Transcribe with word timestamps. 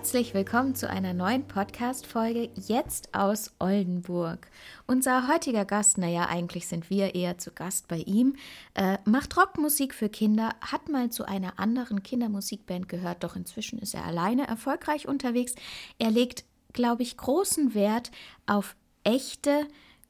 Herzlich 0.00 0.32
willkommen 0.32 0.74
zu 0.74 0.88
einer 0.88 1.12
neuen 1.12 1.46
Podcast-Folge 1.46 2.48
jetzt 2.54 3.14
aus 3.14 3.52
Oldenburg. 3.58 4.50
Unser 4.86 5.28
heutiger 5.28 5.66
Gast, 5.66 5.98
naja, 5.98 6.26
eigentlich 6.26 6.68
sind 6.68 6.88
wir 6.88 7.14
eher 7.14 7.36
zu 7.36 7.50
Gast 7.50 7.86
bei 7.86 7.98
ihm, 7.98 8.34
äh, 8.72 8.96
macht 9.04 9.36
Rockmusik 9.36 9.92
für 9.92 10.08
Kinder, 10.08 10.54
hat 10.62 10.88
mal 10.88 11.10
zu 11.10 11.26
einer 11.26 11.58
anderen 11.60 12.02
Kindermusikband 12.02 12.88
gehört, 12.88 13.22
doch 13.22 13.36
inzwischen 13.36 13.78
ist 13.78 13.92
er 13.92 14.06
alleine 14.06 14.48
erfolgreich 14.48 15.06
unterwegs. 15.06 15.54
Er 15.98 16.10
legt, 16.10 16.46
glaube 16.72 17.02
ich, 17.02 17.18
großen 17.18 17.74
Wert 17.74 18.10
auf 18.46 18.76
echte, 19.04 19.68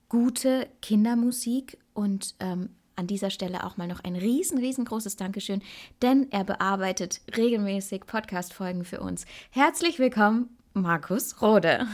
gute 0.09 0.69
Kindermusik 0.83 1.79
und 1.95 2.36
ähm, 2.39 2.77
an 3.01 3.06
dieser 3.06 3.31
Stelle 3.31 3.65
auch 3.65 3.79
mal 3.79 3.89
noch 3.89 4.05
ein 4.05 4.15
riesen, 4.15 4.59
riesengroßes 4.59 5.17
Dankeschön, 5.17 5.62
denn 6.03 6.31
er 6.31 6.45
bearbeitet 6.45 7.23
regelmäßig 7.34 8.03
Podcast-Folgen 8.07 8.84
für 8.84 9.01
uns. 9.01 9.25
Herzlich 9.51 9.98
willkommen, 9.98 10.51
Markus 10.75 11.41
Rode. 11.41 11.87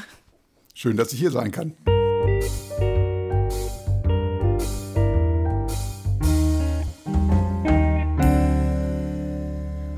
Schön, 0.74 0.96
dass 0.96 1.12
ich 1.12 1.20
hier 1.20 1.30
sein 1.30 1.52
kann. 1.52 1.74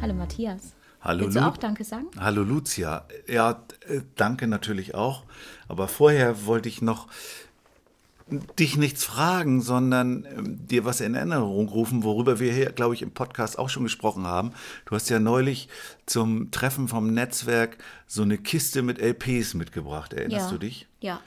Hallo 0.03 0.15
Matthias. 0.15 0.75
Hallo 1.01 1.25
Willst 1.25 1.37
du 1.37 1.47
auch 1.47 1.57
Danke 1.57 1.85
sagen? 1.85 2.09
Hallo 2.19 2.43
Lucia. 2.43 3.07
Ja, 3.27 3.63
äh, 3.87 4.03
danke 4.17 4.47
natürlich 4.47 4.95
auch. 4.95 5.25
Aber 5.69 5.89
vorher 5.89 6.45
wollte 6.45 6.69
ich 6.69 6.83
noch 6.83 7.07
dich 8.59 8.77
nichts 8.77 9.05
fragen, 9.05 9.61
sondern 9.61 10.27
ähm, 10.37 10.67
dir 10.67 10.85
was 10.85 11.01
in 11.01 11.15
Erinnerung 11.15 11.69
rufen, 11.69 12.05
worüber 12.05 12.41
wir 12.41 12.53
hier, 12.53 12.73
glaube 12.73 12.95
ich, 12.95 13.03
im 13.03 13.11
Podcast 13.11 13.59
auch 13.59 13.69
schon 13.69 13.85
gesprochen 13.85 14.27
haben. 14.27 14.53
Du 14.85 14.95
hast 14.95 15.09
ja 15.09 15.19
neulich 15.19 15.69
zum 16.07 16.51
Treffen 16.51 16.89
vom 16.89 17.13
Netzwerk 17.13 17.79
so 18.07 18.23
eine 18.23 18.39
Kiste 18.39 18.83
mit 18.83 18.99
LPs 18.99 19.55
mitgebracht. 19.55 20.13
Erinnerst 20.13 20.47
ja. 20.47 20.53
du 20.53 20.59
dich? 20.59 20.87
Ja. 21.01 21.21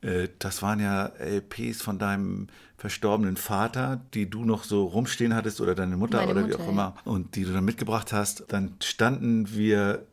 Äh, 0.00 0.28
Das 0.38 0.62
waren 0.62 0.80
ja 0.80 1.06
LPs 1.18 1.82
von 1.82 1.98
deinem 1.98 2.48
verstorbenen 2.76 3.36
Vater, 3.36 4.00
die 4.12 4.28
du 4.28 4.44
noch 4.44 4.64
so 4.64 4.84
rumstehen 4.84 5.34
hattest 5.34 5.60
oder 5.60 5.74
deine 5.74 5.96
Mutter 5.96 6.18
Meine 6.18 6.30
oder 6.32 6.40
wie 6.42 6.50
Mutter, 6.50 6.60
auch 6.60 6.66
ja. 6.66 6.72
immer 6.72 6.94
und 7.04 7.34
die 7.36 7.44
du 7.44 7.52
dann 7.52 7.64
mitgebracht 7.64 8.12
hast. 8.12 8.44
Dann 8.48 8.76
standen 8.82 9.54
wir 9.54 10.06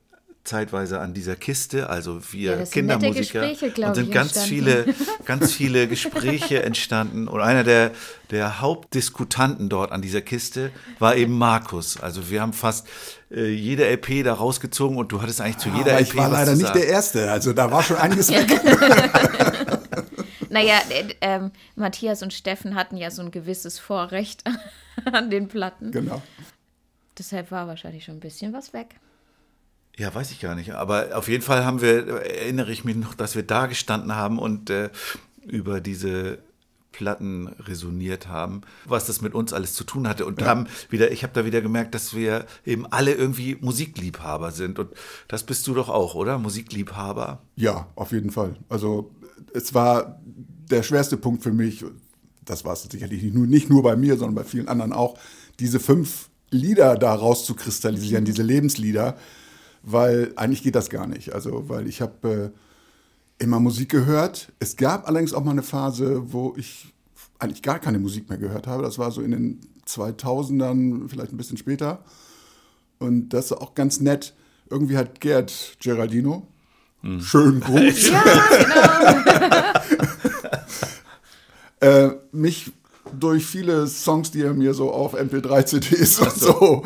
zeitweise 0.44 1.00
an 1.00 1.14
dieser 1.14 1.36
Kiste, 1.36 1.90
also 1.90 2.20
wir 2.32 2.58
Ja, 2.58 2.66
Kindermusiker 2.66 3.48
Gespräche, 3.48 3.88
und 3.88 3.96
sind 3.96 4.08
ich, 4.08 4.14
ganz 4.14 4.36
entstanden. 4.36 4.50
viele, 4.50 4.96
ganz 5.26 5.54
viele 5.54 5.88
Gespräche 5.88 6.64
entstanden 6.64 7.28
und 7.28 7.42
einer 7.42 7.64
der, 7.64 7.92
der 8.32 8.60
Hauptdiskutanten 8.60 9.70
dort 9.70 9.92
an 9.92 10.02
dieser 10.02 10.22
Kiste 10.22 10.72
war 11.00 11.16
eben 11.16 11.38
Markus. 11.38 12.00
Also 12.00 12.30
wir 12.30 12.42
haben 12.42 12.54
fast 12.54 12.88
äh, 13.30 13.50
jede 13.50 13.86
LP 13.86 14.24
da 14.24 14.34
rausgezogen 14.34 14.98
und 14.98 15.12
du 15.12 15.22
hattest 15.22 15.42
eigentlich 15.42 15.58
zu 15.58 15.70
jeder 15.70 15.92
Aber 15.92 16.02
LP 16.02 16.08
ich 16.10 16.16
war 16.18 16.32
was 16.32 16.40
leider 16.40 16.56
zu 16.56 16.62
nicht 16.64 16.76
der 16.76 16.88
Erste. 16.88 17.32
Also 17.32 17.54
da 17.54 17.72
war 17.72 17.84
schon 17.84 17.98
einiges 17.98 18.30
weg. 18.30 18.50
Naja, 20.52 20.82
äh, 20.90 21.16
ähm, 21.22 21.52
Matthias 21.76 22.22
und 22.22 22.34
Steffen 22.34 22.76
hatten 22.76 22.98
ja 22.98 23.10
so 23.10 23.22
ein 23.22 23.32
gewisses 23.32 23.80
Vorrecht 23.80 24.44
an 25.12 25.30
den 25.30 25.48
Platten. 25.48 25.92
Genau. 25.92 26.22
Deshalb 27.18 27.52
war 27.52 27.68
wahrscheinlich 27.68 28.04
schon 28.04 28.18
ein 28.18 28.20
bisschen 28.20 28.52
was 28.52 28.74
weg. 28.74 28.96
Ja, 29.98 30.14
weiß 30.14 30.32
ich 30.32 30.40
gar 30.40 30.56
nicht. 30.56 30.72
Aber 30.72 31.10
auf 31.16 31.28
jeden 31.28 31.44
Fall 31.44 31.66
haben 31.66 31.82
wir, 31.82 32.08
erinnere 32.08 32.72
ich 32.72 32.86
mich 32.86 32.96
noch, 32.96 33.14
dass 33.14 33.36
wir 33.36 33.44
da 33.44 33.68
gestanden 33.68 34.16
haben 34.16 34.40
und 34.40 34.70
äh, 34.70 34.90
über 35.46 35.82
diese 35.82 36.40
Platten 36.92 37.48
resoniert 37.48 38.28
haben, 38.28 38.62
was 38.86 39.06
das 39.06 39.22
mit 39.22 39.34
uns 39.34 39.54
alles 39.54 39.74
zu 39.74 39.84
tun 39.84 40.08
hatte. 40.08 40.26
Und 40.26 40.42
haben 40.44 40.68
wieder, 40.90 41.12
ich 41.12 41.24
habe 41.24 41.34
da 41.34 41.46
wieder 41.46 41.62
gemerkt, 41.62 41.96
dass 41.96 42.14
wir 42.14 42.46
eben 42.66 42.86
alle 42.86 43.14
irgendwie 43.14 43.58
Musikliebhaber 43.60 44.52
sind. 44.52 44.80
Und 44.80 44.90
das 45.28 45.44
bist 45.44 45.66
du 45.68 45.74
doch 45.74 45.90
auch, 45.90 46.16
oder? 46.16 46.38
Musikliebhaber. 46.38 47.42
Ja, 47.56 47.88
auf 47.96 48.12
jeden 48.12 48.32
Fall. 48.32 48.56
Also 48.70 49.12
es 49.54 49.74
war 49.74 50.20
der 50.26 50.84
schwerste 50.84 51.18
Punkt 51.18 51.44
für 51.44 51.52
mich, 51.52 51.86
das 52.46 52.66
war 52.66 52.74
es 52.74 52.84
sicherlich 52.84 53.22
nicht 53.24 53.36
nur, 53.36 53.48
nicht 53.48 53.70
nur 53.70 53.84
bei 53.84 53.96
mir, 53.96 54.18
sondern 54.18 54.36
bei 54.36 54.44
vielen 54.44 54.68
anderen 54.68 54.94
auch, 54.94 55.18
diese 55.60 55.80
fünf 55.80 56.30
Lieder 56.50 56.98
da 56.98 57.14
rauszukristallisieren, 57.14 58.26
diese 58.26 58.44
Lebenslieder, 58.44 59.18
weil 59.84 60.34
eigentlich 60.36 60.64
geht 60.64 60.76
das 60.76 60.90
gar 60.90 61.08
nicht. 61.08 61.34
Also, 61.34 61.70
weil 61.70 61.88
ich 61.88 62.02
habe 62.02 62.52
äh, 63.40 63.44
immer 63.44 63.60
Musik 63.60 63.90
gehört. 63.90 64.52
Es 64.60 64.76
gab 64.76 65.08
allerdings 65.08 65.34
auch 65.34 65.44
mal 65.44 65.52
eine 65.52 65.64
Phase, 65.64 66.32
wo 66.32 66.54
ich 66.58 66.94
eigentlich 67.40 67.64
gar 67.64 67.80
keine 67.80 68.00
Musik 68.00 68.30
mehr 68.30 68.38
gehört 68.38 68.68
habe. 68.68 68.84
Das 68.84 69.00
war 69.00 69.12
so 69.12 69.22
in 69.22 69.32
den 69.32 69.62
2000ern, 69.88 71.10
vielleicht 71.10 71.34
ein 71.34 71.38
bisschen 71.38 71.58
später. 71.58 72.04
Und 73.00 73.30
das 73.30 73.46
ist 73.46 73.54
auch 73.54 73.74
ganz 73.74 74.00
nett. 74.00 74.36
Irgendwie 74.70 74.96
hat 74.96 75.20
Gerd 75.20 75.78
Geraldino, 75.82 76.48
schönen 77.20 77.60
Gruß, 77.62 78.12
äh, 81.82 82.10
mich 82.32 82.72
durch 83.20 83.46
viele 83.46 83.88
Songs, 83.88 84.32
die 84.32 84.44
er 84.44 84.54
mir 84.54 84.74
so 84.74 84.92
auf 84.92 85.16
MP3-CDs 85.16 86.20
und 86.20 86.32
so, 86.32 86.84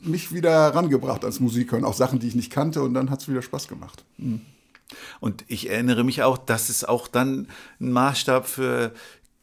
mich 0.00 0.32
wieder 0.32 0.74
rangebracht 0.74 1.22
ans 1.24 1.40
Musik 1.40 1.72
hören. 1.72 1.84
Auch 1.84 1.94
Sachen, 1.94 2.18
die 2.18 2.28
ich 2.28 2.34
nicht 2.34 2.50
kannte 2.50 2.82
und 2.82 2.94
dann 2.94 3.10
hat 3.10 3.20
es 3.20 3.28
wieder 3.28 3.42
Spaß 3.42 3.68
gemacht. 3.68 4.04
Und 5.20 5.44
ich 5.48 5.70
erinnere 5.70 6.04
mich 6.04 6.22
auch, 6.22 6.38
dass 6.38 6.68
es 6.68 6.84
auch 6.84 7.08
dann 7.08 7.48
ein 7.80 7.92
Maßstab 7.92 8.46
für 8.46 8.92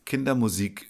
Kindermusik 0.06 0.88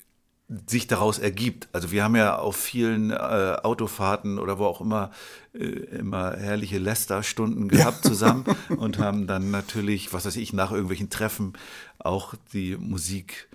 sich 0.65 0.87
daraus 0.87 1.19
ergibt. 1.19 1.67
Also 1.73 1.91
wir 1.91 2.03
haben 2.05 2.15
ja 2.15 2.37
auf 2.37 2.55
vielen 2.55 3.11
äh, 3.11 3.57
Autofahrten 3.63 4.39
oder 4.39 4.57
wo 4.59 4.65
auch 4.65 4.79
immer 4.79 5.11
äh, 5.53 5.65
immer 5.65 6.37
herrliche 6.37 6.77
Lästerstunden 6.77 7.67
gehabt 7.67 8.05
zusammen 8.05 8.45
und 8.77 8.97
haben 8.97 9.27
dann 9.27 9.51
natürlich, 9.51 10.13
was 10.13 10.25
weiß 10.25 10.37
ich, 10.37 10.53
nach 10.53 10.71
irgendwelchen 10.71 11.09
Treffen 11.09 11.53
auch 11.99 12.33
die 12.53 12.77
Musik 12.77 13.49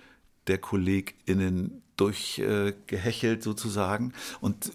der 0.45 0.59
KollegInnen 0.59 1.81
durchgehechelt 1.97 3.39
äh, 3.39 3.43
sozusagen. 3.43 4.13
Und 4.39 4.71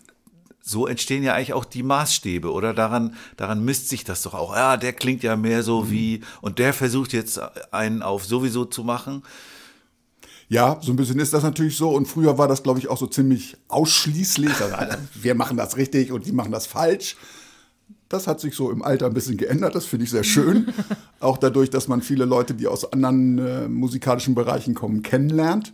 so 0.68 0.86
entstehen 0.86 1.22
ja 1.22 1.34
eigentlich 1.34 1.54
auch 1.54 1.64
die 1.64 1.82
Maßstäbe, 1.82 2.52
oder? 2.52 2.74
Daran, 2.74 3.14
daran 3.38 3.64
misst 3.64 3.88
sich 3.88 4.04
das 4.04 4.22
doch 4.22 4.34
auch. 4.34 4.54
Ja, 4.54 4.76
der 4.76 4.92
klingt 4.92 5.22
ja 5.22 5.34
mehr 5.34 5.62
so 5.62 5.90
wie, 5.90 6.20
und 6.42 6.58
der 6.58 6.74
versucht 6.74 7.14
jetzt 7.14 7.40
einen 7.72 8.02
auf 8.02 8.26
sowieso 8.26 8.66
zu 8.66 8.84
machen. 8.84 9.22
Ja, 10.50 10.78
so 10.82 10.92
ein 10.92 10.96
bisschen 10.96 11.20
ist 11.20 11.32
das 11.32 11.42
natürlich 11.42 11.76
so. 11.76 11.90
Und 11.90 12.06
früher 12.06 12.36
war 12.36 12.48
das, 12.48 12.62
glaube 12.62 12.78
ich, 12.80 12.88
auch 12.88 12.98
so 12.98 13.06
ziemlich 13.06 13.56
ausschließlich. 13.68 14.60
Also, 14.60 14.96
wir 15.14 15.34
machen 15.34 15.56
das 15.56 15.78
richtig 15.78 16.12
und 16.12 16.26
die 16.26 16.32
machen 16.32 16.52
das 16.52 16.66
falsch. 16.66 17.16
Das 18.10 18.26
hat 18.26 18.40
sich 18.40 18.54
so 18.54 18.70
im 18.70 18.82
Alter 18.82 19.06
ein 19.06 19.14
bisschen 19.14 19.38
geändert. 19.38 19.74
Das 19.74 19.86
finde 19.86 20.04
ich 20.04 20.10
sehr 20.10 20.24
schön. 20.24 20.72
auch 21.20 21.38
dadurch, 21.38 21.70
dass 21.70 21.88
man 21.88 22.02
viele 22.02 22.26
Leute, 22.26 22.52
die 22.52 22.66
aus 22.66 22.92
anderen 22.92 23.38
äh, 23.38 23.68
musikalischen 23.68 24.34
Bereichen 24.34 24.74
kommen, 24.74 25.03
kennenlernt. 25.03 25.72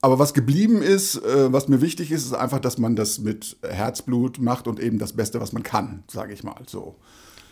Aber 0.00 0.18
was 0.18 0.32
geblieben 0.32 0.80
ist, 0.80 1.16
äh, 1.16 1.52
was 1.52 1.68
mir 1.68 1.80
wichtig 1.80 2.12
ist, 2.12 2.24
ist 2.24 2.32
einfach, 2.32 2.60
dass 2.60 2.78
man 2.78 2.94
das 2.94 3.18
mit 3.18 3.56
Herzblut 3.62 4.38
macht 4.38 4.68
und 4.68 4.78
eben 4.78 4.98
das 4.98 5.14
Beste, 5.14 5.40
was 5.40 5.52
man 5.52 5.62
kann, 5.62 6.04
sage 6.08 6.32
ich 6.32 6.44
mal 6.44 6.62
so. 6.66 6.96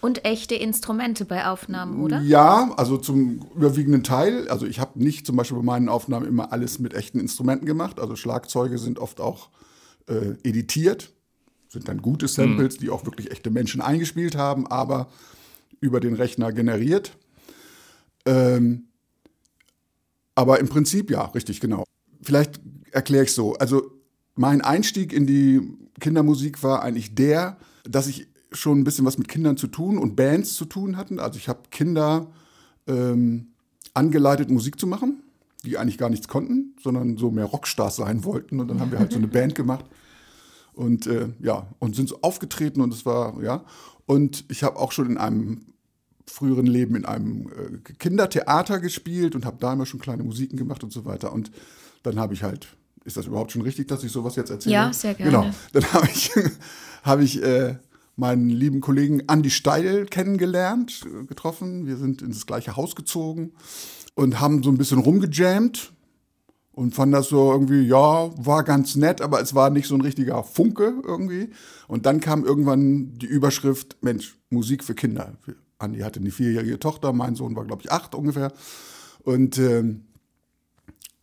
Und 0.00 0.24
echte 0.24 0.54
Instrumente 0.54 1.24
bei 1.24 1.46
Aufnahmen, 1.46 2.00
oder? 2.02 2.20
Ja, 2.20 2.72
also 2.76 2.98
zum 2.98 3.40
überwiegenden 3.56 4.04
Teil. 4.04 4.46
Also 4.48 4.66
ich 4.66 4.78
habe 4.78 5.02
nicht 5.02 5.26
zum 5.26 5.36
Beispiel 5.36 5.56
bei 5.56 5.64
meinen 5.64 5.88
Aufnahmen 5.88 6.26
immer 6.26 6.52
alles 6.52 6.78
mit 6.78 6.94
echten 6.94 7.18
Instrumenten 7.18 7.66
gemacht. 7.66 7.98
Also 7.98 8.14
Schlagzeuge 8.14 8.78
sind 8.78 9.00
oft 9.00 9.20
auch 9.20 9.48
äh, 10.06 10.34
editiert, 10.44 11.12
sind 11.68 11.88
dann 11.88 12.02
gute 12.02 12.28
Samples, 12.28 12.76
die 12.76 12.90
auch 12.90 13.04
wirklich 13.04 13.32
echte 13.32 13.50
Menschen 13.50 13.80
eingespielt 13.80 14.36
haben, 14.36 14.68
aber 14.68 15.08
über 15.80 15.98
den 15.98 16.14
Rechner 16.14 16.52
generiert. 16.52 17.16
Ähm, 18.26 18.84
aber 20.36 20.60
im 20.60 20.68
Prinzip 20.68 21.10
ja, 21.10 21.24
richtig, 21.24 21.60
genau. 21.60 21.84
Vielleicht 22.22 22.60
erkläre 22.90 23.24
ich 23.24 23.32
so. 23.32 23.54
Also 23.54 23.90
mein 24.34 24.60
Einstieg 24.60 25.12
in 25.12 25.26
die 25.26 25.60
Kindermusik 26.00 26.62
war 26.62 26.82
eigentlich 26.82 27.14
der, 27.14 27.56
dass 27.84 28.06
ich 28.06 28.28
schon 28.52 28.80
ein 28.80 28.84
bisschen 28.84 29.04
was 29.04 29.18
mit 29.18 29.28
Kindern 29.28 29.56
zu 29.56 29.66
tun 29.66 29.98
und 29.98 30.16
Bands 30.16 30.54
zu 30.54 30.64
tun 30.64 30.96
hatten. 30.96 31.18
Also 31.18 31.38
ich 31.38 31.48
habe 31.48 31.60
Kinder 31.70 32.28
ähm, 32.86 33.48
angeleitet, 33.94 34.50
Musik 34.50 34.78
zu 34.78 34.86
machen, 34.86 35.22
die 35.64 35.78
eigentlich 35.78 35.98
gar 35.98 36.10
nichts 36.10 36.28
konnten, 36.28 36.76
sondern 36.82 37.16
so 37.16 37.30
mehr 37.30 37.44
Rockstars 37.44 37.96
sein 37.96 38.24
wollten. 38.24 38.60
Und 38.60 38.68
dann 38.68 38.80
haben 38.80 38.92
wir 38.92 38.98
halt 38.98 39.12
so 39.12 39.18
eine 39.18 39.26
Band 39.28 39.54
gemacht. 39.54 39.84
Und 40.74 41.06
äh, 41.06 41.28
ja, 41.40 41.68
und 41.78 41.96
sind 41.96 42.08
so 42.08 42.20
aufgetreten 42.20 42.82
und 42.82 42.92
es 42.92 43.06
war, 43.06 43.42
ja. 43.42 43.64
Und 44.04 44.44
ich 44.50 44.62
habe 44.62 44.76
auch 44.78 44.92
schon 44.92 45.06
in 45.10 45.16
einem 45.16 45.62
früheren 46.26 46.66
Leben 46.66 46.96
in 46.96 47.04
einem 47.04 47.48
äh, 47.48 47.92
Kindertheater 47.98 48.80
gespielt 48.80 49.34
und 49.34 49.46
habe 49.46 49.56
da 49.60 49.72
immer 49.72 49.86
schon 49.86 50.00
kleine 50.00 50.22
Musiken 50.22 50.56
gemacht 50.56 50.84
und 50.84 50.92
so 50.92 51.04
weiter. 51.04 51.32
Und 51.32 51.50
dann 52.06 52.20
habe 52.20 52.34
ich 52.34 52.42
halt, 52.42 52.68
ist 53.04 53.16
das 53.16 53.26
überhaupt 53.26 53.52
schon 53.52 53.62
richtig, 53.62 53.88
dass 53.88 54.04
ich 54.04 54.12
sowas 54.12 54.36
jetzt 54.36 54.50
erzähle? 54.50 54.74
Ja, 54.74 54.92
sehr 54.92 55.14
gerne. 55.14 55.30
Genau. 55.30 55.50
Dann 55.72 55.92
habe 55.92 56.06
ich, 56.06 56.30
hab 57.02 57.20
ich 57.20 57.42
äh, 57.42 57.76
meinen 58.14 58.48
lieben 58.48 58.80
Kollegen 58.80 59.20
Andy 59.28 59.50
Steil 59.50 60.06
kennengelernt, 60.06 61.02
äh, 61.04 61.26
getroffen. 61.26 61.86
Wir 61.86 61.96
sind 61.96 62.22
ins 62.22 62.46
gleiche 62.46 62.76
Haus 62.76 62.94
gezogen 62.94 63.52
und 64.14 64.40
haben 64.40 64.62
so 64.62 64.70
ein 64.70 64.78
bisschen 64.78 64.98
rumgejammt 64.98 65.92
und 66.72 66.94
fand 66.94 67.12
das 67.12 67.28
so 67.28 67.52
irgendwie, 67.52 67.82
ja, 67.82 68.30
war 68.36 68.62
ganz 68.62 68.96
nett, 68.96 69.20
aber 69.20 69.40
es 69.40 69.54
war 69.54 69.70
nicht 69.70 69.88
so 69.88 69.94
ein 69.94 70.02
richtiger 70.02 70.44
Funke 70.44 70.94
irgendwie. 71.04 71.50
Und 71.88 72.06
dann 72.06 72.20
kam 72.20 72.44
irgendwann 72.44 73.14
die 73.18 73.26
Überschrift, 73.26 73.96
Mensch, 74.02 74.38
Musik 74.50 74.84
für 74.84 74.94
Kinder. 74.94 75.32
Andi 75.78 76.00
hatte 76.00 76.20
eine 76.20 76.30
vierjährige 76.30 76.78
Tochter, 76.78 77.12
mein 77.12 77.34
Sohn 77.34 77.56
war, 77.56 77.64
glaube 77.64 77.82
ich, 77.82 77.90
acht 77.90 78.14
ungefähr. 78.14 78.52
Und, 79.24 79.58
ähm, 79.58 80.02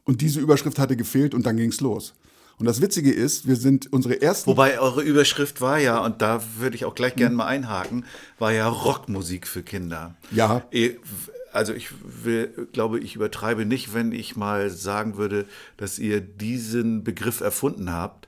und 0.06 0.22
diese 0.22 0.40
Überschrift 0.40 0.80
hatte 0.80 0.96
gefehlt 0.98 1.34
und 1.34 1.46
dann 1.46 1.58
ging's 1.58 1.82
los. 1.82 2.14
Und 2.60 2.68
das 2.68 2.82
Witzige 2.82 3.12
ist, 3.12 3.48
wir 3.48 3.56
sind 3.56 3.92
unsere 3.92 4.22
ersten. 4.22 4.50
Wobei 4.50 4.80
eure 4.80 5.02
Überschrift 5.02 5.60
war 5.60 5.80
ja, 5.80 5.98
und 6.06 6.22
da 6.22 6.42
würde 6.58 6.76
ich 6.76 6.86
auch 6.86 6.94
gleich 6.96 7.16
gerne 7.16 7.36
mal 7.36 7.48
einhaken, 7.48 8.06
war 8.38 8.52
ja 8.54 8.68
Rockmusik 8.68 9.48
für 9.48 9.64
Kinder. 9.64 10.16
Ja. 10.32 10.64
Eh, 10.72 10.92
Also 11.52 11.74
ich 11.74 11.90
will, 12.04 12.68
glaube, 12.74 13.00
ich 13.00 13.16
übertreibe 13.16 13.66
nicht, 13.66 13.94
wenn 13.94 14.12
ich 14.12 14.36
mal 14.36 14.70
sagen 14.70 15.18
würde, 15.18 15.46
dass 15.78 16.00
ihr 16.00 16.20
diesen 16.22 17.04
Begriff 17.04 17.42
erfunden 17.42 17.92
habt. 17.92 18.28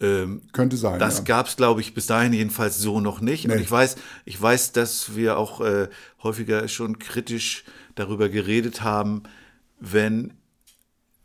Ähm, 0.00 0.42
Könnte 0.52 0.76
sein. 0.76 0.98
Das 0.98 1.18
ja. 1.18 1.24
gab 1.24 1.46
es, 1.46 1.56
glaube 1.56 1.80
ich, 1.80 1.94
bis 1.94 2.06
dahin 2.06 2.32
jedenfalls 2.32 2.78
so 2.78 3.00
noch 3.00 3.20
nicht. 3.20 3.44
Und 3.46 3.54
Nee. 3.54 3.60
ich 3.62 3.70
weiß, 3.70 3.96
ich 4.24 4.40
weiß, 4.40 4.72
dass 4.72 5.14
wir 5.14 5.36
auch 5.38 5.60
äh, 5.60 5.88
häufiger 6.22 6.66
schon 6.68 6.98
kritisch 6.98 7.64
darüber 7.94 8.28
geredet 8.28 8.82
haben, 8.82 9.22
wenn, 9.78 10.32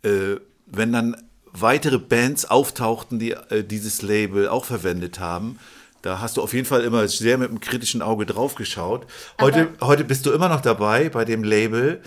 äh, 0.07 0.39
wenn 0.65 0.92
dann 0.92 1.15
weitere 1.45 1.98
Bands 1.98 2.45
auftauchten, 2.45 3.19
die 3.19 3.31
äh, 3.31 3.63
dieses 3.63 4.01
Label 4.01 4.48
auch 4.48 4.65
verwendet 4.65 5.19
haben. 5.19 5.59
Da 6.01 6.19
hast 6.19 6.38
du 6.38 6.42
auf 6.42 6.54
jeden 6.54 6.65
Fall 6.65 6.83
immer 6.83 7.07
sehr 7.07 7.38
mit 7.38 7.50
einem 7.50 7.59
kritischen 7.59 8.01
Auge 8.01 8.25
drauf 8.25 8.56
geschaut. 8.56 9.07
Heute, 9.42 9.69
heute 9.81 10.04
bist 10.04 10.25
du 10.25 10.31
immer 10.31 10.48
noch 10.48 10.62
dabei 10.62 11.09
bei 11.09 11.25
dem 11.25 11.44
Label. 11.44 12.01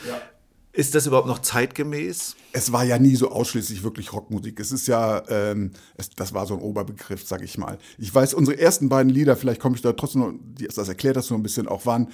Ist 0.73 0.95
das 0.95 1.07
überhaupt 1.07 1.27
noch 1.27 1.41
zeitgemäß? 1.41 2.37
es 2.53 2.73
war 2.73 2.85
ja 2.85 2.99
nie 2.99 3.17
so 3.17 3.31
ausschließlich 3.31 3.83
wirklich 3.83 4.13
Rockmusik. 4.13 4.59
Es 4.61 4.73
ist 4.73 4.89
ja, 4.89 5.23
ähm, 5.29 5.73
es, 5.97 6.11
das 6.11 6.35
war 6.35 6.47
so 6.47 6.55
ein 6.55 6.61
Oberbegriff, 6.61 7.27
sag 7.27 7.43
ich 7.43 7.59
mal. 7.59 7.79
Ich 7.99 8.15
weiß, 8.15 8.35
unsere 8.35 8.59
ersten 8.59 8.89
beiden 8.89 9.11
Lieder, 9.11 9.37
vielleicht 9.37 9.61
komme 9.61 9.77
ich 9.77 9.83
da 9.83 9.93
trotzdem 9.93 10.21
noch, 10.21 10.33
das 10.75 10.89
erklärt 10.89 11.17
das 11.17 11.27
so 11.27 11.35
ein 11.35 11.43
bisschen 11.43 11.69
auch, 11.69 11.87
waren 11.87 12.09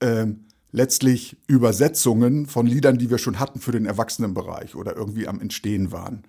ähm, 0.00 0.44
letztlich 0.70 1.36
Übersetzungen 1.46 2.46
von 2.46 2.66
Liedern, 2.66 2.98
die 2.98 3.10
wir 3.10 3.18
schon 3.18 3.40
hatten 3.40 3.60
für 3.60 3.72
den 3.72 3.86
Erwachsenenbereich 3.86 4.74
oder 4.74 4.96
irgendwie 4.96 5.26
am 5.26 5.40
Entstehen 5.40 5.92
waren. 5.92 6.24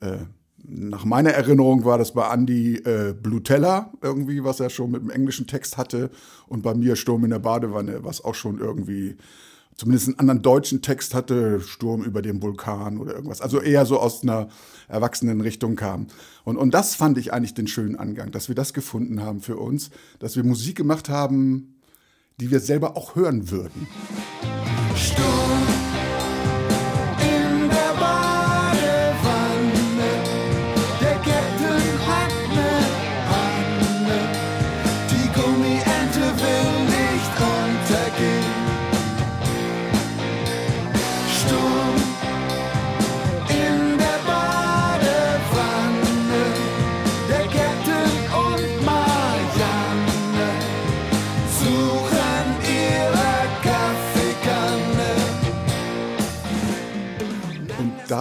Äh, 0.00 0.18
nach 0.64 1.04
meiner 1.04 1.30
Erinnerung 1.30 1.84
war 1.84 1.98
das 1.98 2.12
bei 2.12 2.32
Andy 2.32 2.76
äh, 2.76 3.14
Blutella 3.20 3.92
irgendwie, 4.00 4.44
was 4.44 4.60
er 4.60 4.70
schon 4.70 4.92
mit 4.92 5.02
dem 5.02 5.10
englischen 5.10 5.46
Text 5.46 5.76
hatte 5.76 6.10
und 6.46 6.62
bei 6.62 6.74
mir 6.74 6.94
Sturm 6.94 7.24
in 7.24 7.30
der 7.30 7.40
Badewanne, 7.40 8.04
was 8.04 8.22
auch 8.22 8.36
schon 8.36 8.58
irgendwie 8.58 9.16
zumindest 9.74 10.08
einen 10.08 10.18
anderen 10.18 10.42
deutschen 10.42 10.82
Text 10.82 11.14
hatte, 11.14 11.60
Sturm 11.60 12.04
über 12.04 12.22
dem 12.22 12.42
Vulkan 12.42 12.98
oder 12.98 13.14
irgendwas. 13.14 13.40
Also 13.40 13.60
eher 13.60 13.86
so 13.86 13.98
aus 13.98 14.22
einer 14.22 14.48
erwachsenen 14.86 15.40
Richtung 15.40 15.74
kam. 15.76 16.06
Und, 16.44 16.56
und 16.56 16.72
das 16.74 16.94
fand 16.94 17.18
ich 17.18 17.32
eigentlich 17.32 17.54
den 17.54 17.66
schönen 17.66 17.96
Angang, 17.96 18.30
dass 18.30 18.48
wir 18.48 18.54
das 18.54 18.74
gefunden 18.74 19.22
haben 19.22 19.40
für 19.40 19.56
uns, 19.56 19.90
dass 20.18 20.36
wir 20.36 20.44
Musik 20.44 20.76
gemacht 20.76 21.08
haben, 21.08 21.74
die 22.40 22.50
wir 22.50 22.60
selber 22.60 22.96
auch 22.96 23.14
hören 23.14 23.50
würden. 23.50 23.88
Sturm 24.96 25.41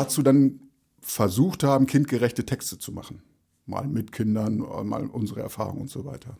dazu 0.03 0.21
dann 0.21 0.59
versucht 0.99 1.63
haben, 1.63 1.87
kindgerechte 1.87 2.45
Texte 2.45 2.77
zu 2.77 2.91
machen. 2.91 3.21
Mal 3.65 3.87
mit 3.87 4.11
Kindern, 4.11 4.57
mal 4.57 5.07
unsere 5.07 5.41
Erfahrungen 5.41 5.81
und 5.81 5.89
so 5.89 6.05
weiter. 6.05 6.37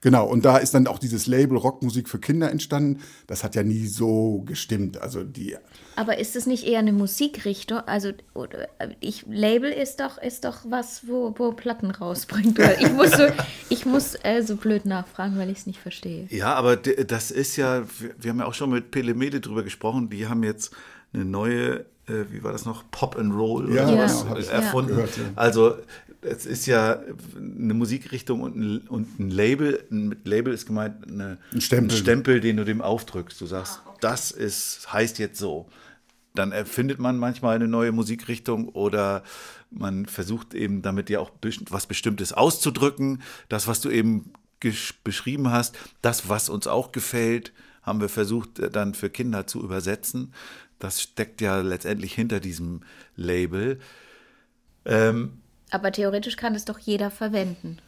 Genau, 0.00 0.26
und 0.26 0.44
da 0.44 0.58
ist 0.58 0.74
dann 0.74 0.86
auch 0.86 0.98
dieses 0.98 1.26
Label 1.26 1.56
Rockmusik 1.56 2.08
für 2.08 2.18
Kinder 2.18 2.50
entstanden. 2.50 3.00
Das 3.26 3.42
hat 3.42 3.54
ja 3.54 3.62
nie 3.62 3.86
so 3.86 4.42
gestimmt. 4.42 5.00
Also 5.00 5.24
die, 5.24 5.56
Aber 5.96 6.18
ist 6.18 6.36
es 6.36 6.46
nicht 6.46 6.64
eher 6.64 6.80
eine 6.80 6.92
Musikrichtung? 6.92 7.78
Also 7.86 8.12
oder, 8.34 8.68
ich 9.00 9.24
Label 9.26 9.70
ist 9.70 10.00
doch 10.00 10.18
ist 10.18 10.44
doch 10.44 10.58
was, 10.68 11.08
wo, 11.08 11.34
wo 11.36 11.52
Platten 11.52 11.90
rausbringt. 11.90 12.58
Ich 12.80 12.92
muss 12.92 13.12
so, 13.12 13.24
ich 13.68 13.86
muss 13.86 14.14
äh, 14.22 14.42
so 14.42 14.56
blöd 14.56 14.84
nachfragen, 14.84 15.38
weil 15.38 15.50
ich 15.50 15.58
es 15.58 15.66
nicht 15.66 15.80
verstehe. 15.80 16.26
Ja, 16.30 16.54
aber 16.54 16.76
das 16.76 17.30
ist 17.30 17.56
ja, 17.56 17.84
wir, 18.18 18.30
haben 18.30 18.38
ja 18.38 18.46
auch 18.46 18.54
schon 18.54 18.70
mit 18.70 18.90
Pelemede 18.90 19.40
drüber 19.40 19.62
gesprochen, 19.62 20.10
die 20.10 20.26
haben 20.26 20.42
jetzt 20.42 20.74
eine 21.12 21.24
neue, 21.24 21.86
wie 22.08 22.42
war 22.42 22.52
das 22.52 22.64
noch, 22.64 22.84
Pop 22.90 23.16
and 23.16 23.32
Roll 23.34 23.72
Ja, 23.74 23.84
oder 23.84 23.92
genau, 23.96 24.08
sowas 24.08 24.28
hab 24.28 24.38
ich 24.38 24.48
erfunden. 24.48 24.94
gehört, 24.94 25.16
ja. 25.16 25.24
Also 25.34 25.76
es 26.22 26.46
ist 26.46 26.66
ja 26.66 27.00
eine 27.36 27.74
Musikrichtung 27.74 28.40
und 28.40 28.56
ein, 28.56 28.78
und 28.88 29.18
ein 29.20 29.30
Label, 29.30 29.84
ein 29.90 30.16
Label 30.24 30.52
ist 30.52 30.66
gemeint 30.66 31.06
eine, 31.08 31.38
Ein 31.52 31.60
Stempel. 31.60 31.96
Stempel, 31.96 32.40
den 32.40 32.56
du 32.56 32.64
dem 32.64 32.80
aufdrückst. 32.80 33.40
Du 33.40 33.46
sagst, 33.46 33.80
das 34.00 34.30
ist, 34.30 34.92
heißt 34.92 35.18
jetzt 35.18 35.38
so. 35.38 35.68
Dann 36.34 36.52
erfindet 36.52 36.98
man 36.98 37.16
manchmal 37.18 37.56
eine 37.56 37.68
neue 37.68 37.92
Musikrichtung 37.92 38.68
oder 38.68 39.22
man 39.70 40.06
versucht 40.06 40.54
eben 40.54 40.82
damit 40.82 41.10
ja 41.10 41.20
auch 41.20 41.30
was 41.70 41.86
Bestimmtes 41.86 42.32
auszudrücken. 42.32 43.22
Das, 43.48 43.66
was 43.66 43.80
du 43.80 43.90
eben 43.90 44.32
beschrieben 45.04 45.50
hast, 45.50 45.76
das, 46.02 46.28
was 46.28 46.48
uns 46.48 46.66
auch 46.66 46.92
gefällt, 46.92 47.52
haben 47.82 48.00
wir 48.00 48.08
versucht 48.08 48.58
äh, 48.58 48.70
dann 48.70 48.94
für 48.94 49.10
Kinder 49.10 49.46
zu 49.46 49.62
übersetzen. 49.62 50.32
Das 50.78 51.00
steckt 51.00 51.40
ja 51.40 51.60
letztendlich 51.60 52.14
hinter 52.14 52.40
diesem 52.40 52.80
Label. 53.16 53.78
Ähm, 54.84 55.40
Aber 55.70 55.90
theoretisch 55.92 56.36
kann 56.36 56.54
es 56.54 56.64
doch 56.64 56.78
jeder 56.78 57.10
verwenden. 57.10 57.78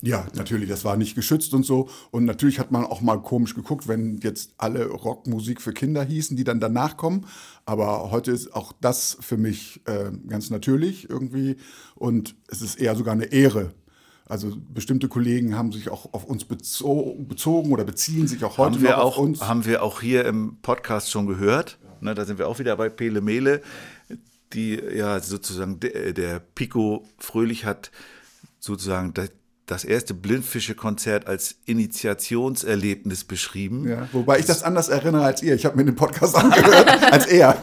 ja, 0.00 0.26
natürlich, 0.34 0.68
das 0.68 0.84
war 0.84 0.96
nicht 0.96 1.14
geschützt 1.14 1.52
und 1.54 1.64
so. 1.64 1.88
Und 2.10 2.24
natürlich 2.24 2.58
hat 2.58 2.70
man 2.70 2.84
auch 2.84 3.00
mal 3.00 3.20
komisch 3.20 3.54
geguckt, 3.54 3.88
wenn 3.88 4.18
jetzt 4.18 4.52
alle 4.56 4.86
Rockmusik 4.86 5.60
für 5.60 5.72
Kinder 5.72 6.02
hießen, 6.04 6.36
die 6.36 6.44
dann 6.44 6.60
danach 6.60 6.96
kommen. 6.96 7.26
Aber 7.66 8.10
heute 8.10 8.30
ist 8.30 8.54
auch 8.54 8.72
das 8.80 9.18
für 9.20 9.36
mich 9.36 9.80
äh, 9.86 10.10
ganz 10.28 10.50
natürlich 10.50 11.10
irgendwie. 11.10 11.56
Und 11.96 12.34
es 12.48 12.62
ist 12.62 12.80
eher 12.80 12.96
sogar 12.96 13.12
eine 13.12 13.26
Ehre. 13.26 13.74
Also 14.26 14.52
bestimmte 14.72 15.08
Kollegen 15.08 15.56
haben 15.56 15.72
sich 15.72 15.88
auch 15.88 16.12
auf 16.12 16.24
uns 16.24 16.44
bezo 16.44 17.16
bezogen 17.18 17.72
oder 17.72 17.84
beziehen 17.84 18.28
sich 18.28 18.44
auch 18.44 18.58
heute 18.58 18.76
haben 18.76 18.82
wir 18.82 18.90
noch 18.90 18.98
auch, 18.98 19.18
auf 19.18 19.24
uns. 19.24 19.40
Haben 19.40 19.64
wir 19.64 19.82
auch 19.82 20.00
hier 20.02 20.26
im 20.26 20.58
Podcast 20.60 21.10
schon 21.10 21.26
gehört. 21.26 21.78
Ne, 22.00 22.14
da 22.14 22.24
sind 22.24 22.38
wir 22.38 22.48
auch 22.48 22.58
wieder 22.58 22.76
bei 22.76 22.88
Pele 22.88 23.20
Mele, 23.20 23.62
die 24.52 24.74
ja 24.74 25.20
sozusagen 25.20 25.80
der, 25.80 26.12
der 26.12 26.40
Pico 26.40 27.06
Fröhlich 27.18 27.64
hat 27.64 27.90
sozusagen 28.60 29.14
das, 29.14 29.30
das 29.66 29.84
erste 29.84 30.14
Blindfische-Konzert 30.14 31.26
als 31.26 31.56
Initiationserlebnis 31.66 33.24
beschrieben. 33.24 33.86
Ja, 33.88 34.08
wobei 34.12 34.38
ich 34.38 34.46
das 34.46 34.62
anders 34.62 34.88
erinnere 34.88 35.24
als 35.24 35.42
ihr. 35.42 35.54
Ich 35.54 35.64
habe 35.64 35.76
mir 35.76 35.84
den 35.84 35.96
Podcast 35.96 36.34
angehört 36.36 36.88
als 37.12 37.26
er. 37.26 37.60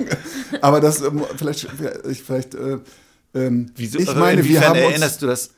Aber 0.61 0.79
das 0.79 1.01
ähm, 1.01 1.23
vielleicht, 1.35 1.67
ich 2.09 2.23
vielleicht. 2.23 2.55
Äh, 2.55 2.79
ähm, 3.33 3.71
Wieso, 3.75 3.99
ich 3.99 4.07
also 4.07 4.19
meine, 4.19 4.45
wir 4.45 4.61
haben 4.61 4.79
uns, 4.79 4.91
erinnerst 4.91 5.21
du 5.21 5.27
das? 5.27 5.51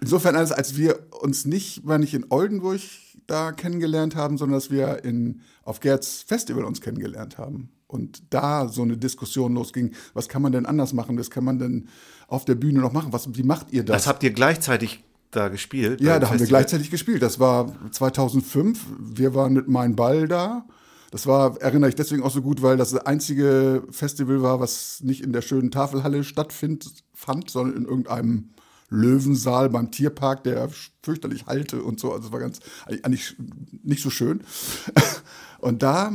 Insofern, 0.00 0.34
als, 0.34 0.50
als 0.50 0.76
wir 0.76 0.98
uns 1.20 1.44
nicht, 1.44 1.86
war 1.86 1.98
nicht 1.98 2.14
in 2.14 2.26
Oldenburg 2.30 2.80
da 3.26 3.52
kennengelernt 3.52 4.16
haben, 4.16 4.38
sondern 4.38 4.58
dass 4.58 4.70
wir 4.70 5.04
in, 5.04 5.42
auf 5.62 5.80
Gerds 5.80 6.24
Festival 6.26 6.64
uns 6.64 6.80
kennengelernt 6.80 7.38
haben. 7.38 7.70
Und 7.90 8.22
da 8.30 8.68
so 8.68 8.82
eine 8.82 8.96
Diskussion 8.96 9.54
losging, 9.54 9.92
was 10.14 10.28
kann 10.28 10.42
man 10.42 10.52
denn 10.52 10.64
anders 10.64 10.92
machen, 10.92 11.18
was 11.18 11.30
kann 11.30 11.44
man 11.44 11.58
denn 11.58 11.88
auf 12.28 12.44
der 12.44 12.54
Bühne 12.54 12.80
noch 12.80 12.92
machen, 12.92 13.12
was, 13.12 13.34
wie 13.34 13.42
macht 13.42 13.72
ihr 13.72 13.84
das? 13.84 13.96
Das 13.96 14.06
habt 14.06 14.22
ihr 14.22 14.30
gleichzeitig 14.30 15.02
da 15.32 15.48
gespielt? 15.48 16.00
ja, 16.00 16.18
da 16.18 16.26
haben 16.26 16.34
wir 16.34 16.38
Festival? 16.38 16.48
gleichzeitig 16.48 16.90
gespielt. 16.90 17.22
Das 17.22 17.40
war 17.40 17.72
2005, 17.90 18.86
wir 18.98 19.34
waren 19.34 19.52
mit 19.52 19.68
Mein 19.68 19.96
Ball 19.96 20.28
da. 20.28 20.64
Das 21.10 21.26
war, 21.26 21.60
erinnere 21.60 21.88
ich 21.88 21.96
deswegen 21.96 22.22
auch 22.22 22.30
so 22.30 22.42
gut, 22.42 22.62
weil 22.62 22.76
das 22.76 22.92
das 22.92 23.04
einzige 23.04 23.82
Festival 23.90 24.42
war, 24.42 24.60
was 24.60 25.00
nicht 25.02 25.24
in 25.24 25.32
der 25.32 25.42
schönen 25.42 25.72
Tafelhalle 25.72 26.22
stattfand, 26.22 26.88
fand, 27.12 27.50
sondern 27.50 27.76
in 27.76 27.84
irgendeinem 27.84 28.50
Löwensaal 28.90 29.70
beim 29.70 29.90
Tierpark, 29.90 30.44
der 30.44 30.68
fürchterlich 31.02 31.46
halte 31.46 31.82
und 31.82 31.98
so. 31.98 32.12
Also 32.12 32.26
es 32.26 32.32
war 32.32 32.40
ganz 32.40 32.60
eigentlich 32.86 33.36
nicht 33.82 34.02
so 34.02 34.10
schön. 34.10 34.42
Und 35.60 35.82
da 35.82 36.10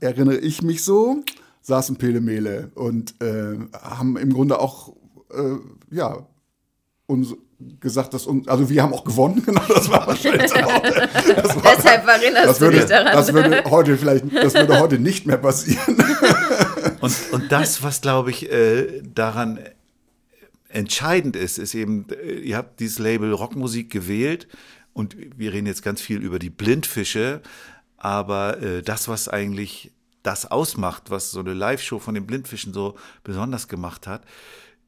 erinnere 0.00 0.36
ich 0.36 0.60
mich 0.60 0.84
so, 0.84 1.24
saßen 1.62 1.96
Pele 1.96 2.20
Mele 2.20 2.70
und 2.74 3.14
äh, 3.22 3.56
haben 3.72 4.18
im 4.18 4.34
Grunde 4.34 4.60
auch 4.60 4.94
äh, 5.32 5.56
ja 5.90 6.26
uns 7.06 7.34
gesagt, 7.80 8.12
dass 8.14 8.26
uns, 8.26 8.48
also 8.48 8.68
wir 8.68 8.82
haben 8.82 8.92
auch 8.92 9.04
gewonnen, 9.04 9.42
genau, 9.46 9.62
das 9.68 9.88
war 9.90 10.06
wahrscheinlich 10.06 10.50
das 10.52 10.64
war, 11.56 11.74
Deshalb 11.76 12.06
erinnerst 12.06 12.48
das 12.48 12.58
du 12.58 12.64
würde, 12.64 12.78
dich 12.78 12.86
daran. 12.86 13.12
Das 13.12 13.32
würde 13.32 13.64
heute 13.70 13.96
vielleicht, 13.96 14.24
das 14.34 14.54
würde 14.54 14.80
heute 14.80 14.98
nicht 14.98 15.26
mehr 15.26 15.38
passieren. 15.38 15.96
Und, 17.00 17.14
und 17.32 17.52
das, 17.52 17.82
was 17.82 18.00
glaube 18.00 18.30
ich 18.30 18.50
äh, 18.50 19.02
daran 19.02 19.58
entscheidend 20.72 21.36
ist, 21.36 21.58
ist 21.58 21.74
eben, 21.74 22.06
äh, 22.10 22.40
ihr 22.40 22.56
habt 22.56 22.80
dieses 22.80 22.98
Label 22.98 23.32
Rockmusik 23.32 23.90
gewählt 23.90 24.48
und 24.92 25.16
wir 25.36 25.52
reden 25.52 25.66
jetzt 25.66 25.82
ganz 25.82 26.00
viel 26.00 26.18
über 26.22 26.38
die 26.38 26.50
Blindfische, 26.50 27.42
aber 27.96 28.60
äh, 28.60 28.82
das, 28.82 29.08
was 29.08 29.28
eigentlich 29.28 29.92
das 30.22 30.50
ausmacht, 30.50 31.10
was 31.10 31.30
so 31.30 31.40
eine 31.40 31.52
Live-Show 31.52 31.98
von 31.98 32.14
den 32.14 32.26
Blindfischen 32.26 32.72
so 32.72 32.96
besonders 33.24 33.68
gemacht 33.68 34.06
hat, 34.06 34.24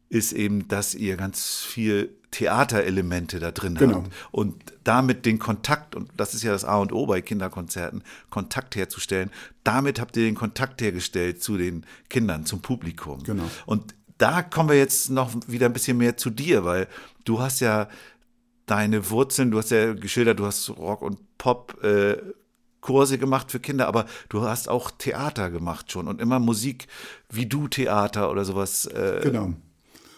ist 0.08 0.32
eben, 0.32 0.68
dass 0.68 0.94
ihr 0.94 1.16
ganz 1.16 1.62
viel 1.62 2.14
Theaterelemente 2.30 3.38
da 3.38 3.52
drin 3.52 3.76
Genau. 3.76 3.96
habt 3.96 4.10
und 4.32 4.56
damit 4.82 5.24
den 5.24 5.38
Kontakt, 5.38 5.94
und 5.94 6.10
das 6.16 6.34
ist 6.34 6.42
ja 6.42 6.52
das 6.52 6.64
A 6.64 6.78
und 6.78 6.92
O 6.92 7.06
bei 7.06 7.20
Kinderkonzerten, 7.20 8.02
Kontakt 8.28 8.74
herzustellen, 8.76 9.30
damit 9.62 10.00
habt 10.00 10.16
ihr 10.16 10.24
den 10.24 10.34
Kontakt 10.34 10.82
hergestellt 10.82 11.42
zu 11.42 11.56
den 11.56 11.86
Kindern, 12.10 12.44
zum 12.44 12.60
Publikum. 12.60 13.22
Genau. 13.22 13.48
Und 13.66 13.94
da 14.18 14.42
kommen 14.42 14.68
wir 14.68 14.76
jetzt 14.78 15.10
noch 15.10 15.30
wieder 15.46 15.66
ein 15.66 15.72
bisschen 15.72 15.98
mehr 15.98 16.16
zu 16.16 16.30
dir, 16.30 16.64
weil 16.64 16.86
du 17.24 17.40
hast 17.40 17.60
ja 17.60 17.88
deine 18.66 19.10
Wurzeln, 19.10 19.50
du 19.50 19.58
hast 19.58 19.70
ja 19.70 19.92
geschildert, 19.94 20.38
du 20.38 20.46
hast 20.46 20.70
Rock 20.70 21.02
und 21.02 21.18
Pop 21.38 21.82
äh, 21.82 22.16
Kurse 22.80 23.18
gemacht 23.18 23.50
für 23.50 23.60
Kinder, 23.60 23.88
aber 23.88 24.06
du 24.28 24.42
hast 24.42 24.68
auch 24.68 24.90
Theater 24.90 25.50
gemacht 25.50 25.90
schon 25.90 26.06
und 26.06 26.20
immer 26.20 26.38
Musik 26.38 26.86
wie 27.30 27.46
du 27.46 27.66
Theater 27.68 28.30
oder 28.30 28.44
sowas. 28.44 28.86
Äh, 28.86 29.20
Genau. 29.22 29.54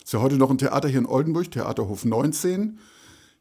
Ist 0.05 0.13
ja 0.13 0.21
heute 0.21 0.37
noch 0.37 0.51
ein 0.51 0.59
Theater 0.59 0.89
hier 0.89 1.01
in 1.01 1.07
Oldenburg, 1.07 1.51
Theaterhof 1.51 2.05
19. 2.05 2.79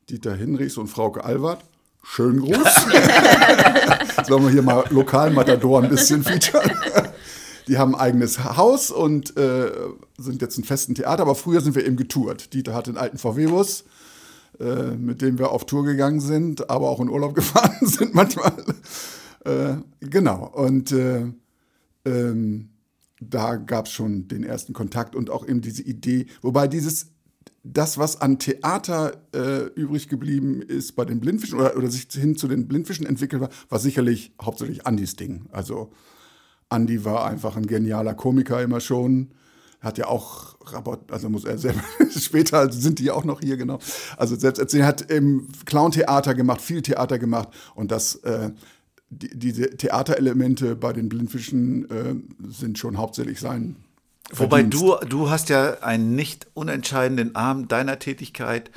Dieter 0.10 0.36
Hinrichs 0.36 0.78
und 0.78 0.88
Frauke 0.88 1.24
Alward. 1.24 1.64
Schönen 2.04 2.40
Gruß. 2.40 2.58
Sollen 4.28 4.44
wir 4.44 4.50
hier 4.50 4.62
mal 4.62 4.84
lokal 4.90 5.32
Matador 5.32 5.82
ein 5.84 5.90
bisschen 5.90 6.24
featuren. 6.24 6.72
Die 7.68 7.78
haben 7.78 7.96
ein 7.96 8.02
eigenes 8.02 8.44
Haus 8.44 8.92
und 8.92 9.36
äh, 9.38 9.72
sind 10.18 10.42
jetzt 10.42 10.58
ein 10.58 10.64
festen 10.64 10.96
Theater, 10.96 11.24
aber 11.24 11.36
früher 11.36 11.62
sind 11.62 11.76
wir 11.76 11.86
eben 11.86 11.96
getourt. 11.96 12.54
Dieter 12.54 12.74
hatte 12.74 12.92
einen 12.92 12.98
alten 12.98 13.18
VW-Bus, 13.18 13.86
äh, 14.60 14.92
mit 14.92 15.22
dem 15.22 15.40
wir 15.40 15.52
auf 15.52 15.66
Tour 15.66 15.84
gegangen 15.84 16.20
sind, 16.20 16.70
aber 16.70 16.90
auch 16.90 17.00
in 17.00 17.10
Urlaub 17.10 17.34
gefahren 17.36 17.78
sind 17.82 18.14
manchmal. 18.14 18.54
Äh, 19.44 19.76
genau. 20.00 20.48
Und 20.54 20.92
äh, 20.92 21.26
ähm, 22.06 22.70
da 23.20 23.56
gab 23.56 23.88
es 23.88 23.94
schon 23.94 24.28
den 24.28 24.44
ersten 24.44 24.74
Kontakt 24.74 25.16
und 25.16 25.30
auch 25.30 25.48
eben 25.48 25.62
diese 25.62 25.82
Idee, 25.82 26.28
wobei 26.42 26.68
dieses, 26.68 27.08
das, 27.64 27.98
was 27.98 28.22
an 28.22 28.38
Theater 28.38 29.24
äh, 29.34 29.66
übrig 29.74 30.08
geblieben 30.08 30.62
ist 30.62 30.96
bei 30.96 31.06
den 31.06 31.20
Blindfischen 31.20 31.60
oder, 31.60 31.76
oder 31.76 31.90
sich 31.90 32.08
hin 32.12 32.36
zu 32.36 32.48
den 32.48 32.68
Blindfischen 32.68 33.06
entwickelt 33.06 33.42
war, 33.42 33.50
war 33.70 33.80
sicherlich 33.80 34.34
hauptsächlich 34.42 34.86
Andys 34.86 35.16
Ding. 35.16 35.48
Also 35.52 35.92
Andy 36.76 37.06
war 37.06 37.26
einfach 37.26 37.56
ein 37.56 37.68
genialer 37.68 38.14
Komiker 38.14 38.62
immer 38.62 38.80
schon. 38.80 39.32
Hat 39.82 39.98
ja 39.98 40.08
auch, 40.08 40.56
Rapport, 40.74 41.12
also 41.12 41.30
muss 41.30 41.46
er 41.46 41.58
selber, 41.58 41.82
später 42.10 42.72
sind 42.72 43.00
die 43.00 43.12
auch 43.12 43.24
noch 43.24 43.42
hier, 43.42 43.56
genau. 43.56 43.80
Also 44.18 44.36
selbst 44.36 44.60
erzählen, 44.60 44.86
hat 44.86 45.02
im 45.12 45.48
Clown-Theater 45.66 46.34
gemacht, 46.34 46.62
viel 46.62 46.82
Theater 46.82 47.20
gemacht 47.20 47.50
und 47.76 47.92
das, 47.92 48.16
äh, 48.16 48.52
die, 49.10 49.38
diese 49.38 49.70
Theaterelemente 49.78 50.76
bei 50.76 50.92
den 50.92 51.08
Blindfischen 51.08 51.90
äh, 51.90 52.16
sind 52.50 52.80
schon 52.80 52.98
hauptsächlich 52.98 53.40
sein. 53.40 53.76
Wobei 54.32 54.62
Verdienst. 54.62 54.82
du, 54.82 54.96
du 55.08 55.30
hast 55.30 55.50
ja 55.50 55.82
einen 55.82 56.16
nicht 56.16 56.48
unentscheidenden 56.56 57.36
Arm 57.36 57.68
deiner 57.68 58.00
Tätigkeit 58.00 58.72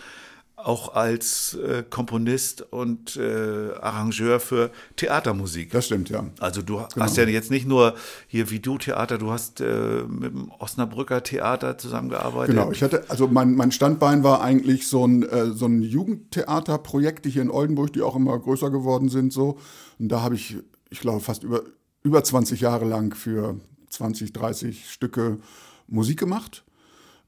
auch 0.59 0.95
als 0.95 1.55
äh, 1.55 1.85
Komponist 1.89 2.63
und 2.73 3.17
äh, 3.17 3.73
Arrangeur 3.81 4.41
für 4.41 4.71
Theatermusik. 4.97 5.71
Das 5.71 5.87
stimmt, 5.87 6.11
ja. 6.11 6.27
Also 6.41 6.63
du 6.63 6.81
hast 6.81 7.17
ja 7.17 7.25
jetzt 7.25 7.51
nicht 7.51 7.67
nur 7.67 7.95
hier 8.27 8.51
wie 8.51 8.59
du 8.59 8.77
Theater, 8.77 9.19
du 9.19 9.31
hast 9.31 9.61
äh, 9.61 10.03
mit 10.09 10.33
dem 10.33 10.51
Osnabrücker 10.59 11.23
Theater 11.23 11.79
zusammengearbeitet. 11.79 12.57
Genau, 12.57 12.73
ich 12.73 12.83
hatte, 12.83 13.05
also 13.09 13.29
mein, 13.29 13.55
mein 13.55 13.71
Standbein 13.71 14.25
war 14.25 14.43
eigentlich 14.43 14.89
so 14.89 15.07
ein, 15.07 15.23
äh, 15.23 15.53
so 15.53 15.67
ein 15.67 15.81
Jugendtheaterprojekt, 15.83 17.25
die 17.25 17.31
hier 17.31 17.43
in 17.43 17.51
Oldenburg, 17.51 17.93
die 17.93 18.03
auch 18.03 18.17
immer 18.17 18.39
größer 18.39 18.71
geworden 18.71 19.09
sind, 19.09 19.33
so. 19.33 19.59
Und 19.99 20.09
da 20.09 20.23
habe 20.23 20.35
ich, 20.35 20.57
ich 20.91 21.01
glaube, 21.01 21.21
fast 21.21 21.45
über, 21.45 21.63
über 22.03 22.25
20 22.25 22.61
Jahre 22.61 22.85
lang 22.85 23.15
für 23.15 23.61
20, 23.91 24.33
30 24.33 24.91
Stücke 24.91 25.39
Musik 25.87 26.19
gemacht. 26.19 26.65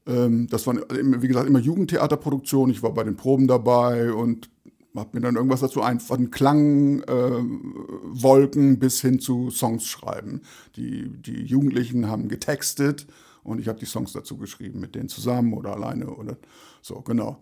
Ähm, 0.07 0.47
das 0.49 0.65
waren, 0.67 0.81
wie 0.89 1.27
gesagt, 1.27 1.47
immer 1.47 1.59
Jugendtheaterproduktionen. 1.59 2.73
Ich 2.73 2.83
war 2.83 2.93
bei 2.93 3.03
den 3.03 3.15
Proben 3.15 3.47
dabei 3.47 4.13
und 4.13 4.49
habe 4.95 5.09
mir 5.13 5.21
dann 5.21 5.35
irgendwas 5.35 5.61
dazu 5.61 5.81
ein, 5.81 5.99
von 5.99 6.31
Klangwolken 6.31 8.79
bis 8.79 9.01
hin 9.01 9.19
zu 9.19 9.49
Songs 9.49 9.85
schreiben. 9.85 10.41
Die, 10.75 11.09
die 11.09 11.43
Jugendlichen 11.43 12.09
haben 12.09 12.27
getextet 12.27 13.07
und 13.43 13.59
ich 13.59 13.67
habe 13.67 13.79
die 13.79 13.85
Songs 13.85 14.13
dazu 14.13 14.37
geschrieben, 14.37 14.79
mit 14.79 14.95
denen 14.95 15.09
zusammen 15.09 15.53
oder 15.53 15.73
alleine 15.73 16.07
oder 16.07 16.37
so, 16.81 17.01
genau. 17.01 17.41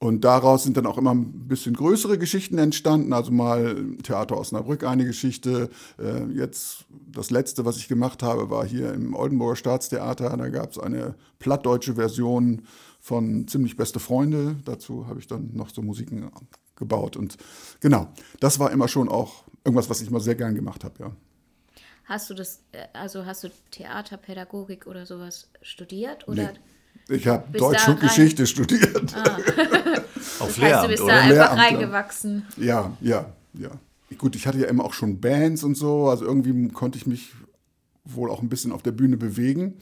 Und 0.00 0.22
daraus 0.22 0.62
sind 0.62 0.76
dann 0.76 0.86
auch 0.86 0.96
immer 0.96 1.12
ein 1.12 1.48
bisschen 1.48 1.74
größere 1.74 2.18
Geschichten 2.18 2.56
entstanden. 2.58 3.12
Also 3.12 3.32
mal 3.32 3.96
Theater 4.04 4.38
Osnabrück 4.38 4.84
eine 4.84 5.04
Geschichte. 5.04 5.70
Äh, 5.98 6.26
jetzt 6.32 6.84
das 7.10 7.30
letzte, 7.30 7.64
was 7.64 7.78
ich 7.78 7.88
gemacht 7.88 8.22
habe, 8.22 8.48
war 8.48 8.64
hier 8.64 8.94
im 8.94 9.14
Oldenburger 9.14 9.56
Staatstheater. 9.56 10.36
Da 10.36 10.48
gab 10.50 10.70
es 10.70 10.78
eine 10.78 11.16
plattdeutsche 11.40 11.96
Version 11.96 12.62
von 13.00 13.48
Ziemlich 13.48 13.76
beste 13.76 13.98
Freunde. 13.98 14.56
Dazu 14.64 15.08
habe 15.08 15.18
ich 15.18 15.26
dann 15.26 15.50
noch 15.54 15.70
so 15.70 15.82
Musiken 15.82 16.30
gebaut. 16.76 17.16
Und 17.16 17.36
genau, 17.80 18.06
das 18.38 18.60
war 18.60 18.70
immer 18.70 18.86
schon 18.86 19.08
auch 19.08 19.44
irgendwas, 19.64 19.90
was 19.90 20.00
ich 20.00 20.10
mal 20.10 20.20
sehr 20.20 20.36
gern 20.36 20.54
gemacht 20.54 20.84
habe, 20.84 20.94
ja. 21.00 21.12
Hast 22.04 22.30
du 22.30 22.34
das, 22.34 22.62
äh, 22.72 22.86
also 22.92 23.26
hast 23.26 23.44
du 23.44 23.50
Theaterpädagogik 23.72 24.86
oder 24.86 25.04
sowas 25.04 25.50
studiert? 25.60 26.26
Oder 26.28 26.52
Nee. 26.52 26.58
Ich 27.08 27.26
habe 27.26 27.56
Deutsch 27.56 27.84
da 27.86 27.92
und 27.92 27.98
rein- 27.98 28.08
Geschichte 28.08 28.46
studiert. 28.46 29.14
Auf 30.40 30.56
das 30.56 30.58
heißt, 30.58 30.60
du 30.60 30.60
Lehramt, 30.62 30.88
bist 30.88 31.00
da 31.00 31.04
oder? 31.04 31.14
einfach 31.14 31.28
Lehramt, 31.30 31.58
ja. 31.58 31.64
reingewachsen? 31.64 32.46
Ja, 32.56 32.96
ja, 33.00 33.26
ja. 33.54 33.70
Gut, 34.16 34.36
ich 34.36 34.46
hatte 34.46 34.58
ja 34.58 34.66
immer 34.68 34.84
auch 34.84 34.94
schon 34.94 35.20
Bands 35.20 35.62
und 35.64 35.74
so, 35.76 36.08
also 36.08 36.24
irgendwie 36.24 36.68
konnte 36.68 36.96
ich 36.98 37.06
mich 37.06 37.32
wohl 38.04 38.30
auch 38.30 38.40
ein 38.40 38.48
bisschen 38.48 38.72
auf 38.72 38.82
der 38.82 38.92
Bühne 38.92 39.16
bewegen. 39.16 39.74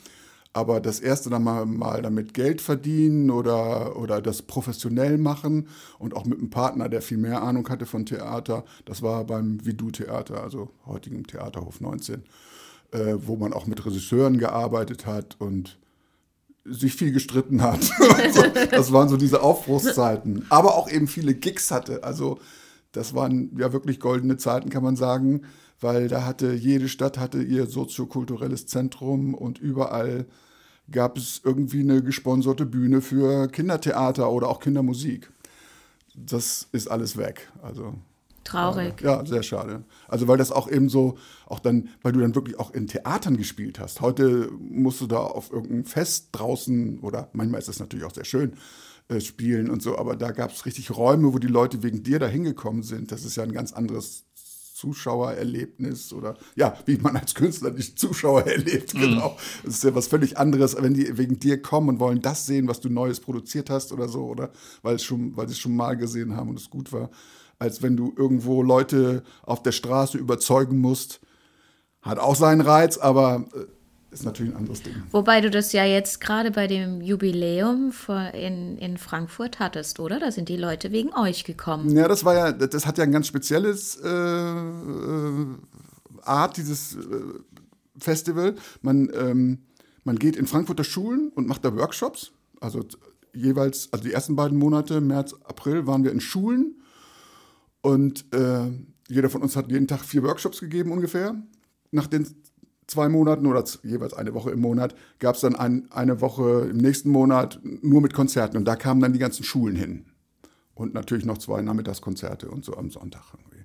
Aber 0.52 0.80
das 0.80 1.00
erste 1.00 1.28
dann 1.28 1.44
mal, 1.44 1.66
mal 1.66 2.00
damit 2.00 2.32
Geld 2.32 2.62
verdienen 2.62 3.30
oder, 3.30 3.94
oder 3.96 4.23
das 4.23 4.40
professionell 4.40 5.18
machen 5.18 5.68
und 5.99 6.16
auch 6.16 6.25
mit 6.25 6.38
einem 6.38 6.49
Partner, 6.49 6.88
der 6.88 7.02
viel 7.02 7.18
mehr 7.18 7.42
Ahnung 7.42 7.68
hatte 7.68 7.85
von 7.85 8.06
Theater, 8.06 8.64
das 8.87 9.02
war 9.02 9.25
beim 9.25 9.64
Vidu-Theater, 9.66 10.42
also 10.42 10.70
heutigem 10.87 11.26
Theaterhof 11.26 11.82
19, 11.82 12.23
äh, 12.92 13.14
wo 13.18 13.37
man 13.37 13.52
auch 13.52 13.66
mit 13.66 13.85
Regisseuren 13.85 14.38
gearbeitet 14.38 15.04
hat 15.04 15.37
und 15.38 15.76
sich 16.68 16.94
viel 16.94 17.12
gestritten 17.12 17.62
hat. 17.62 17.82
so, 18.32 18.42
das 18.70 18.92
waren 18.92 19.08
so 19.08 19.16
diese 19.16 19.42
Aufbruchszeiten. 19.42 20.46
Aber 20.49 20.76
auch 20.76 20.90
eben 20.90 21.06
viele 21.06 21.35
Gigs 21.35 21.70
hatte. 21.70 22.04
Also 22.04 22.38
das 22.92 23.14
waren 23.14 23.56
ja 23.58 23.73
wirklich 23.73 24.00
goldene 24.00 24.37
Zeiten, 24.37 24.70
kann 24.70 24.82
man 24.82 24.96
sagen, 24.96 25.42
weil 25.80 26.08
da 26.08 26.25
hatte 26.25 26.52
jede 26.52 26.88
Stadt 26.88 27.18
hatte 27.18 27.42
ihr 27.42 27.66
soziokulturelles 27.66 28.66
Zentrum 28.66 29.35
und 29.35 29.58
überall 29.58 30.26
gab 30.90 31.18
es 31.18 31.40
irgendwie 31.44 31.80
eine 31.80 32.02
gesponserte 32.02 32.64
Bühne 32.64 33.02
für 33.02 33.49
Kindertheater 33.49 34.30
oder 34.30 34.49
auch 34.49 34.61
Kindermusik. 34.61 35.30
Das 36.14 36.68
ist 36.73 36.88
alles 36.88 37.16
weg. 37.16 37.50
Also 37.62 37.94
Traurig. 38.47 39.00
ja, 39.03 39.26
sehr 39.26 39.43
schade. 39.43 39.85
Also 40.09 40.29
weil 40.29 40.38
das 40.38 40.53
auch 40.53 40.71
eben 40.71 40.88
so, 40.88 41.19
auch 41.47 41.59
dann, 41.59 41.88
weil 42.03 42.12
du 42.12 42.21
dann 42.21 42.35
wirklich 42.35 42.59
auch 42.59 42.73
in 42.73 42.87
Theatern 42.87 43.37
gespielt 43.37 43.79
hast. 43.79 44.00
Heute 44.00 44.50
musst 44.59 45.00
du 45.00 45.07
da 45.07 45.19
auf 45.19 45.53
irgendeinem 45.53 45.85
Fest 45.85 46.29
draußen, 46.33 47.00
oder 47.00 47.29
manchmal 47.33 47.59
ist 47.59 47.69
das 47.69 47.81
natürlich 47.81 48.05
auch 48.05 48.15
sehr 48.15 48.25
schön, 48.25 48.55
äh, 49.09 49.21
spielen 49.21 49.69
und 49.69 49.83
so, 49.83 49.99
aber 49.99 50.17
da 50.17 50.31
gab 50.31 50.53
es 50.53 50.65
richtig 50.65 50.97
Räume, 50.97 51.33
wo 51.33 51.38
die 51.38 51.47
Leute 51.49 51.83
wegen 51.83 52.03
dir 52.03 52.19
da 52.19 52.26
hingekommen 52.26 52.83
sind. 52.83 53.12
Das 53.12 53.25
ist 53.25 53.37
ja 53.37 53.43
ein 53.43 53.53
ganz 53.53 53.73
anderes 53.73 54.25
Zuschauererlebnis 54.76 56.12
oder 56.12 56.37
ja, 56.55 56.76
wie 56.85 56.99
man 56.99 57.17
als 57.17 57.35
Künstler 57.35 57.71
die 57.71 57.95
Zuschauer 57.95 58.47
erlebt, 58.47 58.93
genau. 58.93 59.37
Das 59.65 59.76
ist 59.76 59.85
ja 59.85 59.95
was 59.95 60.07
völlig 60.07 60.37
anderes, 60.37 60.76
wenn 60.79 60.93
die 60.93 61.17
wegen 61.17 61.38
dir 61.38 61.62
kommen 61.62 61.88
und 61.88 62.00
wollen 62.00 62.21
das 62.21 62.47
sehen, 62.47 62.69
was 62.69 62.81
du 62.81 62.91
Neues 62.91 63.21
produziert 63.21 63.71
hast 63.71 63.93
oder 63.93 64.07
so, 64.09 64.26
oder 64.26 64.50
weil, 64.83 64.97
es 64.97 65.03
schon, 65.03 65.35
weil 65.37 65.49
sie 65.49 65.53
es 65.53 65.59
schon 65.59 65.75
mal 65.75 65.97
gesehen 65.97 66.37
haben 66.37 66.50
und 66.50 66.59
es 66.59 66.69
gut 66.69 66.93
war, 66.93 67.11
als 67.59 67.83
wenn 67.83 67.97
du 67.97 68.13
irgendwo 68.17 68.63
Leute 68.63 69.23
auf 69.43 69.63
der 69.63 69.73
Straße 69.73 70.19
überzeugen 70.19 70.79
musst. 70.79 71.21
Hat 72.03 72.19
auch 72.19 72.37
seinen 72.37 72.61
Reiz, 72.61 72.99
aber 72.99 73.45
äh, 73.55 73.65
ist 74.17 74.25
natürlich 74.25 74.53
ein 74.53 74.57
anderes 74.57 74.83
Ding. 74.83 74.95
Wobei 75.11 75.41
du 75.41 75.51
das 75.51 75.73
ja 75.73 75.85
jetzt 75.85 76.21
gerade 76.21 76.51
bei 76.51 76.67
dem 76.67 77.01
Jubiläum 77.01 77.93
in, 78.33 78.79
in 78.79 78.97
Frankfurt 78.99 79.59
hattest, 79.59 80.01
oder? 80.01 80.19
Da 80.21 80.31
sind 80.31 80.49
die 80.49 80.57
Leute 80.57 80.93
wegen 80.93 81.13
euch 81.15 81.45
gekommen. 81.45 81.91
Ja, 81.91 82.09
das 82.09 82.25
war 82.25 82.35
ja, 82.35 82.53
das 82.53 82.87
hat 82.87 82.99
ja 82.99 83.05
ein 83.05 83.13
ganz 83.13 83.27
spezielles 83.27 83.97
äh, 83.97 84.09
äh, 84.09 85.47
Art, 86.23 86.57
dieses 86.57 86.97
äh, 86.97 86.99
Festival. 87.99 88.55
Man, 88.81 89.11
ähm, 89.15 89.59
man 90.05 90.19
geht 90.19 90.37
in 90.37 90.47
Frankfurter 90.47 90.85
Schulen 90.85 91.31
und 91.35 91.47
macht 91.47 91.65
da 91.65 91.75
Workshops. 91.77 92.33
Also 92.61 92.85
jeweils, 93.35 93.93
also 93.93 94.05
die 94.05 94.13
ersten 94.13 94.37
beiden 94.37 94.59
Monate, 94.59 95.01
März, 95.01 95.35
April, 95.45 95.87
waren 95.87 96.05
wir 96.05 96.13
in 96.13 96.21
Schulen. 96.21 96.81
Und 97.87 98.25
äh, 98.35 98.69
jeder 99.07 99.31
von 99.31 99.43
uns 99.43 99.55
hat 99.55 99.71
jeden 99.71 99.87
Tag 99.87 100.05
vier 100.05 100.25
Workshops 100.25 100.59
gegeben 100.59 100.90
ungefähr. 100.90 101.40
Nach 101.93 102.09
den 102.09 102.26
zwei 102.88 103.09
Monaten 103.09 103.47
oder 103.47 103.62
jeweils 103.85 104.12
eine 104.12 104.35
Woche 104.35 104.50
im 104.50 104.59
Monat 104.59 104.97
gab 105.21 105.37
es 105.37 105.43
dann 105.43 105.55
ein, 105.55 105.87
eine 105.93 106.21
Woche 106.21 106.66
im 106.69 106.78
nächsten 106.78 107.11
Monat 107.11 107.61
nur 107.62 108.00
mit 108.00 108.12
Konzerten. 108.12 108.57
Und 108.57 108.64
da 108.64 108.75
kamen 108.75 109.00
dann 109.00 109.12
die 109.12 109.21
ganzen 109.21 109.45
Schulen 109.45 109.76
hin. 109.76 110.07
Und 110.75 110.95
natürlich 110.95 111.25
noch 111.25 111.38
zwei 111.38 111.62
Nachmittagskonzerte 111.62 112.50
und 112.50 112.64
so 112.64 112.76
am 112.76 112.90
Sonntag 112.90 113.23
irgendwie. 113.33 113.64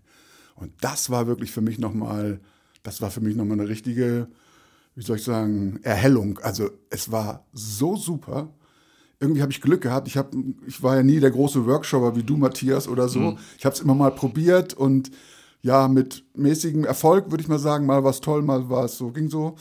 Und 0.54 0.72
das 0.82 1.10
war 1.10 1.26
wirklich 1.26 1.52
für 1.52 1.62
mich 1.62 1.80
nochmal, 1.80 2.42
das 2.84 3.02
war 3.02 3.10
für 3.10 3.22
mich 3.22 3.36
nochmal 3.36 3.60
eine 3.60 3.70
richtige, 3.70 4.28
wie 4.94 5.02
soll 5.02 5.18
ich 5.18 5.24
sagen, 5.24 5.80
Erhellung. 5.82 6.38
Also 6.44 6.70
es 6.92 7.12
war 7.12 7.48
so 7.54 7.96
super. 7.96 8.54
Irgendwie 9.22 9.42
habe 9.42 9.52
ich 9.52 9.62
Glück 9.62 9.82
gehabt. 9.82 10.08
Ich, 10.08 10.18
hab, 10.18 10.34
ich 10.68 10.82
war 10.82 10.96
ja 10.96 11.04
nie 11.04 11.20
der 11.20 11.32
große 11.32 11.66
Workshopper 11.66 12.16
wie 12.16 12.24
du, 12.24 12.38
Matthias, 12.38 12.88
oder 12.88 13.08
so. 13.08 13.38
Ich 13.58 13.66
habe 13.66 13.76
es 13.76 13.82
immer 13.82 13.94
mal 13.94 14.12
probiert 14.12 14.74
und 14.74 15.12
ja, 15.62 15.88
mit 15.88 16.26
mäßigem 16.36 16.84
Erfolg, 16.86 17.30
würde 17.30 17.44
ich 17.44 17.48
mal 17.48 17.60
sagen. 17.60 17.86
Mal 17.86 18.04
war 18.04 18.10
es 18.10 18.20
toll, 18.20 18.42
mal 18.42 18.70
war 18.70 18.86
es 18.86 18.98
so, 18.98 19.12
ging 19.12 19.30
so. 19.30 19.56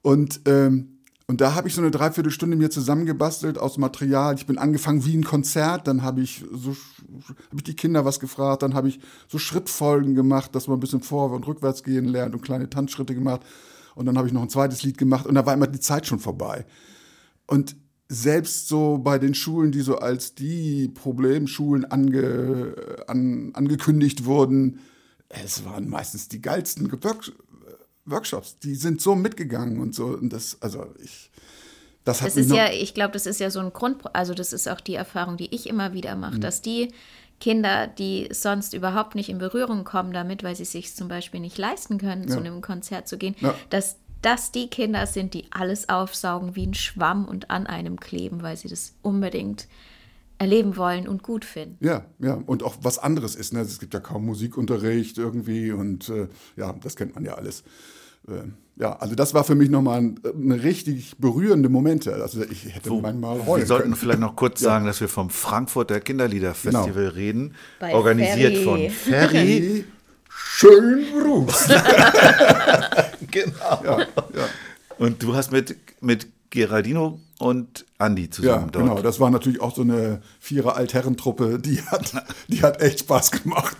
Und, 0.00 0.42
ähm, 0.46 1.00
und 1.26 1.40
da 1.40 1.54
habe 1.54 1.68
ich 1.68 1.74
so 1.74 1.80
eine 1.80 1.90
Dreiviertelstunde 1.90 2.56
mir 2.56 2.70
zusammengebastelt 2.70 3.58
aus 3.58 3.78
Material. 3.78 4.34
Ich 4.36 4.46
bin 4.46 4.58
angefangen 4.58 5.04
wie 5.04 5.16
ein 5.16 5.24
Konzert, 5.24 5.86
dann 5.86 6.02
habe 6.02 6.20
ich 6.20 6.44
so 6.52 6.76
habe 7.28 7.56
ich 7.56 7.64
die 7.64 7.74
Kinder 7.74 8.04
was 8.04 8.20
gefragt, 8.20 8.62
dann 8.62 8.74
habe 8.74 8.88
ich 8.88 9.00
so 9.28 9.38
Schrittfolgen 9.38 10.14
gemacht, 10.14 10.54
dass 10.54 10.68
man 10.68 10.76
ein 10.76 10.80
bisschen 10.80 11.02
vor- 11.02 11.32
und 11.32 11.46
rückwärts 11.46 11.82
gehen 11.82 12.04
lernt 12.04 12.34
und 12.34 12.42
kleine 12.42 12.70
Tanzschritte 12.70 13.14
gemacht. 13.14 13.42
Und 13.94 14.06
dann 14.06 14.16
habe 14.16 14.28
ich 14.28 14.32
noch 14.32 14.42
ein 14.42 14.48
zweites 14.48 14.82
Lied 14.82 14.98
gemacht 14.98 15.26
und 15.26 15.34
da 15.34 15.44
war 15.44 15.54
immer 15.54 15.66
die 15.66 15.80
Zeit 15.80 16.06
schon 16.06 16.20
vorbei. 16.20 16.64
Und 17.46 17.76
selbst 18.12 18.66
so 18.66 18.98
bei 18.98 19.18
den 19.20 19.34
Schulen, 19.34 19.70
die 19.70 19.82
so 19.82 19.98
als 19.98 20.34
die 20.34 20.88
Problemschulen 20.88 21.84
ange, 21.84 22.74
an, 23.06 23.52
angekündigt 23.54 24.24
wurden, 24.24 24.80
es 25.28 25.64
waren 25.64 25.88
meistens 25.88 26.26
die 26.28 26.42
geilsten 26.42 26.90
Work, 26.90 27.32
Workshops. 28.04 28.58
Die 28.58 28.74
sind 28.74 29.00
so 29.00 29.14
mitgegangen 29.14 29.78
und 29.78 29.94
so. 29.94 30.06
Und 30.06 30.32
das, 30.32 30.56
also 30.60 30.86
ich, 31.00 31.30
das 32.02 32.20
hat 32.20 32.28
Das 32.28 32.36
ist 32.36 32.50
ja, 32.50 32.72
ich 32.72 32.94
glaube, 32.94 33.12
das 33.12 33.26
ist 33.26 33.38
ja 33.38 33.48
so 33.48 33.60
ein 33.60 33.72
Grund, 33.72 34.02
also 34.12 34.34
das 34.34 34.52
ist 34.52 34.68
auch 34.68 34.80
die 34.80 34.94
Erfahrung, 34.94 35.36
die 35.36 35.54
ich 35.54 35.68
immer 35.68 35.92
wieder 35.92 36.16
mache, 36.16 36.40
dass 36.40 36.62
die 36.62 36.88
Kinder, 37.38 37.86
die 37.86 38.28
sonst 38.32 38.74
überhaupt 38.74 39.14
nicht 39.14 39.28
in 39.28 39.38
Berührung 39.38 39.84
kommen 39.84 40.12
damit, 40.12 40.42
weil 40.42 40.56
sie 40.56 40.64
sich 40.64 40.96
zum 40.96 41.06
Beispiel 41.06 41.38
nicht 41.38 41.58
leisten 41.58 41.98
können, 41.98 42.26
zu 42.26 42.34
Ja. 42.34 42.40
einem 42.40 42.60
Konzert 42.60 43.06
zu 43.06 43.18
gehen, 43.18 43.36
Ja. 43.38 43.54
dass 43.70 43.98
das 44.22 44.52
die 44.52 44.68
Kinder 44.68 45.06
sind, 45.06 45.34
die 45.34 45.44
alles 45.50 45.88
aufsaugen 45.88 46.56
wie 46.56 46.66
ein 46.66 46.74
Schwamm 46.74 47.24
und 47.26 47.50
an 47.50 47.66
einem 47.66 47.98
kleben, 47.98 48.42
weil 48.42 48.56
sie 48.56 48.68
das 48.68 48.94
unbedingt 49.02 49.66
erleben 50.38 50.76
wollen 50.76 51.06
und 51.06 51.22
gut 51.22 51.44
finden. 51.44 51.76
Ja, 51.84 52.06
ja, 52.18 52.34
und 52.46 52.62
auch 52.62 52.76
was 52.82 52.98
anderes 52.98 53.34
ist. 53.34 53.52
Ne? 53.52 53.60
Es 53.60 53.78
gibt 53.78 53.92
ja 53.92 54.00
kaum 54.00 54.24
Musikunterricht 54.24 55.18
irgendwie 55.18 55.70
und 55.72 56.08
äh, 56.08 56.28
ja, 56.56 56.72
das 56.82 56.96
kennt 56.96 57.14
man 57.14 57.24
ja 57.26 57.34
alles. 57.34 57.62
Äh, 58.26 58.48
ja, 58.76 58.96
also 58.96 59.14
das 59.14 59.34
war 59.34 59.44
für 59.44 59.54
mich 59.54 59.68
nochmal 59.68 59.98
ein, 60.00 60.20
eine 60.34 60.62
richtig 60.62 61.18
berührende 61.18 61.68
Momente. 61.68 62.14
Also 62.14 62.42
ich 62.42 62.74
hätte 62.74 62.90
manchmal 62.92 63.44
heulen 63.44 63.60
Wir 63.62 63.66
sollten 63.66 63.82
können. 63.84 63.96
vielleicht 63.96 64.20
noch 64.20 64.34
kurz 64.36 64.60
sagen, 64.60 64.86
dass 64.86 65.02
wir 65.02 65.08
vom 65.08 65.28
Frankfurter 65.28 66.00
Kinderliederfestival 66.00 66.92
Genau. 66.94 67.08
reden, 67.14 67.54
Bei 67.78 67.94
organisiert 67.94 68.56
Ferry. 68.56 68.64
von 68.64 68.90
Ferry. 68.90 69.84
Schön 70.44 71.06
Bruce. 71.12 71.68
genau. 73.30 73.82
ja, 73.84 73.98
ja. 74.00 74.06
Und 74.98 75.22
du 75.22 75.34
hast 75.34 75.52
mit, 75.52 75.76
mit 76.00 76.26
Geraldino 76.50 77.20
und 77.38 77.86
Andi 77.98 78.24
Ja, 78.24 78.30
zusammen 78.30 78.70
dort. 78.72 78.84
genau. 78.84 79.02
Das 79.02 79.20
war 79.20 79.30
natürlich 79.30 79.60
auch 79.60 79.74
so 79.74 79.82
eine 79.82 80.20
vierer 80.40 80.76
Altherrentruppe, 80.76 81.58
die 81.58 81.80
hat, 81.82 82.12
die 82.48 82.62
hat 82.62 82.80
echt 82.82 83.00
Spaß 83.00 83.30
gemacht. 83.30 83.76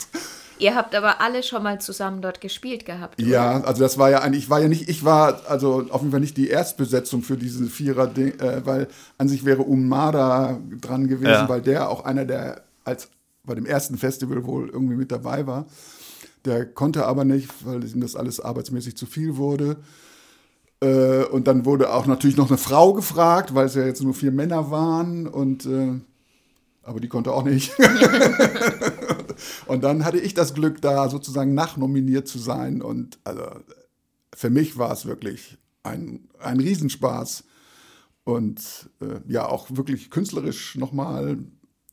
Ihr 0.59 0.75
habt 0.75 0.95
aber 0.95 1.23
alle 1.23 1.43
schon 1.43 1.63
mal 1.63 1.81
zusammen 1.81 2.21
dort 2.21 2.41
gespielt 2.43 2.85
gehabt. 2.85 3.19
oder? 3.21 3.29
Ja, 3.31 3.61
also 3.63 3.83
das 3.83 3.97
war 3.97 4.11
ja 4.11 4.21
eigentlich, 4.21 4.45
ich 4.45 4.51
war 4.51 4.61
ja 4.61 4.69
nicht, 4.69 4.89
ich 4.91 5.05
war 5.05 5.41
also 5.49 5.87
auf 5.91 6.01
jeden 6.03 6.11
Fall 6.13 6.21
nicht 6.21 6.37
die 6.37 6.49
Erstbesetzung 6.49 7.23
für 7.23 7.39
diese 7.39 7.65
Vierer, 7.67 8.15
äh, 8.19 8.65
weil 8.67 8.89
an 9.17 9.29
sich 9.29 9.45
wäre 9.47 9.63
Umada 9.63 10.59
dran 10.81 11.09
gewesen, 11.09 11.31
Ja. 11.31 11.49
weil 11.49 11.63
der 11.63 11.89
auch 11.89 12.05
einer 12.05 12.27
der 12.27 12.63
als 12.85 13.09
bei 13.45 13.55
dem 13.55 13.65
ersten 13.65 13.97
Festival 13.97 14.45
wohl 14.45 14.69
irgendwie 14.69 14.97
mit 14.97 15.11
dabei 15.11 15.47
war. 15.47 15.65
Der 16.45 16.67
konnte 16.67 17.07
aber 17.07 17.25
nicht, 17.25 17.49
weil 17.65 17.85
ihm 17.85 18.01
das 18.01 18.17
alles 18.17 18.41
arbeitsmäßig 18.41 18.97
zu 18.97 19.07
viel 19.07 19.37
wurde. 19.37 19.77
Äh, 20.81 21.25
und 21.25 21.47
dann 21.47 21.65
wurde 21.65 21.93
auch 21.93 22.07
natürlich 22.07 22.37
noch 22.37 22.49
eine 22.49 22.59
Frau 22.59 22.93
gefragt, 22.95 23.55
weil 23.55 23.67
es 23.67 23.75
ja 23.75 23.85
jetzt 23.85 24.03
nur 24.03 24.15
vier 24.15 24.33
Männer 24.33 24.71
waren 24.71 25.27
und 25.27 25.67
äh, 25.67 26.01
aber 26.83 27.01
die 27.01 27.09
konnte 27.09 27.33
auch 27.33 27.45
nicht. 27.45 27.73
und 29.67 29.85
dann 29.85 30.05
hatte 30.05 30.19
ich 30.19 30.35
das 30.35 30.55
Glück, 30.55 30.81
da 30.81 31.09
sozusagen 31.09 31.55
nachnominiert 31.55 32.27
zu 32.27 32.39
sein. 32.39 32.83
Und 32.83 33.19
also 33.23 33.45
für 34.35 34.51
mich 34.51 34.79
war 34.79 34.91
es 34.91 35.07
wirklich 35.07 35.59
ein, 35.83 36.29
ein 36.39 36.59
Riesenspaß. 36.59 37.45
Und 38.25 38.91
äh, 39.01 39.21
ja, 39.29 39.47
auch 39.47 39.69
wirklich 39.71 40.11
künstlerisch 40.11 40.77
nochmal, 40.77 41.39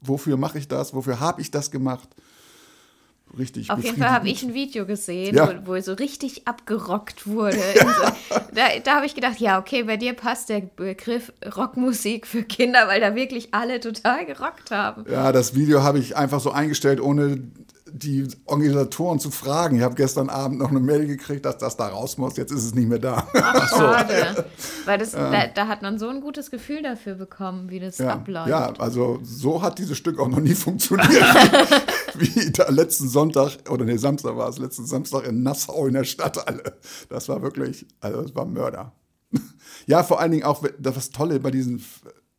wofür 0.02 0.38
mache 0.38 0.58
ich 0.58 0.68
das? 0.68 0.94
Wofür 0.94 1.20
habe 1.20 1.42
ich 1.42 1.52
das 1.52 1.70
gemacht? 1.72 2.10
Richtig. 3.38 3.70
Auf 3.70 3.84
jeden 3.84 3.98
Fall 3.98 4.10
habe 4.12 4.30
ich 4.30 4.42
ein 4.44 4.54
Video 4.54 4.86
gesehen, 4.86 5.36
Ja. 5.36 5.62
wo, 5.66 5.76
wo 5.76 5.80
so 5.82 5.94
richtig 5.94 6.48
abgerockt 6.48 7.28
wurde. 7.28 7.58
So, 7.58 8.38
da 8.56 8.64
da 8.84 8.96
habe 8.96 9.06
ich 9.06 9.16
gedacht, 9.16 9.40
ja, 9.40 9.60
okay, 9.60 9.84
bei 9.84 9.98
dir 9.98 10.14
passt 10.14 10.50
der 10.50 10.62
Begriff 10.62 11.32
Rockmusik 11.56 12.26
für 12.26 12.44
Kinder, 12.44 12.88
weil 12.88 13.00
da 13.02 13.16
wirklich 13.16 13.54
alle 13.54 13.80
total 13.80 14.26
gerockt 14.26 14.72
haben. 14.72 15.06
Ja, 15.12 15.32
das 15.32 15.56
Video 15.56 15.84
habe 15.84 16.00
ich 16.00 16.16
einfach 16.18 16.40
so 16.40 16.52
eingestellt, 16.52 17.00
ohne 17.02 17.42
die 17.92 18.28
Organisatoren 18.46 19.20
zu 19.20 19.32
fragen. 19.32 19.78
Ich 19.78 19.84
habe 19.84 19.96
gestern 19.96 20.30
Abend 20.30 20.60
noch 20.60 20.70
eine 20.70 20.80
Mail 20.80 21.08
gekriegt, 21.08 21.46
dass 21.46 21.58
das 21.58 21.78
da 21.78 21.88
raus 21.88 22.18
muss. 22.18 22.38
Jetzt 22.38 22.52
ist 22.52 22.64
es 22.64 22.76
nicht 22.76 22.88
mehr 22.88 23.00
da. 23.00 23.28
Ach, 23.34 23.70
schade. 23.78 24.46
Weil 24.86 24.98
das, 24.98 25.12
da, 25.12 25.48
da 25.48 25.68
hat 25.68 25.82
man 25.82 26.00
so 26.00 26.08
ein 26.10 26.22
gutes 26.22 26.52
Gefühl 26.52 26.82
dafür 26.84 27.16
bekommen, 27.16 27.70
wie 27.70 27.80
das 27.80 27.98
Ja, 27.98 28.14
abläuft. 28.14 28.50
ja, 28.50 28.74
also 28.78 29.20
so 29.24 29.62
hat 29.62 29.80
dieses 29.80 29.98
Stück 29.98 30.20
auch 30.20 30.28
noch 30.28 30.40
nie 30.40 30.56
funktioniert. 30.56 31.10
Wie 32.16 32.52
da 32.52 32.70
letzten 32.70 33.08
Sonntag, 33.10 33.58
oder 33.70 33.86
nee, 33.86 33.98
Samstag 33.98 34.36
war 34.36 34.50
es, 34.50 34.58
letzten 34.58 34.88
Samstag 34.88 35.28
in 35.28 35.44
Nassau 35.44 35.86
in 35.86 35.94
der 35.94 36.04
Stadthalle. 36.04 36.64
Das 37.10 37.30
war 37.30 37.44
wirklich, 37.44 37.86
also 38.00 38.24
das 38.24 38.34
war 38.34 38.46
Mörder. 38.46 38.94
Ja, 39.86 40.02
vor 40.04 40.20
allen 40.20 40.32
Dingen 40.32 40.44
auch, 40.44 40.64
das 40.80 41.12
Tolle 41.12 41.40
bei 41.40 41.52
diesen 41.52 41.84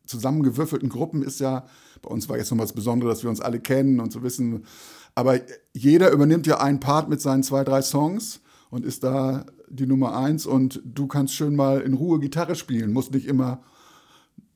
zusammengewürfelten 0.07 0.89
Gruppen 0.89 1.23
ist 1.23 1.39
ja, 1.39 1.67
bei 2.03 2.11
uns 2.11 2.29
war 2.29 2.39
jetzt 2.39 2.51
nochmal 2.51 2.67
das 2.67 2.75
Besondere, 2.75 3.11
dass 3.11 3.23
wir 3.23 3.31
uns 3.31 3.41
alle 3.41 3.61
kennen 3.61 4.01
und 4.01 4.13
so 4.13 4.23
wissen, 4.23 4.65
aber 5.19 5.41
jeder 5.73 6.13
übernimmt 6.13 6.47
ja 6.47 6.61
einen 6.61 6.79
Part 6.79 7.09
mit 7.09 7.21
seinen 7.21 7.43
zwei, 7.43 7.65
drei 7.65 7.83
Songs 7.83 8.41
und 8.71 8.85
ist 8.85 9.03
da 9.03 9.47
die 9.69 9.85
Nummer 9.85 10.17
eins 10.17 10.47
und 10.47 10.81
du 10.85 11.09
kannst 11.09 11.35
schön 11.35 11.57
mal 11.57 11.81
in 11.81 11.95
Ruhe 11.95 12.21
Gitarre 12.21 12.55
spielen, 12.55 12.93
musst 12.93 13.13
nicht 13.13 13.27
immer 13.27 13.61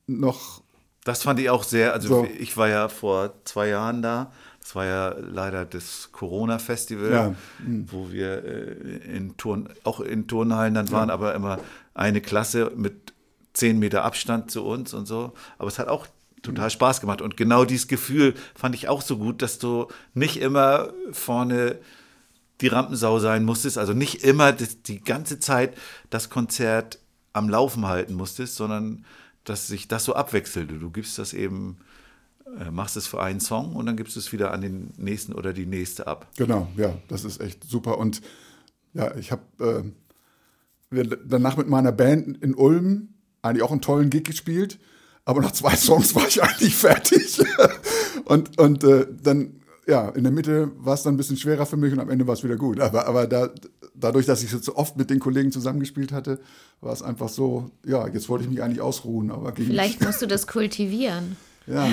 noch 0.07 0.61
Das 1.03 1.21
fand 1.23 1.41
ich 1.41 1.49
auch 1.49 1.63
sehr, 1.63 1.91
also 1.91 2.07
So. 2.07 2.27
ich 2.39 2.55
war 2.55 2.69
ja 2.69 2.87
vor 2.87 3.33
zwei 3.43 3.67
Jahren 3.67 4.01
da. 4.01 4.31
Das 4.61 4.73
war 4.75 4.85
ja 4.85 5.09
leider 5.19 5.65
das 5.65 6.09
Corona-Festival, 6.13 7.11
Ja. 7.11 7.35
wo 7.87 8.13
wir 8.13 8.45
äh, 8.45 9.17
in 9.17 9.35
Turn, 9.35 9.67
auch 9.83 9.99
in 9.99 10.27
Turnhallen 10.27 10.73
dann 10.75 10.89
waren, 10.91 11.09
aber 11.09 11.35
immer 11.35 11.59
eine 11.93 12.21
Klasse 12.21 12.71
mit 12.73 13.11
zehn 13.51 13.79
Meter 13.79 14.05
Abstand 14.05 14.49
zu 14.49 14.63
uns 14.63 14.93
und 14.93 15.07
so. 15.07 15.33
Aber 15.57 15.67
es 15.67 15.77
hat 15.77 15.89
auch 15.89 16.07
total 16.43 16.69
Spaß 16.69 17.01
gemacht. 17.01 17.21
Und 17.21 17.37
genau 17.37 17.65
dieses 17.65 17.87
Gefühl 17.87 18.35
fand 18.53 18.75
ich 18.75 18.87
auch 18.87 19.01
so 19.01 19.17
gut, 19.17 19.41
dass 19.41 19.57
du 19.57 19.87
nicht 20.13 20.37
immer 20.37 20.93
vorne 21.11 21.79
die 22.61 22.67
Rampensau 22.67 23.19
sein 23.19 23.43
musstest, 23.43 23.77
also 23.77 23.93
nicht 23.93 24.23
immer 24.23 24.51
die 24.51 25.01
ganze 25.01 25.39
Zeit 25.39 25.75
das 26.09 26.29
Konzert 26.29 26.99
am 27.33 27.49
Laufen 27.49 27.87
halten 27.87 28.13
musstest, 28.13 28.55
sondern 28.55 29.05
dass 29.43 29.67
sich 29.67 29.87
das 29.87 30.05
so 30.05 30.13
abwechselte. 30.13 30.75
Du 30.75 30.91
gibst 30.91 31.17
das 31.17 31.33
eben, 31.33 31.77
äh, 32.59 32.69
machst 32.71 32.95
es 32.95 33.07
für 33.07 33.21
einen 33.21 33.39
Song 33.39 33.75
und 33.75 33.85
dann 33.85 33.97
gibst 33.97 34.15
du 34.15 34.19
es 34.19 34.31
wieder 34.31 34.53
an 34.53 34.61
den 34.61 34.93
nächsten 34.97 35.33
oder 35.33 35.51
die 35.51 35.65
nächste 35.65 36.07
ab. 36.07 36.27
Genau, 36.37 36.69
ja, 36.77 36.93
das 37.07 37.25
ist 37.25 37.41
echt 37.41 37.63
super. 37.63 37.97
Und 37.97 38.21
ja, 38.93 39.15
ich 39.15 39.31
habe 39.31 39.93
äh, 40.91 41.03
danach 41.25 41.57
mit 41.57 41.67
meiner 41.67 41.91
Band 41.91 42.37
in 42.41 42.53
Ulm 42.53 43.09
eigentlich 43.41 43.63
auch 43.63 43.71
einen 43.71 43.81
tollen 43.81 44.09
Gig 44.09 44.23
gespielt, 44.23 44.79
aber 45.25 45.41
nach 45.41 45.51
zwei 45.51 45.75
Songs 45.75 46.15
war 46.15 46.27
ich 46.27 46.41
eigentlich 46.41 46.75
fertig. 46.75 47.41
und 48.25 48.59
und 48.59 48.83
äh, 48.83 49.07
dann 49.21 49.61
ja, 49.87 50.09
in 50.09 50.23
der 50.23 50.31
Mitte 50.31 50.71
war 50.77 50.93
es 50.93 51.03
dann 51.03 51.15
ein 51.15 51.17
bisschen 51.17 51.37
schwerer 51.37 51.65
für 51.65 51.77
mich 51.77 51.91
und 51.91 51.99
am 51.99 52.09
Ende 52.09 52.25
war 52.25 52.33
es 52.33 52.43
wieder 52.43 52.55
gut. 52.55 52.79
Aber, 52.79 53.05
aber 53.07 53.27
da, 53.27 53.49
dadurch, 53.93 54.25
dass 54.25 54.43
ich 54.43 54.49
so 54.49 54.75
oft 54.75 54.97
mit 54.97 55.09
den 55.09 55.19
Kollegen 55.19 55.51
zusammengespielt 55.51 56.11
hatte, 56.11 56.39
war 56.81 56.93
es 56.93 57.01
einfach 57.01 57.29
so, 57.29 57.71
ja, 57.85 58.07
jetzt 58.07 58.29
wollte 58.29 58.45
ich 58.45 58.49
mich 58.49 58.61
eigentlich 58.61 58.81
ausruhen, 58.81 59.31
aber 59.31 59.51
ging 59.51 59.67
Vielleicht 59.67 59.99
nicht. 59.99 60.07
musst 60.07 60.21
du 60.21 60.27
das 60.27 60.47
kultivieren. 60.47 61.37
Ja, 61.65 61.87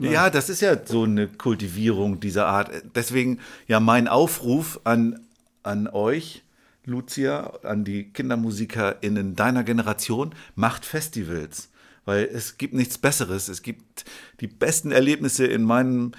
Ja, 0.00 0.30
das 0.30 0.48
ist 0.48 0.62
ja 0.62 0.76
so 0.86 1.02
eine 1.02 1.26
Kultivierung 1.26 2.20
dieser 2.20 2.46
Art. 2.46 2.70
Deswegen 2.94 3.40
ja 3.66 3.80
mein 3.80 4.06
Aufruf 4.06 4.78
an, 4.84 5.18
an 5.64 5.88
euch, 5.88 6.44
Lucia, 6.84 7.52
an 7.64 7.82
die 7.84 8.12
KindermusikerInnen 8.12 9.34
deiner 9.34 9.64
Generation, 9.64 10.36
macht 10.54 10.84
Festivals. 10.84 11.71
Weil 12.04 12.24
es 12.24 12.58
gibt 12.58 12.74
nichts 12.74 12.98
Besseres. 12.98 13.48
Es 13.48 13.62
gibt 13.62 14.04
die 14.40 14.48
besten 14.48 14.90
Erlebnisse 14.90 15.46
in 15.46 15.62
meinem 15.62 16.12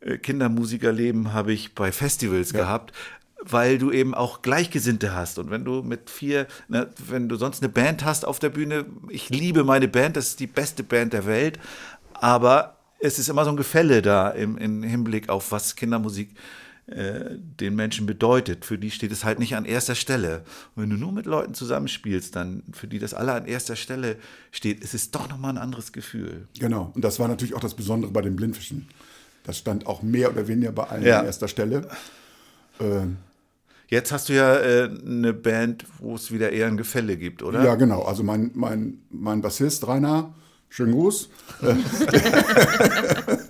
äh, 0.00 0.18
Kindermusikerleben 0.18 1.32
habe 1.32 1.52
ich 1.52 1.74
bei 1.74 1.92
Festivals 1.92 2.52
gehabt, 2.52 2.92
weil 3.42 3.78
du 3.78 3.90
eben 3.90 4.14
auch 4.14 4.42
Gleichgesinnte 4.42 5.14
hast. 5.14 5.38
Und 5.38 5.50
wenn 5.50 5.64
du 5.64 5.82
mit 5.82 6.10
vier, 6.10 6.46
ne, 6.68 6.90
wenn 7.08 7.28
du 7.28 7.36
sonst 7.36 7.62
eine 7.62 7.72
Band 7.72 8.04
hast 8.04 8.24
auf 8.24 8.38
der 8.38 8.50
Bühne, 8.50 8.86
ich 9.08 9.30
liebe 9.30 9.64
meine 9.64 9.88
Band, 9.88 10.16
das 10.16 10.28
ist 10.28 10.40
die 10.40 10.46
beste 10.46 10.82
Band 10.82 11.12
der 11.12 11.26
Welt, 11.26 11.58
aber 12.14 12.76
es 12.98 13.18
ist 13.18 13.28
immer 13.28 13.44
so 13.44 13.50
ein 13.50 13.56
Gefälle 13.56 14.02
da 14.02 14.28
im, 14.30 14.58
im 14.58 14.82
Hinblick 14.82 15.30
auf 15.30 15.52
was 15.52 15.74
Kindermusik 15.74 16.30
äh, 16.30 16.34
den 16.90 17.74
Menschen 17.76 18.06
bedeutet. 18.06 18.64
Für 18.64 18.78
die 18.78 18.90
steht 18.90 19.12
es 19.12 19.24
halt 19.24 19.38
nicht 19.38 19.54
an 19.56 19.64
erster 19.64 19.94
Stelle. 19.94 20.42
Und 20.74 20.82
wenn 20.84 20.90
du 20.90 20.96
nur 20.96 21.12
mit 21.12 21.26
Leuten 21.26 21.54
zusammenspielst, 21.54 22.34
dann 22.34 22.62
für 22.72 22.86
die 22.88 22.98
das 22.98 23.14
alle 23.14 23.32
an 23.32 23.46
erster 23.46 23.76
Stelle 23.76 24.16
steht, 24.50 24.82
ist 24.82 24.94
es 24.94 25.10
doch 25.10 25.28
nochmal 25.28 25.52
ein 25.52 25.58
anderes 25.58 25.92
Gefühl. 25.92 26.48
genau. 26.58 26.90
Und 26.94 27.04
das 27.04 27.18
war 27.20 27.28
natürlich 27.28 27.54
auch 27.54 27.60
das 27.60 27.74
Besondere 27.74 28.10
bei 28.10 28.22
den 28.22 28.34
Blindfischen. 28.36 28.88
Das 29.44 29.56
stand 29.58 29.86
auch 29.86 30.02
mehr 30.02 30.30
oder 30.30 30.48
weniger 30.48 30.72
bei 30.72 30.84
allen 30.84 31.04
Ja. 31.04 31.20
an 31.20 31.26
erster 31.26 31.48
Stelle. 31.48 31.88
Ähm, 32.80 33.16
Jetzt 33.88 34.12
hast 34.12 34.28
du 34.28 34.34
ja 34.34 34.56
äh, 34.56 34.88
eine 35.04 35.32
Band, 35.32 35.84
wo 35.98 36.14
es 36.14 36.30
wieder 36.30 36.52
eher 36.52 36.68
ein 36.68 36.76
Gefälle 36.76 37.16
gibt, 37.16 37.42
oder? 37.42 37.64
Ja, 37.64 37.74
genau. 37.74 38.02
Also 38.02 38.22
mein, 38.22 38.52
mein, 38.54 38.98
mein 39.10 39.40
Bassist 39.42 39.84
Rainer, 39.88 40.32
schönen 40.68 40.92
Gruß. 40.92 41.28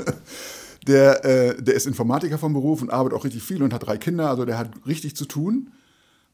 Der, 0.91 1.25
äh, 1.25 1.63
der 1.63 1.75
ist 1.75 1.87
Informatiker 1.87 2.37
vom 2.37 2.53
Beruf 2.53 2.83
und 2.83 2.91
arbeitet 2.91 3.17
auch 3.17 3.25
richtig 3.25 3.45
viel 3.45 3.63
und 3.63 3.73
hat 3.73 3.87
drei 3.87 3.97
Kinder. 3.97 4.29
Also 4.29 4.45
der 4.45 4.59
hat 4.59 4.71
richtig 4.89 5.15
zu 5.15 5.25
tun. 5.25 5.71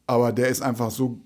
Aber 0.07 0.31
der 0.31 0.47
ist 0.47 0.63
einfach 0.63 0.89
so 0.89 1.19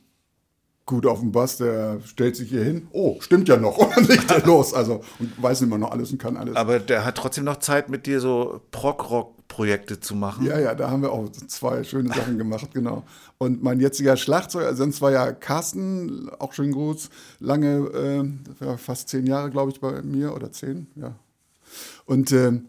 gut 0.86 1.06
auf 1.06 1.22
dem 1.22 1.32
Bass, 1.32 1.56
der 1.56 2.02
stellt 2.06 2.36
sich 2.36 2.50
hier 2.50 2.66
hin. 2.66 2.88
Oh, 2.92 3.22
stimmt 3.22 3.48
ja 3.48 3.56
noch. 3.56 3.78
Und 3.96 3.96
dann 3.96 4.04
legt 4.04 4.30
er 4.30 4.46
los. 4.46 4.74
Also 4.74 5.00
und 5.20 5.42
weiß 5.42 5.62
immer 5.62 5.78
noch 5.78 5.92
alles 5.92 6.12
und 6.12 6.18
kann 6.18 6.36
alles. 6.36 6.58
Aber 6.58 6.80
der 6.80 7.06
hat 7.06 7.16
trotzdem 7.16 7.46
noch 7.46 7.60
Zeit, 7.60 7.88
mit 7.88 8.06
dir 8.06 8.20
so 8.20 8.60
Prog-Rock-Projekte 8.72 10.02
zu 10.02 10.14
machen. 10.14 10.46
Ja, 10.46 10.60
ja, 10.60 10.76
da 10.76 10.90
haben 10.90 11.04
wir 11.04 11.14
auch 11.14 11.32
zwei 11.32 11.86
schöne 11.86 12.10
Sachen 12.10 12.38
gemacht, 12.38 12.68
genau. 12.74 13.04
Und 13.38 13.64
mein 13.64 13.80
jetziger 13.80 14.18
Schlagzeuger, 14.18 14.66
also 14.66 14.84
sonst 14.84 15.00
war 15.00 15.12
ja 15.14 15.32
Carsten, 15.32 16.30
auch 16.40 16.52
schön 16.52 16.74
groß, 16.74 17.10
lange, 17.40 18.36
äh, 18.60 18.78
fast 18.78 19.08
zehn 19.08 19.26
Jahre, 19.26 19.52
glaube 19.52 19.72
ich, 19.72 19.80
bei 19.80 20.02
mir 20.02 20.36
oder 20.36 20.52
zehn, 20.52 20.88
ja. 20.96 21.16
Und, 22.06 22.34
äh, 22.34 22.60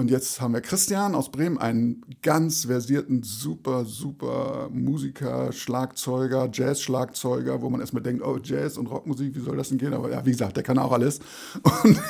und 0.00 0.10
jetzt 0.10 0.40
haben 0.40 0.54
wir 0.54 0.62
Christian 0.62 1.14
aus 1.14 1.30
Bremen, 1.30 1.58
einen 1.58 2.02
ganz 2.22 2.64
versierten, 2.64 3.22
super, 3.22 3.84
super 3.84 4.70
Musiker, 4.72 5.52
Schlagzeuger, 5.52 6.48
Jazz-Schlagzeuger, 6.50 7.60
wo 7.60 7.68
man 7.68 7.80
erstmal 7.80 8.02
denkt, 8.02 8.24
oh, 8.24 8.38
Jazz 8.42 8.78
und 8.78 8.86
Rockmusik, 8.86 9.36
wie 9.36 9.40
soll 9.40 9.58
das 9.58 9.68
denn 9.68 9.76
gehen? 9.76 9.92
Aber 9.92 10.10
ja, 10.10 10.24
wie 10.24 10.30
gesagt, 10.30 10.56
der 10.56 10.62
kann 10.64 10.78
auch 10.78 10.92
alles. 10.92 11.20
Und 11.84 12.00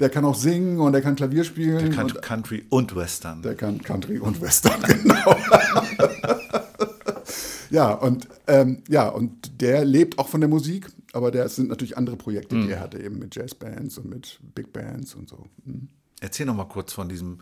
der 0.00 0.08
kann 0.10 0.24
auch 0.24 0.34
singen 0.34 0.78
und 0.80 0.92
der 0.92 1.02
kann 1.02 1.16
Klavier 1.16 1.44
spielen. 1.44 1.78
Der 1.78 1.90
kann 1.90 2.06
und, 2.06 2.22
Country 2.22 2.64
und 2.68 2.94
Western. 2.94 3.42
der 3.42 3.54
kann 3.56 3.82
Country 3.82 4.18
und 4.18 4.40
Western, 4.40 4.80
genau. 4.86 5.36
ja, 7.70 7.92
und, 7.92 8.28
ähm, 8.46 8.82
ja, 8.88 9.08
und 9.08 9.60
der 9.60 9.84
lebt 9.84 10.18
auch 10.18 10.28
von 10.28 10.40
der 10.40 10.48
Musik, 10.48 10.88
aber 11.12 11.30
der 11.30 11.48
sind 11.48 11.68
natürlich 11.68 11.96
andere 11.96 12.16
Projekte, 12.16 12.60
die 12.60 12.70
er 12.70 12.80
hatte, 12.80 13.02
eben 13.02 13.18
mit 13.18 13.34
Jazzbands 13.34 13.98
und 13.98 14.08
mit 14.08 14.38
Big 14.54 14.72
Bands 14.72 15.14
und 15.14 15.28
so. 15.28 15.46
Mhm. 15.64 15.88
Erzähl 16.20 16.46
noch 16.46 16.54
mal 16.54 16.64
kurz 16.64 16.92
von 16.92 17.08
diesem, 17.08 17.38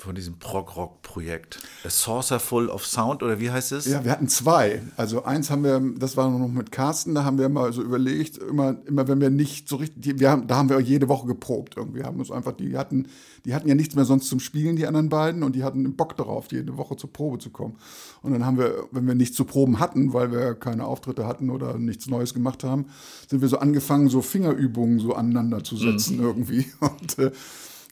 von 0.00 0.14
diesem 0.14 0.38
Prog-Rock-Projekt. 0.38 1.60
A 1.84 1.90
Saucer 1.90 2.40
Full 2.40 2.68
of 2.68 2.86
Sound, 2.86 3.22
oder 3.22 3.40
wie 3.40 3.50
heißt 3.50 3.72
es? 3.72 3.86
Ja, 3.86 4.04
wir 4.04 4.10
hatten 4.10 4.28
zwei. 4.28 4.82
Also 4.96 5.24
eins 5.24 5.50
haben 5.50 5.64
wir, 5.64 5.80
das 5.98 6.16
war 6.16 6.30
noch 6.30 6.48
mit 6.48 6.72
Carsten, 6.72 7.14
da 7.14 7.24
haben 7.24 7.38
wir 7.38 7.48
mal 7.48 7.72
so 7.72 7.82
überlegt, 7.82 8.38
immer, 8.38 8.76
immer 8.86 9.08
wenn 9.08 9.20
wir 9.20 9.30
nicht 9.30 9.68
so 9.68 9.76
richtig, 9.76 10.18
wir 10.18 10.30
haben, 10.30 10.46
da 10.46 10.56
haben 10.56 10.68
wir 10.68 10.80
jede 10.80 11.08
Woche 11.08 11.26
geprobt 11.26 11.76
irgendwie, 11.76 12.02
haben 12.02 12.18
uns 12.18 12.30
einfach, 12.30 12.52
die 12.52 12.76
hatten, 12.76 13.08
die 13.44 13.54
hatten 13.54 13.68
ja 13.68 13.74
nichts 13.74 13.94
mehr 13.94 14.04
sonst 14.04 14.28
zum 14.28 14.40
Spielen, 14.40 14.76
die 14.76 14.86
anderen 14.86 15.08
beiden, 15.08 15.42
und 15.42 15.54
die 15.54 15.64
hatten 15.64 15.96
Bock 15.96 16.16
darauf, 16.16 16.50
jede 16.50 16.76
Woche 16.76 16.96
zur 16.96 17.12
Probe 17.12 17.38
zu 17.38 17.50
kommen. 17.50 17.76
Und 18.22 18.32
dann 18.32 18.44
haben 18.44 18.58
wir, 18.58 18.88
wenn 18.90 19.06
wir 19.06 19.14
nichts 19.14 19.36
zu 19.36 19.44
proben 19.44 19.78
hatten, 19.78 20.12
weil 20.12 20.32
wir 20.32 20.54
keine 20.54 20.84
Auftritte 20.84 21.26
hatten 21.26 21.50
oder 21.50 21.78
nichts 21.78 22.06
Neues 22.06 22.34
gemacht 22.34 22.64
haben, 22.64 22.86
sind 23.28 23.40
wir 23.40 23.48
so 23.48 23.58
angefangen, 23.58 24.08
so 24.08 24.20
Fingerübungen 24.22 24.98
so 24.98 25.14
aneinander 25.14 25.64
zu 25.64 25.76
setzen 25.76 26.20
irgendwie. 26.20 26.66
Und 26.80 27.18
äh, 27.18 27.30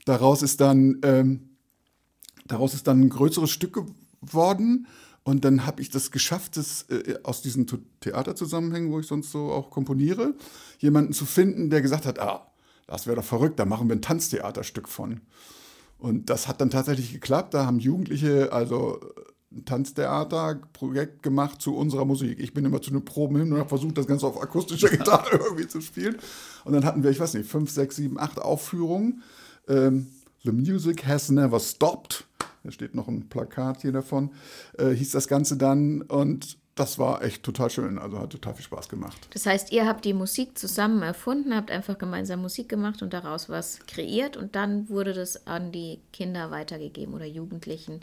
daraus 0.08 0.42
ist 0.42 0.60
dann, 0.60 0.98
ähm, 1.02 1.56
daraus 2.46 2.74
ist 2.74 2.86
dann 2.86 3.00
ein 3.00 3.08
größeres 3.08 3.50
Stück 3.50 3.78
geworden. 4.22 4.86
Und 5.22 5.44
dann 5.44 5.66
habe 5.66 5.82
ich 5.82 5.90
das 5.90 6.10
geschafft, 6.10 6.56
das, 6.56 6.86
äh, 6.88 7.18
aus 7.22 7.42
diesen 7.42 7.66
Theaterzusammenhängen, 8.00 8.90
wo 8.90 9.00
ich 9.00 9.06
sonst 9.06 9.30
so 9.30 9.52
auch 9.52 9.70
komponiere, 9.70 10.34
jemanden 10.78 11.12
zu 11.12 11.26
finden, 11.26 11.68
der 11.68 11.82
gesagt 11.82 12.06
hat, 12.06 12.18
ah, 12.18 12.50
das 12.86 13.06
wäre 13.06 13.16
doch 13.16 13.24
verrückt, 13.24 13.58
da 13.58 13.66
machen 13.66 13.88
wir 13.88 13.96
ein 13.96 14.02
Tanztheaterstück 14.02 14.88
von. 14.88 15.20
Und 15.98 16.30
das 16.30 16.48
hat 16.48 16.60
dann 16.60 16.70
tatsächlich 16.70 17.12
geklappt. 17.12 17.52
Da 17.52 17.66
haben 17.66 17.80
Jugendliche 17.80 18.52
also 18.52 19.00
ein 19.52 19.64
Tanztheaterprojekt 19.64 21.22
gemacht 21.22 21.60
zu 21.60 21.76
unserer 21.76 22.04
Musik. 22.04 22.38
Ich 22.38 22.54
bin 22.54 22.64
immer 22.64 22.80
zu 22.80 22.90
den 22.90 23.04
Proben 23.04 23.36
hin 23.36 23.52
und 23.52 23.58
habe 23.58 23.68
versucht, 23.68 23.98
das 23.98 24.06
Ganze 24.06 24.26
auf 24.26 24.40
akustischer 24.40 24.88
Gitarre 24.96 25.36
irgendwie 25.36 25.66
zu 25.66 25.80
spielen. 25.80 26.16
Und 26.64 26.72
dann 26.72 26.84
hatten 26.84 27.02
wir, 27.02 27.10
ich 27.10 27.20
weiß 27.20 27.34
nicht, 27.34 27.50
fünf, 27.50 27.70
sechs, 27.70 27.96
sieben, 27.96 28.18
acht 28.18 28.38
Aufführungen. 28.38 29.22
Ähm, 29.68 30.06
The 30.44 30.52
Music 30.52 31.06
Has 31.06 31.30
Never 31.30 31.60
Stopped. 31.60 32.24
Da 32.64 32.70
steht 32.70 32.94
noch 32.94 33.08
ein 33.08 33.28
Plakat 33.28 33.82
hier 33.82 33.92
davon. 33.92 34.30
Äh, 34.76 34.90
hieß 34.90 35.12
das 35.12 35.28
Ganze 35.28 35.56
dann. 35.56 36.02
Und 36.02 36.58
das 36.78 36.98
war 36.98 37.22
echt 37.22 37.42
total 37.42 37.70
schön. 37.70 37.98
Also 37.98 38.18
hat 38.18 38.30
total 38.30 38.54
viel 38.54 38.64
Spaß 38.64 38.88
gemacht. 38.88 39.28
Das 39.32 39.46
heißt, 39.46 39.72
ihr 39.72 39.86
habt 39.86 40.04
die 40.04 40.14
Musik 40.14 40.56
zusammen 40.56 41.02
erfunden, 41.02 41.54
habt 41.54 41.70
einfach 41.70 41.98
gemeinsam 41.98 42.40
Musik 42.40 42.68
gemacht 42.68 43.02
und 43.02 43.12
daraus 43.12 43.48
was 43.48 43.80
kreiert 43.86 44.36
und 44.36 44.54
dann 44.54 44.88
wurde 44.88 45.12
das 45.12 45.46
an 45.46 45.72
die 45.72 46.00
Kinder 46.12 46.50
weitergegeben 46.50 47.14
oder 47.14 47.26
Jugendlichen. 47.26 48.00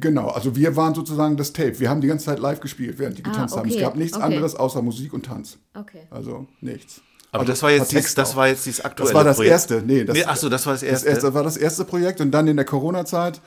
Genau, 0.00 0.28
also 0.28 0.54
wir 0.54 0.76
waren 0.76 0.94
sozusagen 0.94 1.36
das 1.36 1.52
Tape. 1.52 1.80
Wir 1.80 1.88
haben 1.88 2.00
die 2.00 2.08
ganze 2.08 2.26
Zeit 2.26 2.40
live 2.40 2.60
gespielt, 2.60 2.98
während 2.98 3.16
die 3.16 3.22
getanzt 3.22 3.56
haben. 3.56 3.68
Es 3.68 3.74
okay, 3.74 3.84
gab 3.84 3.96
nichts 3.96 4.16
okay. 4.16 4.26
anderes 4.26 4.54
außer 4.54 4.82
Musik 4.82 5.14
und 5.14 5.24
Tanz. 5.24 5.58
Okay. 5.74 6.02
Also 6.10 6.46
nichts. 6.60 7.00
Aber 7.32 7.44
das 7.44 7.62
war 7.62 7.70
jetzt 7.70 7.92
dieses, 7.92 8.14
das 8.14 8.34
war 8.34 8.48
jetzt 8.48 8.66
dieses 8.66 8.84
aktuelle 8.84 9.10
Das 9.10 9.14
war 9.14 9.24
das 9.24 9.36
Projekt. 9.36 9.52
erste. 9.52 9.82
Nee, 9.86 10.04
das, 10.04 10.16
Nee, 10.16 10.24
ach 10.26 10.36
so, 10.36 10.48
das 10.48 10.66
war 10.66 10.72
das 10.72 10.82
erste. 10.82 11.06
Das, 11.06 11.14
erste 11.14 11.34
war 11.34 11.42
das 11.44 11.56
erste 11.56 11.84
Projekt 11.84 12.20
und 12.20 12.30
dann 12.32 12.48
in 12.48 12.56
der 12.56 12.64
Corona-Zeit, 12.64 13.40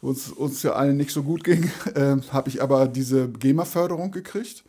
wo 0.00 0.10
es 0.10 0.30
uns 0.30 0.62
ja 0.62 0.72
allen 0.72 0.96
nicht 0.96 1.12
so 1.12 1.22
gut 1.22 1.44
ging, 1.44 1.70
äh, 1.94 2.16
habe 2.30 2.48
ich 2.48 2.62
aber 2.62 2.88
diese 2.88 3.28
GEMA-Förderung 3.28 4.10
gekriegt 4.10 4.64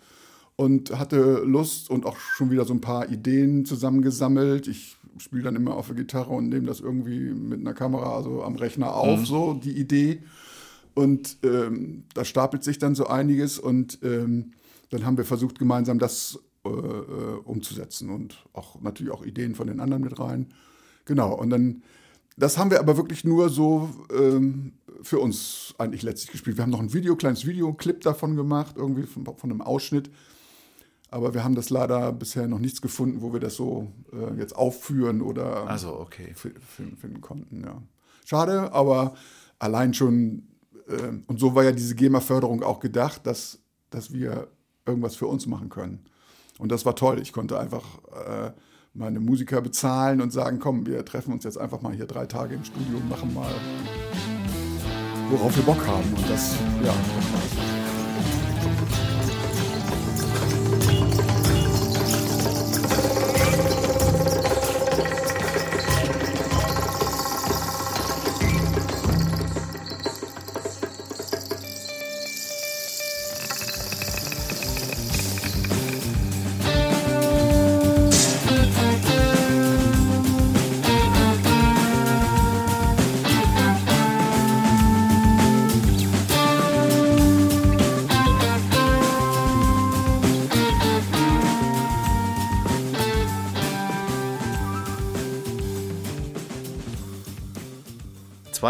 und 0.56 0.98
hatte 0.98 1.42
Lust 1.46 1.89
und 1.89 2.06
auch 2.06 2.18
schon 2.18 2.52
wieder 2.52 2.66
so 2.66 2.74
ein 2.74 2.82
paar 2.82 3.10
Ideen 3.10 3.66
zusammengesammelt. 3.66 4.68
Ich 4.68 4.98
spiele 5.18 5.44
dann 5.44 5.56
immer 5.56 5.76
auf 5.76 5.88
der 5.88 5.96
Gitarre 5.96 6.32
und 6.32 6.50
nehme 6.50 6.68
das 6.68 6.80
irgendwie 6.80 7.32
mit 7.32 7.60
einer 7.60 7.74
Kamera 7.74 8.16
also 8.16 8.44
am 8.44 8.56
Rechner 8.56 8.94
auf, 8.96 9.26
so 9.26 9.54
die 9.54 9.78
Idee. 9.78 10.22
Und 10.96 11.38
ähm, 11.44 12.04
da 12.13 12.24
stapelt 12.24 12.63
sich 12.63 12.78
dann 12.78 12.94
so 12.94 13.08
einiges 13.08 13.58
und 13.58 14.00
ähm, 14.04 14.52
dann 14.92 15.06
haben 15.06 15.18
wir 15.18 15.26
versucht, 15.26 15.58
gemeinsam 15.58 15.98
das 15.98 16.39
äh, 16.65 16.69
äh, 16.69 17.39
umzusetzen 17.43 18.10
und 18.10 18.45
auch 18.54 18.82
natürlich 18.82 19.12
auch 19.12 19.26
Ideen 19.26 19.56
von 19.56 19.67
den 19.67 19.80
anderen 19.80 20.04
mit 20.04 20.19
rein. 20.19 20.54
Genau, 21.06 21.34
und 21.34 21.49
dann, 21.49 21.84
das 22.38 22.58
haben 22.58 22.71
wir 22.71 22.80
aber 22.80 22.95
wirklich 22.97 23.23
nur 23.23 23.49
so 23.49 23.89
ähm, 24.13 24.73
für 25.02 25.19
uns 25.19 25.76
eigentlich 25.78 26.04
letztlich 26.04 26.32
gespielt. 26.32 26.58
Wir 26.58 26.63
haben 26.63 26.71
noch 26.71 26.80
ein 26.80 26.93
Video, 26.93 27.15
kleines 27.15 27.45
Videoclip 27.45 28.02
davon 28.02 28.36
gemacht, 28.36 28.76
irgendwie 28.78 29.04
von, 29.04 29.26
von 29.26 29.52
einem 29.52 29.62
Ausschnitt. 29.62 30.10
Aber 31.12 31.34
wir 31.36 31.43
haben 31.43 31.54
das 31.54 31.69
leider 31.69 32.12
bisher 32.12 32.47
noch 32.47 32.58
nichts 32.58 32.82
gefunden, 32.82 33.21
wo 33.21 33.34
wir 33.34 33.39
das 33.39 33.56
so 33.56 33.91
äh, 34.12 34.39
jetzt 34.39 34.56
aufführen 34.56 35.21
oder 35.21 35.67
Also, 35.67 35.99
okay. 35.99 36.32
fi- 36.34 36.54
finden, 36.60 36.97
finden 36.97 37.21
konnten. 37.21 37.62
Ja. 37.63 37.84
Schade, 38.26 38.71
aber 38.71 39.13
allein 39.60 39.93
schon, 39.93 40.47
äh, 40.88 41.12
und 41.28 41.39
so 41.39 41.54
war 41.54 41.65
ja 41.65 41.71
diese 41.71 41.93
GEMA-Förderung 41.93 42.63
auch 42.63 42.80
gedacht, 42.80 43.28
dass, 43.28 43.60
dass 43.91 44.12
wir 44.12 44.47
irgendwas 44.88 45.15
für 45.15 45.28
uns 45.28 45.45
machen 45.45 45.69
können. 45.69 46.06
Und 46.63 46.71
das 46.71 46.86
war 46.86 46.95
toll. 46.95 47.19
Ich 47.19 47.34
konnte 47.34 47.60
einfach 47.60 47.84
äh, 48.26 48.52
meine 48.93 49.19
Musiker 49.19 49.62
bezahlen 49.62 50.21
und 50.21 50.32
sagen, 50.32 50.60
komm, 50.60 50.86
wir 50.86 51.04
treffen 51.04 51.34
uns 51.34 51.43
jetzt 51.43 51.58
einfach 51.58 51.82
mal 51.82 51.91
hier 51.91 52.06
drei 52.06 52.26
Tage 52.26 52.56
im 52.56 52.63
Studio 52.63 52.99
und 52.99 53.10
machen 53.10 53.34
mal, 53.34 53.52
worauf 55.30 55.54
wir 55.58 55.63
Bock 55.63 55.86
haben. 55.86 56.10
Und 56.13 56.30
das, 56.30 56.56
ja, 56.82 56.93
das 56.93 57.34
war's. 57.34 57.83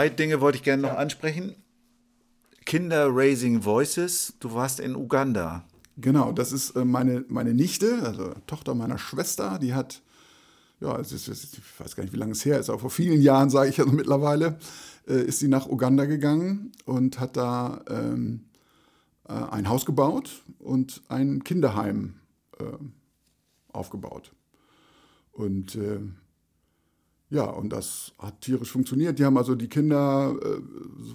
Zwei 0.03 0.09
Dinge 0.09 0.41
wollte 0.41 0.57
ich 0.57 0.63
gerne 0.65 0.81
noch 0.81 0.97
ansprechen. 0.97 1.55
Kinder 2.65 3.07
Raising 3.09 3.63
Voices. 3.63 4.33
Du 4.41 4.53
warst 4.53 4.81
in 4.81 4.97
Uganda. 4.97 5.63
Genau, 5.95 6.33
das 6.33 6.51
ist 6.51 6.71
äh, 6.71 6.83
meine, 6.83 7.23
meine 7.29 7.53
Nichte, 7.53 8.01
also 8.03 8.33
Tochter 8.45 8.75
meiner 8.75 8.97
Schwester, 8.97 9.59
die 9.59 9.73
hat, 9.73 10.01
ja, 10.81 10.99
es 10.99 11.13
ist, 11.13 11.29
ich 11.29 11.79
weiß 11.79 11.95
gar 11.95 12.03
nicht, 12.03 12.11
wie 12.11 12.17
lange 12.17 12.33
es 12.33 12.43
her 12.43 12.59
ist, 12.59 12.69
aber 12.69 12.79
vor 12.79 12.89
vielen 12.89 13.21
Jahren, 13.21 13.49
sage 13.49 13.69
ich 13.69 13.79
also 13.79 13.93
mittlerweile, 13.93 14.59
äh, 15.07 15.23
ist 15.23 15.39
sie 15.39 15.47
nach 15.47 15.69
Uganda 15.69 16.03
gegangen 16.03 16.73
und 16.83 17.21
hat 17.21 17.37
da 17.37 17.81
ähm, 17.89 18.41
äh, 19.29 19.31
ein 19.31 19.69
Haus 19.69 19.85
gebaut 19.85 20.43
und 20.59 21.01
ein 21.07 21.45
Kinderheim 21.45 22.15
äh, 22.59 22.65
aufgebaut. 23.71 24.33
Und 25.31 25.75
äh, 25.75 26.01
ja, 27.33 27.45
und 27.45 27.73
das 27.73 28.13
hat 28.19 28.41
tierisch 28.41 28.71
funktioniert. 28.71 29.17
Die 29.17 29.25
haben 29.25 29.39
also 29.39 29.55
die 29.55 29.67
Kinder, 29.67 30.35
äh, 30.39 30.61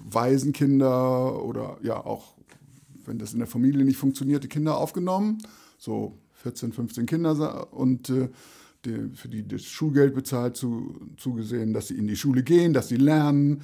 Waisenkinder 0.03 1.41
oder 1.45 1.77
ja 1.81 2.05
auch, 2.05 2.33
wenn 3.05 3.17
das 3.17 3.31
in 3.31 3.39
der 3.39 3.47
Familie 3.47 3.85
nicht 3.85 3.95
funktioniert, 3.95 4.43
die 4.43 4.49
Kinder 4.49 4.77
aufgenommen. 4.77 5.37
So 5.77 6.17
14, 6.43 6.73
15 6.73 7.05
Kinder 7.05 7.73
und 7.73 8.09
äh, 8.09 8.27
die, 8.83 9.15
für 9.15 9.29
die 9.29 9.47
das 9.47 9.63
Schulgeld 9.63 10.13
bezahlt, 10.13 10.57
zu, 10.57 10.93
zugesehen, 11.15 11.71
dass 11.71 11.87
sie 11.87 11.97
in 11.97 12.07
die 12.07 12.17
Schule 12.17 12.43
gehen, 12.43 12.73
dass 12.73 12.89
sie 12.89 12.97
lernen. 12.97 13.61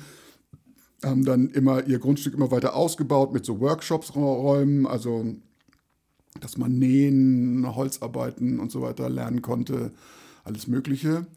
Haben 1.03 1.25
dann 1.25 1.49
immer 1.49 1.85
ihr 1.85 1.99
Grundstück 1.99 2.35
immer 2.35 2.51
weiter 2.51 2.73
ausgebaut 2.73 3.33
mit 3.33 3.43
so 3.43 3.59
Workshops-Räumen, 3.59 4.87
also 4.87 5.25
dass 6.39 6.57
man 6.57 6.79
nähen, 6.79 7.75
Holzarbeiten 7.75 8.61
und 8.61 8.71
so 8.71 8.81
weiter 8.81 9.09
lernen 9.09 9.41
konnte, 9.41 9.91
alles 10.45 10.67
Mögliche. 10.67 11.27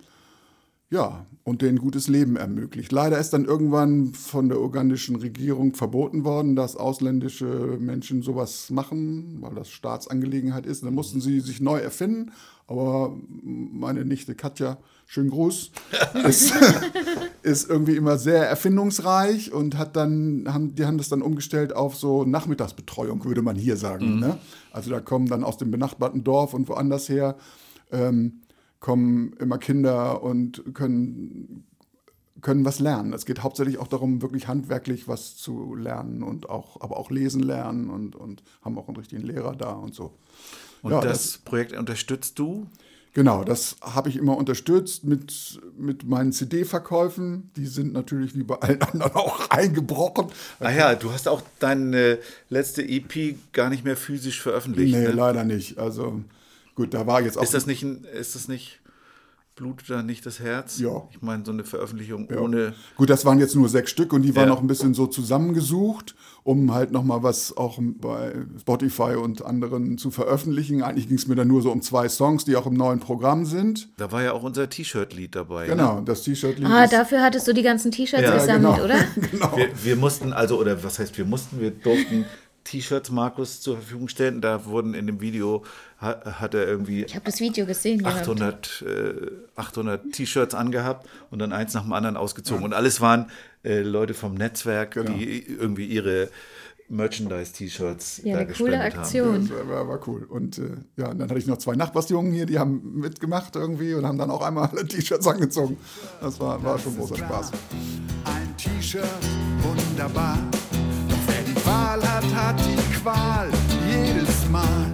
Ja, 0.90 1.26
und 1.44 1.60
denen 1.60 1.78
gutes 1.78 2.08
Leben 2.08 2.36
ermöglicht. 2.36 2.92
Leider 2.92 3.18
ist 3.18 3.30
dann 3.30 3.44
irgendwann 3.44 4.14
von 4.14 4.48
der 4.48 4.60
ugandischen 4.60 5.16
Regierung 5.16 5.74
verboten 5.74 6.24
worden, 6.24 6.56
dass 6.56 6.76
ausländische 6.76 7.76
Menschen 7.78 8.22
sowas 8.22 8.70
machen, 8.70 9.38
weil 9.40 9.54
das 9.54 9.70
Staatsangelegenheit 9.70 10.64
ist. 10.64 10.84
Dann 10.84 10.94
mussten 10.94 11.20
sie 11.20 11.40
sich 11.40 11.60
neu 11.60 11.78
erfinden. 11.78 12.32
Aber 12.66 13.14
meine 13.42 14.04
Nichte 14.04 14.34
Katja, 14.34 14.78
schönen 15.06 15.30
Gruß, 15.30 15.72
ist, 16.26 16.54
ist 17.42 17.68
irgendwie 17.68 17.96
immer 17.96 18.16
sehr 18.18 18.46
erfindungsreich 18.46 19.52
und 19.52 19.76
hat 19.76 19.96
dann, 19.96 20.44
haben, 20.48 20.74
die 20.74 20.86
haben 20.86 20.98
das 20.98 21.10
dann 21.10 21.22
umgestellt 21.22 21.74
auf 21.74 21.96
so 21.96 22.24
Nachmittagsbetreuung, 22.24 23.24
würde 23.24 23.42
man 23.42 23.56
hier 23.56 23.76
sagen. 23.76 24.20
Ne? 24.20 24.38
Also 24.70 24.90
da 24.90 25.00
kommen 25.00 25.28
dann 25.28 25.44
aus 25.44 25.58
dem 25.58 25.70
benachbarten 25.70 26.24
Dorf 26.24 26.54
und 26.54 26.68
woanders 26.68 27.08
her. 27.08 27.36
Ähm, 27.90 28.40
kommen 28.80 29.32
immer 29.40 29.58
Kinder 29.58 30.22
und 30.22 30.62
können, 30.74 31.64
können 32.42 32.64
was 32.64 32.78
lernen. 32.78 33.12
Es 33.12 33.26
geht 33.26 33.42
hauptsächlich 33.42 33.78
auch 33.78 33.88
darum, 33.88 34.22
wirklich 34.22 34.46
handwerklich 34.48 35.08
was 35.08 35.36
zu 35.36 35.74
lernen 35.74 36.22
und 36.22 36.48
auch, 36.48 36.80
aber 36.80 36.96
auch 36.96 37.10
lesen 37.10 37.42
lernen 37.42 37.90
und, 37.90 38.14
und 38.14 38.42
haben 38.62 38.78
auch 38.78 38.86
einen 38.88 38.96
richtigen 38.96 39.22
Lehrer 39.22 39.56
da 39.56 39.72
und 39.72 39.94
so. 39.94 40.12
Und 40.82 40.92
Ja, 40.92 41.00
das, 41.00 41.22
das- 41.32 41.38
Projekt 41.38 41.76
unterstützt 41.76 42.38
du? 42.38 42.66
Genau, 43.14 43.42
das 43.42 43.76
habe 43.80 44.10
ich 44.10 44.16
immer 44.16 44.36
unterstützt 44.36 45.02
mit, 45.02 45.60
mit 45.76 46.04
meinen 46.06 46.30
CD-Verkäufen. 46.32 47.50
Die 47.56 47.66
sind 47.66 47.92
natürlich 47.92 48.36
wie 48.36 48.44
bei 48.44 48.54
allen 48.56 48.80
anderen 48.92 49.12
auch 49.14 49.50
eingebrochen. 49.50 50.26
Ah 50.60 50.70
ja, 50.70 50.94
du 50.94 51.10
hast 51.10 51.26
auch 51.26 51.42
deine 51.58 52.18
letzte 52.48 52.86
EP 52.86 53.34
gar 53.52 53.70
nicht 53.70 53.82
mehr 53.82 53.96
physisch 53.96 54.40
veröffentlicht. 54.40 54.94
Nee, 54.94 55.02
ne? 55.04 55.10
leider 55.10 55.42
nicht. 55.42 55.78
Also 55.78 56.20
gut, 56.78 56.94
da 56.94 57.06
war 57.06 57.20
jetzt 57.20 57.36
auch. 57.36 57.42
Ist 57.42 57.52
das 57.54 57.66
nicht 57.66 57.82
ein, 57.82 58.04
ist 58.04 58.34
das 58.36 58.46
nicht, 58.48 58.80
blutet 59.56 59.90
da 59.90 60.02
nicht 60.04 60.24
das 60.24 60.38
Herz? 60.38 60.78
Ja. 60.78 61.02
Ich 61.10 61.20
meine, 61.20 61.44
so 61.44 61.50
eine 61.50 61.64
Veröffentlichung 61.64 62.28
Ja. 62.30 62.38
ohne. 62.38 62.74
Gut, 62.96 63.10
das 63.10 63.24
waren 63.24 63.40
jetzt 63.40 63.56
nur 63.56 63.68
sechs 63.68 63.90
Stück 63.90 64.12
und 64.12 64.22
die 64.22 64.34
waren 64.36 64.44
Ja. 64.48 64.54
noch 64.54 64.60
ein 64.60 64.68
bisschen 64.68 64.94
so 64.94 65.06
zusammengesucht, 65.08 66.14
um 66.44 66.72
halt 66.72 66.92
nochmal 66.92 67.24
was 67.24 67.56
auch 67.56 67.78
bei 67.80 68.32
Spotify 68.60 69.16
und 69.16 69.44
anderen 69.44 69.98
zu 69.98 70.12
veröffentlichen. 70.12 70.82
Eigentlich 70.82 71.08
ging 71.08 71.18
es 71.18 71.26
mir 71.26 71.34
dann 71.34 71.48
nur 71.48 71.60
so 71.60 71.72
um 71.72 71.82
zwei 71.82 72.08
Songs, 72.08 72.44
die 72.44 72.54
auch 72.54 72.66
im 72.66 72.74
neuen 72.74 73.00
Programm 73.00 73.44
sind. 73.44 73.88
Da 73.96 74.12
war 74.12 74.22
ja 74.22 74.32
auch 74.32 74.44
unser 74.44 74.70
T-Shirt-Lied 74.70 75.34
dabei. 75.34 75.66
Genau, 75.66 76.00
das 76.02 76.22
T-Shirt 76.22 76.58
Ah, 76.64 76.86
dafür 76.86 77.20
hattest 77.22 77.48
du 77.48 77.52
die 77.52 77.62
ganzen 77.62 77.90
T-Shirts 77.90 78.22
Ja, 78.22 78.34
gesammelt, 78.38 78.76
genau. 78.76 78.84
oder? 78.84 78.98
genau. 79.30 79.56
Ne? 79.56 79.56
Wir, 79.56 79.84
wir 79.84 79.96
mussten 79.96 80.32
also, 80.32 80.58
oder 80.60 80.82
was 80.84 81.00
heißt, 81.00 81.18
wir 81.18 81.24
mussten, 81.24 81.60
wir 81.60 81.72
durften 81.72 82.24
T-Shirts 82.70 83.10
Markus 83.10 83.60
zur 83.60 83.76
Verfügung 83.76 84.08
stellen. 84.08 84.40
Da 84.40 84.66
wurden 84.66 84.92
in 84.94 85.06
dem 85.06 85.20
Video, 85.20 85.64
ha- 86.00 86.20
hat 86.40 86.54
er 86.54 86.66
irgendwie 86.68 87.04
Ich 87.04 87.14
habe 87.14 87.24
das 87.24 87.40
Video 87.40 87.64
gesehen 87.64 88.00
gehabt. 88.00 88.18
800, 88.20 88.84
äh, 88.86 89.30
800 89.56 90.12
T-Shirts 90.12 90.54
angehabt 90.54 91.08
und 91.30 91.38
dann 91.38 91.52
eins 91.52 91.72
nach 91.74 91.82
dem 91.82 91.92
anderen 91.94 92.16
ausgezogen. 92.16 92.64
Und 92.64 92.74
alles 92.74 93.00
waren 93.00 93.30
äh, 93.64 93.80
Leute 93.80 94.12
vom 94.14 94.34
Netzwerk, 94.34 94.92
Genau. 94.92 95.10
die 95.12 95.46
irgendwie 95.46 95.86
ihre 95.86 96.28
Merchandise-T-Shirts 96.90 98.22
Ja, 98.24 98.38
eine 98.38 98.52
coole 98.52 98.80
Aktion. 98.80 99.48
Das 99.48 99.50
war, 99.58 99.68
war, 99.68 99.88
war 99.88 100.08
cool. 100.08 100.24
Und 100.24 100.58
äh, 100.58 100.62
ja, 100.96 101.08
und 101.10 101.18
dann 101.18 101.28
hatte 101.28 101.38
ich 101.38 101.46
noch 101.46 101.58
zwei 101.58 101.74
Nachbarsjungen 101.74 102.32
hier, 102.32 102.46
die 102.46 102.58
haben 102.58 102.98
mitgemacht 103.00 103.56
irgendwie 103.56 103.94
und 103.94 104.06
haben 104.06 104.18
dann 104.18 104.30
auch 104.30 104.42
einmal 104.42 104.68
alle 104.68 104.86
T-Shirts 104.86 105.26
angezogen. 105.26 105.76
Das 106.20 106.38
war, 106.40 106.62
war 106.62 106.78
schon 106.78 106.96
großer 106.96 107.16
Spaß. 107.16 107.52
Ein 108.24 108.54
T-Shirt, 108.56 109.04
wunderbar. 109.62 110.38
Wahl 111.88 112.02
hat, 112.02 112.24
hat 112.34 112.56
die 112.60 112.76
Qual 113.00 113.48
jedes 113.88 114.46
Mal. 114.50 114.92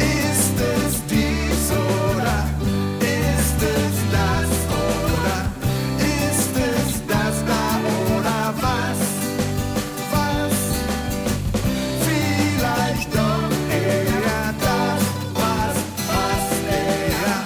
Ist 0.00 0.58
es 0.58 1.06
dies 1.06 1.70
oder 1.70 2.38
ist 3.00 3.62
es 3.62 3.96
das 4.10 4.50
oder 4.82 5.38
ist 6.02 6.56
es 6.56 7.06
das 7.06 7.34
da 7.46 7.66
oder 8.16 8.54
was? 8.60 9.00
Was? 10.10 10.56
Vielleicht 12.06 13.10
doch 13.14 13.50
eher 13.70 14.52
das, 14.66 15.02
was, 15.34 15.76
was 16.10 16.46
eher. 16.72 17.38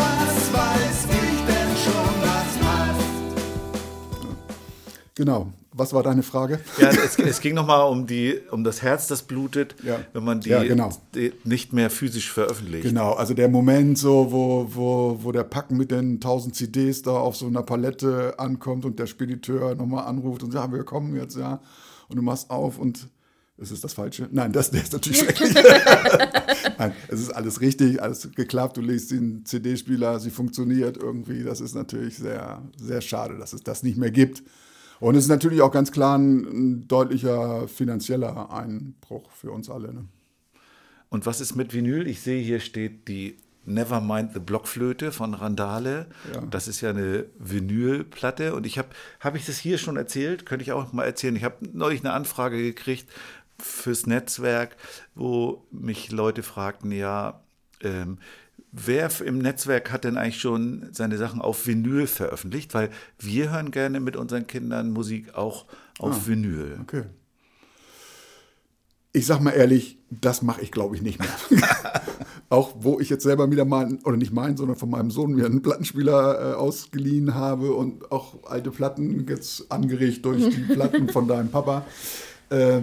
Was 0.00 0.34
weiß 0.58 1.00
ich 1.10 1.38
denn 1.48 1.72
schon, 1.84 2.14
was 2.22 2.50
passt? 2.64 3.04
Genau. 5.14 5.42
Was 5.76 5.92
war 5.92 6.04
deine 6.04 6.22
Frage? 6.22 6.60
Ja, 6.78 6.88
es, 6.90 7.18
es 7.18 7.40
ging 7.40 7.54
nochmal 7.54 7.90
um, 7.90 8.06
die, 8.06 8.38
um 8.52 8.62
das 8.62 8.80
Herz, 8.82 9.08
das 9.08 9.22
blutet, 9.22 9.74
Ja. 9.82 9.98
wenn 10.12 10.22
man 10.22 10.40
die, 10.40 10.50
Ja, 10.50 10.62
genau. 10.62 10.90
die 11.16 11.32
nicht 11.42 11.72
mehr 11.72 11.90
physisch 11.90 12.30
veröffentlicht. 12.32 12.84
Genau, 12.84 13.12
also 13.14 13.34
der 13.34 13.48
Moment 13.48 13.98
so, 13.98 14.30
wo, 14.30 14.68
wo, 14.72 15.18
wo 15.22 15.32
der 15.32 15.42
Packen 15.42 15.76
mit 15.76 15.90
den 15.90 16.14
1000 16.14 16.54
CDs 16.54 17.02
da 17.02 17.10
auf 17.12 17.34
so 17.34 17.48
einer 17.48 17.64
Palette 17.64 18.38
ankommt 18.38 18.84
und 18.84 19.00
der 19.00 19.06
Spediteur 19.08 19.74
nochmal 19.74 20.04
anruft 20.06 20.44
und 20.44 20.52
sagt, 20.52 20.70
ja, 20.70 20.72
wir 20.76 20.84
kommen 20.84 21.16
jetzt, 21.16 21.36
ja. 21.36 21.60
Und 22.08 22.16
du 22.16 22.22
machst 22.22 22.50
auf 22.50 22.78
und 22.78 23.08
ist 23.56 23.72
es 23.72 23.80
das 23.80 23.94
Falsche? 23.94 24.28
Nein, 24.30 24.52
das 24.52 24.70
der 24.70 24.82
ist 24.82 24.92
natürlich 24.92 25.18
schrecklich. 25.22 25.54
Nein, 26.78 26.92
es 27.08 27.20
ist 27.20 27.30
alles 27.30 27.60
richtig, 27.60 28.00
alles 28.02 28.28
geklappt. 28.34 28.76
Du 28.76 28.80
legst 28.80 29.10
den 29.10 29.44
CD-Spieler, 29.44 30.20
sie 30.20 30.30
funktioniert 30.30 30.96
irgendwie. 30.96 31.42
Das 31.42 31.60
ist 31.60 31.74
natürlich 31.74 32.16
sehr, 32.16 32.62
sehr 32.76 33.00
schade, 33.00 33.38
dass 33.38 33.52
es 33.52 33.62
das 33.62 33.82
nicht 33.82 33.96
mehr 33.96 34.10
gibt. 34.10 34.42
Und 35.00 35.16
es 35.16 35.24
ist 35.24 35.30
natürlich 35.30 35.62
auch 35.62 35.72
ganz 35.72 35.92
klar 35.92 36.18
ein, 36.18 36.44
ein 36.44 36.88
deutlicher 36.88 37.68
finanzieller 37.68 38.50
Einbruch 38.52 39.30
für 39.30 39.50
uns 39.50 39.68
alle. 39.70 39.92
Ne? 39.92 40.04
Und 41.08 41.26
was 41.26 41.40
ist 41.40 41.54
mit 41.54 41.72
Vinyl? 41.72 42.06
Ich 42.06 42.20
sehe, 42.20 42.42
hier 42.42 42.60
steht 42.60 43.08
die 43.08 43.36
Nevermind 43.66 44.32
the 44.34 44.40
Blockflöte 44.40 45.12
von 45.12 45.34
Randale. 45.34 46.06
Ja. 46.32 46.42
Das 46.42 46.68
ist 46.68 46.80
ja 46.80 46.90
eine 46.90 47.26
Vinylplatte. 47.38 48.54
Und 48.54 48.66
ich 48.66 48.78
habe, 48.78 48.88
habe 49.20 49.38
ich 49.38 49.46
das 49.46 49.58
hier 49.58 49.78
schon 49.78 49.96
erzählt? 49.96 50.44
Könnte 50.46 50.64
ich 50.64 50.72
auch 50.72 50.92
mal 50.92 51.04
erzählen. 51.04 51.36
Ich 51.36 51.44
habe 51.44 51.56
neulich 51.72 52.00
eine 52.00 52.12
Anfrage 52.12 52.58
gekriegt 52.58 53.08
fürs 53.58 54.06
Netzwerk, 54.06 54.76
wo 55.14 55.66
mich 55.70 56.10
Leute 56.10 56.42
fragten, 56.42 56.90
ja, 56.90 57.40
ähm, 57.80 58.18
wer 58.74 59.10
im 59.24 59.38
Netzwerk 59.38 59.92
hat 59.92 60.04
denn 60.04 60.16
eigentlich 60.16 60.40
schon 60.40 60.88
seine 60.92 61.16
Sachen 61.16 61.40
auf 61.40 61.66
Vinyl 61.66 62.06
veröffentlicht? 62.06 62.74
Weil 62.74 62.90
wir 63.18 63.52
hören 63.52 63.70
gerne 63.70 64.00
mit 64.00 64.16
unseren 64.16 64.46
Kindern 64.46 64.90
Musik 64.90 65.34
auch 65.34 65.66
auf 65.98 66.26
Vinyl. 66.26 66.78
Okay. 66.82 67.04
Ich 69.12 69.26
sag 69.26 69.40
mal 69.40 69.52
ehrlich, 69.52 69.98
das 70.10 70.42
mache 70.42 70.60
ich 70.62 70.72
glaube 70.72 70.96
ich 70.96 71.02
nicht 71.02 71.20
mehr. 71.20 71.62
auch 72.48 72.74
wo 72.80 72.98
ich 73.00 73.08
jetzt 73.10 73.22
selber 73.22 73.50
wieder 73.50 73.64
meinen, 73.64 74.00
oder 74.04 74.16
nicht 74.16 74.32
meinen, 74.32 74.56
sondern 74.56 74.76
von 74.76 74.90
meinem 74.90 75.10
Sohn 75.10 75.34
mir 75.34 75.46
einen 75.46 75.62
Plattenspieler 75.62 76.52
äh, 76.52 76.54
ausgeliehen 76.54 77.34
habe 77.34 77.72
und 77.72 78.10
auch 78.10 78.44
alte 78.44 78.70
Platten 78.70 79.26
jetzt 79.28 79.70
angeregt 79.70 80.24
durch 80.24 80.48
die 80.50 80.60
Platten 80.74 81.08
von 81.08 81.28
deinem 81.28 81.50
Papa 81.50 81.84
äh, 82.50 82.80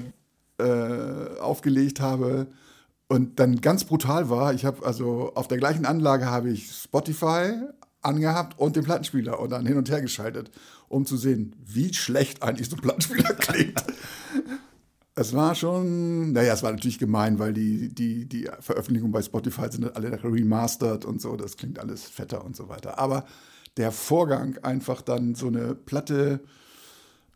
äh, 0.58 1.40
aufgelegt 1.40 2.00
habe. 2.00 2.48
Und 3.12 3.42
dann 3.42 3.60
ganz 3.60 3.84
brutal 3.84 4.30
war, 4.30 4.54
ich 4.54 4.64
habe 4.64 4.86
also 4.86 5.34
auf 5.36 5.50
der 5.50 5.58
gleichen 5.58 5.86
Anlage 5.86 6.28
habe 6.28 6.50
ich 6.50 6.72
Spotify 6.72 7.56
angehabt 8.02 8.58
und 8.58 8.78
den 8.78 8.86
Plattenspieler 8.86 9.38
und 9.42 9.50
dann 9.50 9.66
hin 9.66 9.76
und 9.76 9.90
her 9.90 10.00
geschaltet, 10.02 10.50
um 10.88 11.06
zu 11.06 11.18
sehen, 11.18 11.54
wie 11.62 11.94
schlecht 11.94 12.42
eigentlich 12.42 12.70
so 12.70 12.78
ein 12.78 12.82
Plattenspieler 12.82 13.34
klingt. 13.38 13.84
Es 15.14 15.34
war 15.34 15.56
schon, 15.56 16.32
naja, 16.32 16.54
es 16.54 16.64
war 16.64 16.72
natürlich 16.72 17.00
gemein, 17.00 17.38
weil 17.38 17.52
die, 17.52 17.94
die, 17.94 18.30
die 18.30 18.50
Veröffentlichungen 18.62 19.12
bei 19.12 19.22
Spotify 19.22 19.70
sind 19.70 19.94
alle 19.94 20.24
remastered 20.24 21.04
und 21.04 21.22
so, 21.22 21.36
das 21.36 21.58
klingt 21.58 21.80
alles 21.80 22.06
fetter 22.06 22.46
und 22.46 22.56
so 22.56 22.70
weiter. 22.70 22.98
Aber 22.98 23.26
der 23.76 23.92
Vorgang, 23.92 24.58
einfach 24.60 25.02
dann 25.02 25.36
so 25.36 25.48
eine 25.48 25.76
Platte 25.76 26.40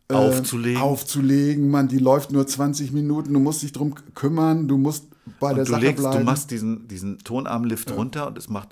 äh, 0.08 0.14
Aufzulegen. 0.14 0.82
aufzulegen, 0.82 1.70
man, 1.70 1.90
die 1.90 2.00
läuft 2.00 2.32
nur 2.32 2.48
20 2.48 2.94
Minuten, 2.94 3.34
du 3.34 3.42
musst 3.42 3.62
dich 3.62 3.74
drum 3.74 3.94
kümmern, 4.14 4.70
du 4.70 4.78
musst 4.78 5.08
bei 5.40 5.54
der 5.54 5.60
Und 5.60 5.68
du, 5.68 5.72
Sache 5.72 5.82
legst, 5.82 5.98
bleiben. 5.98 6.20
du 6.20 6.24
machst 6.24 6.52
diesen, 6.52 6.88
diesen 6.88 7.20
Tonarmlift 7.20 7.92
runter 7.92 8.28
und 8.28 8.38
es 8.38 8.50
macht, 8.50 8.70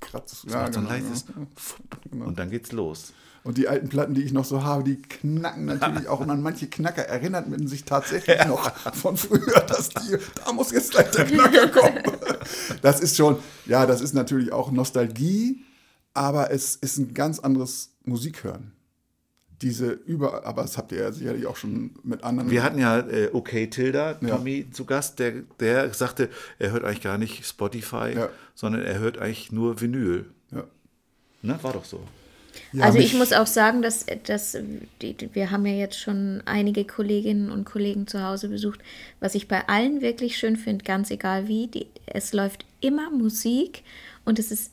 Kratz, 0.00 0.44
es 0.44 0.52
ja, 0.52 0.62
macht 0.62 0.74
so 0.74 0.80
ein 0.80 0.86
genau, 0.86 0.96
leises 0.96 1.24
ja. 1.28 2.24
und 2.24 2.38
dann 2.38 2.50
geht's 2.50 2.72
los. 2.72 3.12
Und 3.46 3.58
die 3.58 3.68
alten 3.68 3.88
Platten, 3.88 4.12
die 4.12 4.22
ich 4.22 4.32
noch 4.32 4.44
so 4.44 4.64
habe, 4.64 4.82
die 4.82 5.00
knacken 5.00 5.66
natürlich 5.66 6.08
auch. 6.08 6.18
Und 6.18 6.30
an 6.30 6.42
manche 6.42 6.66
Knacker 6.66 7.02
erinnert 7.02 7.48
man 7.48 7.68
sich 7.68 7.84
tatsächlich 7.84 8.44
noch 8.44 8.74
von 8.92 9.16
früher, 9.16 9.60
dass 9.60 9.90
die, 9.90 10.18
da 10.44 10.52
muss 10.52 10.72
jetzt 10.72 10.90
gleich 10.90 11.12
der 11.12 11.26
Knacker 11.26 11.68
kommen. 11.68 12.02
Das 12.82 13.00
ist 13.00 13.16
schon, 13.16 13.38
ja, 13.64 13.86
das 13.86 14.00
ist 14.00 14.14
natürlich 14.14 14.52
auch 14.52 14.70
Nostalgie, 14.70 15.64
aber 16.14 16.52
es 16.52 16.76
ist 16.76 16.98
ein 16.98 17.12
ganz 17.12 17.40
anderes 17.40 17.90
Musikhören. 18.04 18.75
Diese 19.62 19.90
über, 19.90 20.44
aber 20.44 20.62
das 20.62 20.76
habt 20.76 20.92
ihr 20.92 20.98
ja 20.98 21.12
sicherlich 21.12 21.46
auch 21.46 21.56
schon 21.56 21.92
mit 22.02 22.22
anderen. 22.24 22.50
Wir 22.50 22.62
hatten 22.62 22.78
ja 22.78 22.98
äh, 23.00 23.30
Okay 23.32 23.68
Tilda, 23.68 24.14
Tommy, 24.14 24.66
zu 24.70 24.84
Gast, 24.84 25.18
der, 25.18 25.32
der 25.60 25.94
sagte, 25.94 26.28
er 26.58 26.72
hört 26.72 26.84
eigentlich 26.84 27.00
gar 27.02 27.16
nicht 27.16 27.46
Spotify, 27.46 28.12
Ja. 28.14 28.28
sondern 28.54 28.82
er 28.82 28.98
hört 28.98 29.16
eigentlich 29.18 29.52
nur 29.52 29.80
Vinyl. 29.80 30.26
ja. 30.52 30.64
Ne? 31.42 31.58
War 31.62 31.72
doch 31.72 31.84
so. 31.84 32.00
Ja, 32.72 32.84
also 32.84 32.98
ich 32.98 33.14
muss 33.14 33.32
auch 33.32 33.46
sagen, 33.46 33.80
dass, 33.82 34.06
dass 34.24 34.56
die- 35.02 35.16
wir 35.32 35.50
haben 35.50 35.64
ja 35.66 35.74
jetzt 35.74 35.98
schon 35.98 36.42
einige 36.46 36.84
Kolleginnen 36.84 37.50
und 37.50 37.64
Kollegen 37.64 38.06
zu 38.06 38.22
Hause 38.22 38.48
besucht. 38.48 38.80
Was 39.20 39.34
ich 39.34 39.46
bei 39.48 39.68
allen 39.68 40.00
wirklich 40.00 40.36
schön 40.36 40.56
finde, 40.56 40.84
ganz 40.84 41.10
egal 41.10 41.48
wie, 41.48 41.66
die, 41.68 41.86
es 42.06 42.32
läuft 42.32 42.64
immer 42.80 43.10
Musik 43.10 43.84
und 44.24 44.38
es 44.38 44.50
ist 44.50 44.72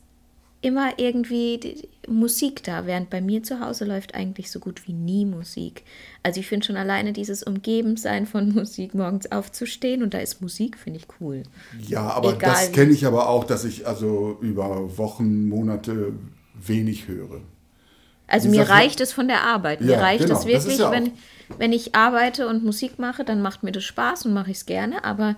immer 0.63 0.97
irgendwie 0.97 1.89
Musik 2.07 2.63
da, 2.63 2.85
während 2.85 3.09
bei 3.09 3.21
mir 3.21 3.43
zu 3.43 3.59
Hause 3.59 3.85
läuft 3.85 4.15
eigentlich 4.15 4.49
so 4.49 4.59
gut 4.59 4.87
wie 4.87 4.93
nie 4.93 5.25
Musik. 5.25 5.83
Also 6.23 6.39
ich 6.39 6.47
finde 6.47 6.65
schon 6.65 6.77
alleine 6.77 7.13
dieses 7.13 7.43
Umgebensein 7.43 8.25
von 8.25 8.49
Musik, 8.53 8.95
morgens 8.95 9.31
aufzustehen 9.31 10.03
und 10.03 10.13
da 10.13 10.19
ist 10.19 10.41
Musik, 10.41 10.77
finde 10.77 10.99
ich 10.99 11.07
cool. 11.19 11.43
Ja, 11.87 12.07
aber 12.09 12.35
Egal 12.35 12.51
das 12.51 12.71
kenne 12.71 12.91
ich 12.93 13.05
aber 13.05 13.29
auch, 13.29 13.43
dass 13.43 13.65
ich 13.65 13.87
also 13.87 14.37
über 14.41 14.97
Wochen, 14.97 15.47
Monate 15.49 16.13
wenig 16.55 17.07
höre. 17.07 17.41
Also 18.27 18.49
mir 18.49 18.69
reicht 18.69 19.01
es 19.01 19.13
von 19.13 19.27
der 19.27 19.43
Arbeit. 19.43 19.81
Mir 19.81 19.93
Ja, 19.93 19.99
reicht 19.99 20.23
genau, 20.23 20.39
es 20.39 20.45
wirklich, 20.45 20.79
ja 20.79 20.91
wenn, 20.91 21.11
wenn 21.57 21.73
ich 21.73 21.93
arbeite 21.93 22.47
und 22.47 22.63
Musik 22.63 22.97
mache, 22.99 23.23
dann 23.23 23.41
macht 23.41 23.63
mir 23.63 23.71
das 23.71 23.83
Spaß 23.83 24.25
und 24.25 24.33
mache 24.33 24.51
ich 24.51 24.57
es 24.57 24.65
gerne. 24.65 25.03
Aber 25.03 25.35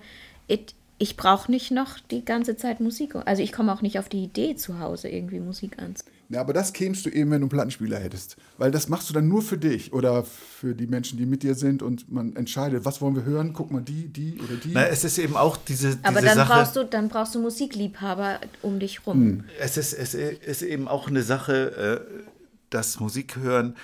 it, 0.48 0.76
ich 0.98 1.18
brauche 1.18 1.52
nicht 1.52 1.72
noch 1.72 2.00
die 2.00 2.24
ganze 2.24 2.56
Zeit 2.56 2.80
Musik. 2.80 3.16
Also 3.26 3.44
ich 3.44 3.52
komme 3.52 3.74
auch 3.74 3.82
nicht 3.82 4.00
auf 4.00 4.10
die 4.10 4.24
Idee, 4.24 4.56
zu 4.56 4.80
Hause 4.80 5.10
irgendwie 5.10 5.40
Musik 5.40 5.78
anzunehmen. 5.78 6.16
Ja, 6.30 6.42
aber 6.42 6.54
das 6.54 6.74
kämst 6.74 7.06
du 7.06 7.10
eben, 7.10 7.30
wenn 7.30 7.42
du 7.42 7.46
einen 7.46 7.50
Plattenspieler 7.50 8.00
hättest. 8.00 8.38
Weil 8.58 8.72
das 8.72 8.90
machst 8.90 9.10
du 9.10 9.14
dann 9.14 9.28
nur 9.28 9.42
für 9.42 9.58
dich 9.58 9.94
oder 9.94 10.24
für 10.24 10.74
die 10.74 10.88
Menschen, 10.88 11.20
die 11.20 11.26
mit 11.26 11.44
dir 11.44 11.54
sind 11.54 11.84
und 11.84 12.12
man 12.12 12.36
entscheidet, 12.36 12.84
was 12.84 13.00
wollen 13.02 13.16
wir 13.16 13.24
hören? 13.26 13.54
Guck 13.54 13.72
mal, 13.72 13.82
die, 13.82 14.08
die 14.08 14.40
oder 14.40 14.56
die. 14.56 14.72
Na, 14.74 14.88
es 14.88 15.04
ist 15.04 15.20
eben 15.20 15.38
auch 15.38 15.58
diese, 15.58 15.98
diese 15.98 16.06
Aber 16.06 16.22
dann 16.22 16.36
Sache. 16.36 16.52
brauchst, 16.52 16.76
du, 16.76 16.84
dann 16.84 17.10
brauchst 17.10 17.36
du 17.36 17.42
Musikliebhaber 17.42 18.40
um 18.64 18.80
dich 18.80 19.06
rum. 19.06 19.44
Es 19.60 19.78
ist, 19.78 19.94
es 19.94 20.16
ist 20.16 20.62
eben 20.64 20.88
auch 20.88 21.08
eine 21.08 21.22
Sache, 21.22 22.08
äh, 22.10 22.24
dass 22.72 23.00
Musik 23.00 23.36
hören, 23.36 23.76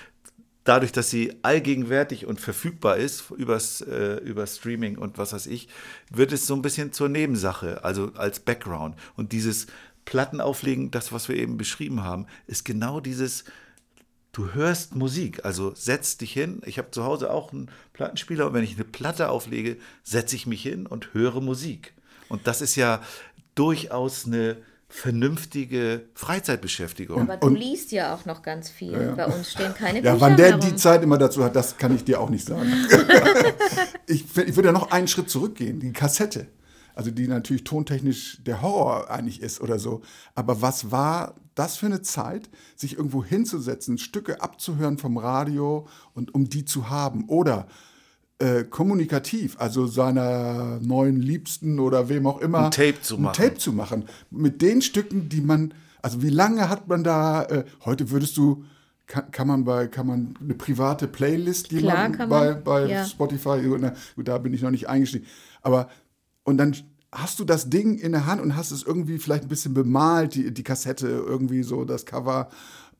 dadurch, 0.72 0.94
dass 0.94 1.10
sie 1.10 1.34
allgegenwärtig 1.42 2.26
und 2.26 2.40
verfügbar 2.40 2.96
ist 2.96 3.30
übers, 3.32 3.82
äh, 3.82 4.22
über 4.24 4.48
Streaming 4.48 4.98
und 4.98 5.18
was 5.18 5.34
weiß 5.34 5.48
ich, 5.48 5.68
wird 6.10 6.32
es 6.32 6.48
so 6.48 6.56
ein 6.56 6.62
bisschen 6.62 6.94
zur 6.94 7.10
Nebensache, 7.10 7.84
also 7.84 8.14
als 8.16 8.40
Background. 8.40 8.96
Und 9.18 9.34
dieses 9.34 9.68
Plattenauflegen, 10.06 10.90
das, 10.90 11.12
was 11.12 11.28
wir 11.28 11.36
eben 11.36 11.58
beschrieben 11.58 12.06
haben, 12.06 12.26
ist 12.48 12.64
genau 12.64 13.02
dieses, 13.02 13.44
du 14.32 14.54
hörst 14.54 14.96
Musik, 14.96 15.44
also 15.44 15.74
setz 15.76 16.16
dich 16.16 16.32
hin. 16.32 16.62
Ich 16.66 16.78
habe 16.78 16.92
zu 16.92 17.04
Hause 17.04 17.32
auch 17.32 17.52
einen 17.52 17.70
Plattenspieler 17.92 18.48
und 18.48 18.54
wenn 18.54 18.64
ich 18.64 18.76
eine 18.76 18.86
Platte 18.86 19.28
auflege, 19.28 19.76
setze 20.04 20.38
ich 20.38 20.48
mich 20.48 20.62
hin 20.62 20.88
und 20.88 21.14
höre 21.14 21.42
Musik. 21.42 21.94
Und 22.30 22.48
das 22.48 22.62
ist 22.62 22.78
ja 22.78 23.02
durchaus 23.56 24.26
eine 24.26 24.56
vernünftige 24.92 26.10
Freizeitbeschäftigung. 26.14 27.22
Aber 27.22 27.38
du 27.38 27.50
liest 27.50 27.92
ja 27.92 28.14
auch 28.14 28.26
noch 28.26 28.42
ganz 28.42 28.70
viel. 28.70 29.14
Bei 29.16 29.26
uns 29.26 29.52
stehen 29.52 29.74
keine 29.74 30.02
ja, 30.02 30.14
Bücher 30.14 30.22
wann 30.22 30.36
mehr 30.36 30.58
der 30.58 30.58
die. 30.58 30.76
Zeit 30.76 31.02
immer 31.02 31.18
dazu 31.18 31.44
hat, 31.44 31.56
das 31.56 31.78
kann 31.78 31.96
ich 31.96 32.04
dir 32.04 32.20
auch 32.20 32.30
nicht 32.30 32.46
sagen. 32.46 32.70
ich, 34.08 34.26
ich 34.38 34.56
würde 34.56 34.68
ja 34.68 34.72
noch 34.72 34.92
einen 34.92 35.08
Schritt 35.08 35.30
zurückgehen, 35.30 35.80
die 35.80 35.94
Kassette. 35.94 36.48
Also 36.94 37.10
die 37.10 37.28
natürlich 37.28 37.64
tontechnisch 37.64 38.44
der 38.44 38.62
Horror 38.62 39.10
eigentlich 39.10 39.42
ist 39.42 39.62
oder 39.62 39.80
so. 39.80 40.02
Aber 40.36 40.62
was 40.62 40.92
war 40.92 41.36
das 41.56 41.78
für 41.78 41.86
eine 41.86 42.02
Zeit, 42.02 42.50
sich 42.76 42.98
irgendwo 42.98 43.24
hinzusetzen, 43.24 43.98
Stücke 43.98 44.42
abzuhören 44.42 44.98
vom 44.98 45.18
Radio 45.18 45.88
und 46.14 46.36
um 46.36 46.50
die 46.50 46.66
zu 46.66 46.90
haben? 46.90 47.30
Oder 47.30 47.68
äh, 48.42 48.64
kommunikativ, 48.64 49.56
also 49.60 49.86
seiner 49.86 50.80
neuen 50.82 51.22
Liebsten 51.22 51.80
oder 51.80 52.10
wem 52.10 52.26
auch 52.26 52.42
immer. 52.42 52.66
Ein 52.66 52.72
Tape 52.72 53.02
zu 53.02 53.18
machen. 53.18 53.28
Ein 53.28 53.48
Tape 53.48 53.58
zu 53.58 53.72
machen. 53.72 54.06
Mit 54.32 54.62
den 54.62 54.82
Stücken, 54.82 55.30
die 55.30 55.42
man, 55.42 55.74
also 56.02 56.22
wie 56.24 56.30
lange 56.30 56.68
hat 56.68 56.88
man 56.88 57.04
da, 57.04 57.44
äh, 57.44 57.66
heute 57.86 58.10
würdest 58.10 58.36
du, 58.38 58.64
kann, 59.06 59.30
kann 59.32 59.48
man 59.48 59.64
bei, 59.64 59.88
kann 59.88 60.08
man 60.08 60.34
eine 60.42 60.56
private 60.56 61.08
Playlist 61.08 61.70
Klar 61.70 61.82
jemanden 61.82 62.18
kann 62.18 62.30
bei, 62.30 62.54
man, 62.54 62.64
bei 62.64 62.86
ja. 62.88 63.06
Spotify, 63.06 63.62
na, 63.80 63.94
gut, 64.16 64.28
da 64.28 64.38
bin 64.40 64.54
ich 64.54 64.62
noch 64.62 64.72
nicht 64.72 64.90
eingestiegen. 64.90 65.28
Aber, 65.62 65.90
und 66.44 66.58
dann 66.58 66.76
hast 67.12 67.40
du 67.40 67.44
das 67.44 67.70
Ding 67.70 68.00
in 68.00 68.14
der 68.14 68.26
Hand 68.26 68.42
und 68.42 68.56
hast 68.56 68.72
es 68.72 68.84
irgendwie 68.84 69.20
vielleicht 69.20 69.44
ein 69.44 69.50
bisschen 69.50 69.74
bemalt, 69.74 70.34
die, 70.34 70.52
die 70.52 70.64
Kassette, 70.64 71.08
irgendwie 71.08 71.64
so 71.64 71.86
das 71.86 72.06
Cover 72.06 72.50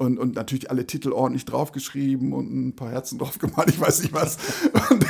und, 0.02 0.18
und 0.18 0.36
natürlich 0.36 0.72
alle 0.72 0.88
Titel 0.88 1.12
ordentlich 1.12 1.46
draufgeschrieben 1.46 2.34
und 2.34 2.52
ein 2.52 2.76
paar 2.76 2.90
Herzen 2.90 3.20
drauf 3.20 3.38
gemalt, 3.38 3.70
ich 3.70 3.80
weiß 3.80 4.02
nicht 4.02 4.14
was. 4.14 4.38
Und, 4.90 5.06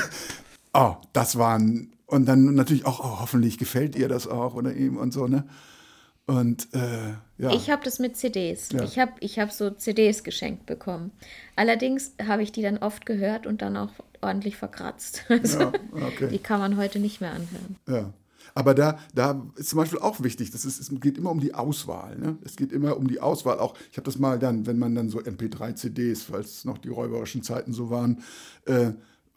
oh, 0.73 0.95
das 1.13 1.37
waren, 1.37 1.93
und 2.07 2.25
dann 2.25 2.53
natürlich 2.55 2.85
auch, 2.85 2.99
oh, 2.99 3.21
hoffentlich 3.21 3.57
gefällt 3.57 3.95
ihr 3.95 4.09
das 4.09 4.27
auch 4.27 4.53
oder 4.53 4.73
ihm 4.73 4.97
und 4.97 5.13
so, 5.13 5.27
ne? 5.27 5.45
Und 6.27 6.67
äh, 6.73 7.13
ja. 7.37 7.51
Ich 7.51 7.69
habe 7.69 7.83
das 7.83 7.99
mit 7.99 8.15
CDs. 8.15 8.69
Ja. 8.71 8.83
Ich 8.83 8.99
habe 8.99 9.13
ich 9.21 9.39
hab 9.39 9.51
so 9.51 9.71
CDs 9.71 10.23
geschenkt 10.23 10.65
bekommen. 10.65 11.11
Allerdings 11.55 12.13
habe 12.25 12.43
ich 12.43 12.51
die 12.51 12.61
dann 12.61 12.77
oft 12.77 13.05
gehört 13.05 13.47
und 13.47 13.61
dann 13.61 13.75
auch 13.75 13.91
ordentlich 14.21 14.55
verkratzt. 14.55 15.23
Also, 15.29 15.59
Ja, 15.59 15.71
okay. 16.05 16.27
Die 16.29 16.37
kann 16.37 16.59
man 16.59 16.77
heute 16.77 16.99
nicht 16.99 17.21
mehr 17.21 17.31
anhören. 17.31 17.75
Ja. 17.87 18.13
Aber 18.53 18.73
da, 18.73 18.97
da 19.13 19.45
ist 19.55 19.69
zum 19.69 19.77
Beispiel 19.77 19.99
auch 19.99 20.21
wichtig, 20.21 20.51
das 20.51 20.65
ist, 20.65 20.79
es 20.79 20.89
geht 20.99 21.17
immer 21.17 21.31
um 21.31 21.39
die 21.39 21.53
Auswahl. 21.53 22.17
Ne? 22.17 22.37
Es 22.43 22.55
geht 22.55 22.71
immer 22.71 22.97
um 22.97 23.07
die 23.07 23.19
Auswahl. 23.19 23.59
Auch 23.59 23.75
ich 23.91 23.97
habe 23.97 24.05
das 24.05 24.19
mal 24.19 24.39
dann, 24.39 24.65
wenn 24.65 24.77
man 24.77 24.95
dann 24.95 25.09
so 25.09 25.19
MP3-CDs, 25.19 26.23
falls 26.23 26.65
noch 26.65 26.77
die 26.77 26.89
räuberischen 26.89 27.43
Zeiten 27.43 27.73
so 27.73 27.89
waren, 27.89 28.23
äh, 28.65 28.91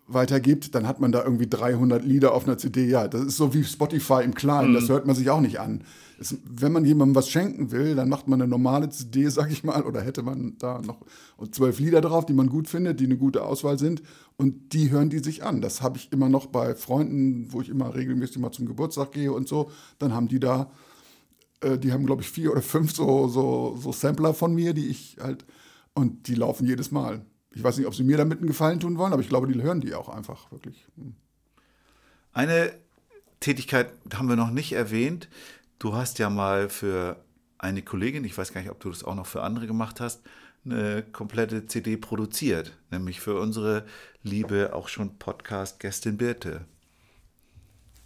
weitergibt, 0.07 0.74
dann 0.74 0.87
hat 0.87 1.00
man 1.00 1.12
da 1.12 1.22
irgendwie 1.24 1.48
300 1.48 2.05
Lieder 2.05 2.35
auf 2.35 2.44
einer 2.44 2.59
CD. 2.59 2.87
Ja, 2.87 3.09
das 3.09 3.22
ist 3.22 3.37
so 3.37 3.55
wie 3.55 3.64
Spotify 3.64 4.22
im 4.22 4.35
Kleinen, 4.35 4.74
das 4.74 4.88
hört 4.88 5.07
man 5.07 5.16
sich 5.16 5.31
auch 5.31 5.40
nicht 5.40 5.61
an. 5.61 5.85
Es, 6.18 6.37
wenn 6.44 6.72
man 6.72 6.85
jemandem 6.85 7.14
was 7.14 7.29
schenken 7.29 7.70
will, 7.70 7.94
dann 7.94 8.09
macht 8.09 8.29
man 8.29 8.40
eine 8.40 8.48
normale 8.48 8.88
CD, 8.88 9.29
sag 9.29 9.50
ich 9.50 9.64
mal, 9.64 9.83
oder 9.83 10.00
hätte 10.00 10.22
man 10.22 10.57
da 10.59 10.81
noch 10.81 11.00
zwölf 11.50 11.79
Lieder 11.79 12.00
drauf, 12.00 12.27
die 12.27 12.33
man 12.33 12.48
gut 12.48 12.68
findet, 12.68 13.00
die 13.00 13.04
eine 13.04 13.17
gute 13.17 13.44
Auswahl 13.44 13.79
sind 13.79 14.02
und 14.37 14.73
die 14.73 14.90
hören 14.90 15.10
die 15.10 15.19
sich 15.19 15.44
an. 15.44 15.60
Das 15.60 15.83
habe 15.83 15.98
ich 15.98 16.12
immer 16.12 16.29
noch 16.29 16.46
bei 16.46 16.75
Freunden, 16.75 17.52
wo 17.52 17.60
ich 17.60 17.69
immer 17.69 17.94
regelmäßig 17.94 18.38
mal 18.38 18.52
zum 18.52 18.67
Geburtstag 18.67 19.12
gehe 19.12 19.33
und 19.33 19.48
so, 19.48 19.71
dann 19.98 20.12
haben 20.12 20.29
die 20.29 20.40
da 20.40 20.71
äh, 21.65 21.79
die 21.79 21.92
haben, 21.92 22.06
glaube 22.06 22.23
ich, 22.23 22.29
vier 22.29 22.52
oder 22.52 22.62
fünf 22.62 22.94
so, 22.94 23.29
so, 23.29 23.77
so 23.81 23.92
Sampler 23.92 24.35
von 24.35 24.54
mir, 24.54 24.75
die 24.75 24.88
ich 24.88 25.17
halt, 25.21 25.44
und 25.94 26.29
die 26.29 26.35
laufen 26.35 26.67
jedes 26.67 26.90
Mal. 26.90 27.25
Ich 27.52 27.62
weiß 27.62 27.79
nicht, 27.79 27.87
ob 27.87 27.94
sie 27.94 28.04
mir 28.04 28.17
damit 28.17 28.38
einen 28.38 28.48
Gefallen 28.48 28.81
tun 28.81 28.98
wollen, 28.98 29.12
aber 29.12 29.23
ich 29.23 29.29
glaube, 29.29 29.50
die 29.50 29.62
hören 29.62 29.81
die 29.81 29.94
auch 29.94 30.08
einfach 30.08 30.50
wirklich. 30.52 30.87
Hm. 30.96 31.15
Eine 32.33 32.73
Tätigkeit 33.40 33.92
haben 34.15 34.29
wir 34.29 34.37
noch 34.37 34.50
nicht 34.50 34.73
erwähnt. 34.73 35.29
Du 35.79 35.94
hast 35.94 36.18
ja 36.18 36.31
mal 36.31 36.68
für 36.68 37.16
eine 37.58 37.83
Kollegin, 37.83 38.25
ich 38.25 38.37
weiß 38.37 38.52
gar 38.52 38.60
nicht, 38.60 38.70
ob 38.70 38.81
du 38.81 38.90
das 38.90 39.04
auch 39.04 39.14
noch 39.14 39.27
für 39.27 39.42
andere 39.42 39.66
gemacht 39.66 40.00
hast, 40.00 40.20
eine 40.64 41.02
komplette 41.02 41.66
CD 41.66 41.96
produziert, 41.96 42.72
nämlich 42.90 43.20
für 43.20 43.38
unsere 43.38 43.85
liebe, 44.22 44.72
auch 44.75 44.88
schon 44.88 45.18
Podcast-Gästin 45.18 46.16
Birte. 46.16 46.62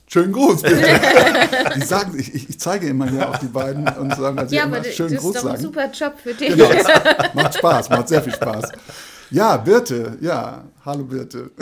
Schönen 0.09 0.33
Gruß, 0.33 0.62
bitte. 0.62 0.77
die 1.77 1.83
sagen, 1.83 2.19
ich, 2.19 2.35
ich, 2.35 2.49
ich 2.49 2.59
zeige 2.59 2.89
immer 2.89 3.09
hier 3.11 3.29
auf 3.29 3.39
die 3.39 3.47
beiden 3.47 3.87
und 3.87 4.14
sagen, 4.16 4.39
also 4.39 4.55
Ja, 4.57 4.64
immer 4.64 4.77
aber 4.79 4.87
das 4.87 4.95
schönen 4.97 5.14
ist 5.14 5.21
Gruß 5.21 5.35
doch 5.35 5.45
ein 5.45 5.51
sagen. 5.51 5.62
super 5.62 5.91
Job 5.93 6.14
für 6.21 6.35
dich. 6.35 6.49
Genau, 6.49 6.71
macht 7.35 7.55
Spaß, 7.59 7.91
macht 7.91 8.09
sehr 8.09 8.23
viel 8.23 8.35
Spaß. 8.35 8.73
Ja, 9.31 9.59
Birte, 9.59 10.16
ja, 10.21 10.64
hallo 10.85 11.05
Birte. 11.05 11.51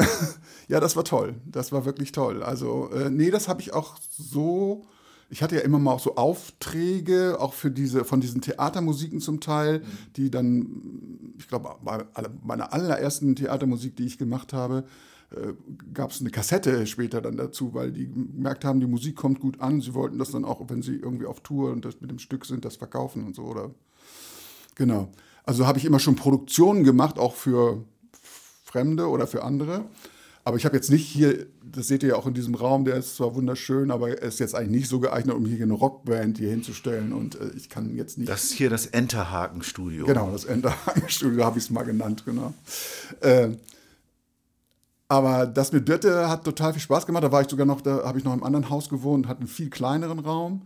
Ja, 0.68 0.80
das 0.80 0.96
war 0.96 1.04
toll, 1.04 1.36
das 1.44 1.70
war 1.70 1.84
wirklich 1.84 2.11
toll. 2.11 2.42
Also, 2.42 2.90
äh, 2.92 3.09
nee, 3.09 3.30
das 3.30 3.46
habe 3.46 3.61
ich 3.61 3.72
auch 3.72 3.94
so, 4.11 4.84
ich 5.28 5.42
hatte 5.42 5.56
ja 5.56 5.62
immer 5.62 5.78
mal 5.78 5.92
auch 5.92 6.00
so 6.00 6.16
Aufträge, 6.16 7.40
auch 7.40 7.52
für 7.52 7.70
diese, 7.70 8.04
von 8.04 8.20
diesen 8.20 8.40
Theatermusiken 8.40 9.20
zum 9.20 9.40
Teil, 9.40 9.82
die 10.16 10.30
dann, 10.30 11.34
ich 11.38 11.48
glaube, 11.48 11.76
bei 11.82 12.04
meiner 12.42 12.72
allerersten 12.72 13.34
Theatermusik, 13.34 13.96
die 13.96 14.06
ich 14.06 14.18
gemacht 14.18 14.52
habe, 14.52 14.84
äh, 15.30 15.54
gab 15.92 16.12
es 16.12 16.20
eine 16.20 16.30
Kassette 16.30 16.86
später 16.86 17.20
dann 17.20 17.36
dazu, 17.36 17.74
weil 17.74 17.90
die 17.90 18.06
gemerkt 18.06 18.64
haben, 18.64 18.78
die 18.78 18.86
Musik 18.86 19.16
kommt 19.16 19.40
gut 19.40 19.60
an. 19.60 19.80
Sie 19.80 19.94
wollten 19.94 20.18
das 20.18 20.30
dann 20.30 20.44
auch, 20.44 20.62
wenn 20.68 20.82
sie 20.82 20.94
irgendwie 20.94 21.26
auf 21.26 21.40
Tour 21.40 21.72
und 21.72 21.84
das 21.84 22.00
mit 22.00 22.10
dem 22.10 22.20
Stück 22.20 22.46
sind, 22.46 22.64
das 22.64 22.76
verkaufen 22.76 23.24
und 23.24 23.34
so, 23.34 23.42
oder 23.42 23.70
Genau. 24.76 25.10
Also 25.42 25.66
habe 25.66 25.78
ich 25.78 25.84
immer 25.84 25.98
schon 25.98 26.16
Produktionen 26.16 26.84
gemacht, 26.84 27.18
auch 27.18 27.34
für 27.34 27.84
Fremde 28.62 29.08
oder 29.08 29.26
für 29.26 29.42
andere. 29.42 29.84
Aber 30.47 30.57
ich 30.57 30.64
habe 30.64 30.76
jetzt 30.76 30.92
nicht 30.92 31.05
hier, 31.05 31.47
das 31.64 31.88
seht 31.88 32.05
ihr 32.05 32.11
ja 32.11 32.14
auch 32.14 32.26
in 32.28 32.32
diesem 32.32 32.55
Raum, 32.55 32.84
der 32.84 32.94
ist 32.94 33.16
zwar 33.16 33.34
wunderschön, 33.34 33.90
aber 33.90 34.11
er 34.11 34.22
ist 34.22 34.38
jetzt 34.38 34.55
eigentlich 34.55 34.82
nicht 34.82 34.88
so 34.88 35.01
geeignet, 35.01 35.34
um 35.34 35.44
hier 35.44 35.61
eine 35.61 35.72
Rockband 35.72 36.38
hier 36.38 36.51
hinzustellen. 36.51 37.12
Und 37.12 37.34
äh, 37.34 37.51
ich 37.57 37.68
kann 37.68 37.97
jetzt 37.97 38.16
nicht. 38.16 38.28
Das 38.28 38.44
ist 38.44 38.53
hier 38.53 38.70
das 38.70 38.86
Enterhaken-Studio. 38.86 40.07
Genau, 40.07 40.30
das 40.30 40.44
Enterhaken-Studio 40.44 41.44
habe 41.44 41.59
ich 41.59 41.64
es 41.64 41.70
mal 41.70 41.82
genannt, 41.82 42.22
genau. 42.24 42.55
Äh, 43.22 43.57
aber 45.09 45.49
das 45.49 45.72
mit 45.72 45.88
Dötte 45.88 46.28
hat 46.28 46.44
total 46.44 46.74
viel 46.74 46.82
Spaß 46.82 47.07
gemacht. 47.07 47.24
Da 47.24 47.32
war 47.32 47.42
ich 47.42 47.49
sogar 47.49 47.66
noch, 47.66 47.80
da 47.80 48.05
habe 48.05 48.20
ich 48.20 48.24
noch 48.24 48.32
im 48.32 48.44
anderen 48.44 48.70
Haus 48.70 48.88
gewohnt, 48.88 49.26
hatte 49.26 49.40
einen 49.40 49.49
viel 49.49 49.68
kleineren 49.68 50.20
Raum. 50.20 50.62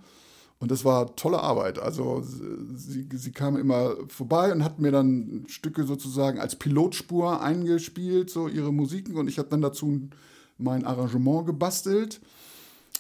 Und 0.61 0.71
das 0.71 0.85
war 0.85 1.17
tolle 1.17 1.41
Arbeit. 1.41 1.79
Also 1.79 2.23
sie, 2.23 3.09
sie 3.13 3.33
kam 3.33 3.57
immer 3.57 3.95
vorbei 4.09 4.53
und 4.53 4.63
hat 4.63 4.79
mir 4.79 4.93
dann 4.93 5.45
Stücke 5.49 5.85
sozusagen 5.85 6.39
als 6.39 6.55
Pilotspur 6.57 7.41
eingespielt, 7.41 8.29
so 8.29 8.47
ihre 8.47 8.71
Musiken. 8.73 9.17
Und 9.17 9.27
ich 9.27 9.39
habe 9.39 9.49
dann 9.49 9.63
dazu 9.63 10.09
mein 10.59 10.85
Arrangement 10.85 11.47
gebastelt 11.47 12.21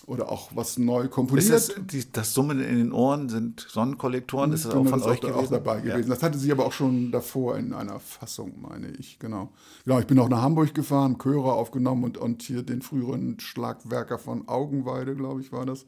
oder 0.06 0.32
auch 0.32 0.52
was 0.54 0.78
neu 0.78 1.08
komponiert. 1.08 1.50
Ist 1.50 1.68
das, 1.68 1.86
die, 1.86 2.10
das 2.10 2.32
Summen 2.32 2.60
in 2.60 2.78
den 2.78 2.92
Ohren 2.92 3.28
sind 3.28 3.66
Sonnenkollektoren? 3.68 4.54
Ist 4.54 4.64
das 4.64 4.72
auch 4.72 4.78
Genau, 4.78 4.90
von 4.90 4.98
das 5.00 5.08
euch 5.08 5.18
auch, 5.18 5.28
gewesen? 5.28 5.44
auch 5.44 5.50
dabei 5.50 5.80
gewesen. 5.82 6.08
Das 6.08 6.22
hatte 6.22 6.38
sie 6.38 6.50
aber 6.50 6.64
auch 6.64 6.72
schon 6.72 7.12
davor 7.12 7.58
in 7.58 7.74
einer 7.74 8.00
Fassung, 8.00 8.54
meine 8.62 8.90
ich. 8.92 9.18
Genau. 9.18 9.50
Genau, 9.84 10.00
ich 10.00 10.06
bin 10.06 10.18
auch 10.18 10.30
nach 10.30 10.40
Hamburg 10.40 10.72
gefahren, 10.72 11.18
Chöre 11.22 11.52
aufgenommen 11.52 12.04
und, 12.04 12.16
und 12.16 12.42
hier 12.42 12.62
den 12.62 12.80
früheren 12.80 13.38
Schlagwerker 13.38 14.18
von 14.18 14.48
Augenweide, 14.48 15.14
glaube 15.14 15.42
ich, 15.42 15.52
war 15.52 15.66
das. 15.66 15.84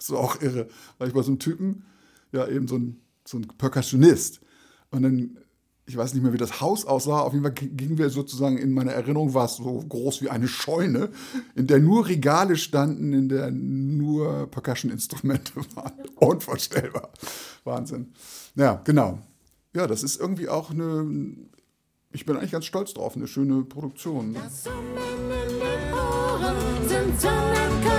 Das 0.08 0.10
war 0.10 0.20
auch 0.20 0.40
irre. 0.40 0.66
Weil 0.98 1.08
ich 1.08 1.14
bei 1.14 1.22
so 1.22 1.28
einem 1.28 1.38
Typen, 1.38 1.84
ja, 2.32 2.48
eben 2.48 2.66
so 2.66 2.76
ein, 2.76 3.00
so 3.26 3.36
ein 3.36 3.46
Percussionist. 3.58 4.40
Und 4.90 5.02
dann, 5.02 5.38
ich 5.84 5.94
weiß 5.94 6.14
nicht 6.14 6.22
mehr, 6.22 6.32
wie 6.32 6.38
das 6.38 6.62
Haus 6.62 6.86
aussah. 6.86 7.20
Auf 7.20 7.34
jeden 7.34 7.44
Fall 7.44 7.52
gingen 7.52 7.98
wir 7.98 8.08
sozusagen, 8.08 8.56
in 8.56 8.72
meiner 8.72 8.92
Erinnerung 8.92 9.34
war 9.34 9.44
es 9.44 9.56
so 9.56 9.84
groß 9.86 10.22
wie 10.22 10.30
eine 10.30 10.48
Scheune, 10.48 11.10
in 11.54 11.66
der 11.66 11.80
nur 11.80 12.08
Regale 12.08 12.56
standen, 12.56 13.12
in 13.12 13.28
der 13.28 13.50
nur 13.50 14.46
Percussion-Instrumente 14.50 15.52
waren. 15.74 15.92
Unvorstellbar. 16.16 17.10
Wahnsinn. 17.64 18.12
Ja, 18.54 18.80
genau. 18.84 19.18
Ja, 19.74 19.86
das 19.86 20.02
ist 20.02 20.18
irgendwie 20.18 20.48
auch 20.48 20.70
eine, 20.70 21.06
ich 22.10 22.24
bin 22.24 22.36
eigentlich 22.36 22.52
ganz 22.52 22.64
stolz 22.64 22.94
drauf, 22.94 23.16
eine 23.16 23.28
schöne 23.28 23.62
Produktion. 23.64 24.34
Das 24.34 24.64
den 24.64 25.92
Ohren 25.92 26.88
sind 26.88 27.20
Sonnenkollektoren. 27.20 27.89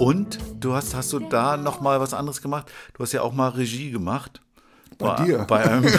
Und 0.00 0.38
du 0.58 0.72
hast, 0.72 0.94
hast 0.94 1.12
du 1.12 1.18
da 1.20 1.58
noch 1.58 1.82
mal 1.82 2.00
was 2.00 2.14
anderes 2.14 2.40
gemacht? 2.40 2.72
Du 2.94 3.02
hast 3.02 3.12
ja 3.12 3.20
auch 3.20 3.34
mal 3.34 3.48
Regie 3.50 3.90
gemacht. 3.90 4.40
Bei 4.98 5.24
dir? 5.24 5.38
Bei 5.48 5.62
einem, 5.64 5.92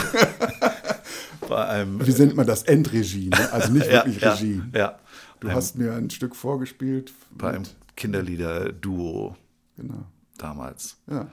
bei 1.48 1.66
einem 1.68 2.04
Wie 2.06 2.12
nennt 2.12 2.36
man 2.36 2.46
das? 2.46 2.62
Endregie, 2.64 3.28
ne? 3.28 3.52
also 3.52 3.72
nicht 3.72 3.86
ja, 3.86 3.92
wirklich 4.04 4.20
ja, 4.20 4.32
Regie. 4.32 4.62
Ja, 4.74 4.98
Du 5.40 5.50
hast 5.50 5.76
mir 5.76 5.92
ein 5.94 6.10
Stück 6.10 6.36
vorgespielt. 6.36 7.12
bei 7.30 7.50
einem 7.50 7.62
Kinderlieder-Duo 7.96 9.36
Genau. 9.76 10.04
damals. 10.38 10.96
Ja. 11.10 11.26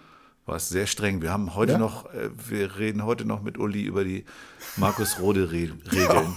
War 0.46 0.56
es 0.56 0.70
sehr 0.70 0.88
streng. 0.88 1.22
Wir 1.22 1.32
haben 1.32 1.54
heute 1.56 1.74
Ja? 1.74 1.78
noch, 1.78 2.06
äh, 2.14 2.30
wir 2.48 2.78
reden 2.78 3.04
heute 3.04 3.26
noch 3.26 3.42
mit 3.44 3.58
Uli 3.60 3.84
über 3.84 4.04
die 4.04 4.26
Markus 4.78 5.20
Rode-Regeln. 5.20 5.82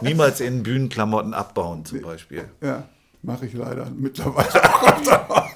Niemals 0.00 0.40
in 0.40 0.62
Bühnenklamotten 0.62 1.34
abbauen 1.34 1.84
zum 1.84 2.00
Beispiel. 2.02 2.48
Ja, 2.62 2.84
mache 3.22 3.46
ich 3.46 3.52
leider 3.52 3.90
mittlerweile 3.90 5.30
auch. 5.30 5.50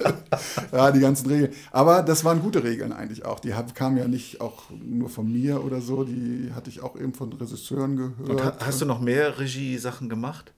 ja, 0.71 0.91
die 0.91 0.99
ganzen 0.99 1.27
Regeln. 1.27 1.53
Aber 1.71 2.03
das 2.03 2.23
waren 2.23 2.41
gute 2.41 2.63
Regeln 2.63 2.91
eigentlich 2.93 3.25
auch. 3.25 3.39
Die 3.39 3.53
kamen 3.73 3.97
ja 3.97 4.07
nicht 4.07 4.41
auch 4.41 4.63
nur 4.71 5.09
von 5.09 5.31
mir 5.31 5.63
oder 5.63 5.81
so. 5.81 6.03
Die 6.03 6.51
hatte 6.53 6.69
ich 6.69 6.81
auch 6.81 6.95
eben 6.95 7.13
von 7.13 7.31
Regisseuren 7.33 8.13
Und 8.19 8.25
gehört. 8.25 8.43
ha- 8.61 8.65
hast 8.65 8.81
du 8.81 8.85
noch 8.85 8.99
mehr 9.01 9.39
Regie-Sachen 9.39 10.09
gemacht? 10.09 10.53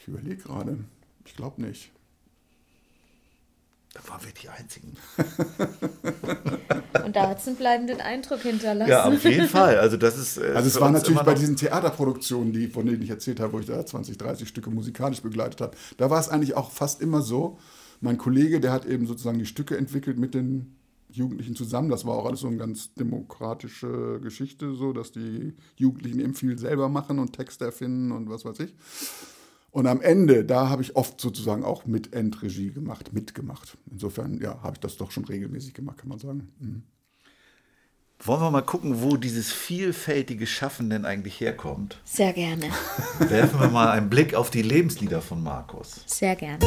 ich 0.00 0.08
überlege 0.08 0.42
gerade. 0.42 0.78
Ich 1.24 1.34
glaube 1.36 1.60
nicht. 1.62 1.90
Da 4.02 4.12
waren 4.12 4.24
wir 4.24 4.32
die 4.32 4.48
Einzigen. 4.48 4.96
Und 7.04 7.16
da 7.16 7.28
hat 7.28 7.38
es 7.38 7.46
einen 7.46 7.56
bleibenden 7.56 8.00
Eindruck 8.00 8.40
hinterlassen. 8.40 8.90
Ja, 8.90 9.04
auf 9.04 9.24
jeden 9.24 9.48
Fall. 9.48 9.78
Also 9.78 9.96
das 9.96 10.16
ist. 10.18 10.38
äh, 10.38 10.52
Also 10.54 10.68
es 10.68 10.80
war 10.80 10.90
natürlich 10.90 11.20
bei 11.22 11.34
diesen 11.34 11.56
Theaterproduktionen, 11.56 12.52
die, 12.52 12.68
von 12.68 12.86
denen 12.86 13.02
ich 13.02 13.10
erzählt 13.10 13.40
habe, 13.40 13.52
wo 13.52 13.58
ich 13.60 13.66
da 13.66 13.84
20, 13.84 14.16
30 14.18 14.48
Stücke 14.48 14.70
musikalisch 14.70 15.22
begleitet 15.22 15.60
habe, 15.60 15.76
da 15.96 16.10
war 16.10 16.20
es 16.20 16.28
eigentlich 16.28 16.56
auch 16.56 16.70
fast 16.70 17.00
immer 17.00 17.22
so, 17.22 17.58
mein 18.00 18.16
Kollege, 18.16 18.60
der 18.60 18.72
hat 18.72 18.86
eben 18.86 19.06
sozusagen 19.06 19.38
die 19.38 19.46
Stücke 19.46 19.76
entwickelt 19.76 20.18
mit 20.18 20.34
den 20.34 20.76
Jugendlichen 21.10 21.54
zusammen. 21.56 21.90
Das 21.90 22.06
war 22.06 22.14
auch 22.14 22.24
alles 22.24 22.40
so 22.40 22.46
eine 22.46 22.56
ganz 22.56 22.94
demokratische 22.94 24.20
Geschichte, 24.22 24.74
so 24.74 24.92
dass 24.92 25.12
die 25.12 25.54
Jugendlichen 25.76 26.20
eben 26.20 26.34
viel 26.34 26.56
selber 26.58 26.88
machen 26.88 27.18
und 27.18 27.32
Texte 27.34 27.64
erfinden 27.66 28.12
und 28.12 28.30
was 28.30 28.44
weiß 28.44 28.60
ich. 28.60 28.74
Und 29.72 29.86
am 29.86 30.00
Ende, 30.00 30.44
da 30.44 30.68
habe 30.68 30.82
ich 30.82 30.96
oft 30.96 31.20
sozusagen 31.20 31.64
auch 31.64 31.86
mit 31.86 32.12
Endregie 32.12 32.72
gemacht, 32.72 33.12
mitgemacht. 33.12 33.78
Insofern, 33.90 34.40
ja, 34.40 34.60
habe 34.62 34.74
ich 34.74 34.80
das 34.80 34.96
doch 34.96 35.12
schon 35.12 35.24
regelmäßig 35.24 35.74
gemacht, 35.74 35.98
kann 35.98 36.08
man 36.08 36.18
sagen. 36.18 36.48
Mhm. 36.58 36.82
Wollen 38.22 38.40
wir 38.40 38.50
mal 38.50 38.62
gucken, 38.62 39.00
wo 39.00 39.16
dieses 39.16 39.52
vielfältige 39.52 40.46
Schaffen 40.46 40.90
denn 40.90 41.04
eigentlich 41.04 41.40
herkommt? 41.40 41.98
Sehr 42.04 42.32
gerne. 42.32 42.64
Werfen 43.20 43.60
wir 43.60 43.68
mal 43.68 43.92
einen 43.92 44.10
Blick 44.10 44.34
auf 44.34 44.50
die 44.50 44.60
Lebenslieder 44.60 45.22
von 45.22 45.42
Markus. 45.42 46.02
Sehr 46.04 46.34
gerne. 46.34 46.58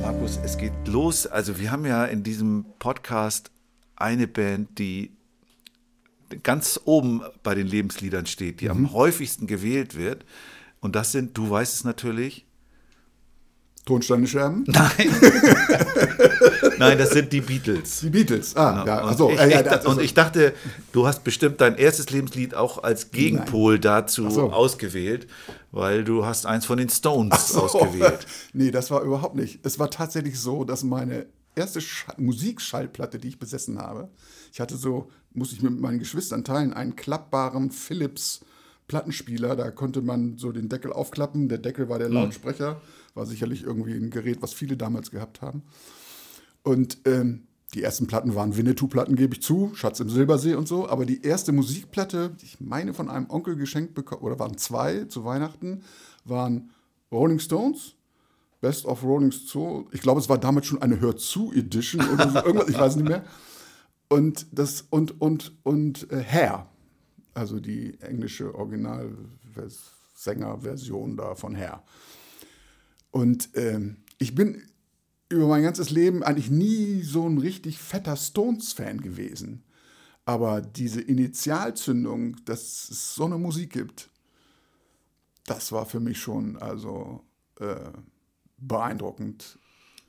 Markus, 0.00 0.38
es 0.42 0.56
geht 0.56 0.72
los. 0.86 1.26
Also 1.26 1.58
wir 1.58 1.72
haben 1.72 1.84
ja 1.84 2.04
in 2.04 2.22
diesem 2.22 2.64
Podcast 2.78 3.50
eine 3.96 4.28
Band, 4.28 4.78
die 4.78 5.10
ganz 6.42 6.80
oben 6.84 7.22
bei 7.42 7.54
den 7.54 7.66
Lebensliedern 7.66 8.26
steht, 8.26 8.60
die 8.60 8.70
am 8.70 8.92
häufigsten 8.92 9.46
gewählt 9.46 9.96
wird. 9.96 10.24
Und 10.80 10.96
das 10.96 11.12
sind, 11.12 11.36
du 11.36 11.48
weißt 11.48 11.74
es 11.74 11.84
natürlich, 11.84 12.46
Tonsteine 13.86 14.26
Scherben? 14.26 14.64
Nein. 14.66 14.90
Nein, 16.78 16.98
das 16.98 17.10
sind 17.10 17.32
die 17.32 17.40
Beatles. 17.40 18.00
Die 18.00 18.10
Beatles. 18.10 18.56
Ah, 18.56 18.82
ja, 18.86 19.02
und, 19.04 19.10
achso. 19.10 19.30
ich, 19.30 19.36
ja, 19.38 19.62
das- 19.62 19.86
und 19.86 20.00
ich 20.00 20.14
dachte, 20.14 20.54
du 20.92 21.06
hast 21.06 21.22
bestimmt 21.22 21.60
dein 21.60 21.76
erstes 21.76 22.10
Lebenslied 22.10 22.54
auch 22.54 22.82
als 22.82 23.10
Gegenpol 23.10 23.78
dazu 23.78 24.26
Ach 24.26 24.30
so. 24.30 24.52
ausgewählt, 24.52 25.26
weil 25.70 26.02
du 26.04 26.24
hast 26.24 26.46
eins 26.46 26.64
von 26.64 26.78
den 26.78 26.88
Stones 26.88 27.48
so. 27.48 27.62
ausgewählt. 27.62 28.26
nee, 28.52 28.70
das 28.70 28.90
war 28.90 29.02
überhaupt 29.02 29.36
nicht. 29.36 29.60
Es 29.64 29.78
war 29.78 29.90
tatsächlich 29.90 30.40
so, 30.40 30.64
dass 30.64 30.82
meine 30.82 31.26
erste 31.54 31.80
Sch 31.80 32.06
Musikschallplatte, 32.16 33.18
die 33.18 33.28
ich 33.28 33.38
besessen 33.38 33.78
habe, 33.78 34.08
ich 34.54 34.60
hatte 34.60 34.76
so, 34.76 35.10
muss 35.32 35.52
ich 35.52 35.62
mit 35.62 35.80
meinen 35.80 35.98
Geschwistern 35.98 36.44
teilen, 36.44 36.72
einen 36.72 36.94
klappbaren 36.94 37.72
Philips 37.72 38.40
Plattenspieler. 38.86 39.56
Da 39.56 39.72
konnte 39.72 40.00
man 40.00 40.38
so 40.38 40.52
den 40.52 40.68
Deckel 40.68 40.92
aufklappen. 40.92 41.48
Der 41.48 41.58
Deckel 41.58 41.88
war 41.88 41.98
der 41.98 42.08
Lautsprecher. 42.08 42.80
War 43.14 43.26
sicherlich 43.26 43.64
irgendwie 43.64 43.94
ein 43.94 44.10
Gerät, 44.10 44.42
was 44.42 44.52
viele 44.54 44.76
damals 44.76 45.10
gehabt 45.10 45.42
haben. 45.42 45.64
Und 46.62 46.98
ähm, 47.04 47.48
die 47.74 47.82
ersten 47.82 48.06
Platten 48.06 48.36
waren 48.36 48.56
Winnetou-Platten, 48.56 49.16
gebe 49.16 49.34
ich 49.34 49.42
zu, 49.42 49.72
Schatz 49.74 49.98
im 49.98 50.08
Silbersee 50.08 50.54
und 50.54 50.68
so. 50.68 50.88
Aber 50.88 51.04
die 51.04 51.22
erste 51.22 51.50
Musikplatte, 51.50 52.30
die 52.40 52.46
ich 52.46 52.60
meine 52.60 52.94
von 52.94 53.10
einem 53.10 53.28
Onkel 53.30 53.56
geschenkt 53.56 53.94
bekommen, 53.94 54.22
oder 54.22 54.38
waren 54.38 54.56
zwei 54.56 55.06
zu 55.06 55.24
Weihnachten, 55.24 55.82
waren 56.24 56.70
Rolling 57.10 57.40
Stones, 57.40 57.96
Best 58.60 58.86
of 58.86 59.02
Rolling 59.02 59.32
Stones. 59.32 59.88
Ich 59.90 60.00
glaube, 60.00 60.20
es 60.20 60.28
war 60.28 60.38
damals 60.38 60.66
schon 60.66 60.80
eine 60.80 61.00
Hör 61.00 61.16
zu 61.16 61.52
Edition 61.52 62.08
oder 62.08 62.30
so, 62.30 62.38
irgendwas, 62.44 62.68
ich 62.68 62.78
weiß 62.78 62.94
nicht 62.94 63.08
mehr. 63.08 63.24
Und 64.08 64.46
das 64.52 64.82
und 64.82 65.20
und 65.20 65.52
und 65.64 66.10
äh, 66.12 66.22
Hair, 66.22 66.70
also 67.32 67.58
die 67.60 67.98
englische 68.00 68.54
Original-Sänger-Version 68.54 71.16
da 71.16 71.34
von 71.34 71.56
Hair. 71.56 71.82
Und 73.10 73.48
ähm, 73.54 74.04
ich 74.18 74.34
bin 74.34 74.62
über 75.28 75.48
mein 75.48 75.62
ganzes 75.62 75.90
Leben 75.90 76.22
eigentlich 76.22 76.50
nie 76.50 77.02
so 77.02 77.28
ein 77.28 77.36
richtig 77.38 77.78
fetter 77.78 78.16
Stones-Fan 78.16 79.00
gewesen. 79.00 79.64
Aber 80.24 80.60
diese 80.60 81.00
Initialzündung, 81.00 82.36
dass 82.44 82.88
es 82.88 83.14
so 83.14 83.26
eine 83.26 83.38
Musik 83.38 83.72
gibt, 83.72 84.10
das 85.46 85.72
war 85.72 85.86
für 85.86 86.00
mich 86.00 86.18
schon 86.18 86.56
also 86.56 87.24
äh, 87.60 87.90
beeindruckend. 88.56 89.58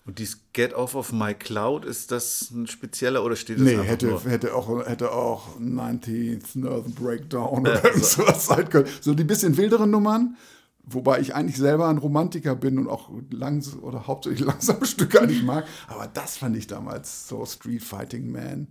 Und 0.05 0.19
dieses 0.19 0.39
Get 0.53 0.73
Off 0.75 0.93
of 0.93 1.11
My 1.11 1.33
Cloud, 1.33 1.83
ist 1.83 2.11
das 2.11 2.51
ein 2.51 2.67
spezieller 2.67 3.23
oder 3.23 3.35
steht 3.35 3.57
das 3.57 3.65
Nee, 3.65 3.77
hätte, 3.77 4.05
nur? 4.07 4.23
hätte, 4.23 4.53
auch, 4.53 4.85
hätte 4.85 5.11
auch 5.11 5.59
19th 5.59 6.59
Nerve 6.59 6.89
Breakdown 6.91 7.61
oder 7.61 7.83
irgend 7.83 8.05
sowas 8.05 8.45
sein 8.45 8.69
können. 8.69 8.87
So 9.01 9.15
die 9.15 9.23
bisschen 9.23 9.57
wilderen 9.57 9.89
Nummern, 9.89 10.37
wobei 10.83 11.19
ich 11.21 11.33
eigentlich 11.33 11.57
selber 11.57 11.87
ein 11.87 11.97
Romantiker 11.97 12.55
bin 12.55 12.77
und 12.77 12.87
auch 12.87 13.09
langsam 13.31 13.79
oder 13.79 14.05
hauptsächlich 14.05 14.41
langsame 14.45 14.85
Stücke 14.85 15.21
eigentlich 15.21 15.41
mag. 15.41 15.65
Aber 15.87 16.05
das 16.05 16.37
fand 16.37 16.55
ich 16.55 16.67
damals 16.67 17.27
so 17.27 17.43
Street 17.43 17.83
Fighting 17.83 18.31
Man. 18.31 18.67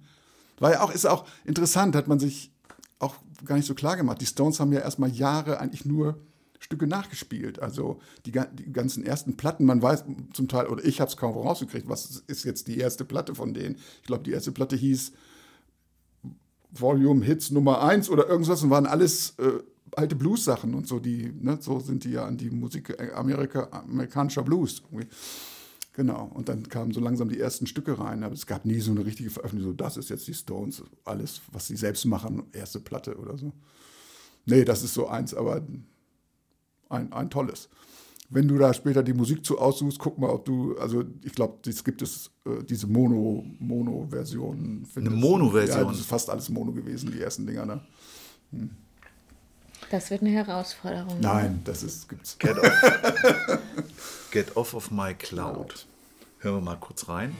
War 0.60 0.70
ja 0.70 0.82
auch, 0.82 0.94
ist 0.94 1.04
auch 1.04 1.26
interessant, 1.44 1.96
hat 1.96 2.06
man 2.06 2.20
sich 2.20 2.52
auch 3.00 3.16
gar 3.44 3.56
nicht 3.56 3.66
so 3.66 3.74
klar 3.74 3.96
gemacht. 3.96 4.20
Die 4.20 4.26
Stones 4.26 4.60
haben 4.60 4.72
ja 4.72 4.80
erstmal 4.80 5.10
Jahre 5.10 5.58
eigentlich 5.58 5.84
nur 5.84 6.20
Stücke 6.64 6.86
nachgespielt. 6.86 7.60
Also 7.60 8.00
die, 8.24 8.32
die 8.32 8.72
ganzen 8.72 9.04
ersten 9.04 9.36
Platten, 9.36 9.66
man 9.66 9.82
weiß 9.82 10.04
zum 10.32 10.48
Teil, 10.48 10.66
oder 10.66 10.82
ich 10.82 11.00
habe 11.00 11.10
es 11.10 11.16
kaum 11.16 11.36
rausgekriegt, 11.36 11.88
was 11.88 12.22
ist 12.26 12.44
jetzt 12.44 12.68
die 12.68 12.78
erste 12.78 13.04
Platte 13.04 13.34
von 13.34 13.52
denen. 13.52 13.76
Ich 14.00 14.06
glaube, 14.06 14.24
die 14.24 14.32
erste 14.32 14.50
Platte 14.50 14.74
hieß 14.74 15.12
Volume 16.70 17.22
Hits 17.24 17.50
Nummer 17.50 17.82
1 17.82 18.08
oder 18.08 18.28
irgendwas 18.28 18.62
und 18.62 18.70
waren 18.70 18.86
alles 18.86 19.34
äh, 19.38 19.60
alte 19.94 20.16
Blues-Sachen 20.16 20.74
und 20.74 20.88
so, 20.88 20.98
die, 20.98 21.32
ne, 21.38 21.58
so 21.60 21.80
sind 21.80 22.02
die 22.04 22.12
ja 22.12 22.24
an 22.24 22.38
die 22.38 22.50
Musik 22.50 22.96
äh, 22.98 23.12
Amerika, 23.12 23.68
amerikanischer 23.70 24.42
Blues. 24.42 24.82
Genau, 25.92 26.32
und 26.34 26.48
dann 26.48 26.68
kamen 26.68 26.92
so 26.92 27.00
langsam 27.00 27.28
die 27.28 27.38
ersten 27.38 27.66
Stücke 27.66 27.98
rein, 27.98 28.24
aber 28.24 28.34
es 28.34 28.46
gab 28.46 28.64
nie 28.64 28.80
so 28.80 28.90
eine 28.90 29.04
richtige 29.04 29.30
Veröffentlichung, 29.30 29.72
so 29.72 29.76
das 29.76 29.98
ist 29.98 30.08
jetzt 30.08 30.26
die 30.26 30.34
Stones, 30.34 30.82
alles, 31.04 31.42
was 31.52 31.66
sie 31.66 31.76
selbst 31.76 32.06
machen, 32.06 32.44
erste 32.52 32.80
Platte 32.80 33.16
oder 33.18 33.36
so. 33.36 33.52
Nee, 34.46 34.64
das 34.64 34.82
ist 34.82 34.94
so 34.94 35.06
eins, 35.06 35.34
aber 35.34 35.62
ein, 36.88 37.12
ein 37.12 37.30
tolles. 37.30 37.68
Wenn 38.30 38.48
du 38.48 38.56
da 38.58 38.72
später 38.72 39.02
die 39.02 39.12
Musik 39.12 39.44
zu 39.44 39.58
aussuchst, 39.58 39.98
guck 39.98 40.18
mal, 40.18 40.30
ob 40.30 40.44
du, 40.44 40.76
also 40.78 41.04
ich 41.22 41.32
glaube, 41.32 41.58
es 41.68 41.84
gibt 41.84 42.02
es, 42.02 42.30
äh, 42.46 42.64
diese 42.64 42.86
Mono, 42.86 43.44
Mono-Version. 43.58 44.86
Eine 44.96 45.10
Mono-Version? 45.10 45.78
Ja, 45.78 45.84
das 45.84 46.00
ist 46.00 46.06
fast 46.06 46.30
alles 46.30 46.48
Mono 46.48 46.72
gewesen, 46.72 47.12
die 47.12 47.20
ersten 47.20 47.46
Dinger, 47.46 47.66
ne? 47.66 47.80
Das 49.90 50.10
wird 50.10 50.22
eine 50.22 50.30
Herausforderung. 50.30 51.20
Nein, 51.20 51.60
das 51.64 51.82
ist, 51.82 52.08
gibt's. 52.08 52.38
Get 52.38 52.58
off. 52.58 53.60
Get 54.30 54.56
off 54.56 54.74
of 54.74 54.90
my 54.90 55.14
cloud. 55.14 55.86
Hören 56.38 56.56
wir 56.56 56.60
mal 56.62 56.76
kurz 56.76 57.08
rein. 57.08 57.36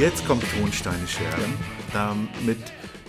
Jetzt 0.00 0.26
kommt 0.26 0.42
Tonsteine 0.58 1.06
Scherben. 1.06 1.58
Damit 1.92 2.56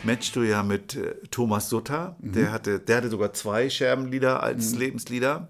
matchst 0.03 0.35
du 0.35 0.41
ja 0.41 0.61
mit 0.61 0.97
äh, 0.97 1.15
Thomas 1.31 1.69
Sutter. 1.69 2.17
Der, 2.19 2.51
hatte, 2.51 2.81
der 2.81 2.97
hatte 2.97 3.09
sogar 3.09 3.31
zwei 3.31 3.69
Scherbenlieder 3.69 4.43
als 4.43 4.75
Lebenslieder. 4.75 5.47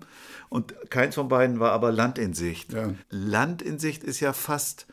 Und 0.50 0.76
keins 0.92 1.16
von 1.16 1.30
beiden 1.30 1.60
war 1.60 1.72
aber 1.72 1.92
Land 1.92 2.20
in 2.20 2.36
Sicht. 2.36 2.74
Ja. 2.74 2.94
Land 3.10 3.64
in 3.64 3.80
Sicht 3.80 4.04
ist 4.04 4.20
ja 4.20 4.34
fast 4.34 4.86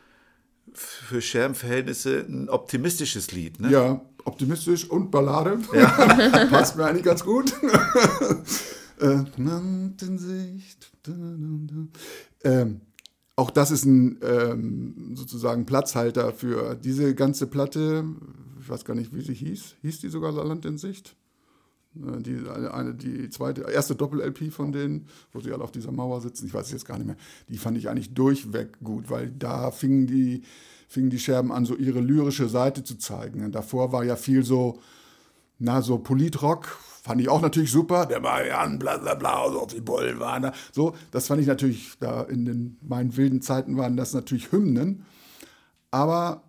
für 0.72 1.20
Scherbenverhältnisse 1.20 2.24
ein 2.26 2.48
optimistisches 2.48 3.30
Lied. 3.30 3.60
Ne? 3.60 3.70
Ja, 3.70 4.00
optimistisch 4.24 4.88
und 4.88 5.10
Ballade. 5.10 5.58
Passt 6.50 6.78
mir 6.78 6.86
eigentlich 6.86 7.04
ganz 7.04 7.24
gut. 7.24 7.52
äh, 9.00 9.18
Land 9.36 10.00
in 10.00 10.16
Sicht. 10.16 10.90
Ähm, 12.42 12.80
auch 13.38 13.52
das 13.52 13.70
ist 13.70 13.84
ein 13.84 14.18
ähm, 14.22 15.12
sozusagen 15.14 15.64
Platzhalter 15.64 16.32
für 16.32 16.74
diese 16.74 17.14
ganze 17.14 17.46
Platte. 17.46 18.04
Ich 18.60 18.68
weiß 18.68 18.84
gar 18.84 18.94
nicht, 18.94 19.14
wie 19.14 19.20
sie 19.20 19.32
hieß. 19.32 19.76
Hieß 19.80 20.00
die 20.00 20.08
sogar 20.08 20.32
Land 20.32 20.64
in 20.66 20.76
Sicht? 20.76 21.14
Äh, 21.94 22.20
Die, 22.20 22.48
eine, 22.48 22.74
eine, 22.74 22.94
die 22.94 23.30
zweite, 23.30 23.62
erste 23.62 23.94
Doppel-LP 23.94 24.52
von 24.52 24.72
denen, 24.72 25.06
wo 25.32 25.40
sie 25.40 25.52
alle 25.52 25.62
auf 25.62 25.70
dieser 25.70 25.92
Mauer 25.92 26.20
sitzen, 26.20 26.46
ich 26.46 26.54
weiß 26.54 26.66
es 26.66 26.72
jetzt 26.72 26.84
gar 26.84 26.98
nicht 26.98 27.06
mehr, 27.06 27.16
die 27.48 27.58
fand 27.58 27.78
ich 27.78 27.88
eigentlich 27.88 28.12
durchweg 28.12 28.80
gut, 28.82 29.08
weil 29.08 29.30
da 29.30 29.70
fingen 29.70 30.08
die, 30.08 30.42
fingen 30.88 31.08
die 31.10 31.20
Scherben 31.20 31.52
an, 31.52 31.64
so 31.64 31.76
ihre 31.76 32.00
lyrische 32.00 32.48
Seite 32.48 32.82
zu 32.82 32.98
zeigen. 32.98 33.44
Und 33.44 33.54
davor 33.54 33.92
war 33.92 34.02
ja 34.02 34.16
viel 34.16 34.44
so, 34.44 34.80
na, 35.60 35.80
so 35.80 35.98
Politrock, 35.98 36.76
fand 37.08 37.22
ich 37.22 37.30
auch 37.30 37.40
natürlich 37.40 37.72
super. 37.72 38.04
Der 38.04 38.20
Marian, 38.20 38.78
bla 38.78 38.98
bla 38.98 39.14
bla, 39.14 39.50
so 39.50 39.64
die 39.64 39.80
Bullen. 39.80 40.20
So, 40.72 40.94
das 41.10 41.26
fand 41.26 41.40
ich 41.40 41.46
natürlich, 41.46 41.94
da 42.00 42.22
in 42.22 42.44
den, 42.44 42.76
meinen 42.82 43.16
wilden 43.16 43.40
Zeiten 43.40 43.78
waren 43.78 43.96
das 43.96 44.12
natürlich 44.12 44.52
Hymnen. 44.52 45.06
Aber 45.90 46.42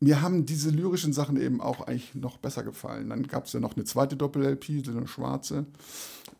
mir 0.00 0.20
haben 0.20 0.44
diese 0.44 0.68
lyrischen 0.68 1.14
Sachen 1.14 1.40
eben 1.40 1.62
auch 1.62 1.86
eigentlich 1.86 2.14
noch 2.14 2.36
besser 2.36 2.62
gefallen. 2.62 3.08
Dann 3.08 3.26
gab 3.26 3.46
es 3.46 3.54
ja 3.54 3.60
noch 3.60 3.74
eine 3.74 3.86
zweite 3.86 4.16
Doppel-LP, 4.16 4.84
so 4.84 4.90
eine 4.90 5.06
schwarze. 5.06 5.64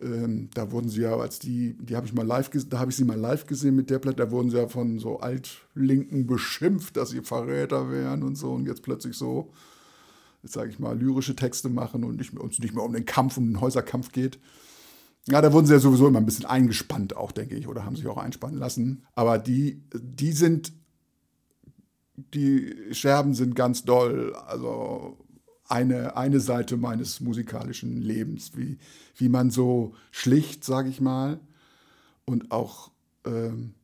Ähm, 0.02 0.50
da 0.52 0.70
wurden 0.70 0.90
sie 0.90 1.00
ja, 1.00 1.16
als 1.16 1.38
die, 1.38 1.78
die 1.80 1.96
habe 1.96 2.06
ich 2.06 2.12
mal 2.12 2.26
live 2.26 2.50
da 2.68 2.78
habe 2.78 2.90
ich 2.90 2.96
sie 2.98 3.04
mal 3.04 3.18
live 3.18 3.46
gesehen 3.46 3.74
mit 3.74 3.88
der 3.88 4.00
Platte, 4.00 4.18
da 4.18 4.30
wurden 4.30 4.50
sie 4.50 4.58
ja 4.58 4.68
von 4.68 4.98
so 4.98 5.20
Altlinken 5.20 6.26
beschimpft, 6.26 6.98
dass 6.98 7.08
sie 7.08 7.22
Verräter 7.22 7.90
wären 7.90 8.22
und 8.22 8.36
so. 8.36 8.52
Und 8.52 8.66
jetzt 8.66 8.82
plötzlich 8.82 9.16
so, 9.16 9.50
sage 10.45 10.70
ich 10.70 10.78
mal, 10.78 10.99
lyrische 10.99 11.36
Texte 11.36 11.68
machen 11.68 12.05
und 12.05 12.16
nicht 12.16 12.38
uns 12.38 12.59
nicht 12.59 12.74
mehr 12.74 12.84
um 12.84 12.92
den 12.92 13.07
Kampf, 13.07 13.36
um 13.36 13.47
den 13.47 13.61
Häuserkampf 13.61 14.12
geht. 14.12 14.38
Ja, 15.28 15.40
da 15.40 15.53
wurden 15.53 15.66
sie 15.66 15.72
ja 15.72 15.78
sowieso 15.78 16.07
immer 16.07 16.20
ein 16.20 16.26
bisschen 16.26 16.45
eingespannt, 16.45 17.16
auch 17.16 17.32
denke 17.32 17.57
ich, 17.57 17.66
oder 17.66 17.84
haben 17.84 17.97
sich 17.97 18.07
auch 18.07 18.18
einspannen 18.18 18.59
lassen. 18.59 19.07
Aber 19.14 19.38
die, 19.38 19.82
die 19.95 20.32
sind 20.32 20.72
die 22.16 22.74
Scherben 22.92 23.34
sind 23.34 23.55
ganz 23.55 23.84
doll. 23.84 24.34
Also 24.47 25.18
eine, 25.66 26.16
eine 26.16 26.40
Seite 26.40 26.76
meines 26.76 27.20
musikalischen 27.20 28.01
Lebens, 28.01 28.57
wie, 28.57 28.78
wie 29.16 29.28
man 29.28 29.51
so 29.51 29.95
schlicht, 30.11 30.64
sage 30.64 30.88
ich 30.88 31.01
mal, 31.01 31.40
und 32.24 32.51
auch 32.51 32.90
ähm, 33.24 33.74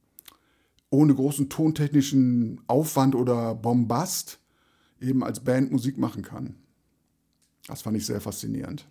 ohne 0.90 1.14
großen 1.14 1.48
tontechnischen 1.48 2.60
Aufwand 2.66 3.14
oder 3.14 3.54
Bombast 3.54 4.39
eben 5.00 5.24
als 5.24 5.40
Band 5.40 5.72
Musik 5.72 5.98
machen 5.98 6.22
kann. 6.22 6.54
Das 7.66 7.82
fand 7.82 7.96
ich 7.96 8.06
sehr 8.06 8.20
faszinierend. 8.20 8.86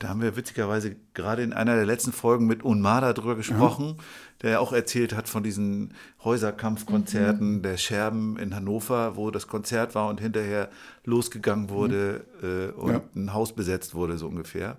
Da 0.00 0.08
haben 0.08 0.22
wir 0.22 0.34
witzigerweise 0.36 0.96
gerade 1.12 1.42
in 1.42 1.52
einer 1.52 1.74
der 1.74 1.84
letzten 1.84 2.12
Folgen 2.12 2.46
mit 2.46 2.62
Unmada 2.62 3.12
drüber 3.12 3.36
gesprochen, 3.36 3.98
der 4.40 4.52
ja 4.52 4.58
auch 4.60 4.72
erzählt 4.72 5.14
hat 5.14 5.28
von 5.28 5.42
diesen 5.42 5.92
Häuserkampfkonzerten 6.24 7.62
der 7.62 7.76
Scherben 7.76 8.38
in 8.38 8.54
Hannover, 8.54 9.16
wo 9.16 9.30
das 9.30 9.46
Konzert 9.46 9.94
war 9.94 10.08
und 10.08 10.20
hinterher 10.20 10.70
losgegangen 11.04 11.68
wurde 11.68 12.24
äh, 12.42 12.80
und 12.80 12.92
Ja. 12.92 13.02
ein 13.14 13.34
Haus 13.34 13.52
besetzt 13.54 13.94
wurde, 13.94 14.16
so 14.16 14.26
ungefähr. 14.28 14.78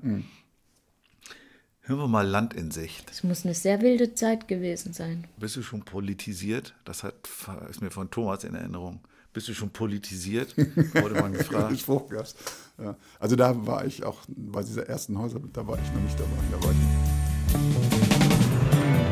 Hören 1.81 1.99
wir 1.99 2.07
mal 2.07 2.25
Land 2.27 2.53
in 2.53 2.71
Sicht. 2.71 3.09
Das 3.09 3.23
muss 3.23 3.45
eine 3.45 3.53
sehr 3.53 3.81
wilde 3.81 4.15
Zeit 4.15 4.47
gewesen 4.47 4.93
sein. 4.93 5.25
Bist 5.37 5.55
du 5.55 5.61
schon 5.61 5.83
politisiert? 5.83 6.73
Das 6.85 7.03
hat, 7.03 7.29
ist 7.69 7.81
mir 7.81 7.91
von 7.91 8.09
Thomas 8.09 8.43
in 8.43 8.55
Erinnerung. 8.55 9.01
Bist 9.39 9.47
du 9.47 9.53
schon 9.53 9.69
politisiert? 9.69 10.53
Wurde 10.57 11.15
man 11.15 11.31
gefragt. 11.31 11.79
Spruch 11.79 12.09
gab's. 12.09 12.35
Ja. 12.77 12.97
Also 13.21 13.37
da 13.37 13.65
war 13.65 13.85
ich 13.85 14.03
auch 14.03 14.17
bei 14.27 14.63
dieser 14.63 14.85
ersten 14.85 15.17
Häuser, 15.17 15.39
da 15.53 15.65
war 15.65 15.79
ich 15.81 15.93
noch 15.93 16.01
nicht 16.01 16.19
dabei. 16.19 16.35
Da 16.51 16.61
war 16.61 16.73
ich 16.73 16.77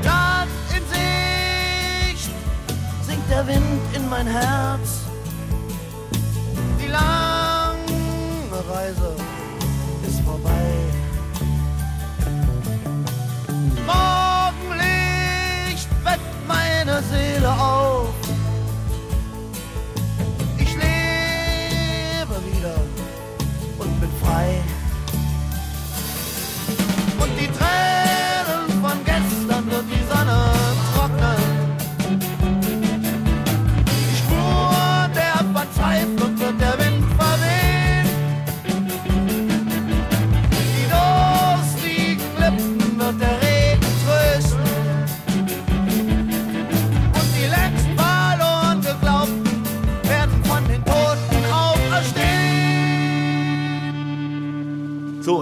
Land 0.05 0.51
in 0.75 0.83
Sicht 0.91 2.29
singt 3.07 3.31
der 3.31 3.47
Wind 3.47 3.79
in 3.95 4.09
mein 4.09 4.27
Herz. 4.27 5.03
Die 6.81 6.87
lange 6.87 7.77
Reise 8.69 9.15
ist 10.05 10.19
vorbei. 10.25 10.73
Morgenlicht 13.85 15.87
weckt 16.03 16.47
meine 16.49 17.01
Seele 17.03 17.49
auf. 17.49 17.86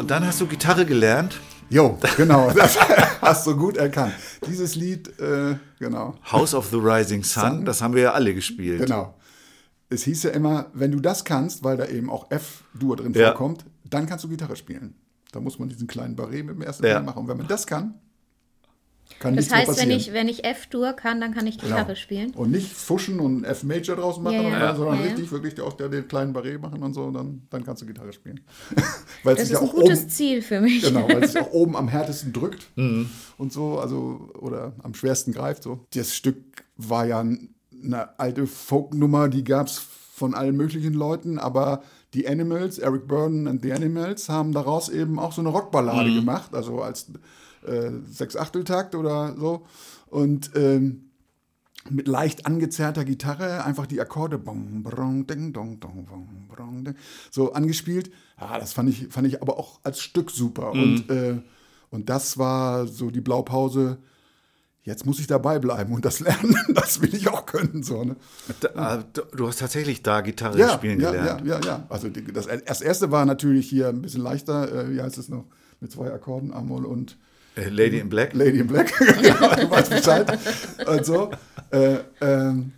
Und 0.05 0.11
dann 0.11 0.23
hast 0.27 0.39
du 0.39 0.45
Gitarre 0.45 0.85
gelernt. 0.85 1.41
Jo, 1.67 1.97
genau, 2.15 2.51
das 2.55 2.77
hast 3.21 3.47
du 3.47 3.57
gut 3.57 3.75
erkannt. 3.75 4.13
Dieses 4.47 4.75
Lied, 4.75 5.07
äh, 5.19 5.55
genau, 5.79 6.13
House 6.31 6.53
of 6.53 6.67
the 6.69 6.75
Rising 6.75 7.23
Sun, 7.23 7.41
Sun. 7.43 7.65
das 7.65 7.81
haben 7.81 7.95
wir 7.95 8.03
ja 8.03 8.11
alle 8.11 8.35
gespielt. 8.35 8.81
genau. 8.81 9.15
Es 9.89 10.03
hieß 10.03 10.21
ja 10.21 10.29
immer, 10.29 10.67
wenn 10.75 10.91
du 10.91 10.99
das 10.99 11.25
kannst, 11.25 11.63
weil 11.63 11.77
da 11.77 11.87
eben 11.87 12.11
auch 12.11 12.29
F-Dur 12.29 12.97
drin 12.97 13.13
Ja. 13.15 13.29
vorkommt, 13.29 13.65
dann 13.83 14.05
kannst 14.05 14.23
du 14.25 14.29
Gitarre 14.29 14.55
spielen. 14.55 14.93
Da 15.31 15.39
muss 15.39 15.57
man 15.57 15.69
diesen 15.69 15.87
kleinen 15.87 16.15
Barré 16.15 16.43
mit 16.43 16.49
dem 16.49 16.61
ersten 16.61 16.85
Ja. 16.85 17.01
Machen. 17.01 17.21
Und 17.21 17.27
wenn 17.27 17.37
man 17.37 17.47
das 17.47 17.65
kann, 17.65 17.95
kann 19.19 19.35
Das 19.35 19.49
heißt, 19.53 19.77
wenn 19.79 19.91
ich, 19.91 20.13
wenn 20.13 20.27
ich 20.27 20.43
F-Dur 20.43 20.93
kann, 20.93 21.21
dann 21.21 21.33
kann 21.33 21.47
ich 21.47 21.57
Gitarre 21.57 21.83
Genau. 21.85 21.95
spielen. 21.95 22.31
Und 22.35 22.51
nicht 22.51 22.71
fuschen 22.71 23.19
und 23.19 23.43
F-Major 23.45 23.95
draus 23.95 24.19
machen, 24.19 24.35
Ja, 24.43 24.49
ja. 24.59 24.75
sondern 24.75 24.95
Ja, 24.99 25.05
ja. 25.05 25.07
richtig, 25.13 25.31
wirklich 25.31 25.59
auch 25.61 25.73
der, 25.73 25.89
den 25.89 26.07
kleinen 26.07 26.35
Barré 26.35 26.59
machen 26.59 26.81
und 26.83 26.93
so, 26.93 27.09
dann, 27.11 27.43
dann 27.49 27.63
kannst 27.63 27.81
du 27.81 27.85
Gitarre 27.85 28.11
spielen. 28.13 28.41
weil 29.23 29.35
es 29.35 29.41
Das 29.41 29.49
ist 29.51 29.57
ein 29.57 29.67
auch 29.67 29.73
gutes 29.73 30.01
oben, 30.01 30.09
Ziel 30.09 30.41
für 30.41 30.59
mich. 30.61 30.81
Genau, 30.83 31.07
weil 31.07 31.23
es 31.23 31.31
sich 31.33 31.41
auch 31.41 31.51
oben 31.51 31.75
am 31.75 31.87
härtesten 31.87 32.33
drückt 32.33 32.67
Mhm. 32.75 33.09
und 33.37 33.53
so, 33.53 33.79
also, 33.79 34.29
oder 34.39 34.73
am 34.83 34.93
schwersten 34.93 35.31
greift 35.31 35.63
so. 35.63 35.79
Das 35.93 36.13
Stück 36.15 36.37
war 36.77 37.05
ja 37.05 37.19
eine 37.21 38.19
alte 38.19 38.47
Folknummer, 38.47 39.29
die 39.29 39.43
gab 39.43 39.67
es 39.67 39.77
von 40.13 40.33
allen 40.33 40.55
möglichen 40.55 40.93
Leuten, 40.93 41.39
aber 41.39 41.83
die 42.13 42.27
Animals, 42.27 42.77
Eric 42.79 43.07
Burden 43.07 43.47
und 43.47 43.63
die 43.65 43.73
Animals, 43.73 44.29
haben 44.29 44.53
daraus 44.53 44.87
eben 44.89 45.19
auch 45.19 45.33
so 45.33 45.41
eine 45.41 45.49
Rockballade 45.49 46.09
Mhm. 46.09 46.15
gemacht, 46.15 46.55
also 46.55 46.81
als 46.81 47.11
äh, 47.67 47.91
Sechs-Achteltakt 48.07 48.95
oder 48.95 49.35
so. 49.37 49.65
Und 50.07 50.51
ähm, 50.55 51.05
mit 51.89 52.07
leicht 52.07 52.45
angezerrter 52.45 53.05
Gitarre 53.05 53.63
einfach 53.63 53.85
die 53.85 54.01
Akkorde 54.01 54.41
so 57.31 57.53
angespielt. 57.53 58.11
Ja, 58.39 58.59
das 58.59 58.73
fand 58.73 58.89
ich, 58.89 59.07
fand 59.09 59.27
ich 59.27 59.41
aber 59.41 59.59
auch 59.59 59.79
als 59.83 60.01
Stück 60.01 60.31
super. 60.31 60.71
Und, 60.71 61.09
äh, 61.09 61.41
und 61.91 62.09
das 62.09 62.37
war 62.37 62.87
so 62.87 63.11
die 63.11 63.21
Blaupause. 63.21 63.99
Jetzt 64.81 65.05
muss 65.05 65.19
ich 65.19 65.25
dabei 65.25 65.57
bleiben 65.57 65.93
und 65.93 66.05
das 66.05 66.19
lernen, 66.19 66.55
das 66.73 67.01
will 67.01 67.13
ich 67.13 67.27
auch 67.27 67.45
können. 67.45 67.81
So, 67.81 68.03
ne? 68.03 68.15
Da, 68.59 68.99
äh, 68.99 69.03
du 69.35 69.47
hast 69.47 69.59
tatsächlich 69.59 70.03
da 70.03 70.21
Gitarre 70.21 70.69
spielen 70.69 70.99
ja, 70.99 71.11
gelernt. 71.11 71.45
ja, 71.45 71.59
ja, 71.59 71.65
ja. 71.65 71.85
Also 71.89 72.09
das, 72.09 72.47
das 72.65 72.81
erste 72.81 73.11
war 73.11 73.25
natürlich 73.25 73.67
hier 73.67 73.89
ein 73.89 74.01
bisschen 74.01 74.21
leichter. 74.21 74.71
Äh, 74.71 74.91
wie 74.91 75.01
heißt 75.01 75.17
es 75.17 75.29
noch? 75.29 75.45
Mit 75.81 75.91
zwei 75.91 76.11
Akkorden, 76.11 76.53
Amol 76.53 76.85
und 76.85 77.17
Lady 77.55 77.99
in 77.99 78.09
Black. 78.09 78.33
Lady 78.33 78.59
in 78.59 78.67
Black. 78.67 78.93
genau, 78.99 79.55
du 79.55 79.69
weißt 79.69 79.89
Bescheid. 79.89 80.39
Und 80.87 81.05
so. 81.05 81.31
Äh, 81.71 81.99
ähm, 82.21 82.73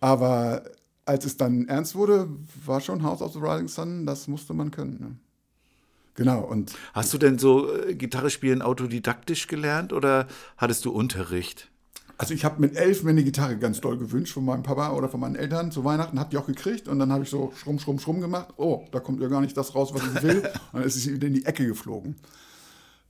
aber 0.00 0.64
als 1.04 1.24
es 1.24 1.36
dann 1.36 1.68
ernst 1.68 1.94
wurde, 1.94 2.28
war 2.64 2.80
schon 2.80 3.02
House 3.02 3.22
of 3.22 3.32
the 3.32 3.38
Rising 3.38 3.68
Sun, 3.68 4.06
das 4.06 4.28
musste 4.28 4.54
man 4.54 4.70
können. 4.70 4.98
Ne? 5.00 5.16
Genau, 6.14 6.40
und 6.40 6.74
Hast 6.92 7.12
du 7.14 7.18
denn 7.18 7.38
so 7.38 7.72
äh, 7.74 7.94
Gitarre 7.94 8.30
spielen 8.30 8.62
autodidaktisch 8.62 9.46
gelernt 9.46 9.92
oder 9.92 10.26
hattest 10.56 10.84
du 10.84 10.90
Unterricht? 10.90 11.72
also 12.22 12.34
ich 12.34 12.44
habe 12.44 12.60
mit 12.60 12.76
elf 12.76 13.02
mir 13.02 13.10
eine 13.10 13.24
Gitarre 13.24 13.56
ganz 13.56 13.80
doll 13.80 13.98
gewünscht 13.98 14.32
von 14.32 14.44
meinem 14.44 14.62
Papa 14.62 14.92
oder 14.92 15.08
von 15.08 15.18
meinen 15.18 15.34
Eltern 15.34 15.72
zu 15.72 15.84
Weihnachten, 15.84 16.20
hab 16.20 16.30
die 16.30 16.36
auch 16.36 16.46
gekriegt 16.46 16.86
und 16.86 17.00
dann 17.00 17.10
habe 17.10 17.24
ich 17.24 17.30
so 17.30 17.52
schrumm, 17.56 17.80
schrumm, 17.80 17.98
schrumm 17.98 18.20
gemacht. 18.20 18.54
Oh, 18.58 18.84
da 18.92 19.00
kommt 19.00 19.20
ja 19.20 19.26
gar 19.26 19.40
nicht 19.40 19.56
das 19.56 19.74
raus, 19.74 19.92
was 19.92 20.02
ich 20.04 20.22
will. 20.22 20.38
Und 20.72 20.80
dann 20.80 20.82
ist 20.84 20.94
sie 20.94 21.14
wieder 21.14 21.26
in 21.26 21.34
die 21.34 21.44
Ecke 21.44 21.66
geflogen. 21.66 22.14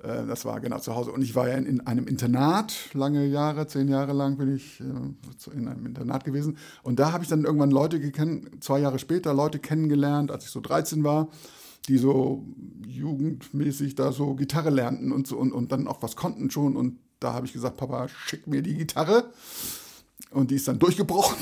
Äh, 0.02 0.26
Das 0.26 0.44
war 0.44 0.60
genau 0.60 0.78
zu 0.78 0.94
Hause. 0.94 1.12
Und 1.12 1.22
ich 1.22 1.34
war 1.34 1.48
ja 1.48 1.56
in, 1.56 1.66
in 1.66 1.86
einem 1.86 2.06
Internat, 2.06 2.74
lange 2.94 3.26
Jahre, 3.26 3.66
zehn 3.66 3.88
Jahre 3.88 4.12
lang 4.12 4.36
bin 4.36 4.54
ich 4.54 4.80
äh, 4.80 5.54
in 5.56 5.68
einem 5.68 5.86
Internat 5.86 6.24
gewesen. 6.24 6.56
Und 6.82 6.98
da 6.98 7.12
habe 7.12 7.24
ich 7.24 7.30
dann 7.30 7.44
irgendwann 7.44 7.70
Leute 7.70 8.00
gekannt, 8.00 8.64
zwei 8.64 8.80
Jahre 8.80 8.98
später 8.98 9.34
Leute 9.34 9.58
kennengelernt, 9.58 10.30
als 10.30 10.44
ich 10.44 10.50
so 10.50 10.60
13 10.60 11.04
war, 11.04 11.28
die 11.88 11.98
so 11.98 12.44
jugendmäßig 12.86 13.94
da 13.94 14.12
so 14.12 14.34
Gitarre 14.34 14.70
lernten 14.70 15.12
und 15.12 15.26
so 15.26 15.36
und, 15.36 15.52
und 15.52 15.72
dann 15.72 15.88
auch 15.88 16.02
was 16.02 16.16
konnten 16.16 16.50
schon. 16.50 16.76
Und 16.76 16.98
da 17.20 17.32
habe 17.32 17.46
ich 17.46 17.52
gesagt, 17.52 17.76
Papa, 17.76 18.08
schick 18.08 18.46
mir 18.46 18.62
die 18.62 18.74
Gitarre. 18.74 19.30
Und 20.30 20.50
die 20.50 20.54
ist 20.54 20.66
dann 20.66 20.78
durchgebrochen. 20.78 21.36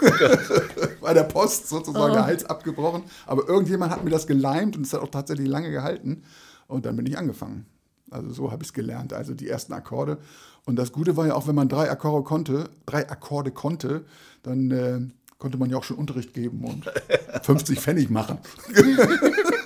Bei 1.00 1.14
der 1.14 1.24
Post 1.24 1.68
sozusagen 1.68 2.12
der 2.12 2.24
Hals 2.24 2.44
abgebrochen. 2.44 3.02
Aber 3.26 3.48
irgendjemand 3.48 3.90
hat 3.90 4.04
mir 4.04 4.10
das 4.10 4.26
geleimt 4.26 4.76
und 4.76 4.86
es 4.86 4.92
hat 4.92 5.00
auch 5.00 5.10
tatsächlich 5.10 5.48
lange 5.48 5.70
gehalten. 5.70 6.22
Und 6.68 6.86
dann 6.86 6.96
bin 6.96 7.06
ich 7.06 7.18
angefangen. 7.18 7.66
Also 8.10 8.30
so 8.30 8.50
habe 8.50 8.62
ich 8.62 8.68
es 8.68 8.72
gelernt. 8.72 9.12
Also 9.12 9.34
die 9.34 9.48
ersten 9.48 9.72
Akkorde. 9.72 10.18
Und 10.64 10.76
das 10.76 10.92
Gute 10.92 11.16
war 11.16 11.26
ja 11.26 11.34
auch, 11.34 11.46
wenn 11.46 11.54
man 11.54 11.68
drei 11.68 11.90
Akkorde 11.90 12.24
konnte, 12.24 12.70
drei 12.86 13.08
Akkorde 13.08 13.50
konnte, 13.50 14.04
dann 14.42 14.70
äh, 14.70 15.00
konnte 15.38 15.58
man 15.58 15.70
ja 15.70 15.76
auch 15.76 15.84
schon 15.84 15.96
Unterricht 15.96 16.34
geben 16.34 16.64
und 16.64 16.84
50 17.42 17.80
Pfennig 17.80 18.10
machen. 18.10 18.38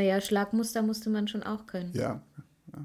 Naja, 0.00 0.18
Schlagmuster 0.22 0.80
musste 0.80 1.10
man 1.10 1.28
schon 1.28 1.42
auch 1.42 1.66
können. 1.66 1.90
Ja, 1.92 2.22
ja. 2.72 2.84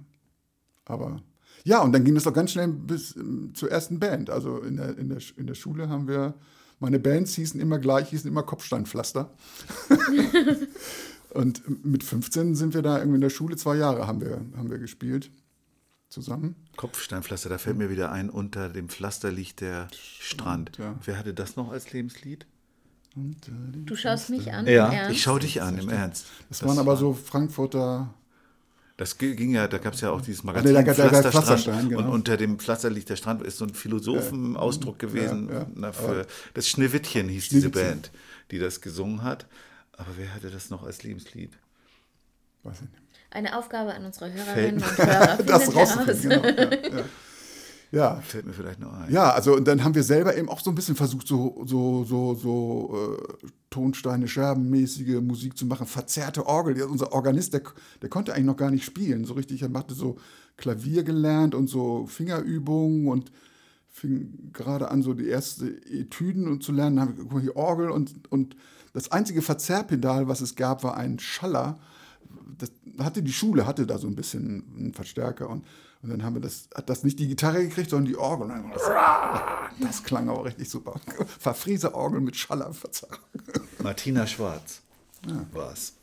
Aber 0.83 1.21
ja, 1.63 1.81
und 1.81 1.93
dann 1.93 2.03
ging 2.03 2.15
es 2.17 2.23
doch 2.23 2.33
ganz 2.33 2.51
schnell 2.51 2.67
bis 2.67 3.15
ähm, 3.15 3.53
zur 3.55 3.71
ersten 3.71 3.99
Band. 3.99 4.29
Also 4.29 4.59
in 4.59 4.75
der, 4.75 4.97
in, 4.97 5.07
der, 5.07 5.19
in 5.37 5.47
der 5.47 5.55
Schule 5.55 5.87
haben 5.87 6.09
wir, 6.09 6.33
meine 6.81 6.99
Bands 6.99 7.33
hießen 7.35 7.59
immer 7.61 7.79
gleich, 7.79 8.09
hießen 8.09 8.29
immer 8.29 8.43
Kopfsteinpflaster. 8.43 9.31
und 11.35 11.85
mit 11.85 12.03
15 12.03 12.55
sind 12.55 12.73
wir 12.73 12.81
da 12.81 12.97
irgendwie 12.97 13.15
in 13.15 13.21
der 13.21 13.29
Schule, 13.29 13.55
zwei 13.57 13.75
Jahre 13.75 14.07
haben 14.07 14.21
wir, 14.21 14.41
haben 14.57 14.69
wir 14.69 14.77
gespielt 14.79 15.29
zusammen. 16.09 16.55
Kopfsteinpflaster, 16.77 17.49
da 17.49 17.57
fällt 17.57 17.77
mir 17.77 17.89
wieder 17.89 18.11
ein, 18.11 18.29
unter 18.29 18.69
dem 18.69 18.89
Pflaster 18.89 19.31
liegt 19.31 19.61
der 19.61 19.87
Strand. 20.19 20.77
ja. 20.77 20.95
Wer 21.03 21.17
hatte 21.17 21.33
das 21.33 21.55
noch 21.55 21.71
als 21.71 21.91
Lebenslied? 21.93 22.45
Du 23.85 23.95
schaust 23.95 24.29
mich 24.29 24.51
an. 24.51 24.67
Ja, 24.67 24.87
im 24.87 24.93
Ernst? 24.93 25.11
ich 25.15 25.21
schaue 25.23 25.39
dich 25.39 25.61
an, 25.61 25.77
im 25.77 25.89
Ernst. 25.89 26.25
Das, 26.49 26.63
waren 26.65 26.77
aber 26.79 26.97
so 26.97 27.13
Frankfurter, 27.13 28.13
Das 28.97 29.17
ging 29.17 29.51
ja, 29.53 29.67
da 29.69 29.77
gab 29.77 29.93
es 29.93 30.01
ja 30.01 30.11
auch 30.11 30.19
dieses 30.21 30.43
nee, 30.43 30.47
Magazin 30.47 30.73
da 30.73 30.81
gab- 30.81 30.97
da 30.97 31.03
gab 31.03 31.11
Pflasterstrand 31.11 31.45
Pflasterstein, 31.47 31.89
genau. 31.89 32.01
und 32.01 32.07
unter 32.09 32.35
dem 32.37 32.59
Pflaster 32.59 32.89
liegt 32.89 33.09
der 33.09 33.15
Strand, 33.15 33.41
ist 33.43 33.57
so 33.57 33.65
ein 33.65 33.73
Philosophenausdruck 33.73 34.99
gewesen. 34.99 35.49
ja, 35.49 35.65
Na, 35.75 35.91
für, 35.93 36.27
das 36.53 36.67
Schneewittchen 36.67 37.29
hieß 37.29 37.49
diese 37.49 37.69
Schneewittchen. 37.69 37.91
Band, 38.01 38.11
die 38.51 38.59
das 38.59 38.81
gesungen 38.81 39.23
hat. 39.23 39.47
Aber 39.97 40.09
wer 40.17 40.33
hatte 40.33 40.49
das 40.49 40.69
noch 40.69 40.83
als 40.83 41.03
Lebenslied? 41.03 41.51
weiß 42.65 42.77
ich 42.77 42.81
nicht. 42.81 43.03
Eine 43.31 43.57
Aufgabe 43.57 43.93
an 43.93 44.05
unsere 44.05 44.31
Hörerinnen 44.31 44.81
und 44.81 44.97
Hörer. 44.97 45.37
Das 45.45 45.73
rauszufinden, 45.75 46.41
genau. 46.41 46.45
Ja, 46.45 46.99
ja. 46.99 47.05
ja, 47.91 48.15
Fällt 48.21 48.45
mir 48.45 48.53
vielleicht 48.53 48.79
noch 48.79 48.93
ein. 48.93 49.11
Ja, 49.11 49.31
also 49.31 49.55
und 49.55 49.67
dann 49.67 49.83
haben 49.83 49.95
wir 49.95 50.03
selber 50.03 50.35
eben 50.37 50.49
auch 50.49 50.59
so 50.59 50.71
ein 50.71 50.75
bisschen 50.75 50.95
versucht, 50.95 51.27
so, 51.27 51.63
so, 51.65 52.03
so, 52.05 52.33
so 52.35 53.17
äh, 53.43 53.47
Tonsteine, 53.69 54.27
Scherbenmäßige 54.27 55.21
Musik 55.21 55.57
zu 55.57 55.65
machen, 55.65 55.85
verzerrte 55.85 56.45
Orgel. 56.45 56.77
Ja, 56.77 56.85
unser 56.85 57.11
Organist, 57.11 57.53
der, 57.53 57.61
der 58.01 58.09
konnte 58.09 58.33
eigentlich 58.33 58.45
noch 58.45 58.57
gar 58.57 58.71
nicht 58.71 58.85
spielen. 58.85 59.25
So 59.25 59.33
richtig, 59.33 59.61
er 59.61 59.69
machte 59.69 59.93
so 59.93 60.17
Klavier 60.57 61.03
gelernt 61.03 61.53
und 61.55 61.67
so 61.67 62.07
Fingerübungen 62.07 63.07
und 63.07 63.31
fing 63.89 64.51
gerade 64.53 64.89
an, 64.91 65.03
so 65.03 65.13
die 65.13 65.27
erste 65.27 65.67
Etüden 65.67 66.47
und 66.47 66.63
zu 66.63 66.71
lernen. 66.71 66.97
Dann 66.97 67.07
haben 67.07 67.17
wir 67.17 67.23
guck 67.23 67.33
mal, 67.33 67.41
hier 67.41 67.55
Orgel 67.55 67.89
und, 67.89 68.31
und 68.31 68.55
das 68.95 69.11
einzige 69.11 69.41
Verzerrpedal, 69.41 70.27
was 70.27 70.39
es 70.41 70.55
gab, 70.55 70.83
war 70.83 70.95
ein 70.95 71.19
Schaller. 71.19 71.77
Das 72.57 72.71
hatte 72.97 73.21
die 73.21 73.33
Schule, 73.33 73.67
hatte 73.67 73.85
da 73.85 73.97
so 73.97 74.07
ein 74.07 74.15
bisschen 74.15 74.63
einen 74.77 74.93
Verstärker 74.93 75.49
und, 75.49 75.65
und 76.01 76.09
dann 76.09 76.23
haben 76.23 76.35
wir 76.35 76.41
das, 76.41 76.69
hat 76.73 76.89
das 76.89 77.03
nicht 77.03 77.19
die 77.19 77.27
Gitarre 77.27 77.61
gekriegt, 77.61 77.89
sondern 77.89 78.05
die 78.05 78.15
Orgel. 78.17 78.47
Das, 78.73 78.83
das 79.81 80.03
klang 80.03 80.29
aber 80.29 80.45
richtig 80.45 80.69
super. 80.69 80.95
Verfrieser-Orgel 81.39 82.21
mit 82.21 82.37
Schallerverzerrung. 82.37 83.17
Martina 83.83 84.25
Schwarz 84.25 84.81
war's. 85.51 85.93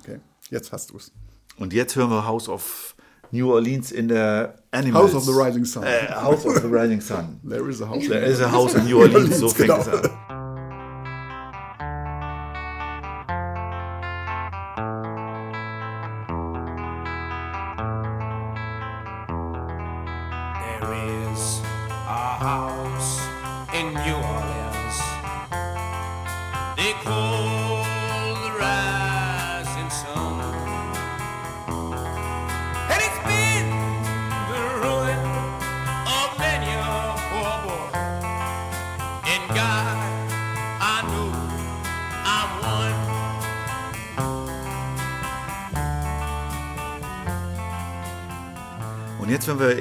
Okay, 0.00 0.18
jetzt 0.50 0.72
hast 0.72 0.90
du 0.90 0.96
es. 0.96 1.12
Und 1.58 1.74
jetzt 1.74 1.96
hören 1.96 2.08
wir 2.10 2.24
House 2.24 2.48
of 2.48 2.94
New 3.30 3.52
Orleans 3.52 3.92
in 3.92 4.08
der 4.08 4.54
Animals. 4.70 5.12
House 5.12 5.14
of 5.16 5.24
the 5.24 5.32
Rising 5.38 5.66
Sun. 5.66 5.82
Äh, 5.82 6.08
House 6.14 6.46
of 6.46 6.54
the 6.62 6.68
Rising 6.68 7.02
Sun. 7.02 7.40
There 7.46 7.68
is 7.68 7.82
a 7.82 7.88
house. 7.90 8.08
There 8.08 8.24
is 8.24 8.40
a 8.40 8.50
house 8.50 8.74
in 8.74 8.84
New 8.86 8.98
Orleans, 9.00 9.38
so 9.38 9.48
fängt 9.50 9.68
Genau. 9.68 9.80
es 9.80 9.88
an. 9.88 10.37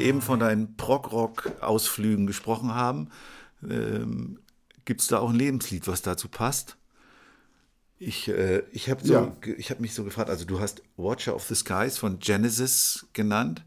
Eben 0.08 0.22
von 0.22 0.40
deinen 0.40 0.76
Prog-Rock-Ausflügen 0.78 2.28
gesprochen 2.28 2.74
haben, 2.74 3.10
ähm, 3.68 4.40
gibt 4.86 5.02
es 5.02 5.08
da 5.08 5.20
auch 5.20 5.30
ein 5.30 5.36
Lebenslied, 5.36 5.88
was 5.88 6.02
dazu 6.02 6.28
passt? 6.30 6.78
Ich, 8.00 8.28
äh, 8.30 8.64
ich 8.72 8.90
habe 8.90 9.06
so, 9.06 9.14
Ja. 9.14 9.36
ich 9.58 9.72
hab 9.72 9.80
mich 9.80 9.94
so 9.94 10.04
gefragt, 10.04 10.30
also 10.30 10.46
du 10.46 10.60
hast 10.60 10.84
Watcher 10.98 11.36
of 11.36 11.44
the 11.48 11.56
Skies 11.56 11.98
von 11.98 12.20
Genesis 12.20 13.08
genannt. 13.14 13.64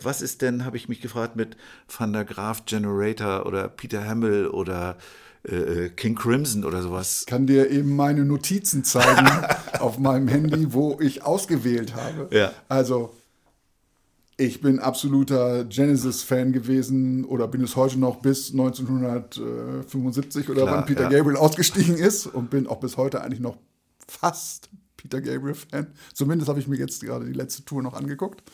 Was 0.00 0.22
ist 0.22 0.42
denn, 0.42 0.64
habe 0.64 0.76
ich 0.76 0.88
mich 0.88 1.00
gefragt, 1.00 1.36
mit 1.36 1.56
Van 1.96 2.12
der 2.12 2.24
Graaf 2.24 2.64
Generator 2.66 3.46
oder 3.46 3.68
Peter 3.68 4.04
Hamill 4.04 4.48
oder 4.48 4.96
äh, 5.44 5.88
King 5.90 6.16
Crimson 6.16 6.64
oder 6.64 6.82
sowas? 6.82 7.24
kann 7.26 7.46
dir 7.46 7.70
eben 7.70 7.94
meine 7.94 8.24
Notizen 8.24 8.82
zeigen 8.84 9.28
auf 9.80 9.98
meinem 9.98 10.26
Handy, 10.28 10.72
wo 10.72 10.98
ich 11.00 11.22
ausgewählt 11.24 11.94
habe. 11.94 12.28
Ja. 12.36 12.52
Also, 12.68 13.14
ich 14.40 14.60
bin 14.60 14.78
absoluter 14.78 15.64
Genesis-Fan 15.64 16.52
gewesen 16.52 17.24
oder 17.24 17.48
bin 17.48 17.60
es 17.64 17.74
heute 17.74 17.98
noch 17.98 18.20
bis 18.20 18.52
1975 18.52 20.48
oder 20.48 20.62
Klar, 20.62 20.76
wann 20.76 20.86
Peter 20.86 21.10
ja. 21.10 21.18
Gabriel 21.18 21.36
ausgestiegen 21.36 21.96
ist 21.96 22.26
und 22.26 22.48
bin 22.48 22.68
auch 22.68 22.78
bis 22.78 22.96
heute 22.96 23.20
eigentlich 23.20 23.40
noch 23.40 23.58
fast 24.06 24.70
Peter 24.96 25.20
Gabriel-Fan. 25.20 25.88
Zumindest 26.14 26.48
habe 26.48 26.60
ich 26.60 26.68
mir 26.68 26.76
jetzt 26.76 27.02
gerade 27.02 27.26
die 27.26 27.32
letzte 27.32 27.64
Tour 27.64 27.82
noch 27.82 27.94
angeguckt. 27.94 28.44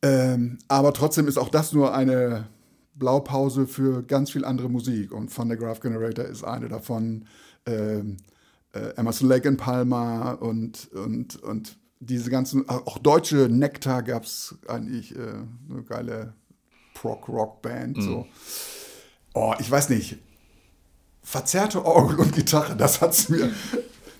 Ähm, 0.00 0.56
aber 0.68 0.94
trotzdem 0.94 1.28
ist 1.28 1.36
auch 1.36 1.50
das 1.50 1.74
nur 1.74 1.94
eine 1.94 2.48
Blaupause 2.94 3.66
für 3.66 4.02
ganz 4.02 4.30
viel 4.30 4.46
andere 4.46 4.70
Musik. 4.70 5.12
Und 5.12 5.36
Van 5.36 5.48
der 5.48 5.58
Graaf 5.58 5.80
Generator 5.80 6.24
ist 6.24 6.44
eine 6.44 6.68
davon. 6.68 7.26
Ähm, 7.66 8.16
äh, 8.72 8.94
Emerson 8.96 9.28
Lake 9.28 9.46
and 9.48 9.58
Palmer 9.58 10.38
und, 10.40 10.90
und, 10.92 11.42
und 11.42 11.76
diese 12.00 12.30
ganzen, 12.30 12.68
auch 12.68 12.98
deutsche 12.98 13.48
Nektar 13.48 14.02
gab 14.02 14.24
es 14.24 14.56
eigentlich 14.68 15.16
äh, 15.16 15.20
eine 15.70 15.82
geile 15.82 16.34
Prog-Rock-Band. 16.94 18.02
So. 18.02 18.26
Oh, 19.34 19.54
ich 19.58 19.70
weiß 19.70 19.90
nicht. 19.90 20.18
Verzerrte 21.22 21.84
Orgel 21.84 22.20
und 22.20 22.34
Gitarre, 22.34 22.76
das 22.76 23.00
hat's 23.00 23.28
mir. 23.28 23.50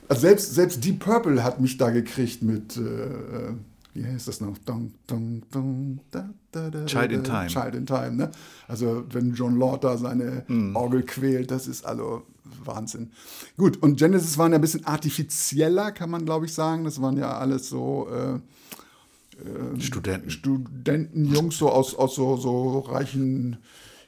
Also 0.09 0.21
selbst, 0.27 0.55
selbst 0.55 0.85
Deep 0.85 1.01
Purple 1.01 1.43
hat 1.43 1.61
mich 1.61 1.77
da 1.77 1.91
gekriegt 1.91 2.43
mit, 2.43 2.77
äh, 2.77 2.81
äh, 2.81 3.55
wie 3.99 4.07
heißt 4.07 4.29
das 4.29 4.41
noch? 4.41 4.57
Dun, 4.59 4.95
dun, 5.07 5.43
dun, 5.51 6.01
da, 6.11 6.31
da, 6.53 6.71
da, 6.71 6.85
Child 6.87 7.13
in 7.13 7.25
Time. 7.25 7.47
Child 7.49 7.75
in 7.75 7.87
Time, 7.87 8.13
ne? 8.13 8.31
Also 8.67 9.05
wenn 9.11 9.35
John 9.35 9.57
Lord 9.57 9.85
da 9.85 9.97
seine 9.97 10.45
Orgel 10.75 11.03
quält, 11.03 11.51
das 11.51 11.67
ist 11.67 11.85
also 11.85 12.23
Wahnsinn. 12.65 13.11
Gut, 13.57 13.77
und 13.83 13.99
Genesis 13.99 14.39
waren 14.39 14.53
ja 14.53 14.59
ein 14.59 14.61
bisschen 14.61 14.87
artifizieller, 14.87 15.93
kann 15.93 16.11
man 16.11 16.25
glaube 16.25 16.47
ich 16.47 16.55
sagen. 16.55 16.85
Das 16.85 17.01
waren 17.03 17.17
ja 17.17 17.37
alles 17.39 17.69
so 17.69 18.09
äh, 18.09 19.81
Studenten. 19.81 20.31
Studentenjungs 20.31 21.59
so 21.59 21.71
aus, 21.71 21.95
aus 21.95 22.15
so, 22.15 22.37
so 22.37 22.81
reichen 22.81 23.59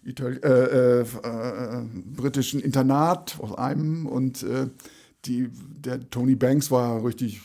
Itali 0.05 0.37
äh, 0.39 0.49
äh, 0.49 1.01
äh, 1.03 1.83
britischen 2.17 2.61
Internat 2.61 3.39
aus 3.41 3.57
einem 3.57 4.07
und 4.07 4.43
äh, 4.43 4.69
die, 5.27 5.51
der 5.53 6.09
Tony 6.09 6.35
Banks 6.35 6.71
war 6.71 7.05
richtig 7.05 7.43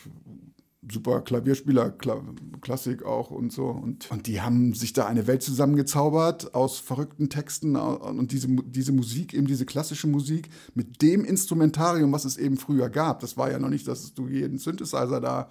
super 0.91 1.21
Klavierspieler, 1.21 1.91
Kla 1.91 2.21
Klassik 2.61 3.03
auch 3.03 3.31
und 3.31 3.51
so. 3.51 3.67
Und, 3.67 4.09
und 4.09 4.27
die 4.27 4.41
haben 4.41 4.73
sich 4.73 4.93
da 4.93 5.05
eine 5.05 5.27
Welt 5.27 5.43
zusammengezaubert 5.43 6.55
aus 6.55 6.79
verrückten 6.79 7.29
Texten 7.29 7.75
und 7.75 8.31
diese, 8.31 8.47
diese 8.47 8.91
Musik, 8.91 9.33
eben 9.33 9.45
diese 9.45 9.65
klassische 9.65 10.07
Musik 10.07 10.49
mit 10.73 11.01
dem 11.01 11.23
Instrumentarium, 11.23 12.11
was 12.11 12.25
es 12.25 12.37
eben 12.37 12.57
früher 12.57 12.89
gab. 12.89 13.19
Das 13.19 13.37
war 13.37 13.51
ja 13.51 13.59
noch 13.59 13.69
nicht, 13.69 13.87
dass 13.87 14.13
du 14.13 14.27
jeden 14.27 14.57
Synthesizer 14.57 15.21
da 15.21 15.49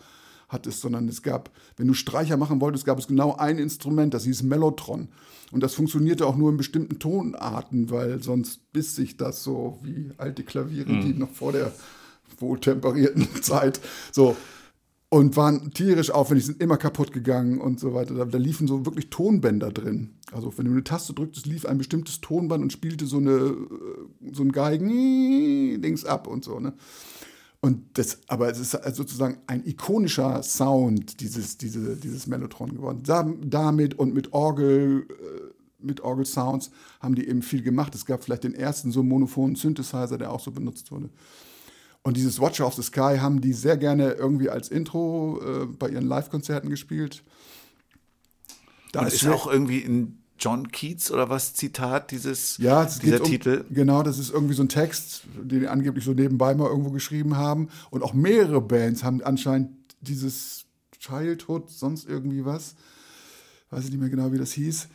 hattest, 0.49 0.81
sondern 0.81 1.09
es 1.09 1.23
gab, 1.23 1.51
wenn 1.77 1.87
du 1.87 1.95
Streicher 1.95 2.37
machen 2.37 2.61
wolltest, 2.61 2.85
gab 2.85 2.99
es 2.99 3.07
genau 3.07 3.37
ein 3.37 3.59
Instrument, 3.59 4.15
das 4.15 4.25
hieß 4.25 4.43
Mellotron. 4.43 5.09
Und 5.53 5.63
das 5.63 5.75
funktionierte 5.75 6.27
auch 6.27 6.37
nur 6.37 6.51
in 6.51 6.57
bestimmten 6.57 6.99
Tonarten, 6.99 7.91
weil 7.91 8.23
sonst 8.23 8.73
biss 8.73 8.97
sich 8.97 9.17
das 9.17 9.43
so 9.43 9.79
wie 9.83 10.11
alte 10.17 10.43
Klaviere, 10.43 11.01
die 11.01 11.15
noch 11.15 11.31
vor 11.31 11.53
der 11.53 11.73
wohltemperierten 12.39 13.29
Zeit 13.43 13.81
so 14.11 14.37
und 15.15 15.37
waren 15.37 15.71
tierisch 15.71 16.11
aufwendig, 16.11 16.45
sind 16.45 16.61
immer 16.61 16.77
kaputt 16.77 17.13
gegangen 17.13 17.61
und 17.61 17.79
so 17.79 17.95
weiter. 17.95 18.15
Da, 18.15 18.25
da 18.25 18.37
liefen 18.37 18.67
so 18.67 18.85
wirklich 18.85 19.11
Tonbänder 19.11 19.71
drin. 19.71 20.17
Also 20.33 20.53
wenn 20.59 20.65
du 20.65 20.73
eine 20.73 20.83
Taste 20.83 21.15
drücktest, 21.15 21.47
lief 21.47 21.67
ein 21.67 21.79
bestimmtes 21.79 22.21
Tonband 22.21 22.65
und 22.65 22.73
spielte 22.73 23.07
so 23.07 23.19
eine 23.19 23.31
äh, 23.31 24.33
so 24.33 24.43
ein 24.43 24.51
Geigen 24.51 25.81
Dings 25.81 26.05
ab 26.05 26.27
und 26.27 26.43
so. 26.43 26.59
Ne? 26.59 26.73
Und 27.61 27.97
das, 27.97 28.23
aber 28.27 28.51
es 28.51 28.59
ist 28.59 28.75
also 28.75 29.05
sozusagen 29.05 29.39
ein 29.47 29.65
ikonischer 29.65 30.43
Sound, 30.43 31.21
dieses, 31.21 31.59
diese, 31.59 31.95
dieses 31.95 32.27
Mellotron 32.27 32.75
geworden. 32.75 33.03
Da, 33.05 33.23
damit 33.41 33.97
und 33.97 34.15
mit 34.15 34.33
Orgel, 34.33 35.07
äh, 35.11 35.85
mit 35.87 36.01
Orgel-Sounds 36.01 36.73
haben 36.99 37.15
die 37.15 37.29
eben 37.29 37.43
viel 37.43 37.63
gemacht. 37.63 37.95
Es 37.95 38.05
gab 38.05 38.25
vielleicht 38.25 38.43
den 38.43 38.55
ersten 38.55 38.91
so 38.91 39.05
monophonen 39.05 39.55
Synthesizer, 39.55 40.19
der 40.19 40.33
auch 40.33 40.41
so 40.41 40.51
benutzt 40.51 40.91
wurde. 40.91 41.09
Und 42.07 42.19
dieses 42.19 42.39
Watcher 42.39 42.67
of 42.67 42.75
the 42.75 42.83
Sky 42.83 43.17
haben 43.19 43.41
die 43.41 43.55
sehr 43.55 43.79
gerne 43.79 44.13
irgendwie 44.13 44.51
als 44.51 44.69
Intro 44.69 45.41
äh, 45.43 45.67
bei 45.67 45.89
ihren 45.89 46.07
Live-Konzerten 46.07 46.69
gespielt. 46.69 47.23
Da 48.93 49.01
Und 49.01 49.07
ist 49.09 49.21
schwer- 49.21 49.35
auch 49.35 49.47
irgendwie 49.51 49.79
in 49.79 50.19
John 50.39 50.71
Keats 50.71 51.11
oder 51.11 51.31
was 51.31 51.55
Zitat 51.55 52.11
dieses 52.11 52.59
ja, 52.59 52.85
es 52.85 52.99
dieser 52.99 53.21
um, 53.23 53.27
Titel? 53.27 53.65
Genau, 53.71 54.03
das 54.03 54.19
ist 54.19 54.31
irgendwie 54.31 54.53
so 54.53 54.63
ein 54.63 54.69
Text, 54.69 55.23
den 55.41 55.61
die 55.61 55.67
angeblich 55.69 56.05
so 56.05 56.13
nebenbei 56.13 56.55
mal 56.55 56.69
irgendwo 56.69 56.91
geschrieben 56.91 57.37
haben. 57.39 57.69
Und 57.91 58.03
auch 58.03 58.13
mehrere 58.13 58.61
Bands 58.61 59.03
haben 59.03 59.23
anscheinend 59.23 59.71
dieses 60.03 60.67
Childhood, 60.99 61.71
sonst 61.71 62.07
irgendwie 62.07 62.45
was. 62.45 62.75
Weiß 63.71 63.85
ich 63.85 63.91
nicht 63.91 64.01
mehr 64.01 64.11
genau, 64.11 64.31
wie 64.33 64.39
das 64.39 64.53
hieß. 64.53 64.89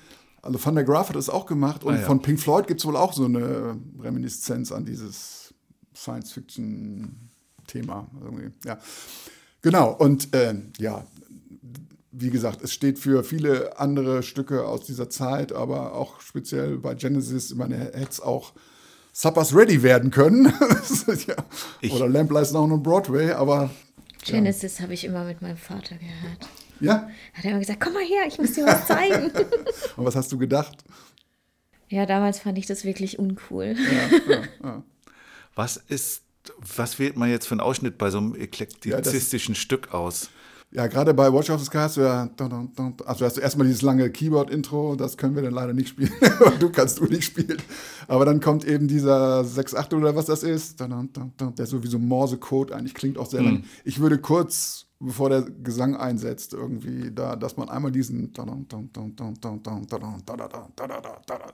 Also 0.43 0.63
Van 0.63 0.75
der 0.75 0.83
Graaf 0.83 1.09
hat 1.09 1.15
das 1.15 1.29
auch 1.29 1.47
gemacht. 1.47 1.83
Und 1.83 1.95
Ah, 1.95 1.99
ja. 2.01 2.05
von 2.05 2.21
Pink 2.21 2.39
Floyd 2.39 2.67
gibt 2.67 2.81
es 2.81 2.85
wohl 2.85 2.95
auch 2.95 3.13
so 3.13 3.25
eine 3.25 3.77
Reminiszenz 3.99 4.71
an 4.71 4.85
dieses 4.85 5.38
Science-Fiction-Thema. 5.95 8.07
Irgendwie. 8.21 8.51
Ja. 8.65 8.77
Genau, 9.61 9.91
und 9.91 10.33
äh, 10.33 10.55
ja, 10.77 11.05
wie 12.11 12.29
gesagt, 12.29 12.63
es 12.63 12.73
steht 12.73 12.99
für 12.99 13.23
viele 13.23 13.79
andere 13.79 14.23
Stücke 14.23 14.65
aus 14.65 14.85
dieser 14.85 15.09
Zeit, 15.09 15.53
aber 15.53 15.93
auch 15.93 16.21
speziell 16.21 16.77
bei 16.77 16.95
Genesis, 16.95 17.51
ich 17.51 17.57
meine, 17.57 17.77
hätte 17.77 18.09
es 18.09 18.21
auch 18.21 18.53
Suppers 19.13 19.55
Ready 19.55 19.83
werden 19.83 20.11
können. 20.11 20.45
ja. 21.27 21.35
Oder 21.91 22.07
Lamp 22.07 22.31
Lies 22.31 22.51
Down 22.51 22.71
on 22.71 22.81
Broadway, 22.81 23.31
aber 23.31 23.69
Genesis 24.23 24.79
habe 24.79 24.93
ich 24.93 25.05
immer 25.05 25.25
mit 25.25 25.41
meinem 25.41 25.57
Vater 25.57 25.95
gehört. 25.95 26.47
ja. 26.79 27.09
Hat 27.33 27.45
er 27.45 27.51
immer 27.51 27.59
gesagt, 27.59 27.79
komm 27.79 27.93
mal 27.93 28.03
her, 28.03 28.23
ich 28.27 28.37
muss 28.37 28.53
dir 28.53 28.65
was 28.65 28.87
zeigen. 28.87 29.31
Und 29.97 30.05
was 30.05 30.15
hast 30.15 30.31
du 30.31 30.37
gedacht? 30.37 30.83
ja, 31.89 32.05
damals 32.05 32.39
fand 32.39 32.57
ich 32.57 32.67
das 32.67 32.85
wirklich 32.85 33.19
uncool. 33.19 33.75
Was 35.59 35.75
ist, 35.75 36.21
was 36.77 36.99
wählt 36.99 37.17
man 37.17 37.29
jetzt 37.29 37.45
für 37.45 37.51
einen 37.51 37.59
Ausschnitt 37.59 37.97
bei 37.97 38.09
so 38.11 38.17
einem 38.17 38.33
eklektizistischen 38.33 39.55
Stück 39.55 39.93
aus? 39.93 40.29
Ja, 40.71 40.85
gerade 40.85 41.15
bei 41.15 41.33
Watch 41.33 41.49
of 41.49 41.59
the 41.59 41.65
Sky 41.65 41.77
hast 41.79 41.97
du 41.97 42.01
ja, 42.01 42.29
also 43.05 43.25
hast 43.25 43.37
du 43.37 43.41
erstmal 43.41 43.65
dieses 43.65 43.81
lange 43.81 44.07
Keyboard-Intro, 44.11 44.95
das 44.95 45.17
können 45.17 45.33
wir 45.35 45.41
dann 45.41 45.53
leider 45.53 45.73
nicht 45.73 45.89
spielen, 45.89 46.11
du 46.59 46.69
kannst 46.69 46.99
du 46.99 47.05
nicht 47.05 47.23
spielen. 47.23 47.57
Aber 48.07 48.23
dann 48.23 48.39
kommt 48.39 48.65
eben 48.65 48.87
dieser 48.87 49.41
6-8 49.41 49.95
oder 49.95 50.15
was 50.15 50.25
das 50.25 50.43
ist, 50.43 50.79
der 50.79 51.07
ist 51.57 51.69
sowieso 51.69 51.97
Morse-Code 51.97 52.75
eigentlich 52.75 52.93
klingt 52.93 53.17
auch 53.17 53.25
sehr 53.25 53.41
mhm. 53.41 53.47
lang. 53.47 53.63
Ich 53.83 53.99
würde 53.99 54.19
kurz, 54.19 54.85
bevor 54.99 55.29
der 55.29 55.41
Gesang 55.41 55.95
einsetzt, 55.95 56.53
irgendwie 56.53 57.09
da, 57.09 57.35
dass 57.35 57.57
man 57.57 57.67
einmal 57.69 57.91
diesen 57.91 58.31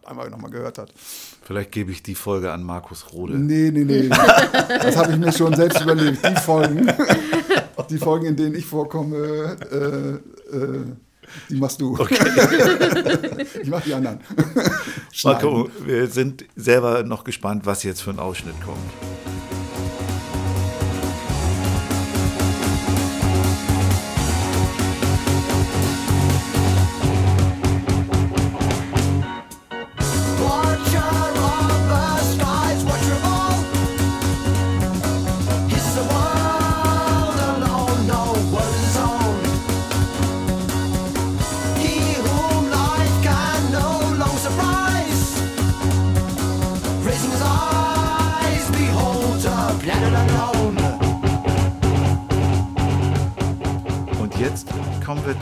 einmal 0.04 0.30
nochmal 0.30 0.52
gehört 0.52 0.78
hat. 0.78 0.94
Vielleicht 1.42 1.72
gebe 1.72 1.92
ich 1.92 2.04
die 2.04 2.16
Folge 2.16 2.52
an 2.52 2.64
Markus 2.64 3.14
Rode. 3.14 3.38
Nee, 3.38 3.72
nee, 3.72 3.86
nee. 3.86 4.10
das 4.10 4.98
habe 4.98 5.14
ich 5.14 5.20
mir 5.20 5.32
schon 5.32 5.56
selbst 5.56 5.82
überlegt, 5.82 6.28
die 6.28 6.36
Folgen 6.36 6.92
die 7.84 7.98
Folgen, 7.98 8.26
in 8.26 8.36
denen 8.36 8.56
ich 8.56 8.66
vorkomme, 8.66 9.58
äh, 9.72 10.56
äh, 10.56 10.86
die 11.50 11.56
machst 11.56 11.82
du. 11.82 11.98
ich 13.62 13.68
mach 13.68 13.82
die 13.82 13.94
anderen. 13.94 14.20
Marco, 15.24 15.70
wir 15.84 16.08
sind 16.08 16.46
selber 16.56 17.04
noch 17.04 17.24
gespannt, 17.24 17.66
was 17.66 17.84
jetzt 17.84 18.02
für 18.02 18.12
ein 18.12 18.20
Ausschnitt 18.20 18.56
kommt. 18.64 19.35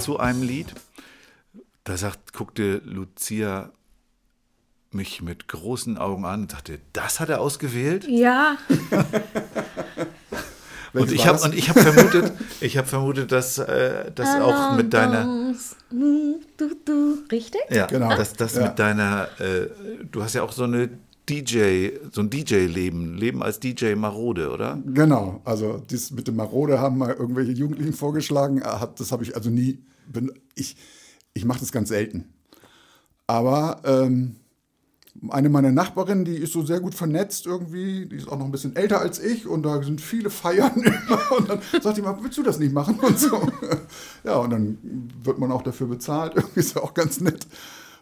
Zu 0.04 0.20
einem 0.20 0.41
Lied. 0.43 0.74
Da 1.84 1.97
sagt, 1.97 2.34
guckte 2.34 2.82
Lucia 2.86 3.72
mich 4.91 5.22
mit 5.22 5.47
großen 5.47 5.97
Augen 5.97 6.24
an 6.26 6.43
und 6.43 6.51
sagte, 6.51 6.80
das 6.93 7.20
hat 7.20 7.30
er 7.30 7.41
ausgewählt? 7.41 8.06
Ja. 8.08 8.58
Und 10.93 11.12
ich 11.12 11.26
habe 11.26 11.38
das? 11.38 11.45
und 11.45 11.56
ich 11.56 11.70
habe 11.70 11.80
vermutet, 11.82 12.34
ich 12.62 12.78
habe 12.78 12.88
vermutet, 12.88 13.32
dass 13.32 13.58
äh, 13.58 14.12
das 14.14 14.39
auch 14.39 14.76
mit 14.78 14.93
deiner 14.93 15.54
du, 15.89 16.39
du. 16.86 17.18
Richtig? 17.32 17.62
ja, 17.72 17.88
Genau. 17.88 18.16
dass 18.16 18.34
das 18.34 18.54
Ja. 18.56 18.68
mit 18.68 18.78
deiner 18.78 19.28
äh, 19.39 19.70
du 20.12 20.22
hast 20.22 20.36
ja 20.36 20.43
auch 20.43 20.51
so 20.51 20.66
eine 20.66 20.91
DJ, 21.28 21.89
so 22.12 22.22
ein 22.22 22.30
DJ-Leben, 22.30 23.16
Leben 23.18 23.41
als 23.41 23.60
DJ 23.60 23.95
marode, 23.95 24.51
oder? 24.51 24.78
Genau, 24.86 25.41
also 25.45 25.82
das 25.89 26.12
mit 26.12 26.28
dem 26.28 26.36
Marode 26.36 26.80
haben 26.80 26.99
mal 26.99 27.14
irgendwelche 27.14 27.54
Jugendlichen 27.54 27.93
vorgeschlagen. 27.93 28.64
Hat, 28.64 28.99
das 28.99 29.12
habe 29.12 29.24
ich 29.24 29.36
also 29.36 29.49
nie. 29.49 29.80
Ich, 30.56 30.76
ich 31.34 31.45
mache 31.45 31.60
das 31.60 31.72
ganz 31.72 31.89
selten. 31.89 32.34
Aber 33.28 33.82
ähm, 33.86 34.36
eine 35.30 35.49
meiner 35.49 35.72
Nachbarinnen, 35.72 36.26
die 36.26 36.36
ist 36.36 36.54
so 36.54 36.66
sehr 36.66 36.80
gut 36.80 36.95
vernetzt 36.95 37.45
irgendwie, 37.45 38.06
die 38.08 38.16
ist 38.16 38.28
auch 38.28 38.38
noch 38.38 38.45
ein 38.45 38.51
bisschen 38.51 38.76
älter 38.76 38.99
als 38.99 39.20
ich 39.20 39.47
und 39.47 39.64
da 39.64 39.82
sind 39.82 40.01
viele 40.01 40.30
Feiern 40.30 40.74
immer. 40.84 41.32
Und 41.38 41.49
dann 41.49 41.60
sagt 41.82 41.97
die 41.97 42.01
mal, 42.01 42.18
willst 42.22 42.38
du 42.38 42.43
das 42.43 42.60
nicht 42.60 42.74
machen 42.74 42.99
und 42.99 43.20
so. 43.20 43.41
Ja, 44.24 44.38
und 44.38 44.51
dann 44.51 44.78
wird 45.24 45.38
man 45.38 45.51
auch 45.51 45.62
dafür 45.62 45.88
bezahlt. 45.88 46.34
Irgendwie 46.36 46.62
ist 46.62 46.76
ja 46.76 46.82
auch 46.82 46.93
ganz 46.93 47.20
nett. 47.20 47.45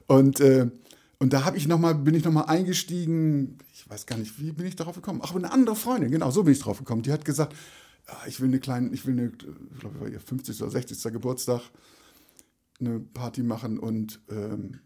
Und, 0.08 0.40
äh, 0.40 0.70
und 1.18 1.34
da 1.34 1.52
ich 1.56 1.68
noch 1.68 1.80
mal, 1.80 1.96
bin 1.96 2.14
ich 2.14 2.24
nochmal 2.24 2.46
eingestiegen, 2.46 3.58
ich 3.74 3.90
weiß 3.90 4.06
gar 4.06 4.18
nicht, 4.18 4.40
wie 4.40 4.52
bin 4.52 4.68
ich 4.68 4.76
darauf 4.76 4.96
gekommen? 4.96 5.22
Ach, 5.24 5.36
eine 5.36 5.52
andere 5.52 5.76
Freundin, 5.76 6.12
genau, 6.12 6.30
so 6.30 6.44
bin 6.44 6.54
ich 6.54 6.60
drauf 6.60 6.78
gekommen. 6.78 7.02
Die 7.02 7.12
hat 7.12 7.26
gesagt, 7.26 7.56
ich 8.28 8.40
will 8.40 8.48
eine 8.48 8.60
kleine, 8.60 8.90
ich 8.92 9.06
will 9.06 9.14
eine, 9.14 9.32
ich 9.74 9.80
glaube, 9.80 10.10
ihr 10.10 10.20
50. 10.20 10.62
oder 10.62 10.72
60. 10.72 11.12
Geburtstag 11.12 11.62
eine 12.80 13.00
Party 13.00 13.44
machen 13.44 13.78
und 13.78 14.20
ähm, 14.30 14.80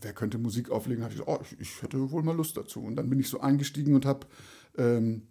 wer 0.00 0.12
könnte 0.12 0.38
Musik 0.38 0.70
auflegen? 0.70 1.04
Ich 1.04 1.10
gesagt, 1.10 1.28
oh, 1.28 1.38
ich, 1.42 1.60
ich 1.60 1.82
hätte 1.82 2.10
wohl 2.10 2.22
mal 2.22 2.36
Lust 2.36 2.56
dazu. 2.56 2.80
Und 2.80 2.96
dann 2.96 3.10
bin 3.10 3.20
ich 3.20 3.28
so 3.28 3.40
eingestiegen 3.40 3.94
und 3.94 4.06
habe 4.06 4.26
ähm, 4.76 5.22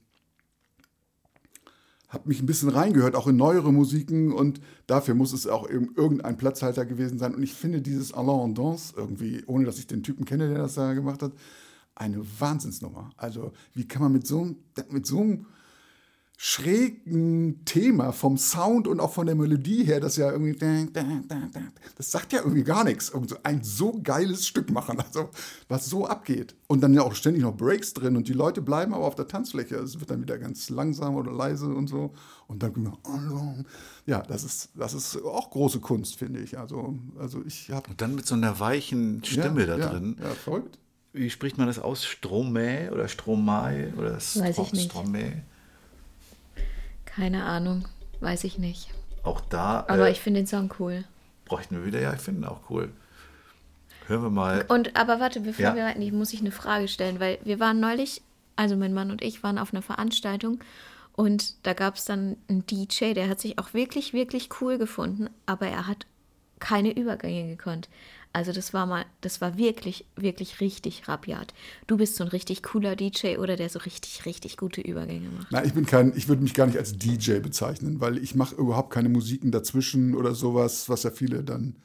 hab 2.09 2.25
mich 2.25 2.41
ein 2.41 2.45
bisschen 2.45 2.69
reingehört, 2.69 3.15
auch 3.15 3.27
in 3.27 3.35
neuere 3.35 3.73
Musiken 3.73 4.31
und 4.31 4.61
dafür 4.85 5.13
muss 5.13 5.33
es 5.33 5.45
auch 5.45 5.67
irgendein 5.67 6.37
Platzhalter 6.37 6.85
gewesen 6.85 7.19
sein. 7.19 7.35
Und 7.35 7.43
ich 7.43 7.53
finde 7.53 7.81
dieses 7.81 8.13
Alain 8.13 8.49
en 8.49 8.55
Danse 8.55 8.93
irgendwie, 8.95 9.43
ohne 9.45 9.65
dass 9.65 9.77
ich 9.77 9.87
den 9.87 10.03
Typen 10.03 10.23
kenne, 10.23 10.47
der 10.47 10.59
das 10.59 10.75
da 10.75 10.93
gemacht 10.93 11.21
hat, 11.21 11.33
eine 11.95 12.23
Wahnsinnsnummer. 12.39 13.09
Also 13.17 13.51
wie 13.73 13.87
kann 13.87 14.01
man 14.01 14.13
mit 14.13 14.25
so, 14.25 14.55
mit 14.89 15.05
so 15.05 15.19
einem 15.19 15.45
schrägen 16.39 17.65
Thema 17.65 18.11
vom 18.11 18.37
Sound 18.37 18.87
und 18.87 18.99
auch 18.99 19.11
von 19.11 19.25
der 19.25 19.33
Melodie 19.33 19.83
her, 19.83 19.99
das 19.99 20.17
ja 20.17 20.31
irgendwie, 20.31 20.55
das 21.95 22.11
sagt 22.11 22.31
ja 22.31 22.39
irgendwie 22.41 22.63
gar 22.63 22.83
nichts. 22.83 23.09
Und 23.09 23.31
so 23.31 23.37
ein 23.41 23.63
so 23.63 23.99
geiles 24.03 24.45
Stück 24.45 24.69
machen, 24.69 24.99
also 24.99 25.31
was 25.67 25.87
so 25.87 26.05
abgeht. 26.05 26.55
Und 26.67 26.81
dann 26.81 26.93
ja 26.93 27.01
auch 27.01 27.15
ständig 27.15 27.41
noch 27.41 27.57
Breaks 27.57 27.91
drin 27.95 28.15
und 28.15 28.27
die 28.27 28.33
Leute 28.33 28.61
bleiben 28.61 28.93
aber 28.93 29.05
auf 29.05 29.15
der 29.15 29.27
Tanzfläche. 29.27 29.77
Es 29.77 29.99
wird 29.99 30.11
dann 30.11 30.21
wieder 30.21 30.37
ganz 30.37 30.69
langsam 30.69 31.15
oder 31.15 31.31
leise 31.31 31.73
und 31.73 31.87
so. 31.87 32.13
Und 32.47 32.61
dann 32.61 32.95
ja, 34.05 34.21
das 34.21 34.43
ist, 34.43 34.69
das 34.75 34.93
ist 34.93 35.19
auch 35.23 35.49
große 35.49 35.79
Kunst, 35.79 36.17
finde 36.17 36.39
ich. 36.41 36.59
Also, 36.59 36.99
also 37.17 37.41
ich 37.47 37.71
habe 37.71 37.89
Und 37.89 37.99
dann 37.99 38.13
mit 38.13 38.27
so 38.27 38.35
einer 38.35 38.59
weichen 38.59 39.23
Stimme 39.23 39.65
da 39.65 39.77
ja, 39.79 39.89
drin. 39.89 40.17
Ja, 40.21 40.29
verrückt. 40.29 40.77
Wie 41.13 41.31
spricht 41.31 41.57
man 41.57 41.65
das 41.65 41.79
aus? 41.79 42.05
Stromae 42.05 42.91
oder 42.91 43.07
Stromae 43.07 43.91
oder 43.97 44.13
Weiß 44.13 44.37
ich 44.37 44.73
nicht. 44.73 44.91
Stromae? 44.91 45.41
Keine 47.17 47.43
Ahnung, 47.43 47.85
weiß 48.21 48.43
ich 48.45 48.57
nicht. 48.57 48.89
Auch 49.23 49.41
da 49.41 49.83
Aber 49.89 50.07
äh, 50.07 50.11
ich 50.11 50.21
finde 50.21 50.39
den 50.41 50.47
Song 50.47 50.71
cool. 50.79 51.03
bräuchten 51.45 51.75
wir 51.75 51.85
wieder. 51.85 51.99
Ja, 51.99 52.13
ich 52.13 52.21
finde 52.21 52.41
ihn 52.41 52.45
auch 52.45 52.69
cool. 52.69 52.91
Hören 54.07 54.21
wir 54.23 54.29
mal. 54.29 54.63
Und 54.69 54.95
aber 54.95 55.19
warte, 55.19 55.41
bevor 55.41 55.65
Ja. 55.65 55.75
wir 55.75 55.83
weiter, 55.83 55.99
ich 55.99 56.13
muss 56.13 56.31
ich 56.31 56.39
eine 56.39 56.51
Frage 56.51 56.87
stellen, 56.87 57.19
weil 57.19 57.39
wir 57.43 57.59
waren 57.59 57.79
neulich, 57.79 58.21
also 58.55 58.77
mein 58.77 58.93
Mann 58.93 59.11
und 59.11 59.21
ich 59.21 59.43
waren 59.43 59.57
auf 59.57 59.73
einer 59.73 59.81
Veranstaltung 59.81 60.59
und 61.13 61.65
da 61.65 61.73
gab 61.73 61.95
es 61.95 62.05
dann 62.05 62.37
einen 62.47 62.65
DJ, 62.67 63.13
der 63.13 63.27
hat 63.27 63.41
sich 63.41 63.59
auch 63.59 63.73
wirklich, 63.73 64.13
wirklich 64.13 64.49
cool 64.61 64.77
gefunden, 64.77 65.29
aber 65.45 65.67
er 65.67 65.87
hat 65.87 66.05
keine 66.59 66.95
Übergänge 66.95 67.49
gekonnt. 67.55 67.89
Also 68.37 68.51
das 68.51 68.71
war 68.71 68.85
mal, 68.85 69.03
das 69.21 69.41
war 69.41 69.57
wirklich, 69.57 70.05
wirklich 70.15 70.61
richtig 70.61 71.07
rabiat. 71.07 71.55
Du 71.87 71.97
bist 71.97 72.17
so 72.17 72.23
ein 72.23 72.27
richtig 72.27 72.61
cooler 72.61 72.95
DJ 72.95 73.37
oder 73.37 73.55
der 73.55 73.67
so 73.67 73.79
richtig, 73.79 74.27
richtig 74.27 74.57
gute 74.57 74.79
Übergänge 74.79 75.27
macht. 75.29 75.51
Nein, 75.51 75.65
ich 75.65 75.73
bin 75.73 75.87
kein, 75.87 76.13
ich 76.15 76.27
würde 76.27 76.43
mich 76.43 76.53
gar 76.53 76.67
nicht 76.67 76.77
als 76.77 76.99
DJ 76.99 77.39
bezeichnen, 77.39 77.99
weil 77.99 78.19
ich 78.19 78.35
mache 78.35 78.53
überhaupt 78.53 78.93
keine 78.93 79.09
Musiken 79.09 79.49
dazwischen 79.49 80.13
oder 80.13 80.35
sowas, 80.35 80.87
was 80.87 81.01
ja 81.01 81.09
viele 81.09 81.43
dann. 81.43 81.77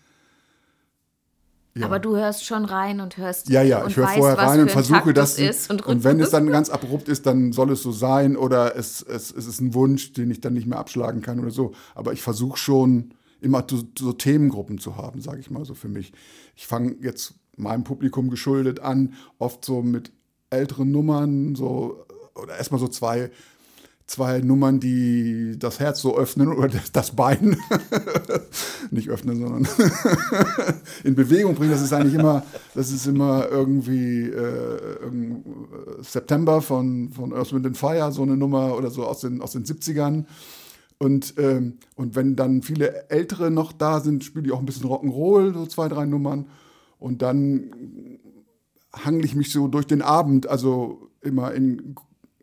Ja. 1.74 1.86
Aber 1.86 1.98
du 1.98 2.16
hörst 2.16 2.44
schon 2.44 2.66
rein 2.66 3.00
und 3.00 3.16
hörst 3.16 3.48
Ja, 3.48 3.62
ja, 3.62 3.86
ich 3.86 3.96
höre 3.96 4.08
vorher 4.08 4.36
rein 4.36 4.60
und 4.60 4.70
versuche 4.70 5.14
das. 5.14 5.38
ist 5.38 5.70
und, 5.70 5.86
und 5.86 6.04
wenn 6.04 6.20
es 6.20 6.28
dann 6.28 6.46
ganz 6.50 6.68
abrupt 6.68 7.08
ist, 7.08 7.24
dann 7.24 7.52
soll 7.52 7.70
es 7.70 7.82
so 7.82 7.92
sein 7.92 8.36
oder 8.36 8.76
es, 8.76 9.00
es, 9.00 9.30
es 9.30 9.46
ist 9.46 9.62
ein 9.62 9.72
Wunsch, 9.72 10.12
den 10.12 10.30
ich 10.30 10.42
dann 10.42 10.52
nicht 10.52 10.66
mehr 10.66 10.78
abschlagen 10.78 11.22
kann 11.22 11.40
oder 11.40 11.50
so. 11.50 11.72
Aber 11.94 12.12
ich 12.12 12.20
versuche 12.20 12.58
schon 12.58 13.14
immer 13.42 13.66
so, 13.68 14.12
Themengruppen 14.12 14.78
zu 14.78 14.96
haben, 14.96 15.20
sage 15.20 15.40
ich 15.40 15.50
mal 15.50 15.64
so 15.64 15.74
für 15.74 15.88
mich. 15.88 16.12
Ich 16.56 16.66
fange 16.66 16.96
jetzt 17.00 17.34
meinem 17.56 17.84
Publikum 17.84 18.30
geschuldet 18.30 18.80
an, 18.80 19.14
oft 19.38 19.64
so 19.64 19.82
mit 19.82 20.12
älteren 20.50 20.90
Nummern, 20.90 21.54
so 21.54 22.06
oder 22.34 22.56
erstmal 22.56 22.80
so 22.80 22.88
zwei, 22.88 23.30
zwei 24.06 24.40
Nummern, 24.40 24.80
die 24.80 25.56
das 25.58 25.80
Herz 25.80 26.00
so 26.00 26.16
öffnen 26.16 26.48
oder 26.48 26.68
das, 26.68 26.92
das 26.92 27.16
Bein 27.16 27.56
nicht 28.90 29.08
öffnen, 29.08 29.38
sondern 29.40 29.68
in 31.04 31.14
Bewegung 31.14 31.54
bringen. 31.54 31.70
Das 31.70 31.82
ist 31.82 31.92
eigentlich 31.92 32.14
immer, 32.14 32.44
das 32.74 32.90
ist 32.90 33.06
immer 33.06 33.48
irgendwie 33.50 34.28
äh, 34.28 34.74
äh, 34.76 36.02
September 36.02 36.60
von, 36.62 37.10
von 37.10 37.32
Earth, 37.32 37.52
Wind 37.52 37.66
and 37.66 37.76
Fire, 37.76 38.12
so 38.12 38.22
eine 38.22 38.36
Nummer 38.36 38.76
oder 38.76 38.90
so 38.90 39.06
aus 39.06 39.20
den, 39.20 39.40
aus 39.40 39.52
den 39.52 39.64
70ern. 39.64 40.24
Und, 41.02 41.34
ähm, 41.36 41.78
und 41.96 42.14
wenn 42.14 42.36
dann 42.36 42.62
viele 42.62 43.10
Ältere 43.10 43.50
noch 43.50 43.72
da 43.72 43.98
sind, 43.98 44.22
spiele 44.22 44.46
ich 44.46 44.52
auch 44.52 44.60
ein 44.60 44.66
bisschen 44.66 44.88
Rock'n'Roll, 44.88 45.52
so 45.52 45.66
zwei, 45.66 45.88
drei 45.88 46.06
Nummern. 46.06 46.46
Und 47.00 47.22
dann 47.22 48.20
hangle 48.92 49.24
ich 49.24 49.34
mich 49.34 49.50
so 49.50 49.66
durch 49.66 49.88
den 49.88 50.00
Abend, 50.00 50.46
also 50.46 51.10
immer 51.20 51.54
in 51.54 51.96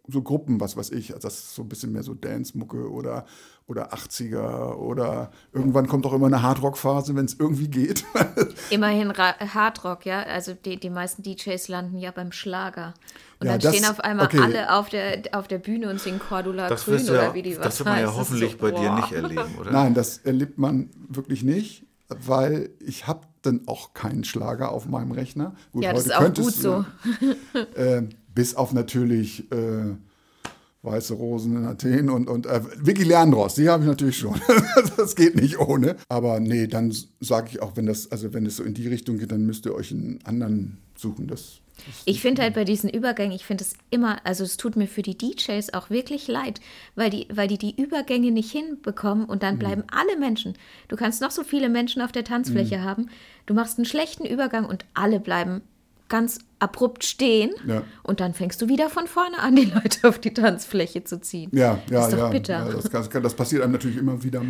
so 0.10 0.22
Gruppen, 0.22 0.60
was 0.60 0.76
weiß 0.76 0.92
ich. 0.92 1.14
Also 1.14 1.26
das 1.26 1.36
ist 1.36 1.56
so 1.56 1.62
ein 1.62 1.70
bisschen 1.70 1.94
mehr 1.94 2.04
so 2.04 2.14
Dance-Mucke 2.14 2.92
oder, 2.92 3.26
oder 3.70 3.94
80er 3.94 4.74
oder 4.78 5.30
irgendwann 5.54 5.88
kommt 5.88 6.04
auch 6.08 6.14
immer 6.14 6.26
eine 6.26 6.42
Hardrock-Phase, 6.42 7.16
wenn 7.16 7.26
es 7.26 7.36
irgendwie 7.40 7.68
geht. 7.68 8.04
Immerhin 8.72 9.12
Ra 9.12 9.36
Hardrock, 9.54 10.08
ja. 10.08 10.24
Also 10.24 10.54
die, 10.54 10.78
die 10.80 10.90
meisten 10.90 11.22
DJs 11.22 11.68
landen 11.68 12.00
ja 12.00 12.10
beim 12.10 12.32
Schlager. 12.32 12.96
Und 13.40 13.46
Ja, 13.46 13.54
dann 13.54 13.62
das- 13.62 13.76
stehen 13.76 13.88
auf 13.90 14.00
einmal 14.00 14.26
okay. 14.26 14.40
alle 14.42 14.74
auf 14.74 14.90
der, 14.90 15.22
auf 15.34 15.48
der 15.48 15.60
Bühne 15.60 15.88
und 15.90 16.02
singen 16.02 16.18
Cordula 16.20 16.68
Das, 16.68 16.84
Grün 16.86 17.06
du 17.06 17.12
oder 17.12 17.24
ja, 17.26 17.34
wie 17.36 17.44
die 17.44 17.56
was 17.58 17.64
das 17.64 17.80
wird 17.80 17.90
man 17.90 18.00
ja 18.00 18.08
heißt. 18.08 18.14
Ist 18.14 18.20
hoffentlich 18.20 18.52
so, 18.54 18.58
bei 18.58 18.72
dir 18.72 18.92
nicht 18.96 19.12
erleben, 19.12 19.56
oder? 19.60 19.72
Nein, 19.72 19.94
das 19.94 20.18
erlebt 20.18 20.58
man 20.58 20.90
wirklich 21.08 21.44
nicht, 21.44 21.86
weil 22.08 22.72
ich 22.80 23.06
habe 23.06 23.22
dann 23.44 23.62
auch 23.68 23.94
keinen 23.94 24.24
Schlager 24.24 24.72
auf 24.72 24.88
meinem 24.88 25.12
Rechner. 25.12 25.54
Gut, 25.74 25.84
Ja, 25.84 25.94
das 25.94 26.06
heute 26.20 26.42
ist 26.42 26.68
auch 26.68 26.84
gut 26.84 26.86
so. 27.22 27.66
äh, 27.76 28.02
bis 28.34 28.56
auf 28.56 28.74
natürlich 28.74 29.50
äh, 29.52 29.96
Weiße 30.82 31.14
Rosen 31.14 31.58
in 31.58 31.66
Athen 31.66 32.10
und, 32.10 32.30
und 32.30 32.46
äh, 32.46 32.62
Vicky 32.78 33.04
Leandros, 33.04 33.56
die 33.56 33.68
habe 33.68 33.84
ich 33.84 33.90
natürlich 33.90 34.18
schon. 34.18 34.40
das 34.98 35.16
geht 35.16 35.36
nicht 35.36 35.60
ohne. 35.60 35.98
Aber 36.08 36.40
nee, 36.40 36.68
dann 36.68 36.96
sage 37.20 37.50
ich 37.52 37.62
auch, 37.62 37.76
wenn 37.76 37.86
das, 37.86 38.12
also 38.12 38.34
wenn 38.34 38.46
es 38.46 38.56
so 38.56 38.64
in 38.64 38.74
die 38.74 38.88
Richtung 38.88 39.18
geht, 39.18 39.32
dann 39.32 39.46
müsst 39.46 39.66
ihr 39.66 39.76
euch 39.76 39.92
einen 39.92 40.20
anderen 40.24 40.78
suchen. 40.96 41.28
Das, 41.28 41.60
Ich 42.06 42.22
finde 42.22 42.44
halt 42.44 42.54
bei 42.54 42.64
diesen 42.64 42.90
Übergängen, 42.90 43.36
ich 43.36 43.44
finde 43.46 43.66
es 43.66 43.74
immer, 43.90 44.26
also 44.26 44.46
es 44.46 44.56
tut 44.56 44.78
mir 44.78 44.88
für 44.88 45.02
die 45.02 45.18
DJs 45.18 45.74
auch 45.74 45.90
wirklich 45.90 46.30
leid, 46.30 46.62
weil 46.96 47.10
die, 47.10 47.28
weil 47.34 47.50
die 47.50 47.58
die 47.58 47.76
Übergänge 47.82 48.32
nicht 48.32 48.52
hinbekommen 48.52 49.26
und 49.26 49.38
Mhm. 49.38 49.42
dann 49.42 49.60
bleiben 49.60 49.84
alle 49.92 50.18
Menschen. 50.18 50.54
Du 50.88 50.96
kannst 50.96 51.22
noch 51.22 51.32
so 51.32 51.44
viele 51.44 51.68
Menschen 51.68 52.02
auf 52.02 52.14
der 52.14 52.24
Tanzfläche 52.24 52.78
Mhm. 52.78 52.84
haben, 52.86 53.10
du 53.48 53.54
machst 53.54 53.78
einen 53.80 53.86
schlechten 53.86 54.26
Übergang 54.26 54.64
und 54.66 54.86
alle 54.94 55.20
bleiben 55.20 55.60
ganz 56.10 56.40
abrupt 56.60 57.04
stehen 57.06 57.52
Ja. 57.66 57.84
und 58.04 58.20
dann 58.20 58.34
fängst 58.34 58.62
du 58.62 58.68
wieder 58.68 58.90
von 58.90 59.08
vorne 59.08 59.40
an, 59.40 59.56
die 59.56 59.66
Leute 59.66 60.10
auf 60.10 60.20
die 60.20 60.34
Tanzfläche 60.34 61.04
zu 61.04 61.22
ziehen. 61.22 61.50
Ja, 61.54 61.76
ja, 61.76 61.80
das 61.90 62.08
ist 62.08 62.14
doch 62.14 62.18
ja. 62.20 62.30
bitter. 62.30 62.68
ja 62.68 62.74
das, 62.74 63.10
das 63.10 63.34
passiert 63.34 63.64
einem 63.64 63.72
natürlich 63.72 63.98
immer 63.98 64.22
wieder, 64.24 64.44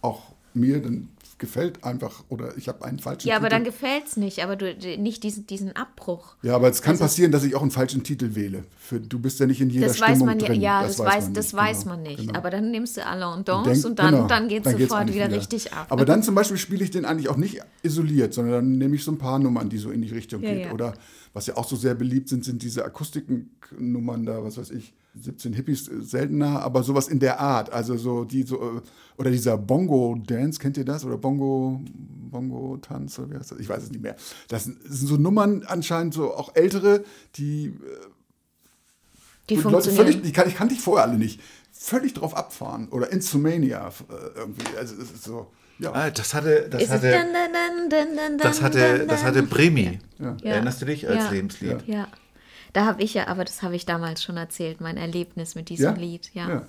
auch 0.00 0.32
mir, 0.54 0.80
dann 0.80 1.08
gefällt 1.42 1.84
einfach, 1.84 2.24
oder 2.30 2.56
ich 2.56 2.68
habe 2.68 2.82
einen 2.86 2.98
falschen 2.98 3.28
Ja, 3.28 3.36
aber 3.36 3.48
Titel. 3.48 3.56
dann 3.56 3.64
gefällt 3.64 4.06
es 4.06 4.16
nicht, 4.16 4.42
aber 4.42 4.56
du 4.56 4.72
nicht 4.98 5.22
diesen, 5.24 5.46
diesen 5.46 5.76
Abbruch. 5.76 6.36
Ja, 6.42 6.54
aber 6.54 6.68
es 6.70 6.80
kann 6.80 6.92
Also- 6.92 7.04
passieren, 7.04 7.32
dass 7.32 7.44
ich 7.44 7.54
auch 7.54 7.60
einen 7.62 7.70
falschen 7.70 8.02
Titel 8.04 8.34
wähle. 8.34 8.64
Für, 8.78 8.98
du 9.00 9.18
bist 9.18 9.38
ja 9.40 9.46
nicht 9.46 9.60
in 9.60 9.68
jeder 9.68 9.88
Das 9.88 9.96
Stimmung 9.98 10.12
weiß 10.20 10.24
man 10.24 10.40
ja, 10.40 10.46
drin. 10.46 10.60
ja, 10.60 10.82
das, 10.84 10.98
weiß, 10.98 11.24
man 11.24 11.34
das 11.34 11.46
nicht, 11.52 11.54
weiß 11.62 11.78
genau, 11.82 11.90
man 11.94 12.02
nicht. 12.04 12.16
genau. 12.18 12.38
Aber 12.38 12.50
dann 12.50 12.70
nimmst 12.70 12.96
du 12.96 13.04
Alain 13.04 13.38
Und 13.40 13.48
und 13.50 13.98
dann, 13.98 14.10
genau, 14.14 14.26
dann 14.26 14.48
geht 14.48 14.64
es 14.64 14.72
sofort 14.72 14.92
eigentlich 15.02 15.16
wieder, 15.16 15.30
richtig 15.30 15.72
ab. 15.72 15.86
Aber 15.90 16.04
dann 16.04 16.22
zum 16.22 16.34
Beispiel 16.34 16.56
spiele 16.56 16.84
ich 16.84 16.90
den 16.90 17.04
eigentlich 17.04 17.28
auch 17.28 17.36
nicht 17.36 17.60
isoliert, 17.82 18.32
sondern 18.32 18.54
dann 18.54 18.78
nehme 18.78 18.94
ich 18.94 19.04
so 19.04 19.10
ein 19.10 19.18
paar 19.18 19.38
Nummern, 19.38 19.68
die 19.68 19.78
so 19.78 19.90
in 19.90 20.00
die 20.00 20.08
Richtung 20.10 20.42
Ja, 20.42 20.54
geht. 20.54 20.66
ja. 20.66 20.72
Oder 20.72 20.94
was 21.34 21.46
ja 21.46 21.56
auch 21.56 21.68
so 21.68 21.76
sehr 21.76 21.94
beliebt 21.94 22.28
sind, 22.28 22.44
sind 22.44 22.62
diese 22.62 22.84
Akustiknummern 22.84 24.24
da, 24.24 24.42
was 24.44 24.56
weiß 24.58 24.70
ich, 24.70 24.94
17 25.14 25.52
Hippies 25.52 25.88
äh, 25.88 26.00
seltener, 26.02 26.62
aber 26.62 26.82
sowas 26.82 27.08
in 27.08 27.18
der 27.18 27.38
Art. 27.40 27.72
Also 27.72 27.96
so 27.96 28.24
die 28.24 28.42
so, 28.44 28.56
äh, 28.60 28.80
oder 29.18 29.30
dieser 29.30 29.58
Bongo-Dance, 29.58 30.58
kennt 30.58 30.76
ihr 30.78 30.84
das? 30.84 31.04
Oder 31.04 31.18
Bongo, 31.18 31.80
Bongo-Tanz, 32.30 33.18
oder 33.18 33.30
wie 33.30 33.36
heißt 33.36 33.52
das? 33.52 33.58
Ich 33.58 33.68
weiß 33.68 33.82
es 33.82 33.90
nicht 33.90 34.02
mehr. 34.02 34.16
Das 34.48 34.64
sind 34.64 34.78
so 34.88 35.16
Nummern 35.16 35.64
anscheinend 35.66 36.14
so 36.14 36.34
auch 36.34 36.54
ältere, 36.56 37.04
die 37.36 37.74
die 39.50 39.56
und 39.56 39.64
Leute 39.64 39.90
funktionieren. 39.90 40.06
völlig, 40.06 40.22
die, 40.22 40.32
kan- 40.32 40.48
ich 40.48 40.54
kannte 40.54 40.74
ich 40.74 40.80
vorher 40.80 41.08
alle 41.08 41.18
nicht. 41.18 41.40
völlig 41.72 42.14
drauf 42.14 42.36
abfahren. 42.36 42.88
Oder 42.90 43.10
Insomania 43.12 43.88
äh, 43.88 44.38
irgendwie. 44.38 44.76
Also 44.78 44.94
es 44.94 45.10
ist 45.10 45.24
so, 45.24 45.48
ja. 45.78 45.92
Ah, 45.92 46.10
das 46.10 46.32
hatte, 46.32 46.68
das 46.70 46.88
hatte, 46.88 47.10
dann, 47.10 47.26
dann, 47.90 48.16
dann, 48.16 48.38
das 48.38 48.62
hatte, 48.62 48.98
dann, 48.98 49.08
das 49.08 49.24
hatte 49.24 49.42
Bremi. 49.42 49.98
Ja. 50.18 50.36
Erinnerst 50.44 50.80
du 50.80 50.86
dich 50.86 51.08
als 51.08 51.24
Ja. 51.24 51.30
Lebenslied? 51.30 51.82
Ja. 51.86 52.06
Da 52.72 52.86
habe 52.86 53.02
ich 53.02 53.14
ja, 53.14 53.28
aber 53.28 53.44
das 53.44 53.62
habe 53.62 53.76
ich 53.76 53.84
damals 53.86 54.22
schon 54.22 54.36
erzählt, 54.36 54.80
mein 54.80 54.96
Erlebnis 54.96 55.54
mit 55.54 55.68
diesem 55.68 55.94
Ja? 55.94 56.00
Lied. 56.00 56.30
Ja. 56.34 56.48
Ja. 56.48 56.66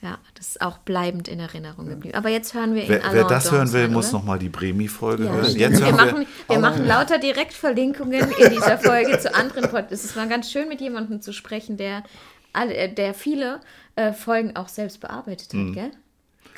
ja. 0.00 0.18
das 0.34 0.48
ist 0.48 0.60
auch 0.62 0.78
bleibend 0.78 1.28
in 1.28 1.38
Erinnerung 1.40 1.86
geblieben. 1.86 2.16
Aber 2.16 2.30
jetzt 2.30 2.54
hören 2.54 2.74
wir 2.74 2.82
ihn 2.84 2.88
Wer, 2.88 3.02
wer 3.12 3.24
das 3.24 3.52
hören 3.52 3.72
will, 3.72 3.88
muss 3.88 4.12
nochmal 4.12 4.38
die 4.38 4.48
Bremi-Folge 4.48 5.28
hören. 5.28 5.54
Jetzt 5.56 5.84
wir 5.84 5.92
machen, 5.92 6.20
wir, 6.20 6.54
wir 6.56 6.58
machen 6.58 6.86
lauter 6.86 7.18
Direktverlinkungen 7.18 8.30
in 8.30 8.50
dieser 8.50 8.78
Folge 8.78 9.18
zu 9.18 9.34
anderen 9.34 9.64
Podcasts. 9.70 10.04
Es 10.06 10.16
war 10.16 10.26
ganz 10.26 10.50
schön, 10.50 10.68
mit 10.68 10.80
jemandem 10.80 11.20
zu 11.20 11.32
sprechen, 11.32 11.76
der, 11.76 12.04
alle, 12.52 12.88
der 12.88 13.12
viele 13.12 13.60
äh, 13.96 14.12
Folgen 14.12 14.56
auch 14.56 14.68
selbst 14.68 15.00
bearbeitet 15.00 15.52
Mhm. 15.52 15.68
hat, 15.68 15.74
gell? 15.74 15.90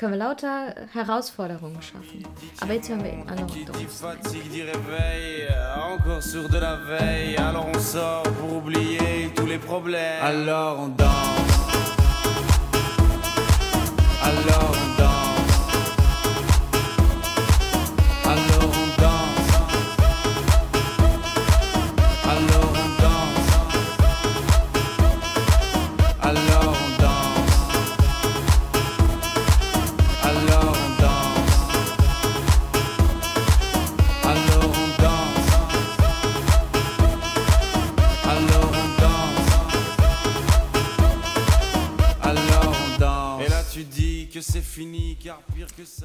können 0.01 0.13
wir 0.13 0.19
lauter 0.19 0.73
Herausforderungen 0.93 1.79
schaffen. 1.79 2.25
Aber 2.59 2.73
jetzt 2.73 2.89
hören 2.89 3.03
wir 3.03 3.13
eben 3.13 3.29
andere 3.29 3.45
Doms. 3.65 3.77
Alors 10.23 10.79
on 10.79 10.97
danse. 10.97 11.11
Alors 14.23 14.71
on 14.71 14.97
danse. 14.97 15.20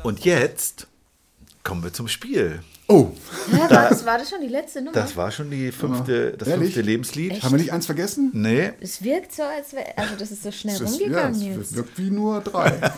Und 0.03 0.25
jetzt 0.25 0.87
kommen 1.63 1.83
wir 1.83 1.93
zum 1.93 2.09
Spiel. 2.09 2.63
Oh, 2.89 3.11
Hä, 3.51 3.59
war, 3.59 3.69
das, 3.89 4.07
war 4.07 4.19
das 4.19 4.31
schon 4.31 4.41
die 4.41 4.47
letzte 4.49 4.79
Nummer? 4.81 4.93
Das 4.93 5.17
war 5.17 5.33
schon 5.33 5.51
die 5.51 5.73
fünfte, 5.73 6.33
das 6.39 6.47
Ehrlich? 6.47 6.67
fünfte 6.75 6.83
Lebenslied. 6.83 7.43
haben 7.43 7.51
wir 7.53 7.59
nicht 7.59 7.73
eins 7.73 7.87
vergessen? 7.87 8.31
Nee, 8.33 8.71
es 8.81 9.03
wirkt 9.03 9.33
so, 9.35 9.43
als 9.43 9.73
wäre. 9.73 9.87
Also, 9.99 10.15
das 10.17 10.31
ist 10.31 10.45
so 10.45 10.53
schnell 10.53 10.79
Das 10.79 10.91
ist, 10.93 11.01
ja, 11.01 11.07
rumgegangen 11.07 11.35
es 11.35 11.57
jetzt. 11.71 11.75
wirkt 11.77 11.99
wie 11.99 12.11
nur 12.11 12.41
drei. 12.41 12.79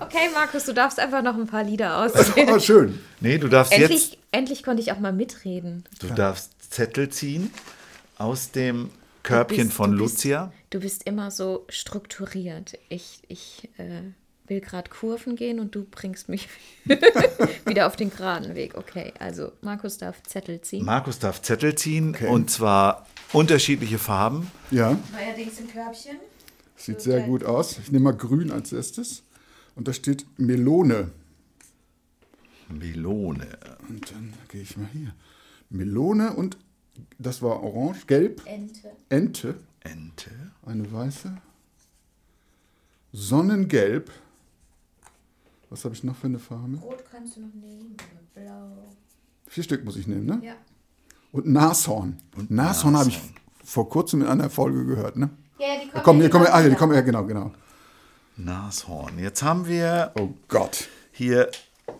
Okay, 0.00 0.30
Markus, 0.32 0.64
du 0.64 0.72
darfst 0.72 0.98
einfach 0.98 1.22
noch 1.22 1.34
ein 1.36 1.46
paar 1.46 1.62
Lieder 1.64 1.98
auswählen. 2.02 2.48
oh, 2.50 2.58
schön. 2.58 2.98
nee, 3.20 3.36
du 3.36 3.48
darfst 3.48 3.72
jetzt, 3.72 3.82
endlich, 3.82 4.18
endlich 4.32 4.62
konnte 4.62 4.80
ich 4.80 4.90
auch 4.90 4.98
mal 5.00 5.12
mitreden. 5.12 5.84
du 6.00 6.06
darfst 6.08 6.50
Zettel 6.70 7.10
ziehen 7.10 7.50
aus 8.16 8.50
dem 8.50 8.90
Körbchen 9.22 9.66
bist- 9.66 9.76
von 9.76 9.92
Lucia. 9.92 10.50
Du 10.70 10.80
bist 10.80 11.04
immer 11.06 11.30
so 11.30 11.64
strukturiert. 11.68 12.78
Ich, 12.88 13.22
ich 13.28 13.68
äh, 13.78 14.02
will 14.46 14.60
gerade 14.60 14.90
Kurven 14.90 15.36
gehen 15.36 15.60
und 15.60 15.74
du 15.74 15.84
bringst 15.84 16.28
mich 16.28 16.48
wieder 17.66 17.86
auf 17.86 17.96
den 17.96 18.10
geraden 18.10 18.54
Weg. 18.54 18.76
Okay, 18.76 19.12
also 19.18 19.52
Markus 19.62 19.98
darf 19.98 20.22
Zettel 20.24 20.60
ziehen. 20.60 20.84
Markus 20.84 21.18
darf 21.18 21.40
Zettel 21.42 21.74
ziehen 21.74 22.14
und 22.28 22.50
zwar 22.50 23.06
unterschiedliche 23.32 23.98
Farben. 23.98 24.50
Ja, 24.70 24.98
Neuerdings 25.12 25.60
im 25.60 25.68
Körbchen. 25.68 26.16
sieht 26.76 27.00
sehr 27.00 27.22
gut 27.22 27.44
aus. 27.44 27.78
Ich 27.78 27.90
nehme 27.90 28.04
mal 28.04 28.16
grün 28.16 28.50
als 28.50 28.72
erstes. 28.72 29.22
Und 29.74 29.88
da 29.88 29.92
steht 29.92 30.26
Melone. 30.38 31.12
Melone. 32.68 33.46
Und 33.88 34.10
dann 34.10 34.34
gehe 34.48 34.62
ich 34.62 34.76
mal 34.76 34.88
hier. 34.92 35.14
Melone 35.70 36.34
und 36.34 36.58
das 37.18 37.42
war 37.42 37.62
orange, 37.62 38.06
gelb, 38.06 38.42
Ente. 38.44 38.90
Ente, 39.08 39.54
Ente. 39.80 40.30
Eine 40.68 40.90
weiße, 40.92 41.32
Sonnengelb. 43.12 44.10
Was 45.70 45.84
habe 45.84 45.94
ich 45.94 46.04
noch 46.04 46.16
für 46.16 46.26
eine 46.26 46.38
Farbe? 46.38 46.76
Rot 46.78 47.04
kannst 47.10 47.36
du 47.36 47.40
noch 47.40 47.54
nehmen 47.54 47.96
oder 48.34 48.42
blau. 48.44 48.88
Vier 49.46 49.64
Stück 49.64 49.84
muss 49.84 49.96
ich 49.96 50.06
nehmen, 50.06 50.26
ne? 50.26 50.40
Ja. 50.42 50.54
Und 51.32 51.46
Nashorn. 51.46 52.18
Und 52.36 52.50
Nashorn 52.50 52.96
habe 52.96 53.08
ich 53.10 53.20
vor 53.64 53.88
kurzem 53.88 54.22
in 54.22 54.28
einer 54.28 54.50
Folge 54.50 54.84
gehört, 54.84 55.16
ne? 55.16 55.30
Ja, 55.58 55.66
die 55.82 55.88
kommen, 55.90 56.04
Komm, 56.04 56.20
hier, 56.20 56.30
komm, 56.30 56.42
ah, 56.42 56.60
hier, 56.60 56.70
die 56.70 56.76
kommen, 56.76 56.94
ja, 56.94 57.00
genau, 57.00 57.24
genau. 57.24 57.52
Nashorn. 58.36 59.18
Jetzt 59.18 59.42
haben 59.42 59.66
wir 59.66 60.12
Oh 60.18 60.30
Gott. 60.48 60.88
hier 61.12 61.50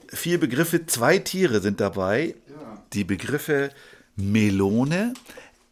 vier 0.09 0.39
Begriffe, 0.39 0.87
zwei 0.87 1.19
Tiere 1.19 1.61
sind 1.61 1.81
dabei. 1.81 2.35
Die 2.93 3.05
Begriffe 3.05 3.71
Melone, 4.17 5.15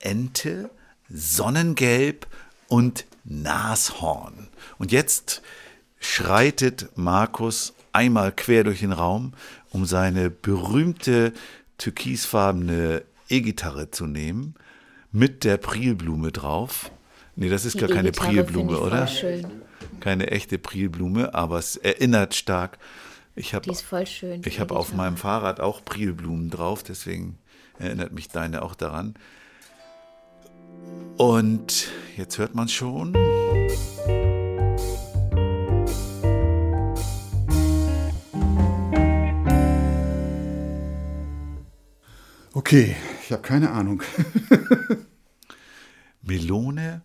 Ente, 0.01 0.71
Sonnengelb 1.09 2.27
und 2.69 3.05
Nashorn. 3.25 4.49
Und 4.79 4.93
jetzt 4.93 5.43
schreitet 5.99 6.89
Markus 6.97 7.75
einmal 7.93 8.33
quer 8.33 8.65
durch 8.65 8.81
den 8.81 8.93
Raum, 8.93 9.33
um 9.71 9.87
seine 9.87 10.31
berühmte 10.31 11.33
türkisfarbene 11.79 13.03
E-Gitarre 13.29 13.91
zu 13.91 14.07
nehmen, 14.07 14.55
mit 15.13 15.45
der 15.45 15.57
Prilblume 15.57 16.33
drauf. 16.33 16.91
Nee, 17.37 17.49
das 17.49 17.65
ist 17.65 17.75
Die 17.75 17.81
gar 17.81 17.89
keine 17.89 18.13
voll 18.13 18.45
oder? 18.77 19.07
schön. 19.07 19.47
Keine 20.01 20.31
echte 20.31 20.59
Prilblume, 20.59 21.35
aber 21.35 21.59
es 21.59 21.77
erinnert 21.77 22.35
stark. 22.35 22.79
Ich 23.35 23.53
habe 23.55 23.65
Die 23.65 23.71
ist 23.71 23.83
voll 23.83 24.07
schön. 24.07 24.41
ich 24.45 24.61
habe 24.61 24.75
auf 24.75 24.95
meinem 24.95 25.17
Fahrrad 25.17 25.61
auch 25.61 25.85
Prilblumen 25.85 26.49
drauf, 26.51 26.83
deswegen 26.83 27.39
erinnert 27.79 28.13
mich 28.13 28.29
deine 28.29 28.63
auch 28.63 28.75
daran. 28.75 29.15
Und 31.17 31.89
jetzt 32.17 32.39
hört 32.39 32.55
man 32.55 32.69
schon. 32.69 33.15
Okay, 42.53 42.97
ich 43.23 43.33
habe 43.33 43.43
keine 43.43 43.71
Ahnung. 43.71 44.03
Melone, 46.23 47.03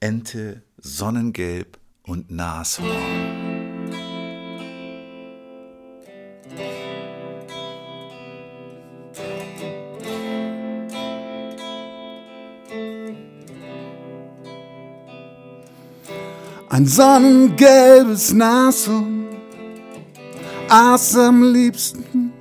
Ente, 0.00 0.62
Sonnengelb 0.78 1.78
und 2.02 2.30
Nashorn. 2.30 3.45
Ein 16.76 16.84
sonnengelbes 16.84 18.34
Nashorn 18.34 19.28
aß 20.68 21.16
am 21.16 21.54
liebsten 21.54 22.34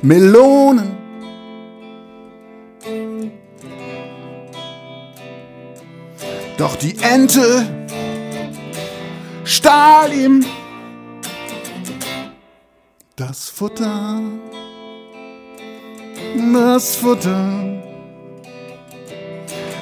Melonen. 0.00 0.96
Doch 6.56 6.76
die 6.76 6.96
Ente 7.02 7.66
stahl 9.44 10.14
ihm 10.14 10.42
das 13.16 13.50
Futter, 13.50 14.22
das 16.54 16.96
Futter. 16.96 17.82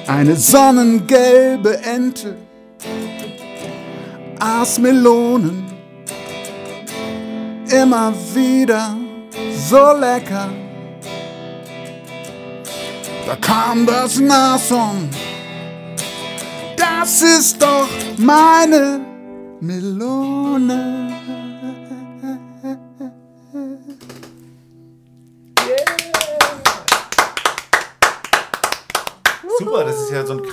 Eine 0.08 0.34
sonnengelbe 0.34 1.78
Ente 1.84 2.47
aß 4.38 4.78
Melonen 4.78 5.64
immer 7.70 8.12
wieder 8.34 8.96
so 9.68 9.92
lecker. 9.92 10.48
Da 13.26 13.36
kam 13.36 13.84
das 13.84 14.18
Nashorn, 14.18 15.10
das 16.76 17.22
ist 17.22 17.62
doch 17.62 17.88
meine 18.16 19.00
Melone. 19.60 21.12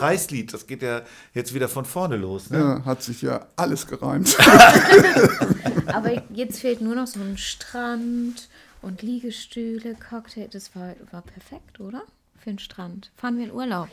Kreislied. 0.05 0.53
Das 0.53 0.67
geht 0.67 0.81
ja 0.81 1.01
jetzt 1.33 1.53
wieder 1.53 1.67
von 1.67 1.85
vorne 1.85 2.17
los. 2.17 2.49
Ne? 2.49 2.59
Ja, 2.59 2.85
hat 2.85 3.01
sich 3.01 3.21
ja 3.21 3.47
alles 3.55 3.87
gereimt. 3.87 4.37
Aber 5.87 6.21
jetzt 6.31 6.59
fehlt 6.59 6.81
nur 6.81 6.95
noch 6.95 7.07
so 7.07 7.19
ein 7.19 7.37
Strand 7.37 8.49
und 8.81 9.01
Liegestühle, 9.01 9.95
Cocktail. 9.95 10.47
Das 10.51 10.75
war, 10.75 10.93
war 11.11 11.21
perfekt, 11.21 11.79
oder? 11.79 12.03
Für 12.37 12.51
den 12.51 12.59
Strand. 12.59 13.11
Fahren 13.17 13.37
wir 13.37 13.45
in 13.45 13.51
Urlaub. 13.51 13.89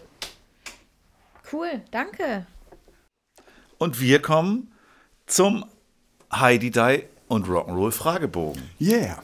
Cool, 1.50 1.82
danke. 1.90 2.46
Und 3.78 4.00
wir 4.00 4.20
kommen 4.20 4.70
zum 5.26 5.64
Heidi 6.32 6.70
Die 6.70 7.04
und 7.28 7.46
Rock'n'Roll 7.46 7.92
Fragebogen. 7.92 8.62
Yeah. 8.80 9.22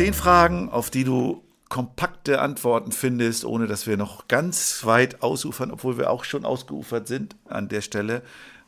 Zehn 0.00 0.14
Fragen, 0.14 0.70
auf 0.70 0.88
die 0.88 1.04
du 1.04 1.44
kompakte 1.68 2.40
Antworten 2.40 2.90
findest, 2.90 3.44
ohne 3.44 3.66
dass 3.66 3.86
wir 3.86 3.98
noch 3.98 4.28
ganz 4.28 4.86
weit 4.86 5.20
ausufern, 5.20 5.70
obwohl 5.70 5.98
wir 5.98 6.08
auch 6.08 6.24
schon 6.24 6.46
ausgeufert 6.46 7.06
sind 7.06 7.36
an 7.44 7.68
der 7.68 7.82
Stelle. 7.82 8.22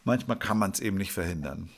Manchmal 0.05 0.39
kann 0.39 0.59
man 0.59 0.73
es 0.73 0.81
eben 0.81 0.99
nicht 0.99 1.13
verhindern. 1.13 1.71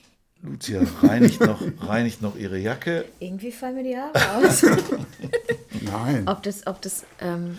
Lucia 0.43 0.83
reinigt 1.05 1.41
noch, 1.41 1.63
reinigt 1.89 2.21
noch 2.21 2.35
ihre 2.35 2.59
Jacke. 2.59 3.05
Irgendwie 3.21 3.53
fallen 3.53 3.77
mir 3.77 3.85
die 3.85 3.97
Haare 3.97 4.45
aus. 4.45 4.63
Nein. 5.83 6.27
ob 6.27 6.43
das, 6.43 6.67
ob 6.67 6.83
das, 6.83 7.05
ähm, 7.21 7.57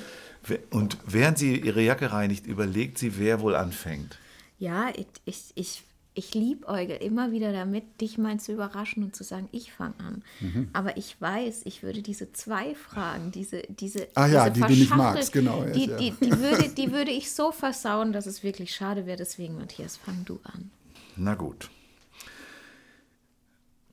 Und 0.71 0.97
während 1.07 1.37
sie 1.37 1.57
ihre 1.57 1.81
Jacke 1.81 2.11
reinigt, 2.11 2.45
überlegt 2.45 2.97
sie, 2.97 3.17
wer 3.17 3.39
wohl 3.39 3.55
anfängt. 3.55 4.19
ja, 4.59 4.89
ich, 4.97 5.07
ich, 5.23 5.43
ich, 5.55 5.83
ich 6.15 6.33
liebäugel 6.33 6.95
immer 6.97 7.31
wieder 7.31 7.51
damit, 7.51 8.01
dich 8.01 8.17
mal 8.17 8.39
zu 8.39 8.53
überraschen 8.53 9.03
und 9.03 9.15
zu 9.15 9.23
sagen, 9.23 9.49
ich 9.51 9.73
fange 9.73 9.95
an. 9.99 10.23
Mhm. 10.39 10.69
Aber 10.71 10.97
ich 10.97 11.19
weiß, 11.19 11.63
ich 11.65 11.83
würde 11.83 12.01
diese 12.01 12.31
zwei 12.31 12.73
Fragen, 12.73 13.31
diese, 13.31 13.63
diese, 13.67 14.07
Ah 14.15 14.27
ja, 14.27 14.49
diese 14.49 14.65
die 14.67 14.73
du 14.73 14.79
nicht 14.79 14.95
magst, 14.95 15.33
genau, 15.33 15.63
Die, 15.65 15.87
ja. 15.87 15.97
die, 15.97 16.11
die, 16.11 16.39
würde, 16.39 16.69
die 16.69 16.91
würde 16.93 17.11
ich 17.11 17.31
so 17.31 17.51
versauen, 17.51 18.13
dass 18.13 18.25
es 18.25 18.43
wirklich 18.43 18.73
schade 18.73 19.05
wäre. 19.05 19.17
Deswegen, 19.17 19.57
Matthias, 19.57 19.97
fang 19.97 20.23
du 20.25 20.39
an. 20.43 20.71
Na 21.17 21.35
gut. 21.35 21.69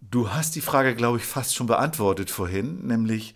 Du 0.01 0.31
hast 0.31 0.55
die 0.55 0.61
Frage, 0.61 0.95
glaube 0.95 1.19
ich, 1.19 1.25
fast 1.25 1.55
schon 1.55 1.67
beantwortet 1.67 2.31
vorhin, 2.31 2.87
nämlich, 2.87 3.35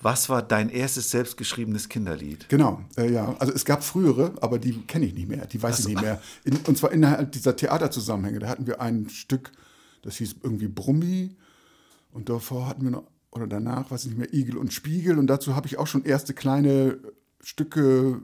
was 0.00 0.28
war 0.28 0.42
dein 0.42 0.68
erstes 0.68 1.10
selbstgeschriebenes 1.10 1.88
Kinderlied? 1.88 2.48
Genau, 2.48 2.82
äh, 2.96 3.10
ja. 3.10 3.34
Also 3.40 3.52
es 3.52 3.64
gab 3.64 3.82
frühere, 3.82 4.32
aber 4.40 4.58
die 4.58 4.72
kenne 4.82 5.06
ich 5.06 5.14
nicht 5.14 5.28
mehr, 5.28 5.46
die 5.46 5.60
weiß 5.60 5.80
ich 5.80 5.88
nicht 5.88 6.00
mehr. 6.00 6.20
In, 6.44 6.56
und 6.66 6.78
zwar 6.78 6.92
innerhalb 6.92 7.32
dieser 7.32 7.56
Theaterzusammenhänge. 7.56 8.38
Da 8.38 8.48
hatten 8.48 8.66
wir 8.66 8.80
ein 8.80 9.08
Stück, 9.08 9.50
das 10.02 10.16
hieß 10.16 10.36
irgendwie 10.42 10.68
Brummi. 10.68 11.36
Und 12.12 12.28
davor 12.28 12.68
hatten 12.68 12.84
wir 12.84 12.90
noch, 12.90 13.04
oder 13.32 13.48
danach, 13.48 13.90
weiß 13.90 14.04
ich 14.04 14.10
nicht 14.10 14.18
mehr, 14.18 14.32
Igel 14.32 14.56
und 14.56 14.72
Spiegel. 14.72 15.18
Und 15.18 15.26
dazu 15.26 15.56
habe 15.56 15.66
ich 15.66 15.78
auch 15.78 15.88
schon 15.88 16.04
erste 16.04 16.32
kleine 16.32 16.98
Stücke, 17.40 18.22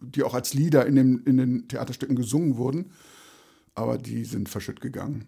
die 0.00 0.24
auch 0.24 0.34
als 0.34 0.52
Lieder 0.52 0.84
in, 0.86 0.96
dem, 0.96 1.22
in 1.24 1.36
den 1.36 1.68
Theaterstücken 1.68 2.16
gesungen 2.16 2.56
wurden. 2.56 2.90
Aber 3.74 3.98
die 3.98 4.24
sind 4.24 4.48
verschütt 4.48 4.80
gegangen. 4.80 5.26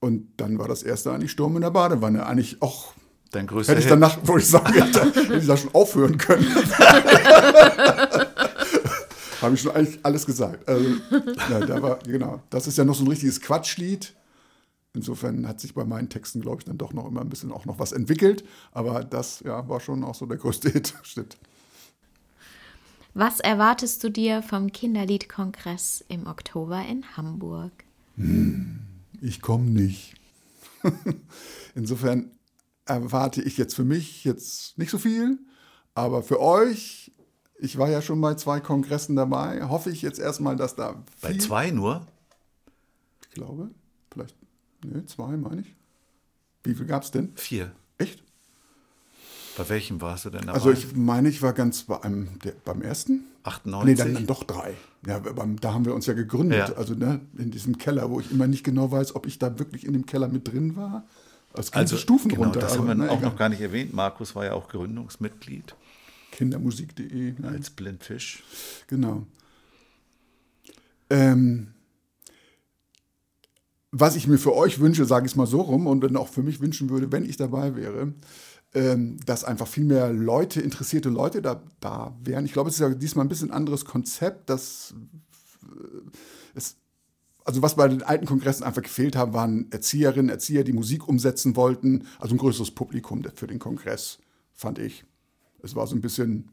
Und 0.00 0.28
dann 0.36 0.58
war 0.58 0.68
das 0.68 0.82
erste 0.82 1.12
eigentlich 1.12 1.32
Sturm 1.32 1.56
in 1.56 1.62
der 1.62 1.70
Badewanne. 1.70 2.26
Eigentlich 2.26 2.60
auch 2.60 2.92
Dein 3.30 3.46
größter 3.46 3.72
Hätte 3.72 3.82
ich 3.82 3.88
danach, 3.88 4.18
wo 4.22 4.36
ich 4.36 4.46
sagen, 4.48 4.72
hätte, 4.72 5.04
hätte 5.04 5.36
ich 5.36 5.46
da 5.46 5.56
schon 5.56 5.74
aufhören 5.74 6.16
können. 6.16 6.46
Habe 9.42 9.54
ich 9.54 9.60
schon 9.60 9.72
eigentlich 9.72 9.98
alles 10.02 10.26
gesagt. 10.26 10.68
Also, 10.68 10.88
ja, 11.50 11.60
da 11.60 11.82
war, 11.82 11.98
genau. 12.06 12.42
Das 12.50 12.66
ist 12.66 12.78
ja 12.78 12.84
noch 12.84 12.94
so 12.94 13.04
ein 13.04 13.08
richtiges 13.08 13.40
Quatschlied. 13.40 14.14
Insofern 14.94 15.46
hat 15.46 15.60
sich 15.60 15.74
bei 15.74 15.84
meinen 15.84 16.08
Texten, 16.08 16.40
glaube 16.40 16.60
ich, 16.60 16.64
dann 16.64 16.78
doch 16.78 16.94
noch 16.94 17.06
immer 17.06 17.20
ein 17.20 17.28
bisschen 17.28 17.52
auch 17.52 17.66
noch 17.66 17.78
was 17.78 17.92
entwickelt. 17.92 18.44
Aber 18.72 19.04
das 19.04 19.40
ja, 19.40 19.68
war 19.68 19.80
schon 19.80 20.02
auch 20.04 20.14
so 20.14 20.24
der 20.24 20.38
größte 20.38 20.70
Hit. 20.70 20.94
Stimmt. 21.02 21.36
Was 23.12 23.40
erwartest 23.40 24.02
du 24.04 24.10
dir 24.10 24.42
vom 24.42 24.72
Kinderliedkongress 24.72 26.04
im 26.08 26.26
Oktober 26.26 26.82
in 26.86 27.16
Hamburg? 27.16 27.72
Ich 29.20 29.40
komme 29.40 29.70
nicht. 29.70 30.14
Insofern 31.74 32.30
erwarte 32.86 33.42
ich 33.42 33.58
jetzt 33.58 33.74
für 33.74 33.84
mich 33.84 34.24
jetzt 34.24 34.78
nicht 34.78 34.90
so 34.90 34.98
viel, 34.98 35.38
aber 35.94 36.22
für 36.22 36.40
euch, 36.40 37.12
ich 37.58 37.78
war 37.78 37.90
ja 37.90 38.00
schon 38.00 38.20
bei 38.20 38.34
zwei 38.34 38.60
Kongressen 38.60 39.16
dabei, 39.16 39.62
hoffe 39.68 39.90
ich 39.90 40.02
jetzt 40.02 40.18
erstmal, 40.18 40.56
dass 40.56 40.76
da 40.76 41.02
Bei 41.20 41.36
zwei 41.36 41.70
nur? 41.70 42.06
ich 43.22 43.30
glaube, 43.30 43.70
vielleicht, 44.10 44.36
ne, 44.84 45.04
zwei 45.06 45.36
meine 45.36 45.62
ich. 45.62 45.74
Wie 46.64 46.74
viel 46.74 46.86
gab 46.86 47.02
es 47.02 47.10
denn? 47.10 47.32
Vier. 47.36 47.72
Echt? 47.98 48.22
Bei 49.56 49.68
welchem 49.68 50.00
warst 50.00 50.26
du 50.26 50.30
denn 50.30 50.42
dabei? 50.42 50.52
Also 50.52 50.70
ich 50.70 50.94
meine, 50.94 51.28
ich 51.28 51.40
war 51.40 51.52
ganz 51.52 51.84
bei 51.84 52.02
einem, 52.02 52.38
der, 52.40 52.52
beim 52.64 52.82
ersten? 52.82 53.24
98? 53.44 53.86
Nee, 53.86 53.94
dann, 53.94 54.14
dann 54.14 54.26
doch 54.26 54.44
drei. 54.44 54.74
Ja, 55.06 55.18
beim, 55.18 55.58
da 55.60 55.72
haben 55.72 55.84
wir 55.84 55.94
uns 55.94 56.06
ja 56.06 56.14
gegründet. 56.14 56.68
Ja. 56.68 56.74
Also 56.74 56.94
ne, 56.94 57.20
in 57.38 57.50
diesem 57.50 57.78
Keller, 57.78 58.10
wo 58.10 58.20
ich 58.20 58.30
immer 58.30 58.46
nicht 58.46 58.64
genau 58.64 58.90
weiß, 58.90 59.14
ob 59.14 59.26
ich 59.26 59.38
da 59.38 59.58
wirklich 59.58 59.86
in 59.86 59.92
dem 59.92 60.04
Keller 60.04 60.28
mit 60.28 60.48
drin 60.48 60.76
war. 60.76 61.04
Ganze 61.56 61.94
also 61.94 61.96
Stufen 61.96 62.28
genau, 62.28 62.44
runter. 62.44 62.60
Das 62.60 62.72
aber, 62.72 62.88
haben 62.88 62.98
wir 62.98 63.06
ne, 63.06 63.10
auch 63.10 63.18
egal. 63.18 63.30
noch 63.30 63.36
gar 63.36 63.48
nicht 63.48 63.60
erwähnt. 63.60 63.92
Markus 63.92 64.34
war 64.34 64.44
ja 64.44 64.52
auch 64.52 64.68
Gründungsmitglied 64.68 65.74
Kindermusik.de. 66.32 67.34
Ne? 67.38 67.48
als 67.48 67.70
Blindfisch. 67.70 68.42
Genau. 68.88 69.26
Ähm, 71.08 71.68
was 73.90 74.16
ich 74.16 74.26
mir 74.26 74.38
für 74.38 74.54
euch 74.54 74.80
wünsche, 74.80 75.06
sage 75.06 75.26
ich 75.26 75.32
es 75.32 75.36
mal 75.36 75.46
so 75.46 75.62
rum, 75.62 75.86
und 75.86 76.02
dann 76.02 76.16
auch 76.16 76.28
für 76.28 76.42
mich 76.42 76.60
wünschen 76.60 76.90
würde, 76.90 77.10
wenn 77.12 77.24
ich 77.24 77.36
dabei 77.36 77.74
wäre, 77.76 78.12
ähm, 78.74 79.18
dass 79.24 79.44
einfach 79.44 79.66
viel 79.66 79.84
mehr 79.84 80.12
Leute, 80.12 80.60
interessierte 80.60 81.08
Leute 81.08 81.40
da, 81.40 81.62
da 81.80 82.14
wären. 82.22 82.44
Ich 82.44 82.52
glaube, 82.52 82.68
es 82.68 82.74
ist 82.76 82.80
ja 82.80 82.90
diesmal 82.90 83.24
ein 83.24 83.30
bisschen 83.30 83.50
ein 83.50 83.56
anderes 83.56 83.86
Konzept, 83.86 84.50
dass 84.50 84.94
äh, 85.64 86.10
es 86.54 86.76
also 87.46 87.62
was 87.62 87.76
bei 87.76 87.86
den 87.86 88.02
alten 88.02 88.26
Kongressen 88.26 88.64
einfach 88.64 88.82
gefehlt 88.82 89.14
haben, 89.14 89.32
waren 89.32 89.70
Erzieherinnen, 89.70 90.30
Erzieher, 90.30 90.64
die 90.64 90.72
Musik 90.72 91.06
umsetzen 91.06 91.54
wollten. 91.54 92.08
Also 92.18 92.34
ein 92.34 92.38
größeres 92.38 92.72
Publikum 92.72 93.22
für 93.36 93.46
den 93.46 93.60
Kongress, 93.60 94.18
fand 94.52 94.80
ich. 94.80 95.04
Es 95.62 95.76
war 95.76 95.86
so 95.86 95.94
ein 95.94 96.00
bisschen 96.00 96.50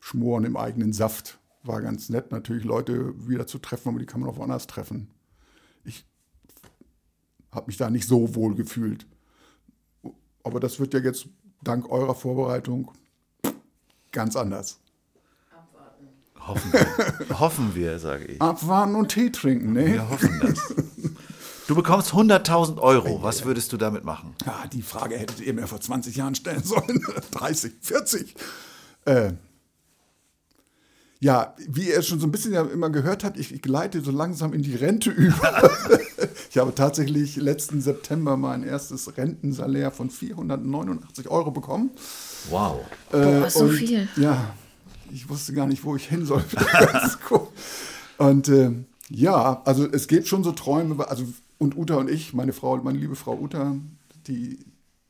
Schmoren 0.00 0.44
im 0.44 0.58
eigenen 0.58 0.92
Saft. 0.92 1.38
War 1.62 1.80
ganz 1.80 2.10
nett, 2.10 2.30
natürlich 2.30 2.64
Leute 2.64 3.14
wieder 3.26 3.46
zu 3.46 3.58
treffen, 3.58 3.88
aber 3.88 4.00
die 4.00 4.06
kann 4.06 4.20
man 4.20 4.28
auch 4.28 4.36
woanders 4.36 4.66
treffen. 4.66 5.08
Ich 5.82 6.04
habe 7.50 7.68
mich 7.68 7.78
da 7.78 7.88
nicht 7.88 8.06
so 8.06 8.34
wohl 8.34 8.54
gefühlt. 8.54 9.06
Aber 10.42 10.60
das 10.60 10.78
wird 10.78 10.92
ja 10.92 11.00
jetzt 11.00 11.26
dank 11.64 11.88
eurer 11.88 12.14
Vorbereitung 12.14 12.92
ganz 14.10 14.36
anders. 14.36 14.81
Hoffen 16.46 16.72
wir, 16.72 17.38
hoffen 17.38 17.74
wir 17.74 17.98
sage 17.98 18.24
ich. 18.24 18.42
Abwarten 18.42 18.94
und 18.94 19.08
Tee 19.08 19.30
trinken, 19.30 19.72
ne? 19.72 19.86
Wir 19.86 20.10
hoffen 20.10 20.40
das. 20.40 20.74
Du 21.68 21.76
bekommst 21.76 22.12
100.000 22.12 22.78
Euro. 22.80 23.22
Was 23.22 23.44
würdest 23.44 23.72
du 23.72 23.76
damit 23.76 24.04
machen? 24.04 24.34
Ja, 24.44 24.64
die 24.72 24.82
Frage 24.82 25.16
hättet 25.16 25.40
ihr 25.40 25.54
mir 25.54 25.66
vor 25.66 25.80
20 25.80 26.16
Jahren 26.16 26.34
stellen 26.34 26.62
sollen. 26.62 27.00
30, 27.30 27.72
40. 27.80 28.34
Äh, 29.04 29.32
ja, 31.20 31.54
wie 31.68 31.88
ihr 31.88 32.02
schon 32.02 32.18
so 32.18 32.26
ein 32.26 32.32
bisschen 32.32 32.52
ja 32.52 32.62
immer 32.62 32.90
gehört 32.90 33.22
habt, 33.22 33.38
ich, 33.38 33.54
ich 33.54 33.62
gleite 33.62 34.00
so 34.00 34.10
langsam 34.10 34.52
in 34.52 34.62
die 34.62 34.74
Rente 34.74 35.10
über. 35.10 35.70
ich 36.50 36.58
habe 36.58 36.74
tatsächlich 36.74 37.36
letzten 37.36 37.80
September 37.80 38.36
mein 38.36 38.64
erstes 38.64 39.16
Rentensalär 39.16 39.92
von 39.92 40.10
489 40.10 41.28
Euro 41.28 41.52
bekommen. 41.52 41.92
Wow. 42.50 42.80
Boah, 43.12 43.48
so 43.48 43.60
und, 43.60 43.70
viel. 43.70 44.08
Ja, 44.16 44.52
ich 45.12 45.28
wusste 45.28 45.52
gar 45.52 45.66
nicht, 45.66 45.84
wo 45.84 45.94
ich 45.96 46.08
hin 46.08 46.24
soll. 46.24 46.44
Und 48.18 48.48
ähm, 48.48 48.86
ja, 49.08 49.62
also 49.64 49.86
es 49.90 50.08
gibt 50.08 50.26
schon 50.26 50.42
so 50.42 50.52
Träume, 50.52 51.08
also 51.08 51.24
und 51.58 51.76
Uta 51.76 51.94
und 51.94 52.10
ich, 52.10 52.34
meine 52.34 52.52
Frau, 52.52 52.76
meine 52.78 52.98
liebe 52.98 53.14
Frau 53.14 53.38
Uta, 53.38 53.76
die, 54.26 54.58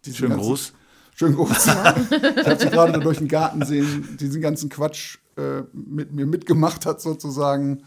die 0.04 0.12
Schönen 0.12 0.36
Gruß. 0.38 0.74
Schönen 1.14 1.34
Gruß. 1.34 1.66
Ja. 1.66 1.94
Ich 2.10 2.46
habe 2.46 2.60
sie 2.60 2.68
gerade 2.68 3.00
durch 3.00 3.18
den 3.18 3.28
Garten 3.28 3.64
sehen, 3.64 4.18
diesen 4.20 4.42
ganzen 4.42 4.68
Quatsch 4.68 5.18
äh, 5.36 5.62
mit 5.72 6.12
mir 6.12 6.26
mitgemacht 6.26 6.84
hat 6.84 7.00
sozusagen. 7.00 7.84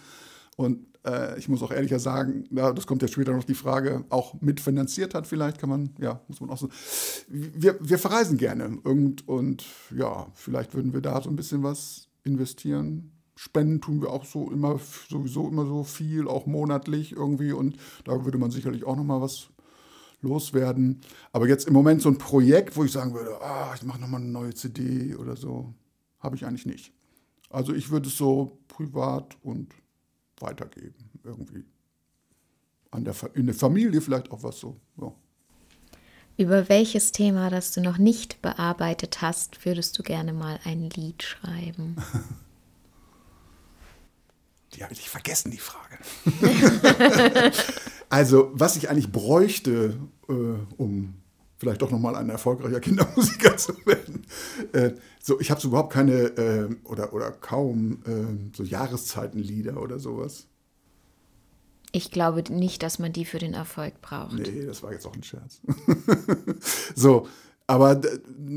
Und 0.55 0.79
äh, 1.05 1.37
ich 1.37 1.47
muss 1.47 1.61
auch 1.61 1.71
ehrlicher 1.71 1.99
sagen, 1.99 2.45
ja, 2.49 2.71
das 2.71 2.87
kommt 2.87 3.03
ja 3.03 3.07
später 3.07 3.33
noch 3.33 3.43
die 3.43 3.53
Frage, 3.53 4.03
auch 4.09 4.41
mitfinanziert 4.41 5.13
hat 5.13 5.27
vielleicht, 5.27 5.59
kann 5.59 5.69
man, 5.69 5.91
ja, 5.99 6.19
muss 6.27 6.41
man 6.41 6.49
auch 6.49 6.57
so. 6.57 6.69
Wir, 7.27 7.77
wir 7.79 7.99
verreisen 7.99 8.37
gerne 8.37 8.79
und, 8.83 9.27
und 9.27 9.63
ja, 9.95 10.27
vielleicht 10.33 10.73
würden 10.73 10.93
wir 10.93 11.01
da 11.01 11.21
so 11.21 11.29
ein 11.29 11.35
bisschen 11.35 11.61
was 11.61 12.04
investieren. 12.25 13.11
Spenden 13.35 13.81
tun 13.81 14.01
wir 14.01 14.11
auch 14.11 14.25
so 14.25 14.51
immer, 14.51 14.79
sowieso 15.09 15.47
immer 15.47 15.65
so 15.65 15.83
viel, 15.83 16.27
auch 16.27 16.45
monatlich 16.45 17.11
irgendwie 17.11 17.51
und 17.51 17.77
da 18.03 18.23
würde 18.25 18.37
man 18.37 18.51
sicherlich 18.51 18.85
auch 18.85 18.95
noch 18.95 19.03
mal 19.03 19.21
was 19.21 19.49
loswerden. 20.21 21.01
Aber 21.31 21.47
jetzt 21.47 21.67
im 21.67 21.73
Moment 21.73 22.01
so 22.01 22.09
ein 22.09 22.17
Projekt, 22.17 22.75
wo 22.75 22.83
ich 22.83 22.91
sagen 22.91 23.13
würde, 23.13 23.41
ah, 23.41 23.73
ich 23.75 23.83
mache 23.83 23.99
nochmal 23.99 24.21
eine 24.21 24.31
neue 24.31 24.53
CD 24.53 25.15
oder 25.15 25.35
so, 25.35 25.73
habe 26.19 26.35
ich 26.35 26.45
eigentlich 26.45 26.65
nicht. 26.65 26.93
Also 27.49 27.73
ich 27.73 27.91
würde 27.91 28.07
es 28.07 28.17
so 28.17 28.59
privat 28.67 29.37
und 29.43 29.73
weitergeben 30.39 31.11
irgendwie. 31.23 31.65
An 32.91 33.03
der, 33.03 33.15
in 33.33 33.45
der 33.45 33.55
Familie 33.55 34.01
vielleicht 34.01 34.31
auch 34.31 34.43
was 34.43 34.59
so. 34.59 34.79
Ja. 34.99 35.13
Über 36.37 36.67
welches 36.67 37.11
Thema, 37.11 37.49
das 37.49 37.71
du 37.71 37.81
noch 37.81 37.97
nicht 37.97 38.41
bearbeitet 38.41 39.21
hast, 39.21 39.65
würdest 39.65 39.97
du 39.97 40.03
gerne 40.03 40.33
mal 40.33 40.59
ein 40.65 40.89
Lied 40.89 41.23
schreiben? 41.23 41.95
Die 44.73 44.83
habe 44.83 44.93
ich 44.93 45.09
vergessen, 45.09 45.51
die 45.51 45.57
Frage. 45.57 45.97
also, 48.09 48.51
was 48.53 48.75
ich 48.75 48.89
eigentlich 48.89 49.09
bräuchte, 49.09 49.97
äh, 50.27 50.33
um 50.75 51.13
vielleicht 51.57 51.81
doch 51.81 51.91
nochmal 51.91 52.17
ein 52.17 52.29
erfolgreicher 52.29 52.81
Kindermusiker 52.81 53.55
zu 53.57 53.73
werden. 53.85 54.25
Äh, 54.73 54.91
so, 55.21 55.39
ich 55.39 55.49
habe 55.49 55.61
so 55.61 55.69
überhaupt 55.69 55.93
keine 55.93 56.13
äh, 56.13 56.75
oder, 56.83 57.13
oder 57.13 57.31
kaum 57.31 58.03
äh, 58.05 58.55
so 58.55 58.63
Jahreszeitenlieder 58.63 59.81
oder 59.81 59.97
sowas. 59.97 60.47
Ich 61.95 62.11
glaube 62.11 62.43
nicht, 62.51 62.83
dass 62.83 62.99
man 62.99 63.13
die 63.13 63.23
für 63.25 63.39
den 63.39 63.53
Erfolg 63.53 64.01
braucht. 64.01 64.33
Nee, 64.33 64.65
das 64.65 64.83
war 64.83 64.91
jetzt 64.91 65.05
auch 65.05 65.13
ein 65.15 65.23
Scherz. 65.23 65.61
so, 66.95 67.27
aber 67.67 67.95
d- 67.95 68.09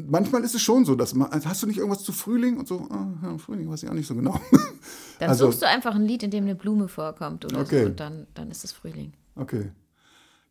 manchmal 0.09 0.43
ist 0.45 0.55
es 0.55 0.63
schon 0.63 0.85
so, 0.85 0.95
dass 0.95 1.15
man, 1.15 1.31
hast 1.33 1.63
du 1.63 1.67
nicht 1.67 1.79
irgendwas 1.79 2.03
zu 2.03 2.13
Frühling 2.13 2.59
und 2.59 2.69
so, 2.69 2.87
ah, 2.91 3.07
ja, 3.23 3.39
Frühling 3.39 3.71
weiß 3.71 3.83
ich 3.83 3.89
auch 3.89 3.95
nicht 3.95 4.07
so 4.07 4.15
genau. 4.15 4.41
Dann 5.19 5.31
Also- 5.31 5.47
suchst 5.47 5.63
du 5.63 5.69
einfach 5.69 5.95
ein 5.95 6.03
Lied, 6.05 6.23
in 6.23 6.31
dem 6.31 6.45
eine 6.45 6.55
Blume 6.55 6.89
vorkommt 6.89 7.45
oder 7.45 7.61
Okay. 7.61 7.83
so 7.83 7.87
und 7.87 8.01
dann, 8.01 8.27
dann 8.35 8.51
ist 8.51 8.65
es 8.65 8.73
Frühling. 8.73 9.13
Okay. 9.37 9.71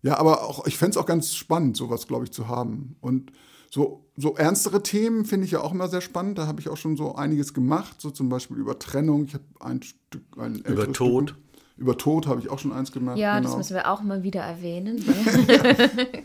Ja, 0.01 0.17
aber 0.19 0.43
auch, 0.43 0.65
ich 0.67 0.77
fände 0.77 0.91
es 0.91 0.97
auch 0.97 1.05
ganz 1.05 1.33
spannend, 1.35 1.75
sowas, 1.75 2.07
glaube 2.07 2.23
ich, 2.25 2.31
zu 2.31 2.47
haben. 2.47 2.95
Und 3.01 3.31
so, 3.69 4.05
so 4.15 4.35
ernstere 4.35 4.81
Themen 4.83 5.25
finde 5.25 5.45
ich 5.45 5.51
ja 5.51 5.61
auch 5.61 5.73
immer 5.73 5.89
sehr 5.89 6.01
spannend. 6.01 6.37
Da 6.37 6.47
habe 6.47 6.61
ich 6.61 6.69
auch 6.69 6.77
schon 6.77 6.95
so 6.95 7.15
einiges 7.15 7.53
gemacht, 7.53 7.99
so 7.99 8.11
zum 8.11 8.29
Beispiel 8.29 8.57
über 8.57 8.79
Trennung. 8.79 9.25
Ich 9.25 9.33
habe 9.33 9.43
ein 9.59 9.81
Stück, 9.81 10.23
ein 10.37 10.63
älteres 10.63 10.93
Tod. 10.95 11.29
Stück, 11.31 11.43
über 11.77 11.97
Tod 11.97 12.27
habe 12.27 12.41
ich 12.41 12.49
auch 12.49 12.59
schon 12.59 12.73
eins 12.73 12.91
gemacht. 12.91 13.17
Ja, 13.17 13.37
das 13.37 13.51
genau. 13.51 13.57
müssen 13.57 13.75
wir 13.75 13.91
auch 13.91 14.01
mal 14.01 14.23
wieder 14.23 14.41
erwähnen. 14.41 15.03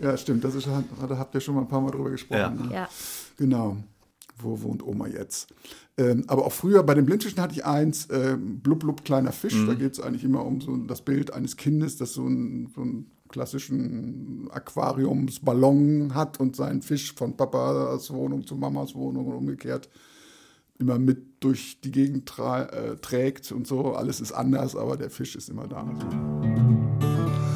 Ja, 0.00 0.16
stimmt. 0.16 0.42
Das 0.42 0.54
ist, 0.54 0.66
da 0.66 1.18
habt 1.18 1.34
ihr 1.34 1.40
schon 1.40 1.54
mal 1.54 1.60
ein 1.60 1.68
paar 1.68 1.80
Mal 1.80 1.90
drüber 1.90 2.10
gesprochen. 2.10 2.40
Ja. 2.40 2.50
Ne? 2.50 2.74
ja. 2.74 2.88
Genau. 3.36 3.76
Wo 4.38 4.60
wohnt 4.62 4.84
Oma 4.84 5.06
jetzt? 5.06 5.54
Ähm, 5.96 6.24
aber 6.26 6.46
auch 6.46 6.52
früher 6.52 6.82
bei 6.82 6.94
den 6.94 7.06
Blindfischen 7.06 7.40
hatte 7.40 7.54
ich 7.54 7.64
eins, 7.64 8.08
ähm, 8.10 8.60
Blub 8.60 8.80
Blub 8.80 9.04
kleiner 9.04 9.30
Fisch. 9.30 9.54
Mhm. 9.54 9.66
Da 9.68 9.74
geht 9.74 9.92
es 9.92 10.00
eigentlich 10.00 10.24
immer 10.24 10.44
um 10.44 10.60
so 10.60 10.76
das 10.76 11.02
Bild 11.02 11.32
eines 11.32 11.56
Kindes, 11.56 11.98
das 11.98 12.14
so 12.14 12.24
einen, 12.24 12.72
so 12.74 12.80
einen 12.80 13.10
klassischen 13.28 14.48
Aquariumsballon 14.50 16.14
hat 16.14 16.40
und 16.40 16.56
seinen 16.56 16.82
Fisch 16.82 17.14
von 17.14 17.36
Papas 17.36 18.12
Wohnung 18.12 18.46
zu 18.46 18.56
Mamas 18.56 18.94
Wohnung 18.94 19.26
und 19.26 19.34
umgekehrt 19.34 19.88
immer 20.78 20.98
mit 20.98 21.31
durch 21.44 21.78
die 21.82 21.90
Gegend 21.90 22.26
tra 22.26 22.62
äh, 22.64 22.96
trägt 22.96 23.52
und 23.52 23.66
so. 23.66 23.94
Alles 23.94 24.20
ist 24.20 24.32
anders, 24.32 24.76
aber 24.76 24.96
der 24.96 25.10
Fisch 25.10 25.36
ist 25.36 25.48
immer 25.48 25.66
da. 25.66 25.84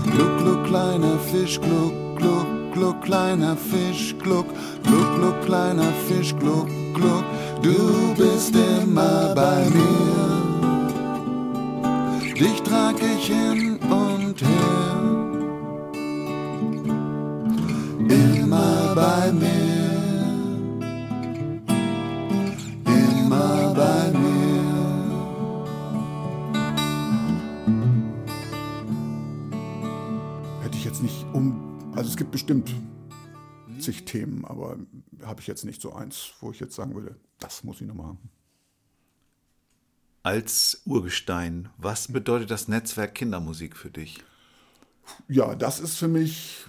Gluck, 0.04 0.38
gluck, 0.38 0.64
kleiner 0.64 1.18
Fisch, 1.18 1.60
gluck, 1.60 1.92
gluck, 2.16 2.46
gluck, 2.72 3.02
kleiner 3.02 3.56
Fisch, 3.56 4.14
gluck, 4.18 4.46
gluck, 4.82 5.14
gluck, 5.16 5.42
kleiner 5.44 5.92
Fisch, 6.08 6.34
gluck, 6.38 6.68
gluck, 6.94 7.24
du 7.62 8.14
bist 8.16 8.54
immer 8.54 9.34
bei 9.34 9.64
mir. 9.70 10.36
Dich 12.34 12.62
trag 12.62 12.96
ich 13.00 13.26
hin 13.28 13.78
und 13.90 14.42
her, 14.42 14.96
immer 18.08 18.94
bei 18.94 19.32
mir, 19.32 19.65
es 32.16 32.20
gibt 32.20 32.30
bestimmt 32.30 32.74
zig 33.78 34.06
Themen, 34.06 34.46
aber 34.46 34.78
habe 35.22 35.42
ich 35.42 35.46
jetzt 35.46 35.66
nicht 35.66 35.82
so 35.82 35.92
eins, 35.92 36.32
wo 36.40 36.50
ich 36.50 36.60
jetzt 36.60 36.74
sagen 36.74 36.94
würde, 36.94 37.14
das 37.40 37.62
muss 37.62 37.78
ich 37.82 37.86
nochmal 37.86 38.06
haben. 38.06 38.30
Als 40.22 40.80
Urgestein, 40.86 41.68
was 41.76 42.10
bedeutet 42.10 42.50
das 42.50 42.68
Netzwerk 42.68 43.16
Kindermusik 43.16 43.76
für 43.76 43.90
dich? 43.90 44.24
Ja, 45.28 45.54
das 45.54 45.78
ist 45.78 45.98
für 45.98 46.08
mich, 46.08 46.64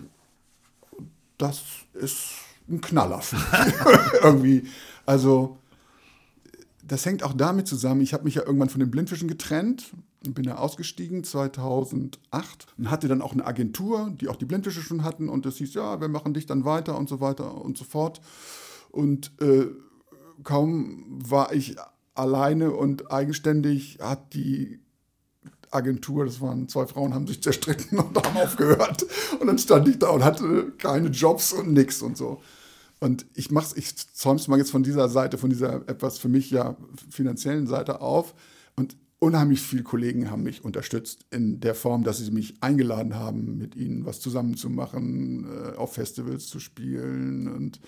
das 1.38 1.64
ist 1.94 2.28
ein 2.68 2.82
Knaller. 2.82 3.22
Irgendwie, 4.22 4.68
also 5.06 5.60
das 6.84 7.06
hängt 7.06 7.24
auch 7.24 7.32
damit 7.32 7.70
zusammen, 7.70 8.02
ich 8.02 8.14
habe 8.14 8.26
mich 8.26 8.36
ja 8.36 8.44
irgendwann 8.46 8.70
von 8.70 8.82
den 8.82 8.92
Blindfischen 8.92 9.30
getrennt 9.30 9.94
bin 10.22 10.46
da 10.46 10.56
ausgestiegen 10.56 11.24
2008 11.24 12.68
und 12.78 12.92
hatte 12.92 13.08
dann 13.08 13.22
auch 13.22 13.34
eine 13.34 13.46
Agentur, 13.46 14.12
die 14.20 14.28
auch 14.28 14.36
die 14.36 14.46
Blindfische 14.46 14.82
schon 14.82 15.04
hatten 15.04 15.30
und 15.30 15.46
das 15.46 15.58
hieß, 15.58 15.74
ja, 15.74 16.02
wir 16.02 16.08
machen 16.08 16.34
dich 16.34 16.46
dann 16.46 16.66
weiter 16.66 16.98
und 16.98 17.08
so 17.10 17.22
weiter 17.22 17.62
und 17.62 17.78
so 17.78 17.86
fort. 17.86 18.22
Und 18.90 19.32
äh, 19.42 19.68
kaum 20.44 21.20
war 21.30 21.54
ich 21.54 21.76
alleine 22.16 22.72
und 22.72 23.12
eigenständig, 23.12 24.00
hat 24.02 24.34
die 24.34 24.80
Agentur, 25.72 26.26
das 26.26 26.42
waren 26.42 26.68
zwei 26.68 26.88
Frauen, 26.88 27.14
haben 27.14 27.28
sich 27.28 27.44
zerstritten 27.44 28.00
und 28.00 28.18
haben 28.18 28.38
aufgehört. 28.38 29.06
Und 29.40 29.48
dann 29.48 29.58
stand 29.58 29.88
ich 29.88 30.00
da 30.00 30.10
und 30.10 30.24
hatte 30.24 30.72
keine 30.78 31.10
Jobs 31.10 31.54
und 31.54 31.74
nix 31.74 32.02
und 32.02 32.18
so. 32.18 32.42
Und 33.00 33.28
ich 33.36 33.52
mach's, 33.52 33.74
ich 33.76 33.96
zäum's 33.96 34.48
mal 34.48 34.58
jetzt 34.58 34.72
von 34.72 34.82
dieser 34.82 35.08
Seite, 35.10 35.38
von 35.38 35.52
dieser 35.52 35.88
etwas 35.88 36.18
für 36.18 36.30
mich 36.30 36.50
ja 36.50 36.76
finanziellen 37.12 37.68
Seite 37.68 38.02
auf. 38.02 38.34
Und 38.76 38.98
unheimlich 39.20 39.62
viele 39.62 39.84
Kollegen 39.84 40.30
haben 40.30 40.44
mich 40.44 40.64
unterstützt 40.64 41.26
in 41.32 41.60
der 41.60 41.76
Form, 41.76 42.04
dass 42.04 42.20
sie 42.20 42.32
mich 42.32 42.62
eingeladen 42.62 43.16
haben, 43.16 43.58
mit 43.58 43.76
ihnen 43.76 44.06
was 44.06 44.20
zusammen 44.20 44.56
zu 44.56 44.70
machen, 44.70 45.46
äh, 45.46 45.76
auf 45.76 45.94
Festivals 45.94 46.48
zu 46.48 46.60
spielen. 46.60 47.48
Und 47.48 47.80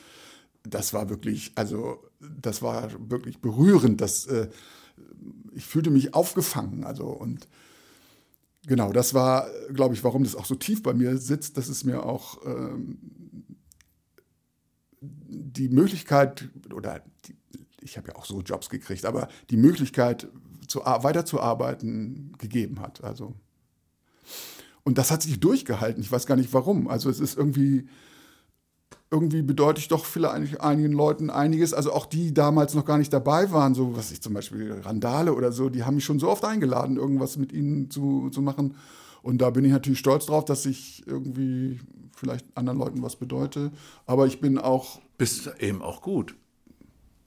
das 0.64 0.94
war 0.94 1.10
wirklich, 1.10 1.52
also 1.56 2.04
das 2.20 2.62
war 2.62 2.90
wirklich 3.10 3.40
berührend. 3.40 4.02
Das, 4.02 4.26
äh, 4.26 4.50
ich 5.54 5.66
fühlte 5.66 5.92
mich 5.92 6.14
aufgefangen. 6.14 6.84
Also 6.84 7.06
und 7.06 7.48
genau, 8.66 8.92
das 8.92 9.14
war, 9.14 9.48
glaube 9.72 9.94
ich, 9.94 10.04
warum 10.04 10.24
das 10.24 10.36
auch 10.36 10.46
so 10.46 10.56
tief 10.56 10.82
bei 10.82 10.94
mir 10.94 11.18
sitzt, 11.18 11.58
dass 11.58 11.70
es 11.70 11.84
mir 11.84 12.04
auch 12.06 12.44
ähm, 12.46 12.98
die 15.02 15.70
Möglichkeit, 15.70 16.50
oder 16.74 17.04
die, 17.26 17.36
ich 17.82 17.98
habe 17.98 18.10
ja 18.10 18.16
auch 18.16 18.26
so 18.26 18.42
Jobs 18.42 18.70
gekriegt, 18.70 19.06
aber 19.06 19.30
die 19.50 19.58
Möglichkeit, 19.58 20.28
zu, 20.70 20.86
ar- 20.86 21.04
weiterzuarbeiten, 21.04 22.36
gegeben 22.38 22.80
hat. 22.80 23.04
Also. 23.04 23.34
Und 24.84 24.98
das 24.98 25.12
hat 25.12 25.22
sich 25.24 25.40
durchgehalten. 25.40 26.02
Ich 26.02 26.12
weiß 26.12 26.26
gar 26.26 26.38
nicht 26.38 26.54
warum. 26.54 26.88
Also 26.88 27.10
es 27.10 27.20
ist 27.20 27.38
irgendwie, 27.38 27.90
irgendwie 29.12 29.41
bedeutet 29.41 29.80
ich 29.80 29.88
doch 29.88 30.06
vielleicht 30.06 30.62
einigen 30.62 30.94
Leuten 30.94 31.30
einiges. 31.30 31.74
Also 31.74 31.91
auch 31.91 32.06
die 32.06 32.34
damals 32.34 32.76
noch 32.76 32.86
gar 32.86 32.98
nicht 32.98 33.12
dabei 33.12 33.52
waren, 33.52 33.74
so 33.74 33.98
was 33.98 34.12
ich 34.12 34.22
zum 34.22 34.34
Beispiel 34.34 34.80
Randale 34.82 35.34
oder 35.34 35.52
so, 35.52 35.70
die 35.70 35.84
haben 35.84 35.96
mich 35.96 36.06
schon 36.06 36.20
so 36.20 36.30
oft 36.30 36.46
eingeladen, 36.46 36.98
irgendwas 36.98 37.38
mit 37.38 37.52
ihnen 37.52 37.90
zu, 37.91 38.30
zu 38.30 38.41
machen. 38.41 38.76
Und 39.22 39.40
da 39.40 39.50
bin 39.50 39.66
ich 39.66 39.72
natürlich 39.72 40.00
stolz 40.00 40.28
drauf, 40.28 40.46
dass 40.46 40.66
ich 40.66 41.06
irgendwie 41.06 41.82
vielleicht 42.16 42.46
anderen 42.56 42.80
Leuten 42.80 43.02
was 43.02 43.16
bedeute. 43.16 43.72
Aber 44.06 44.28
ich 44.28 44.40
bin 44.40 44.58
auch 44.58 45.02
Bist 45.18 45.52
eben 45.60 45.82
auch 45.82 46.02
gut. 46.02 46.36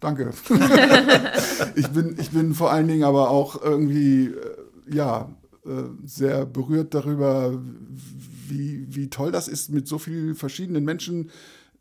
Danke. 0.02 0.32
ich, 1.76 1.88
bin, 1.88 2.16
ich 2.18 2.30
bin 2.30 2.54
vor 2.54 2.72
allen 2.72 2.88
Dingen 2.88 3.04
aber 3.04 3.30
auch 3.30 3.62
irgendwie, 3.62 4.26
äh, 4.26 4.56
ja, 4.94 5.30
äh, 5.64 5.84
sehr 6.04 6.44
berührt 6.44 6.92
darüber, 6.92 7.56
wie, 8.48 8.84
wie 8.88 9.08
toll 9.08 9.30
das 9.30 9.46
ist, 9.46 9.70
mit 9.70 9.86
so 9.86 9.98
vielen 9.98 10.34
verschiedenen 10.34 10.84
Menschen 10.84 11.30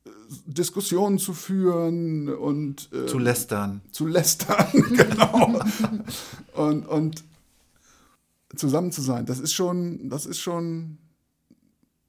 äh, 0.05 0.09
Diskussionen 0.45 1.17
zu 1.17 1.33
führen 1.33 2.29
und 2.29 2.89
äh, 2.93 3.07
Zu 3.07 3.17
lästern. 3.17 3.81
zu 3.91 4.05
lästern, 4.05 4.67
genau. 4.71 5.59
und, 6.53 6.85
und 6.85 7.23
zusammen 8.55 8.91
zu 8.91 9.01
sein, 9.01 9.25
das 9.25 9.39
ist 9.39 9.53
schon, 9.53 10.09
das 10.09 10.27
ist 10.27 10.39
schon, 10.39 10.99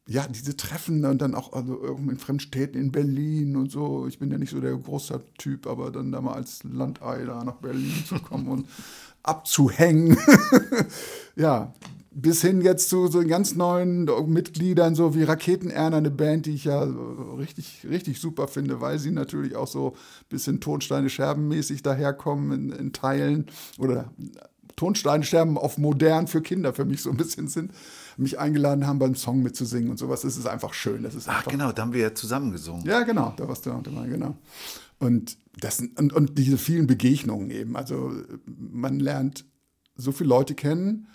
ja, 0.06 0.26
diese 0.26 0.56
Treffen 0.56 1.04
und 1.04 1.22
dann 1.22 1.34
auch 1.34 1.52
also 1.52 1.80
irgendwo 1.80 2.10
in 2.10 2.18
Fremdstädten 2.18 2.80
in 2.80 2.90
Berlin 2.90 3.56
und 3.56 3.70
so. 3.70 4.06
Ich 4.08 4.18
bin 4.18 4.30
ja 4.30 4.38
nicht 4.38 4.50
so 4.50 4.60
der 4.60 4.76
Großstadttyp, 4.76 5.66
aber 5.66 5.90
dann 5.90 6.10
da 6.10 6.20
mal 6.20 6.34
als 6.34 6.64
Landei 6.64 7.24
da 7.24 7.44
nach 7.44 7.56
Berlin 7.56 8.04
zu 8.06 8.16
kommen 8.16 8.48
und 8.48 8.66
abzuhängen. 9.22 10.18
ja, 11.36 11.72
bis 12.10 12.42
hin 12.42 12.60
jetzt 12.60 12.88
zu 12.88 13.06
so 13.06 13.24
ganz 13.24 13.54
neuen 13.54 14.10
Mitgliedern, 14.26 14.94
so 14.94 15.14
wie 15.14 15.22
Raketenerner, 15.22 15.96
eine 15.96 16.10
Band, 16.10 16.46
die 16.46 16.54
ich 16.54 16.64
ja 16.64 16.82
richtig, 17.38 17.86
richtig 17.88 18.20
super 18.20 18.48
finde, 18.48 18.80
weil 18.80 18.98
sie 18.98 19.12
natürlich 19.12 19.56
auch 19.56 19.68
so 19.68 19.90
ein 19.90 20.26
bisschen 20.28 20.60
Tonsteine 20.60 21.08
Scherben-mäßig 21.08 21.82
daherkommen 21.82 22.52
in, 22.52 22.72
in 22.72 22.92
Teilen 22.92 23.46
oder 23.78 24.12
Tonsteine 24.76 25.24
Scherben 25.24 25.56
auf 25.56 25.78
modern 25.78 26.26
für 26.26 26.42
Kinder 26.42 26.72
für 26.72 26.84
mich 26.84 27.02
so 27.02 27.10
ein 27.10 27.16
bisschen 27.16 27.48
sind, 27.48 27.72
mich 28.16 28.38
eingeladen 28.38 28.86
haben, 28.86 28.98
beim 28.98 29.14
Song 29.14 29.42
mitzusingen 29.42 29.90
und 29.90 29.98
sowas. 29.98 30.22
Das 30.22 30.36
ist 30.36 30.46
einfach 30.46 30.74
schön. 30.74 31.02
Das 31.02 31.14
ist 31.14 31.28
Ach 31.28 31.44
genau, 31.46 31.72
da 31.72 31.82
haben 31.82 31.92
wir 31.92 32.00
ja 32.00 32.14
zusammen 32.14 32.52
gesungen. 32.52 32.84
ja, 32.86 33.02
genau, 33.02 33.32
da 33.36 33.48
warst 33.48 33.66
du 33.66 33.72
auch 33.72 33.82
dabei, 33.82 34.08
genau. 34.08 34.36
Und, 34.98 35.36
das, 35.58 35.82
und, 35.96 36.12
und 36.12 36.38
diese 36.38 36.58
vielen 36.58 36.86
Begegnungen 36.86 37.50
eben. 37.50 37.76
Also 37.76 38.12
man 38.46 39.00
lernt 39.00 39.44
so 39.96 40.12
viele 40.12 40.28
Leute 40.28 40.54
kennen 40.54 41.08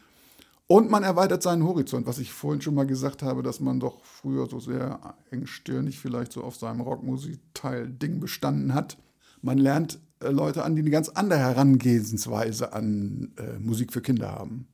und 0.67 0.91
man 0.91 1.03
erweitert 1.03 1.41
seinen 1.41 1.63
Horizont, 1.63 2.05
was 2.05 2.19
ich 2.19 2.33
vorhin 2.33 2.61
schon 2.61 2.75
mal 2.75 2.85
gesagt 2.85 3.23
habe, 3.23 3.41
dass 3.41 3.61
man 3.61 3.79
doch 3.79 4.03
früher 4.03 4.47
so 4.47 4.59
sehr 4.59 5.15
engstirnig 5.31 5.97
vielleicht 5.97 6.33
so 6.33 6.43
auf 6.43 6.57
seinem 6.57 6.81
Rockmusikteil 6.81 7.87
Ding 7.87 8.19
bestanden 8.19 8.73
hat. 8.73 8.97
Man 9.41 9.57
lernt 9.57 9.99
äh, 10.19 10.29
Leute 10.29 10.63
an, 10.65 10.75
die 10.75 10.81
eine 10.81 10.89
ganz 10.89 11.07
andere 11.09 11.39
Herangehensweise 11.39 12.73
an 12.73 13.31
äh, 13.37 13.59
Musik 13.59 13.93
für 13.93 14.01
Kinder 14.01 14.31
haben. 14.31 14.67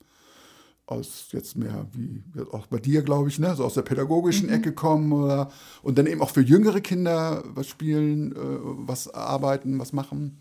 Aus 0.85 1.27
jetzt 1.31 1.55
mehr 1.55 1.87
wie 1.93 2.23
auch 2.51 2.67
bei 2.67 2.79
dir, 2.79 3.03
glaube 3.03 3.29
ich, 3.29 3.39
ne, 3.39 3.55
so 3.55 3.63
aus 3.63 3.73
der 3.75 3.83
pädagogischen 3.83 4.49
Ecke 4.49 4.73
kommen 4.73 5.11
oder 5.13 5.51
und 5.81 5.97
dann 5.97 6.07
eben 6.07 6.21
auch 6.21 6.29
für 6.29 6.41
jüngere 6.41 6.81
Kinder 6.81 7.43
was 7.47 7.67
spielen, 7.67 8.33
äh, 8.33 8.37
was 8.37 9.13
arbeiten, 9.13 9.79
was 9.79 9.93
machen. 9.93 10.39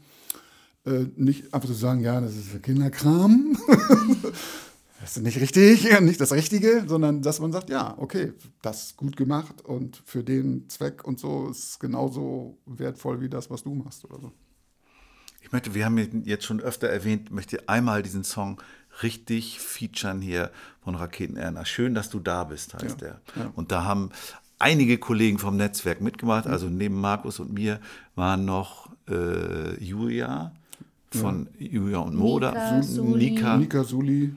Äh, 0.85 1.07
nicht 1.17 1.55
einfach 1.55 1.69
zu 1.69 1.75
sagen, 1.75 2.01
ja, 2.01 2.21
das 2.21 2.37
ist 2.37 2.61
Kinderkram. 2.63 3.57
das 5.01 5.17
ist 5.17 5.23
nicht 5.23 5.41
richtig, 5.41 5.89
nicht 6.01 6.21
das 6.21 6.33
Richtige, 6.33 6.85
sondern 6.89 7.23
dass 7.23 7.39
man 7.39 7.53
sagt, 7.53 7.71
ja, 7.71 7.95
okay, 7.99 8.33
das 8.63 8.87
ist 8.87 8.97
gut 8.97 9.17
gemacht 9.17 9.63
und 9.63 10.03
für 10.05 10.25
den 10.25 10.69
Zweck 10.69 11.05
und 11.05 11.21
so 11.21 11.49
ist 11.51 11.65
es 11.65 11.79
genauso 11.79 12.59
wertvoll 12.67 13.21
wie 13.21 13.29
das, 13.29 13.49
was 13.49 13.63
du 13.63 13.75
machst 13.75 14.05
oder 14.05 14.21
so. 14.21 14.33
Ich 15.41 15.53
möchte, 15.53 15.75
wir 15.75 15.85
haben 15.85 15.99
ihn 15.99 16.23
jetzt 16.25 16.45
schon 16.45 16.61
öfter 16.61 16.89
erwähnt, 16.89 17.31
möchte 17.31 17.69
einmal 17.69 18.03
diesen 18.03 18.25
Song 18.25 18.61
richtig 19.03 19.61
featuren 19.61 20.21
hier 20.21 20.51
von 20.85 20.95
Raketen 20.95 21.37
Erna. 21.37 21.65
Schön, 21.65 21.95
dass 21.95 22.11
du 22.11 22.19
da 22.21 22.45
bist, 22.45 22.75
heißt 22.75 23.01
Ja, 23.01 23.07
er. 23.09 23.21
ja. 23.37 23.53
Und 23.55 23.73
da 23.73 23.85
haben 23.85 24.11
einige 24.59 24.99
Kollegen 24.99 25.39
vom 25.39 25.57
Netzwerk 25.57 26.01
mitgemacht. 26.01 26.47
Also 26.47 26.67
neben 26.69 27.01
Markus 27.01 27.41
und 27.41 27.53
mir 27.53 27.81
waren 28.15 28.45
noch 28.45 28.91
äh, 29.09 29.83
Julia 29.83 30.53
von 31.11 31.49
Julia 31.59 31.99
und 31.99 32.15
Moda, 32.15 32.51
Nika, 32.53 32.83
Suli. 32.83 33.31
Nika. 33.31 33.57
Nika 33.57 33.85
Suli, 33.85 34.35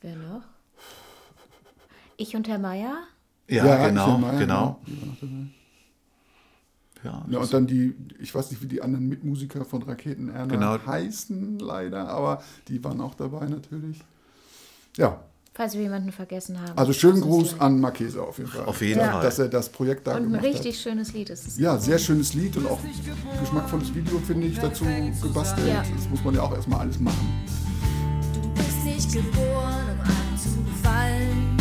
Wer 0.00 0.16
noch? 0.16 0.42
Ich 2.16 2.34
und 2.36 2.46
Herr 2.48 2.58
Meier? 2.58 2.96
Ja, 3.48 3.88
genau, 3.88 4.18
Maya, 4.18 4.38
genau. 4.38 4.80
ja, 4.86 4.92
die 4.92 5.00
war 5.00 5.06
noch 5.08 5.16
dabei. 5.20 5.46
Ja, 7.04 7.24
Ja, 7.28 7.38
und 7.40 7.52
dann 7.52 7.66
die, 7.66 7.94
ich 8.20 8.34
weiß 8.34 8.50
nicht, 8.50 8.62
wie 8.62 8.66
die 8.68 8.80
anderen 8.82 9.08
Mitmusiker 9.08 9.64
von 9.64 9.82
Raketen 9.82 10.28
Erna 10.28 10.46
Genau. 10.54 10.86
heißen, 10.86 11.58
leider, 11.58 12.08
aber 12.08 12.42
die 12.68 12.82
waren 12.84 13.00
auch 13.00 13.14
dabei 13.14 13.46
natürlich. 13.46 14.00
Ja, 14.96 15.20
Falls 15.54 15.74
wir 15.74 15.82
jemanden 15.82 16.12
vergessen 16.12 16.58
haben. 16.58 16.78
also 16.78 16.94
schönen 16.94 17.20
Gruß 17.20 17.60
an 17.60 17.78
Marchese 17.78 18.22
auf 18.22 18.38
jeden 18.38 18.48
Fall. 18.50 18.64
Auf 18.64 18.80
jeden 18.80 19.00
Ja. 19.00 19.12
Fall. 19.12 19.22
Dass 19.22 19.38
er 19.38 19.48
das 19.48 19.68
Projekt 19.68 20.06
da 20.06 20.12
Und 20.12 20.16
ein 20.18 20.24
gemacht 20.28 20.44
richtig 20.44 20.76
hat. 20.76 20.82
schönes 20.82 21.12
Lied 21.12 21.28
ist 21.28 21.46
es. 21.46 21.58
Ja, 21.58 21.76
sehr 21.76 21.98
schönes 21.98 22.32
Lied 22.32 22.56
und 22.56 22.66
auch 22.66 22.78
geschmackvolles 23.38 23.94
Video, 23.94 24.18
finde 24.20 24.46
ich, 24.46 24.58
dazu 24.58 24.84
gebastelt. 25.20 25.68
Ja. 25.68 25.82
Das 25.94 26.08
muss 26.08 26.24
man 26.24 26.34
ja 26.36 26.40
auch 26.42 26.54
erstmal 26.54 26.80
alles 26.80 26.98
machen. 26.98 27.42
Du 28.32 28.48
bist 28.54 28.82
nicht 28.84 29.12
geboren, 29.12 29.84
um 29.92 30.32
anzufallen. 30.32 31.56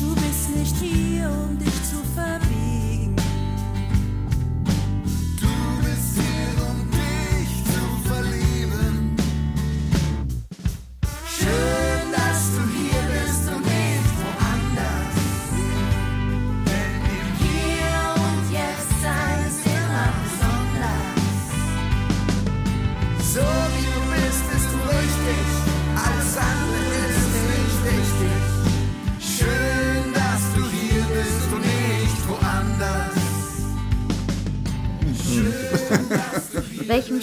Du 0.00 0.14
bist 0.14 0.56
nicht 0.56 0.76
hier, 0.76 1.30
um 1.30 1.58
dich 1.58 1.74
zu 1.84 1.96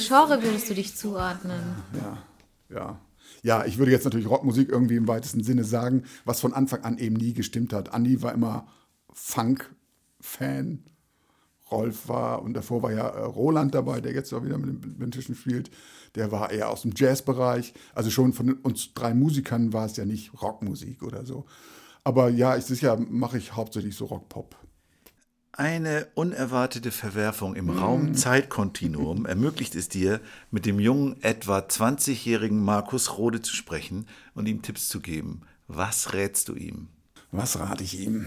Genre 0.08 0.42
würdest 0.42 0.70
du 0.70 0.74
dich 0.74 0.96
zuordnen? 0.96 1.62
Ja, 1.94 2.18
ja. 2.76 3.00
Ja, 3.44 3.66
ich 3.66 3.78
würde 3.78 3.92
jetzt 3.92 4.04
natürlich 4.04 4.30
Rockmusik 4.30 4.70
irgendwie 4.70 4.96
im 4.96 5.08
weitesten 5.08 5.44
Sinne 5.44 5.64
sagen, 5.64 6.04
was 6.26 6.40
von 6.40 6.54
Anfang 6.54 6.84
an 6.84 6.98
eben 6.98 7.16
nie 7.16 7.34
gestimmt 7.34 7.74
hat. 7.74 7.94
Andi 7.94 8.22
war 8.22 8.34
immer 8.34 8.68
Funk-Fan. 9.14 10.84
Rolf 11.72 12.08
war, 12.08 12.42
und 12.42 12.54
davor 12.54 12.82
war 12.82 12.92
ja 12.92 13.08
äh, 13.08 13.24
Roland 13.26 13.76
dabei, 13.76 14.02
der 14.02 14.14
jetzt 14.14 14.34
auch 14.34 14.44
wieder 14.44 14.58
mit 14.58 14.84
den 14.84 14.98
Bentischen 14.98 15.36
spielt. 15.36 15.70
Der 16.16 16.32
war 16.32 16.52
eher 16.52 16.70
aus 16.70 16.82
dem 16.82 16.94
Jazzbereich. 16.96 17.74
Also 17.94 18.10
schon 18.10 18.34
von 18.34 18.54
uns 18.54 18.94
drei 18.94 19.14
Musikern 19.14 19.72
war 19.72 19.86
es 19.86 19.96
ja 19.96 20.06
nicht 20.06 20.42
Rockmusik 20.42 21.04
oder 21.04 21.26
so. 21.26 21.46
Aber 22.04 22.30
ja, 22.30 22.58
ich 22.58 22.66
sicher 22.66 22.98
mache 22.98 23.38
ich 23.38 23.56
hauptsächlich 23.56 23.96
so 23.96 24.06
Rock-Pop. 24.06 24.56
Eine 25.60 26.08
unerwartete 26.16 26.90
Verwerfung 26.90 27.54
im 27.54 27.70
Raum-Zeit-Kontinuum 27.70 29.26
ermöglicht 29.26 29.76
es 29.76 29.90
dir, 29.90 30.22
mit 30.52 30.66
dem 30.66 30.80
jungen, 30.80 31.22
etwa 31.22 31.60
20-jährigen 31.60 32.64
Markus 32.64 33.18
Rode 33.18 33.42
zu 33.42 33.54
sprechen 33.54 34.08
und 34.34 34.48
ihm 34.48 34.62
Tipps 34.62 34.88
zu 34.88 35.02
geben. 35.02 35.42
Was 35.68 36.14
rätst 36.14 36.48
du 36.48 36.56
ihm? 36.56 36.88
Was 37.34 37.60
rate 37.60 37.84
ich 37.84 38.00
ihm? 38.00 38.26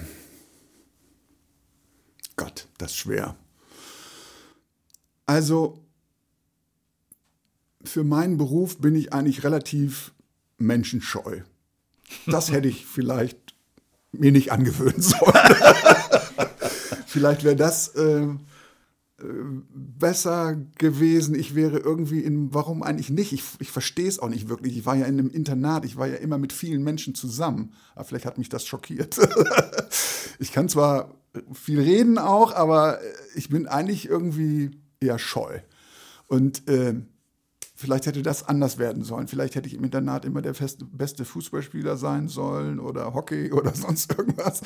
Gott, 2.36 2.68
das 2.76 2.90
ist 2.90 2.98
schwer. 2.98 3.34
Also, 5.24 5.82
für 7.82 8.04
meinen 8.04 8.36
Beruf 8.36 8.76
bin 8.76 8.94
ich 8.94 9.14
eigentlich 9.14 9.42
relativ 9.42 10.12
menschenscheu. 10.58 11.40
Das 12.26 12.52
hätte 12.52 12.68
ich 12.68 12.84
vielleicht 12.84 13.54
mir 14.12 14.32
nicht 14.32 14.52
angewöhnen 14.52 15.00
sollen. 15.00 15.32
vielleicht 17.12 17.44
wäre 17.44 17.56
das 17.56 17.88
äh, 17.88 18.22
äh, 18.22 19.24
besser 19.74 20.56
gewesen. 20.78 21.34
Ich 21.34 21.54
wäre 21.54 21.78
irgendwie 21.78 22.20
in, 22.20 22.52
warum 22.52 22.82
eigentlich 22.82 23.10
nicht? 23.10 23.32
Ich, 23.32 23.44
ich 23.60 23.70
verstehe 23.70 24.08
es 24.08 24.18
auch 24.18 24.28
nicht 24.28 24.48
wirklich. 24.48 24.76
Ich 24.76 24.86
war 24.86 24.96
ja 24.96 25.06
in 25.06 25.18
einem 25.18 25.30
Internat, 25.30 25.84
ich 25.84 25.96
war 25.96 26.08
ja 26.08 26.16
immer 26.16 26.38
mit 26.38 26.52
vielen 26.52 26.82
Menschen 26.82 27.14
zusammen. 27.14 27.72
Aber 27.94 28.04
vielleicht 28.04 28.26
hat 28.26 28.38
mich 28.38 28.48
das 28.48 28.66
schockiert. 28.66 29.16
ich 30.38 30.50
kann 30.52 30.68
zwar 30.68 31.14
viel 31.52 31.80
reden 31.80 32.18
auch, 32.18 32.52
aber 32.54 32.98
ich 33.34 33.48
bin 33.48 33.66
eigentlich 33.66 34.08
irgendwie 34.08 34.70
eher 35.00 35.18
scheu. 35.18 35.60
Und 36.26 36.68
äh, 36.68 36.94
vielleicht 37.74 38.06
hätte 38.06 38.22
das 38.22 38.48
anders 38.48 38.78
werden 38.78 39.04
sollen. 39.04 39.28
Vielleicht 39.28 39.54
hätte 39.54 39.68
ich 39.68 39.74
im 39.74 39.84
Internat 39.84 40.24
immer 40.24 40.42
der 40.42 40.54
feste, 40.54 40.84
beste 40.84 41.24
Fußballspieler 41.24 41.96
sein 41.96 42.28
sollen 42.28 42.80
oder 42.80 43.14
Hockey 43.14 43.52
oder 43.52 43.74
sonst 43.74 44.16
irgendwas. 44.16 44.62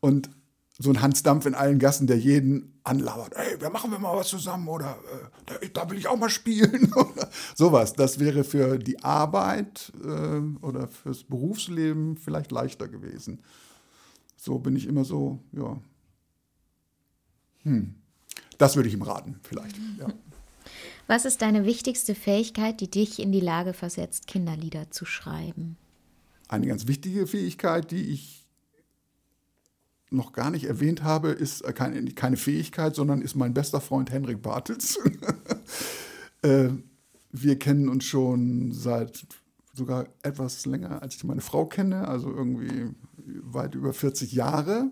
Und 0.00 0.30
so 0.78 0.90
ein 0.90 1.02
Hans 1.02 1.24
Dampf 1.24 1.44
in 1.46 1.54
allen 1.54 1.80
Gassen, 1.80 2.06
der 2.06 2.18
jeden 2.18 2.78
anlauert. 2.84 3.34
Ey, 3.34 3.60
wir 3.60 3.70
machen 3.70 3.90
wir 3.90 3.98
mal 3.98 4.16
was 4.16 4.28
zusammen 4.28 4.68
oder 4.68 4.96
äh, 5.12 5.66
da, 5.72 5.82
da 5.82 5.90
will 5.90 5.98
ich 5.98 6.06
auch 6.06 6.16
mal 6.16 6.30
spielen. 6.30 6.92
oder 6.96 7.28
sowas. 7.56 7.94
Das 7.94 8.20
wäre 8.20 8.44
für 8.44 8.78
die 8.78 9.02
Arbeit 9.02 9.92
äh, 10.04 10.40
oder 10.64 10.86
fürs 10.86 11.24
Berufsleben 11.24 12.16
vielleicht 12.16 12.52
leichter 12.52 12.86
gewesen. 12.86 13.42
So 14.36 14.60
bin 14.60 14.76
ich 14.76 14.86
immer 14.86 15.04
so, 15.04 15.40
ja. 15.52 15.78
Hm. 17.64 17.96
Das 18.56 18.76
würde 18.76 18.88
ich 18.88 18.94
ihm 18.94 19.02
raten, 19.02 19.40
vielleicht. 19.42 19.76
Ja. 19.98 20.06
Was 21.08 21.24
ist 21.24 21.42
deine 21.42 21.64
wichtigste 21.64 22.14
Fähigkeit, 22.14 22.80
die 22.80 22.90
dich 22.90 23.18
in 23.18 23.32
die 23.32 23.40
Lage 23.40 23.72
versetzt, 23.72 24.26
Kinderlieder 24.28 24.90
zu 24.90 25.06
schreiben? 25.06 25.76
Eine 26.48 26.66
ganz 26.66 26.86
wichtige 26.86 27.26
Fähigkeit, 27.26 27.90
die 27.90 28.12
ich 28.12 28.37
noch 30.10 30.32
gar 30.32 30.50
nicht 30.50 30.64
erwähnt 30.64 31.02
habe, 31.02 31.30
ist 31.30 31.62
äh, 31.64 31.72
keine, 31.72 32.04
keine 32.12 32.36
Fähigkeit, 32.36 32.94
sondern 32.94 33.22
ist 33.22 33.34
mein 33.34 33.54
bester 33.54 33.80
Freund 33.80 34.10
Henrik 34.10 34.42
Bartels. 34.42 34.98
äh, 36.42 36.68
wir 37.30 37.58
kennen 37.58 37.88
uns 37.88 38.04
schon 38.04 38.72
seit 38.72 39.26
sogar 39.74 40.06
etwas 40.22 40.66
länger, 40.66 41.02
als 41.02 41.16
ich 41.16 41.24
meine 41.24 41.40
Frau 41.40 41.66
kenne, 41.66 42.08
also 42.08 42.30
irgendwie 42.30 42.90
weit 43.42 43.74
über 43.74 43.92
40 43.92 44.32
Jahre 44.32 44.90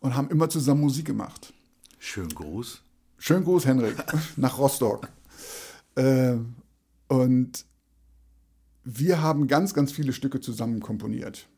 und 0.00 0.14
haben 0.14 0.28
immer 0.30 0.48
zusammen 0.48 0.82
Musik 0.82 1.06
gemacht. 1.06 1.52
Schönen 1.98 2.34
Gruß. 2.34 2.82
Schönen 3.18 3.44
Gruß, 3.44 3.66
Henrik, 3.66 3.96
nach 4.36 4.58
Rostock. 4.58 5.08
Äh, 5.94 6.36
und 7.08 7.64
wir 8.84 9.22
haben 9.22 9.48
ganz, 9.48 9.74
ganz 9.74 9.90
viele 9.90 10.12
Stücke 10.12 10.40
zusammen 10.40 10.80
komponiert. 10.80 11.48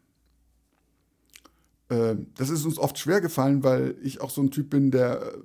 Äh, 1.88 2.16
das 2.34 2.50
ist 2.50 2.64
uns 2.64 2.78
oft 2.78 2.98
schwer 2.98 3.20
gefallen, 3.20 3.62
weil 3.62 3.96
ich 4.02 4.20
auch 4.20 4.30
so 4.30 4.42
ein 4.42 4.50
Typ 4.50 4.70
bin, 4.70 4.90
der 4.90 5.22
äh, 5.22 5.38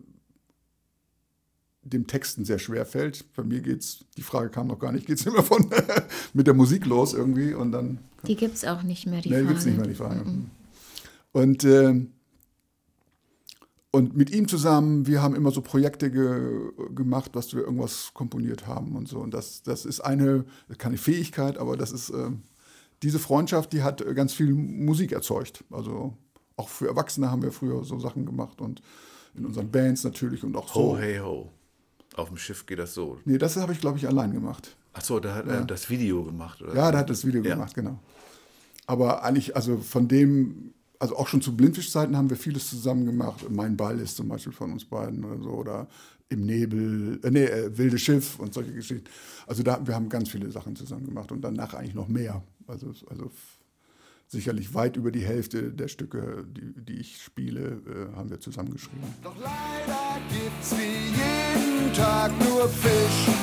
dem 1.83 2.07
Texten 2.07 2.45
sehr 2.45 2.59
schwer 2.59 2.85
fällt. 2.85 3.33
Bei 3.35 3.43
mir 3.43 3.61
geht's, 3.61 4.05
die 4.17 4.21
Frage 4.21 4.49
kam 4.49 4.67
noch 4.67 4.79
gar 4.79 4.91
nicht, 4.91 5.05
geht's 5.05 5.25
immer 5.25 5.43
von 5.43 5.69
mit 6.33 6.47
der 6.47 6.53
Musik 6.53 6.85
los 6.85 7.13
irgendwie 7.13 7.53
und 7.53 7.71
dann 7.71 7.99
Die 8.27 8.35
gibt 8.35 8.55
es 8.55 8.65
auch 8.65 8.83
nicht 8.83 9.05
mehr, 9.05 9.21
die 9.21 9.29
nee, 9.29 9.35
Frage. 9.35 9.47
gibt's 9.47 9.65
nicht 9.65 9.77
mehr 9.77 9.87
die 9.87 9.95
Frage. 9.95 10.23
Und, 11.33 11.63
ähm, 11.65 12.11
und 13.91 14.15
mit 14.15 14.31
ihm 14.31 14.47
zusammen, 14.47 15.07
wir 15.07 15.21
haben 15.21 15.35
immer 15.35 15.51
so 15.51 15.61
Projekte 15.61 16.09
ge 16.09 16.71
gemacht, 16.95 17.31
was 17.33 17.53
wir 17.53 17.61
irgendwas 17.61 18.11
komponiert 18.13 18.65
haben 18.65 18.95
und 18.95 19.07
so. 19.07 19.19
Und 19.19 19.33
das, 19.33 19.61
das 19.63 19.85
ist 19.85 19.99
eine, 19.99 20.45
keine 20.77 20.97
Fähigkeit, 20.97 21.57
aber 21.57 21.75
das 21.77 21.91
ist 21.91 22.09
ähm, 22.09 22.43
diese 23.03 23.19
Freundschaft, 23.19 23.73
die 23.73 23.83
hat 23.83 24.01
äh, 24.01 24.13
ganz 24.13 24.33
viel 24.33 24.53
Musik 24.53 25.11
erzeugt. 25.11 25.63
Also 25.69 26.17
auch 26.55 26.69
für 26.69 26.87
Erwachsene 26.87 27.29
haben 27.31 27.41
wir 27.41 27.51
früher 27.51 27.83
so 27.83 27.99
Sachen 27.99 28.25
gemacht 28.25 28.61
und 28.61 28.81
in 29.35 29.45
unseren 29.45 29.71
Bands 29.71 30.03
natürlich 30.03 30.43
und 30.43 30.55
auch 30.55 30.67
so. 30.67 30.75
Ho, 30.75 30.97
hey, 30.97 31.17
ho. 31.17 31.51
Auf 32.15 32.27
dem 32.27 32.37
Schiff 32.37 32.65
geht 32.65 32.77
das 32.79 32.93
so. 32.93 33.17
Nee, 33.25 33.37
das 33.39 33.57
habe 33.57 33.73
ich, 33.73 33.81
glaube 33.81 33.97
ich, 33.97 34.07
allein 34.07 34.31
gemacht. 34.33 34.75
Achso, 34.93 35.19
da 35.19 35.33
hat 35.33 35.47
er 35.47 35.65
das 35.65 35.89
Video 35.89 36.23
gemacht, 36.23 36.61
oder? 36.61 36.75
Ja, 36.75 36.91
der 36.91 36.99
hat 36.99 37.09
das 37.09 37.25
Video 37.25 37.41
Ja. 37.43 37.55
gemacht, 37.55 37.73
genau. 37.73 37.97
Aber 38.85 39.23
eigentlich, 39.23 39.55
also 39.55 39.77
von 39.77 40.07
dem, 40.07 40.73
also 40.99 41.15
auch 41.17 41.27
schon 41.27 41.41
zu 41.41 41.55
Blindfischzeiten 41.57 42.15
haben 42.15 42.29
wir 42.29 42.37
vieles 42.37 42.69
zusammen 42.69 43.05
gemacht. 43.05 43.49
Mein 43.49 43.75
Ball 43.75 43.99
ist 43.99 44.15
zum 44.17 44.27
Beispiel 44.27 44.53
von 44.53 44.71
uns 44.71 44.85
beiden 44.85 45.25
oder 45.25 45.41
so. 45.41 45.49
Oder 45.49 45.87
im 46.29 46.45
Nebel, 46.45 47.19
äh, 47.23 47.31
nee, 47.31 47.45
äh, 47.45 47.75
Wilde 47.75 47.97
Schiff 47.97 48.37
und 48.39 48.53
solche 48.53 48.73
Geschichten. 48.73 49.09
Also 49.47 49.63
da, 49.63 49.85
wir 49.85 49.95
haben 49.95 50.09
ganz 50.09 50.29
viele 50.29 50.51
Sachen 50.51 50.75
zusammen 50.75 51.05
gemacht 51.05 51.31
und 51.31 51.41
danach 51.41 51.73
eigentlich 51.73 51.95
noch 51.95 52.07
mehr. 52.07 52.43
Also, 52.67 52.93
also 53.09 53.31
sicherlich 54.33 54.73
weit 54.73 54.97
über 54.97 55.11
die 55.11 55.23
Hälfte 55.23 55.71
der 55.71 55.87
Stücke, 55.87 56.45
die, 56.49 56.73
die 56.83 56.99
ich 56.99 57.21
spiele, 57.21 57.81
äh, 57.87 58.15
haben 58.17 58.29
wir 58.29 58.39
zusammengeschrieben. 58.39 59.07
Doch 59.23 59.35
leider 59.37 60.19
gibt's 60.29 60.75
wie 60.77 61.07
jeden 61.15 61.93
Tag 61.93 62.31
nur 62.39 62.67
Fisch. 62.67 63.33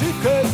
Dicke 0.00 0.44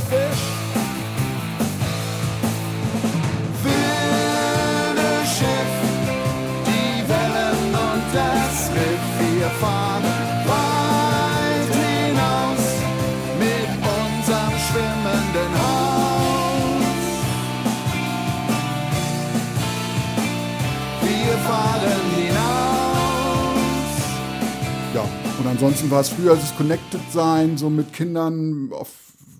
ansonsten 25.54 25.88
war 25.88 26.00
es 26.00 26.08
früher 26.08 26.34
das 26.34 26.56
Connected 26.56 27.00
Sein, 27.12 27.56
so 27.56 27.70
mit 27.70 27.92
Kindern, 27.92 28.72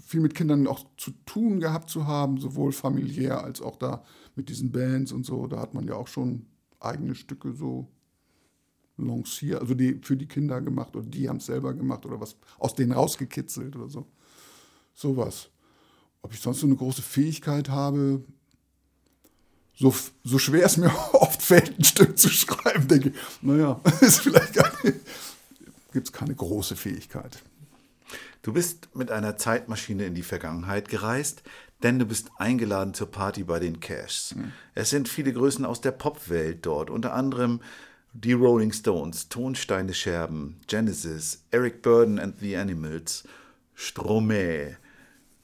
viel 0.07 0.21
mit 0.21 0.37
Kindern 0.37 0.69
auch 0.69 0.87
zu 0.97 1.11
tun 1.27 1.59
gehabt 1.59 1.91
zu 1.91 2.07
haben, 2.07 2.39
sowohl 2.39 2.71
familiär 2.71 3.43
als 3.43 3.61
auch 3.61 3.75
da 3.75 4.05
mit 4.37 4.49
diesen 4.49 4.71
Bands 4.71 5.11
und 5.11 5.27
so. 5.27 5.49
Da 5.49 5.59
hat 5.59 5.75
man 5.75 5.89
ja 5.89 5.97
auch 5.97 6.07
schon 6.07 6.47
eigene 6.79 7.17
Stücke 7.17 7.53
so 7.53 7.89
lanciert, 8.97 9.61
also 9.61 9.75
die 9.75 9.99
für 10.03 10.17
die 10.17 10.29
Kinder 10.29 10.61
gemacht 10.61 10.95
oder 10.95 11.05
die 11.05 11.29
haben 11.29 11.39
es 11.39 11.47
selber 11.47 11.75
gemacht 11.75 12.07
oder 12.07 12.21
was 12.21 12.37
aus 12.61 12.77
denen 12.77 12.93
rausgekitzelt 12.93 13.75
oder 13.75 13.89
so. 13.89 14.07
Sowas. 14.95 15.49
Ob 16.23 16.33
ich 16.33 16.39
sonst 16.39 16.61
so 16.61 16.67
eine 16.69 16.77
große 16.77 17.03
Fähigkeit 17.03 17.71
habe, 17.71 18.23
so, 19.75 19.93
so 20.23 20.39
schwer 20.39 20.67
es 20.67 20.77
mir 20.77 20.93
oft 21.15 21.43
fällt, 21.43 21.77
ein 21.77 21.85
Stück 21.85 22.17
zu 22.17 22.29
schreiben, 22.29 22.87
denke 22.87 23.09
ich, 23.09 23.15
naja, 23.43 23.81
ist 24.01 24.21
vielleicht 24.21 24.55
gar 24.55 24.71
nicht, 24.85 25.01
gibt 25.95 26.09
es 26.09 26.13
keine 26.13 26.35
große 26.35 26.77
Fähigkeit. 26.77 27.43
Du 28.43 28.53
bist 28.53 28.95
mit 28.95 29.11
einer 29.11 29.39
Zeitmaschine 29.39 30.05
in 30.05 30.15
die 30.15 30.23
Vergangenheit 30.23 30.89
gereist, 30.89 31.43
denn 31.83 31.99
du 31.99 32.05
bist 32.05 32.31
eingeladen 32.37 32.93
zur 32.93 33.11
Party 33.11 33.45
bei 33.45 33.59
den 33.59 33.81
Cashs. 33.81 34.35
Es 34.75 34.91
sind 34.91 35.09
viele 35.09 35.33
Größen 35.33 35.65
aus 35.65 35.81
der 35.81 35.93
Popwelt 35.93 36.67
dort, 36.67 36.91
unter 36.91 37.15
anderem 37.15 37.61
die 38.13 38.33
Rolling 38.33 38.73
Stones, 38.73 39.29
Tonsteine 39.29 39.95
Scherben, 39.95 40.61
Genesis, 40.67 41.45
Eric 41.51 41.81
Burden 41.83 42.19
and 42.19 42.39
the 42.39 42.57
Animals, 42.57 43.25
Stromae. 43.75 44.77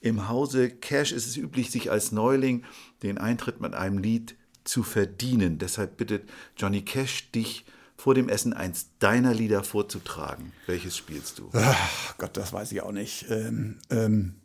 Im 0.01 0.29
Hause 0.29 0.71
Cash 0.71 1.13
ist 1.13 1.27
es 1.27 1.37
üblich, 1.37 1.71
sich 1.71 1.91
als 1.91 2.13
Neuling 2.13 2.65
den 3.03 3.19
Eintritt 3.19 3.61
mit 3.61 3.75
einem 3.75 3.99
Lied 3.99 4.37
zu 4.65 4.83
verdienen. 4.83 5.59
Deshalb 5.59 5.97
bittet 5.97 6.29
Johnny 6.57 6.83
Cash 6.83 7.31
dich 7.33 7.65
vor 8.01 8.15
dem 8.15 8.29
Essen 8.31 8.53
eins 8.55 8.87
deiner 8.99 9.35
Lieder 9.35 9.63
vorzutragen. 9.63 10.53
Welches 10.67 10.97
spielst 10.97 11.39
du? 11.39 11.51
Ach 11.53 12.17
Gott, 12.17 12.35
das 12.37 12.53
weiß 12.53 12.73
ich 12.73 12.81
auch 12.83 12.93
nicht. 12.93 13.27
Ähm, 13.29 13.77
ähm, 13.91 14.37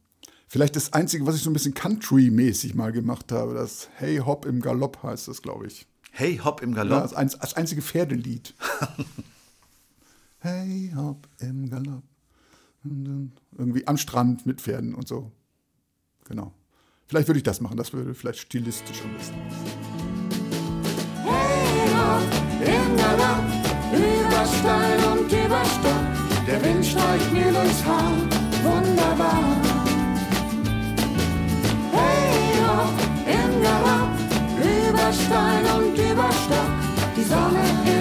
vielleicht 0.48 0.76
das 0.76 0.91
Einzige, 0.91 1.26
was 1.26 1.36
ich 1.36 1.41
so 1.44 1.49
ein 1.49 1.53
bisschen 1.53 1.73
Country-mäßig 1.73 2.76
mal 2.76 2.91
gemacht 2.91 3.32
habe, 3.32 3.53
das 3.53 3.88
Hey 3.95 4.18
Hop 4.18 4.45
im 4.45 4.60
Galopp 4.61 5.02
heißt 5.03 5.30
das, 5.30 5.41
glaube 5.41 5.68
ich. 5.68 5.88
Hey, 6.11 6.38
hopp 6.44 6.61
im 6.61 6.72
Ja, 6.72 6.77
Galopp. 6.84 7.02
als, 7.02 7.14
eins, 7.14 7.36
als 7.36 7.56
einzige 7.56 7.82
Pferdelied. 7.82 8.53
hey 10.40 10.91
Hop 10.95 11.27
im 11.40 11.69
Galopp. 11.69 12.03
Irgendwie 13.57 13.88
am 13.88 13.98
Strand 13.98 14.45
mit 14.45 14.61
Pferden 14.61 14.95
und 14.95 15.07
so. 15.07 15.32
Genau. 16.26 16.53
Vielleicht 17.07 17.27
würde 17.27 17.38
ich 17.40 17.44
das 17.44 17.61
machen, 17.61 17.77
das 17.77 17.94
würde 17.94 18.14
vielleicht 18.14 18.40
stilistisch 18.40 19.02
am 19.03 19.14
besten. 19.14 19.36
Im 22.61 22.95
Galopp, 22.98 23.44
über 23.91 24.45
Stein 24.45 24.99
und 25.11 25.32
über 25.32 25.64
Stock, 25.65 26.06
der 26.48 26.64
Wind 26.64 26.86
streicht 26.86 27.32
mir 27.34 27.52
durchs 27.52 27.84
Haar, 27.86 28.11
wunderbar. 28.64 29.44
Hey 31.91 32.56
hopp, 32.65 32.94
im 33.26 33.61
Galopp, 33.61 34.14
über 34.57 35.14
Stein 35.14 35.65
und 35.77 35.98
über 35.98 36.30
Stock, 36.32 36.72
die 37.15 37.23
Sonne 37.23 37.95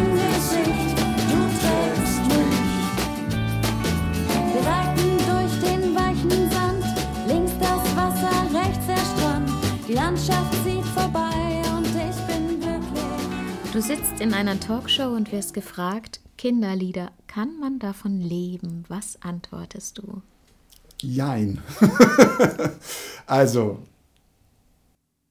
Du 13.74 13.82
sitzt 13.82 14.20
in 14.20 14.32
einer 14.34 14.60
Talkshow 14.60 15.09
und 15.09 15.32
wirst 15.32 15.52
gefragt, 15.52 16.20
Kinderlieder, 16.38 17.10
kann 17.26 17.59
man 17.59 17.80
davon 17.80 18.20
leben? 18.20 18.84
Was 18.86 19.20
antwortest 19.20 19.98
du? 19.98 20.22
Jein. 21.02 21.60
also, 23.26 23.82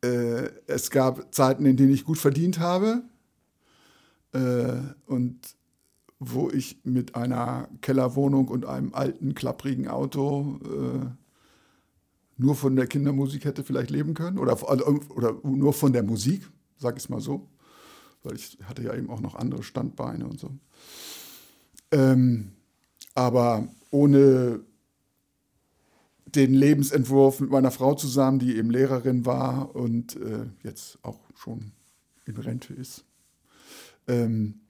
äh, 0.04 0.50
es 0.68 0.92
gab 0.92 1.34
Zeiten, 1.34 1.66
in 1.66 1.78
denen 1.78 1.94
ich 1.94 2.04
gut 2.04 2.18
verdient 2.18 2.60
habe 2.60 3.04
äh, 4.34 4.74
und 5.06 5.40
wo 6.20 6.50
ich 6.50 6.82
mit 6.84 7.16
einer 7.16 7.70
Kellerwohnung 7.80 8.50
und 8.50 8.66
einem 8.66 8.94
alten, 8.94 9.36
klapprigen 9.36 9.88
Auto 9.88 10.60
äh, 10.66 11.06
nur 12.36 12.56
von 12.56 12.76
der 12.76 12.88
Kindermusik 12.88 13.46
hätte 13.46 13.64
vielleicht 13.64 13.90
leben 13.90 14.14
können 14.14 14.38
oder, 14.38 14.62
oder 14.70 15.40
nur 15.44 15.72
von 15.72 15.94
der 15.94 16.04
Musik, 16.04 16.52
sag 16.76 16.98
ich 16.98 17.04
es 17.04 17.10
mal 17.10 17.22
so, 17.22 17.48
weil 18.24 18.36
ich 18.36 18.58
hatte 18.64 18.84
ja 18.84 18.96
eben 18.96 19.10
auch 19.10 19.22
noch 19.22 19.36
andere 19.36 19.64
Standbeine 19.64 20.26
und 20.26 20.40
so. 20.40 20.52
Ähm, 21.92 22.54
aber 23.14 23.68
ohne 23.92 24.62
den 26.26 26.54
Lebensentwurf 26.54 27.40
mit 27.40 27.52
meiner 27.52 27.72
Frau 27.72 27.94
zusammen, 27.94 28.40
die 28.40 28.58
eben 28.58 28.72
Lehrerin 28.72 29.26
war 29.26 29.76
und 29.76 30.16
äh, 30.16 30.46
jetzt 30.64 30.98
auch 31.04 31.20
schon 31.36 31.72
in 32.26 32.38
Rente 32.38 32.74
ist, 32.74 33.06
ähm, 34.08 34.62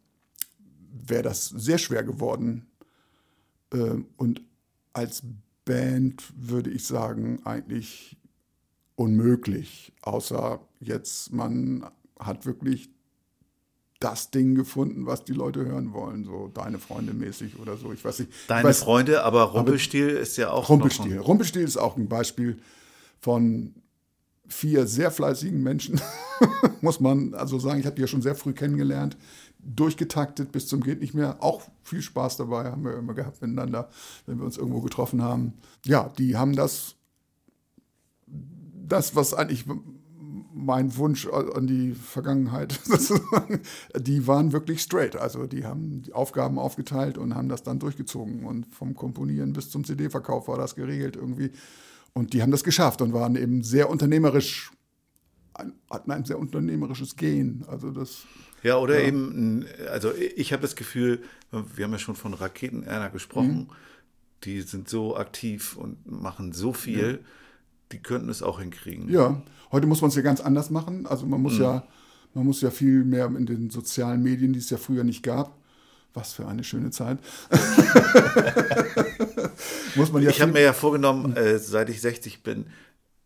wäre 0.92 1.24
das 1.24 1.48
sehr 1.48 1.78
schwer 1.78 2.04
geworden. 2.04 2.68
Ähm, 3.72 4.08
und 4.18 4.42
als 4.92 5.24
Band 5.66 6.24
würde 6.36 6.70
ich 6.70 6.86
sagen, 6.86 7.42
eigentlich 7.46 8.18
unmöglich, 8.96 9.94
außer 10.02 10.60
jetzt 10.80 11.32
man 11.32 11.90
hat 12.20 12.46
wirklich 12.46 12.90
das 14.04 14.32
Ding 14.32 14.56
gefunden, 14.56 15.06
was 15.06 15.24
die 15.24 15.34
Leute 15.34 15.66
hören 15.66 15.94
wollen, 15.94 16.26
so 16.26 16.50
deine 16.54 16.78
Freunde 16.78 17.14
mäßig 17.14 17.58
oder 17.60 17.78
so. 17.78 17.94
Ich 17.94 18.04
weiß 18.04 18.20
nicht. 18.20 18.32
ich 18.32 18.48
Deine 18.48 18.68
weiß, 18.68 18.84
Freunde, 18.84 19.24
aber 19.24 19.44
Rumpelstil 19.44 20.10
ist 20.10 20.36
ja 20.38 20.52
auch. 20.52 20.70
Rumpelstil. 20.70 21.20
Rumpelstil 21.20 21.64
ist 21.64 21.78
auch 21.78 21.96
ein 21.96 22.10
Beispiel 22.10 22.60
von 23.20 23.74
vier 24.48 24.88
sehr 24.88 25.10
fleißigen 25.10 25.64
Menschen, 25.64 26.02
muss 26.82 27.00
man 27.00 27.34
also 27.34 27.60
sagen. 27.60 27.80
Ich 27.80 27.86
habe 27.86 27.96
die 27.96 28.02
ja 28.02 28.08
schon 28.08 28.22
sehr 28.22 28.36
früh 28.36 28.54
kennengelernt, 28.54 29.16
durchgetaktet 29.60 30.52
bis 30.52 30.68
zum 30.68 30.82
geht 30.82 31.00
nicht 31.00 31.14
mehr. 31.14 31.38
Auch 31.42 31.62
viel 31.84 32.02
Spaß 32.02 32.38
dabei 32.38 32.66
haben 32.66 32.84
wir 32.84 32.98
immer 32.98 33.14
gehabt 33.14 33.42
miteinander, 33.42 33.90
wenn 34.26 34.38
wir 34.38 34.46
uns 34.46 34.58
irgendwo 34.58 34.82
getroffen 34.82 35.22
haben. 35.22 35.54
Ja, 35.86 36.12
die 36.18 36.36
haben 36.36 36.56
das, 36.56 36.96
das 38.28 39.16
was 39.16 39.34
eigentlich 39.34 39.66
mein 40.54 40.96
Wunsch 40.98 41.28
an 41.28 41.68
die 41.68 41.94
Vergangenheit 41.94 42.72
sozusagen, 42.84 43.62
die 43.98 44.28
waren 44.28 44.52
wirklich 44.52 44.82
straight. 44.82 45.16
Also 45.16 45.48
die 45.48 45.66
haben 45.66 46.04
die 46.04 46.14
Aufgaben 46.14 46.60
aufgeteilt 46.60 47.18
und 47.18 47.36
haben 47.36 47.50
das 47.50 47.64
dann 47.64 47.80
durchgezogen. 47.80 48.46
Und 48.46 48.68
vom 48.74 48.96
Komponieren 48.96 49.54
bis 49.54 49.70
zum 49.70 49.84
CD-Verkauf 49.84 50.48
war 50.48 50.58
das 50.58 50.76
geregelt 50.76 51.16
irgendwie. 51.16 51.52
Und 52.14 52.34
die 52.34 52.42
haben 52.42 52.52
das 52.52 52.64
geschafft 52.64 53.02
und 53.02 53.14
waren 53.14 53.36
eben 53.36 53.64
sehr 53.64 53.90
unternehmerisch, 53.90 54.72
hatten 55.90 56.12
ein 56.12 56.26
sehr 56.26 56.40
unternehmerisches 56.40 57.16
Gen. 57.16 57.66
Also 57.68 57.90
das, 57.92 58.24
Ja, 58.62 58.78
oder 58.78 59.02
eben, 59.02 59.66
also 59.92 60.14
ich 60.14 60.54
habe 60.54 60.62
das 60.62 60.76
Gefühl, 60.76 61.24
wir 61.52 61.86
haben 61.86 61.92
ja 61.92 62.00
schon 62.00 62.16
von 62.16 62.34
Raketen 62.34 62.84
Erna 62.84 63.10
gesprochen, 63.10 63.70
die 64.44 64.62
sind 64.62 64.90
so 64.90 65.16
aktiv 65.18 65.76
und 65.78 66.06
machen 66.10 66.52
so 66.52 66.74
viel, 66.74 67.24
die 67.92 68.00
könnten 68.00 68.30
es 68.30 68.44
auch 68.44 68.60
hinkriegen. 68.60 69.10
ja, 69.10 69.42
heute 69.74 69.88
muss 69.88 70.00
man 70.00 70.08
es 70.10 70.16
ja 70.16 70.22
ganz 70.22 70.40
anders 70.40 70.70
machen. 70.70 71.06
Also 71.06 71.26
man 71.26 71.42
muss 71.42 71.58
ja, 71.58 71.86
man 72.34 72.46
muss 72.46 72.62
ja 72.62 72.72
viel 72.72 73.04
mehr 73.04 73.26
in 73.26 73.46
den 73.46 73.70
sozialen 73.70 74.24
Medien, 74.24 74.54
die 74.54 74.60
es 74.60 74.70
ja 74.70 74.78
früher 74.78 75.04
nicht 75.04 75.24
gab. 75.24 75.58
Was 76.14 76.32
für 76.34 76.48
eine 76.48 76.64
schöne 76.64 76.92
Zeit. 76.92 77.18
muss 79.96 80.14
man 80.14 80.22
ja 80.22 80.30
ich 80.30 80.42
habe 80.42 80.52
mir 80.52 80.62
ja 80.62 80.72
vorgenommen, 80.72 81.36
äh, 81.36 81.58
seit 81.58 81.90
ich 81.90 82.02
60 82.02 82.44
bin, 82.44 82.68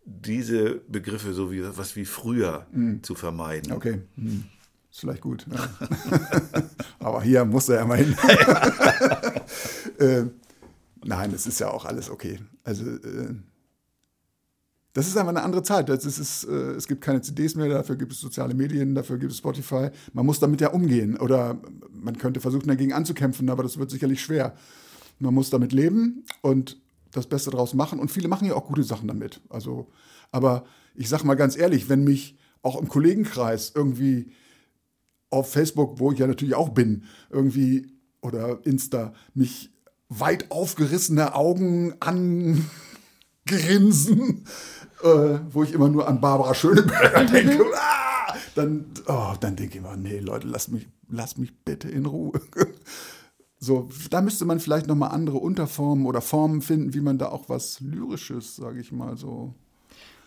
diese 0.05 0.75
Begriffe 0.87 1.33
so 1.33 1.51
wie 1.51 1.63
was 1.77 1.97
wie 1.97 2.05
früher 2.05 2.65
zu 3.01 3.13
vermeiden. 3.13 3.71
Mhm. 3.71 3.75
Okay, 3.75 4.01
hm. 4.15 4.45
ist 4.89 5.01
vielleicht 5.01 5.21
gut. 5.21 5.45
Ja. 5.51 5.67
Aber 6.99 7.21
hier 7.21 7.43
muss 7.43 7.67
er 7.67 7.75
ja 7.79 7.85
mal 7.85 7.97
hin. 7.97 8.15
äh, 9.99 10.23
nein, 11.03 11.33
es 11.33 11.45
ist 11.45 11.59
ja 11.59 11.69
auch 11.69 11.83
alles 11.83 12.09
okay. 12.09 12.39
Also 12.63 12.85
äh, 12.85 13.35
das 14.97 15.07
ist 15.07 15.15
einfach 15.15 15.29
eine 15.29 15.43
andere 15.43 15.61
Zeit. 15.61 15.89
Das 15.89 16.05
ist, 16.05 16.17
es, 16.17 16.43
äh, 16.43 16.71
es 16.71 16.87
gibt 16.87 17.01
keine 17.01 17.21
CDs 17.21 17.53
mehr, 17.53 17.69
dafür 17.69 17.97
gibt 17.97 18.13
es 18.13 18.19
soziale 18.19 18.55
Medien, 18.55 18.95
dafür 18.95 19.19
gibt 19.19 19.31
es 19.31 19.37
Spotify. 19.37 19.89
Man 20.11 20.25
muss 20.25 20.39
damit 20.39 20.59
ja 20.59 20.69
umgehen. 20.69 21.19
Oder 21.19 21.61
man 21.91 22.17
könnte 22.17 22.39
versuchen, 22.39 22.67
dagegen 22.67 22.93
anzukämpfen, 22.93 23.47
aber 23.51 23.61
das 23.61 23.77
wird 23.77 23.91
sicherlich 23.91 24.19
schwer. 24.21 24.55
Man 25.19 25.35
muss 25.35 25.51
damit 25.51 25.71
leben 25.71 26.25
und 26.41 26.81
das 27.11 27.27
Beste 27.27 27.51
draus 27.51 27.75
machen. 27.75 27.99
Und 27.99 28.09
viele 28.09 28.27
machen 28.27 28.47
ja 28.47 28.55
auch 28.55 28.65
gute 28.65 28.81
Sachen 28.81 29.07
damit. 29.07 29.39
Also, 29.49 29.91
aber 30.31 30.65
ich 30.95 31.09
sag 31.09 31.23
mal 31.23 31.35
ganz 31.35 31.55
ehrlich, 31.55 31.89
wenn 31.89 32.03
mich 32.03 32.35
auch 32.63 32.81
im 32.81 32.87
Kollegenkreis 32.87 33.73
irgendwie 33.75 34.31
auf 35.29 35.51
Facebook, 35.51 35.99
wo 35.99 36.11
ich 36.11 36.17
ja 36.17 36.25
natürlich 36.25 36.55
auch 36.55 36.69
bin, 36.69 37.03
irgendwie 37.29 37.91
oder 38.21 38.65
Insta, 38.65 39.13
mich 39.35 39.69
weit 40.09 40.49
aufgerissene 40.49 41.35
Augen 41.35 41.93
angrinsen, 41.99 42.65
äh, 45.03 45.39
wo 45.49 45.63
ich 45.63 45.73
immer 45.73 45.89
nur 45.89 46.07
an 46.07 46.21
Barbara 46.21 46.53
Schöneberger 46.53 47.25
denke, 47.25 47.65
ah, 47.75 48.33
dann, 48.55 48.85
oh, 49.07 49.33
dann 49.39 49.55
denke 49.55 49.73
ich 49.73 49.83
immer, 49.83 49.95
nee, 49.97 50.19
Leute, 50.19 50.47
lasst 50.47 50.71
mich, 50.71 50.87
lasst 51.09 51.37
mich 51.37 51.53
bitte 51.63 51.89
in 51.89 52.05
Ruhe. 52.05 52.39
So, 53.59 53.89
da 54.11 54.21
müsste 54.21 54.45
man 54.45 54.59
vielleicht 54.59 54.85
noch 54.85 54.95
mal 54.95 55.07
andere 55.07 55.37
Unterformen 55.39 56.05
oder 56.05 56.21
Formen 56.21 56.61
finden, 56.61 56.93
wie 56.93 57.01
man 57.01 57.17
da 57.17 57.29
auch 57.29 57.49
was 57.49 57.79
Lyrisches, 57.81 58.55
sage 58.55 58.79
ich 58.79 58.91
mal 58.91 59.17
so. 59.17 59.55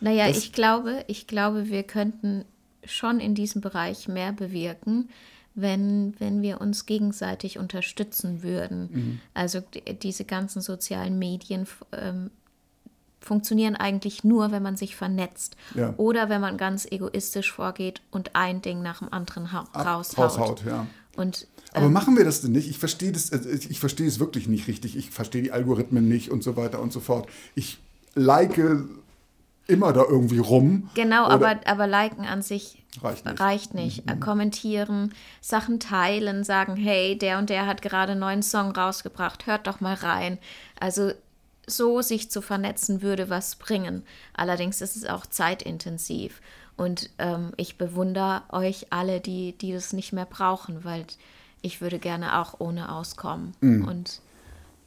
Naja, 0.01 0.27
Das- 0.27 0.39
ich 0.39 0.53
glaube, 0.53 1.05
ich 1.07 1.29
glaube, 1.29 1.69
wir 1.69 1.85
könnten 1.85 2.45
schon 2.85 3.21
in 3.21 3.37
diesem 3.37 3.61
Bereich 3.61 4.09
mehr 4.09 4.33
bewirken, 4.33 5.11
wenn, 5.55 6.15
wenn 6.19 6.43
wir 6.43 6.61
uns 6.61 6.87
gegenseitig 6.87 7.57
unterstützen 7.59 8.43
würden. 8.43 8.89
Mhm. 8.93 9.21
Also 9.33 9.63
diese 10.03 10.25
ganzen 10.25 10.61
sozialen 10.61 11.17
Medien 11.21 11.69
ähm, 11.93 12.33
funktionieren 13.21 13.77
eigentlich 13.77 14.25
nur, 14.25 14.51
wenn 14.51 14.63
man 14.63 14.77
sich 14.77 14.97
vernetzt. 14.97 15.57
Ja. 15.75 15.95
Oder 15.99 16.29
wenn 16.29 16.41
man 16.41 16.57
ganz 16.57 16.87
egoistisch 16.91 17.53
vorgeht 17.53 18.01
und 18.11 18.35
ein 18.35 18.63
Ding 18.63 18.83
nach 18.83 19.01
dem 19.01 19.13
anderen 19.13 19.53
ha 19.53 19.69
Ab- 19.73 19.87
raushaut. 19.87 20.39
raushaut, 20.39 20.65
ja. 20.67 20.87
Und 21.17 21.47
Aber 21.75 21.87
ähm, 21.87 21.93
machen 21.93 22.17
wir 22.17 22.25
das 22.25 22.41
denn 22.41 22.53
nicht? 22.53 22.69
Ich 22.69 22.79
verstehe 22.79 23.13
das, 23.13 23.31
äh, 23.31 23.41
ich 23.69 23.79
verstehe 23.81 24.07
es 24.09 24.19
wirklich 24.21 24.49
nicht 24.49 24.69
richtig. 24.69 24.97
Ich 24.97 25.11
verstehe 25.11 25.43
die 25.43 25.53
Algorithmen 25.53 26.09
nicht 26.09 26.31
und 26.31 26.43
so 26.43 26.57
weiter 26.57 26.81
und 26.81 26.93
so 26.93 27.01
fort. 27.01 27.29
Ich 27.55 27.79
like 28.15 28.59
immer 29.67 29.93
da 29.93 30.03
irgendwie 30.09 30.39
rum. 30.39 30.89
Genau, 30.95 31.27
aber, 31.27 31.61
aber 31.67 31.87
liken 31.87 32.25
an 32.25 32.43
sich 32.43 32.83
Reicht 33.03 33.25
nicht. 33.25 33.41
reicht 33.41 33.75
nicht. 33.75 34.11
Äh, 34.11 34.17
Kommentieren, 34.17 35.13
Sachen 35.41 35.79
teilen, 35.79 36.43
sagen, 36.43 36.75
hey, 36.77 37.17
der 37.17 37.39
und 37.39 37.51
der 37.51 37.67
hat 37.67 37.83
gerade 37.83 38.13
einen 38.13 38.21
neuen 38.21 38.43
Song 38.43 38.73
rausgebracht, 38.73 39.47
hört 39.47 39.67
doch 39.69 39.81
mal 39.81 39.95
rein. 39.95 40.39
Also 40.81 41.13
so 41.71 42.03
sich 42.03 42.31
zu 42.31 42.43
vernetzen 42.43 43.03
würde 43.03 43.31
was 43.31 43.57
bringen. 43.57 44.03
Allerdings 44.35 44.81
ist 44.81 44.97
es 44.97 45.07
auch 45.07 45.27
zeitintensiv. 45.27 46.41
Und 46.77 47.11
ähm, 47.19 47.53
ich 47.57 47.79
bewundere 47.79 48.43
euch 48.51 48.87
alle, 48.91 49.21
die, 49.21 49.57
die 49.57 49.73
das 49.73 49.93
nicht 49.93 50.13
mehr 50.13 50.27
brauchen, 50.27 50.85
weil 50.85 51.05
ich 51.63 51.81
würde 51.81 51.99
gerne 51.99 52.39
auch 52.41 52.59
ohne 52.59 52.93
auskommen. 52.93 53.55
Und 53.87 54.21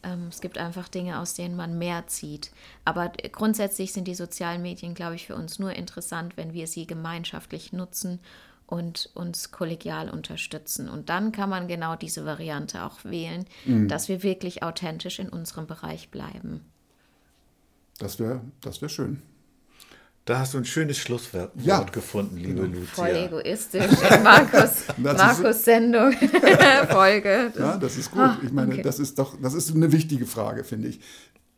ähm, 0.04 0.28
es 0.30 0.42
gibt 0.42 0.58
einfach 0.58 0.88
Dinge, 0.88 1.20
aus 1.20 1.34
denen 1.34 1.56
man 1.56 1.78
mehr 1.78 2.08
zieht. 2.08 2.52
Aber 2.84 3.12
grundsätzlich 3.32 3.94
sind 3.94 4.08
die 4.08 4.16
sozialen 4.16 4.62
Medien, 4.62 4.96
glaube 4.96 5.16
ich, 5.16 5.28
für 5.28 5.36
uns 5.36 5.60
nur 5.60 5.74
interessant, 5.74 6.36
wenn 6.36 6.54
wir 6.54 6.68
sie 6.68 6.88
gemeinschaftlich 6.88 7.74
nutzen 7.74 8.20
und 8.66 9.10
uns 9.14 9.52
kollegial 9.52 10.10
unterstützen. 10.10 10.90
Und 10.90 11.10
dann 11.10 11.32
kann 11.32 11.50
man 11.50 11.68
genau 11.68 11.96
diese 11.96 12.26
Variante 12.26 12.84
auch 12.84 13.04
wählen, 13.04 13.46
dass 13.88 14.10
wir 14.10 14.24
wirklich 14.24 14.64
authentisch 14.64 15.20
in 15.20 15.30
unserem 15.30 15.68
Bereich 15.68 16.10
bleiben. 16.10 16.62
Das 18.04 18.20
wäre 18.20 18.42
das 18.60 18.82
wär 18.82 18.90
schön. 18.90 19.22
Da 20.26 20.40
hast 20.40 20.54
du 20.54 20.58
ein 20.58 20.66
schönes 20.66 20.98
Schlusswort 20.98 21.52
Ja. 21.64 21.84
gefunden, 21.84 22.36
liebe 22.38 22.64
Lucia. 22.66 22.86
Voll 22.94 23.10
egoistisch 23.16 23.86
in 23.86 24.24
Markus, 24.24 24.52
Das 24.98 25.14
ist- 25.14 25.42
Markus 25.42 25.64
Sendung, 25.64 26.12
Folge. 26.90 27.54
Ja, 27.58 27.78
das 27.78 27.98
ist 27.98 28.12
gut. 28.12 28.20
Ah, 28.20 28.38
ich 28.44 28.52
meine, 28.52 28.74
okay. 28.74 28.82
das 28.82 29.00
ist 29.00 29.18
doch, 29.20 29.40
das 29.42 29.54
ist 29.54 29.74
eine 29.74 29.92
wichtige 29.94 30.26
Frage, 30.26 30.66
finde 30.66 30.90
ich. 30.90 31.00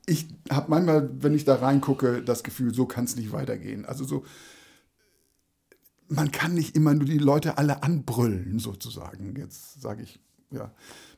Ich 0.05 0.27
habe 0.51 0.69
manchmal, 0.69 1.09
wenn 1.19 1.33
ich 1.33 1.45
da 1.45 1.55
reingucke, 1.55 2.21
das 2.21 2.43
Gefühl, 2.43 2.73
so 2.75 2.85
kann 2.85 3.05
es 3.05 3.15
nicht 3.15 3.31
weitergehen. 3.31 3.85
Also 3.85 4.03
so, 4.03 4.23
man 6.07 6.31
kann 6.31 6.53
nicht 6.53 6.75
immer 6.75 6.93
nur 6.93 7.05
die 7.05 7.17
Leute 7.17 7.57
alle 7.57 7.81
anbrüllen, 7.81 8.59
sozusagen. 8.59 9.35
Jetzt 9.35 9.81
sage 9.81 10.03
ich, 10.03 10.19
ja, 10.51 10.71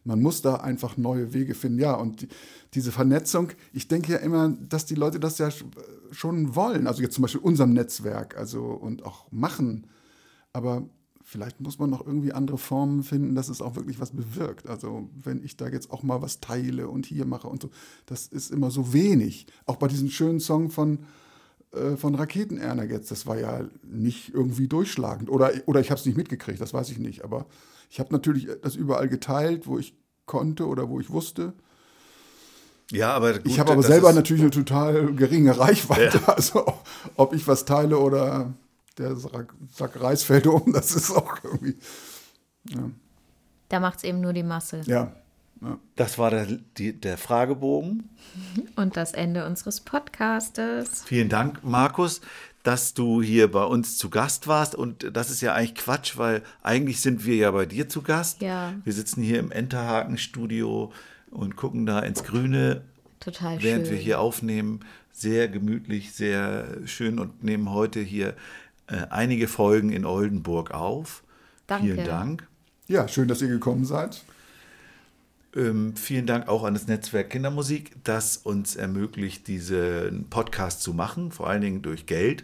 man 0.08 0.22
muss 0.22 0.42
da 0.42 0.56
einfach 0.56 0.96
neue 0.98 1.34
Wege 1.34 1.54
finden. 1.54 1.80
Ja, 1.80 1.94
und 1.96 2.22
die, 2.22 2.28
diese 2.74 2.92
Vernetzung, 2.92 3.50
ich 3.74 3.88
denke 3.88 4.14
ja 4.14 4.18
immer, 4.20 4.50
dass 4.50 4.86
die 4.86 4.96
Leute 4.96 5.20
das 5.20 5.38
ja 5.38 5.50
sch- 5.50 5.66
schon 6.12 6.56
wollen. 6.56 6.88
Also 6.88 7.02
jetzt 7.02 7.16
zum 7.16 7.24
Beispiel 7.24 7.42
unserem 7.42 7.74
Netzwerk, 7.74 8.38
also 8.38 8.64
und 8.64 9.06
auch 9.06 9.32
machen. 9.32 9.88
Aber 10.54 10.88
vielleicht 11.24 11.60
muss 11.60 11.78
man 11.78 11.90
noch 11.90 12.06
irgendwie 12.08 12.32
andere 12.32 12.58
Formen 12.58 13.04
finden, 13.04 13.36
dass 13.36 13.50
es 13.50 13.62
auch 13.62 13.76
wirklich 13.76 14.00
was 14.00 14.12
bewirkt. 14.12 14.70
Also 14.70 15.10
wenn 15.22 15.44
ich 15.44 15.58
da 15.58 15.68
jetzt 15.68 15.92
auch 15.92 16.04
mal 16.04 16.22
was 16.22 16.40
teile 16.40 16.88
und 16.88 17.06
hier 17.06 17.26
mache 17.26 17.50
und 17.50 17.62
so, 17.64 17.70
das 18.06 18.28
ist 18.28 18.50
immer 18.50 18.72
so 18.72 18.94
wenig. 18.94 19.46
Auch 19.66 19.76
bei 19.76 19.90
diesem 19.90 20.10
schönen 20.10 20.40
Song 20.40 20.70
von, 20.70 21.00
äh, 21.74 21.98
von 21.98 22.16
Raketenerner 22.16 22.86
jetzt, 22.86 23.12
das 23.12 23.26
war 23.26 23.38
ja 23.38 23.68
nicht 23.84 24.34
irgendwie 24.34 24.70
durchschlagend. 24.70 25.30
Oder, 25.30 25.52
oder 25.66 25.82
ich 25.82 25.92
habe 25.92 26.00
es 26.00 26.06
nicht 26.06 26.18
mitgekriegt, 26.18 26.62
das 26.62 26.74
weiß 26.74 26.92
ich 26.92 26.98
nicht. 26.98 27.26
Aber 27.26 27.46
ich 27.90 28.00
habe 28.00 28.14
natürlich 28.14 28.48
das 28.62 28.76
überall 28.76 29.08
geteilt, 29.10 29.68
wo 29.68 29.78
ich 29.80 29.94
konnte 30.26 30.68
oder 30.68 30.90
wo 30.90 31.00
ich 31.00 31.10
wusste. 31.10 31.54
Ja, 32.92 33.14
aber 33.14 33.34
gut, 33.34 33.42
ich 33.46 33.60
habe 33.60 33.74
aber 33.74 33.84
selber 33.84 34.10
ist- 34.10 34.16
natürlich 34.16 34.42
eine 34.44 34.52
total 34.52 35.14
geringe 35.14 35.58
Reichweite. 35.60 36.28
Also 36.28 36.66
ob 37.16 37.34
ich 37.34 37.48
was 37.48 37.66
teile 37.66 37.98
oder 37.98 38.54
der 38.98 39.16
Sack, 39.16 39.54
Sack 39.74 40.02
Reis 40.02 40.24
fällt 40.24 40.48
um, 40.48 40.72
das 40.74 40.92
ist 40.92 41.12
auch 41.12 41.38
irgendwie. 41.44 41.78
Da 43.70 43.80
macht 43.80 43.98
es 43.98 44.04
eben 44.04 44.22
nur 44.22 44.34
die 44.34 44.44
Masse. 44.44 44.82
Ja. 44.86 45.14
Das 45.96 46.18
war 46.20 46.30
der, 46.30 46.46
die, 46.78 46.94
der 46.94 47.18
Fragebogen. 47.18 48.10
Und 48.76 48.96
das 48.96 49.14
Ende 49.14 49.46
unseres 49.46 49.82
Podcastes. 49.82 51.04
Vielen 51.04 51.30
Dank, 51.30 51.64
Markus, 51.64 52.22
dass 52.68 52.94
du 52.94 53.22
hier 53.22 53.50
bei 53.50 53.64
uns 53.64 53.98
zu 53.98 54.10
Gast 54.10 54.46
warst. 54.48 54.76
Und 54.76 55.16
das 55.16 55.30
ist 55.30 55.40
ja 55.40 55.54
eigentlich 55.54 55.76
Quatsch, 55.76 56.18
weil 56.18 56.44
eigentlich 56.62 57.00
sind 57.00 57.26
wir 57.26 57.38
ja 57.38 57.52
bei 57.52 57.66
dir 57.66 57.88
zu 57.88 58.02
Gast. 58.02 58.42
Ja. 58.42 58.74
Wir 58.84 58.92
sitzen 58.92 59.24
hier 59.24 59.40
im 59.40 59.52
Enterhaken-Studio 59.52 60.92
und 61.32 61.56
gucken 61.56 61.86
da 61.86 62.02
ins 62.02 62.26
Grüne, 62.26 62.82
Total 63.22 63.64
während 63.64 63.88
schön. 63.88 63.96
wir 63.96 64.02
hier 64.02 64.20
aufnehmen. 64.20 64.82
Sehr 65.14 65.48
gemütlich, 65.48 66.12
sehr 66.12 66.68
schön 66.84 67.20
und 67.20 67.42
nehmen 67.42 67.72
heute 67.72 68.02
hier 68.02 68.36
äh, 68.88 68.98
einige 69.12 69.48
Folgen 69.48 69.94
in 69.94 70.04
Oldenburg 70.04 70.72
auf. 70.72 71.24
Danke. 71.68 71.94
Vielen 71.94 72.06
Dank. 72.06 72.48
ja, 72.90 73.08
schön, 73.08 73.30
dass 73.30 73.42
ihr 73.42 73.48
gekommen 73.48 73.86
seid. 73.86 74.26
Ähm, 75.56 75.96
vielen 75.96 76.26
Dank 76.26 76.50
auch 76.50 76.66
an 76.66 76.74
das 76.74 76.88
Netzwerk 76.88 77.30
Kindermusik, 77.30 77.96
das 78.04 78.36
uns 78.36 78.76
ermöglicht, 78.76 79.48
diesen 79.48 80.30
Podcast 80.30 80.82
zu 80.82 80.94
machen, 80.94 81.32
vor 81.32 81.48
allen 81.48 81.62
Dingen 81.62 81.82
durch 81.82 82.06
Geld. 82.06 82.44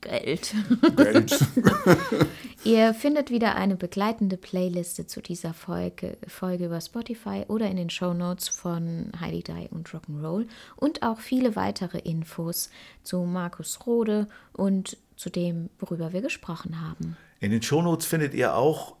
Geld. 0.00 0.54
Geld. 0.96 1.38
Ihr 2.64 2.94
findet 2.94 3.30
wieder 3.30 3.56
eine 3.56 3.76
begleitende 3.76 4.36
Playliste 4.36 5.06
zu 5.06 5.20
dieser 5.20 5.54
Folge, 5.54 6.16
Folge 6.26 6.66
über 6.66 6.80
Spotify 6.80 7.44
oder 7.48 7.68
in 7.70 7.76
den 7.76 7.90
Shownotes 7.90 8.48
von 8.48 9.12
Heidi 9.18 9.42
Die 9.42 9.68
und 9.70 9.88
Rock'n'Roll 9.88 10.46
und 10.76 11.02
auch 11.02 11.20
viele 11.20 11.56
weitere 11.56 11.98
Infos 11.98 12.70
zu 13.02 13.20
Markus 13.20 13.86
Rode 13.86 14.28
und 14.52 14.96
zu 15.16 15.30
dem, 15.30 15.70
worüber 15.78 16.12
wir 16.12 16.22
gesprochen 16.22 16.80
haben. 16.80 17.16
In 17.40 17.50
den 17.50 17.62
Shownotes 17.62 18.06
findet 18.06 18.34
ihr 18.34 18.54
auch, 18.54 18.96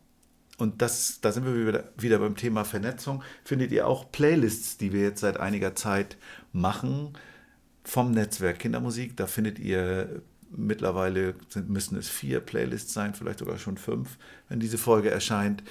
und 0.58 0.82
das, 0.82 1.20
da 1.20 1.32
sind 1.32 1.44
wir 1.44 1.66
wieder, 1.66 1.84
wieder 1.96 2.18
beim 2.18 2.36
Thema 2.36 2.64
Vernetzung, 2.64 3.22
findet 3.44 3.72
ihr 3.72 3.86
auch 3.86 4.10
Playlists, 4.12 4.76
die 4.76 4.92
wir 4.92 5.00
jetzt 5.02 5.20
seit 5.20 5.38
einiger 5.38 5.74
Zeit 5.74 6.16
machen 6.52 7.14
vom 7.84 8.10
Netzwerk 8.12 8.58
Kindermusik. 8.58 9.16
Da 9.16 9.26
findet 9.26 9.58
ihr 9.58 10.22
mittlerweile, 10.50 11.34
sind, 11.48 11.70
müssen 11.70 11.96
es 11.96 12.08
vier 12.08 12.40
Playlists 12.40 12.92
sein, 12.92 13.14
vielleicht 13.14 13.38
sogar 13.38 13.58
schon 13.58 13.76
fünf, 13.76 14.18
wenn 14.48 14.60
diese 14.60 14.78
Folge 14.78 15.10
erscheint. 15.10 15.62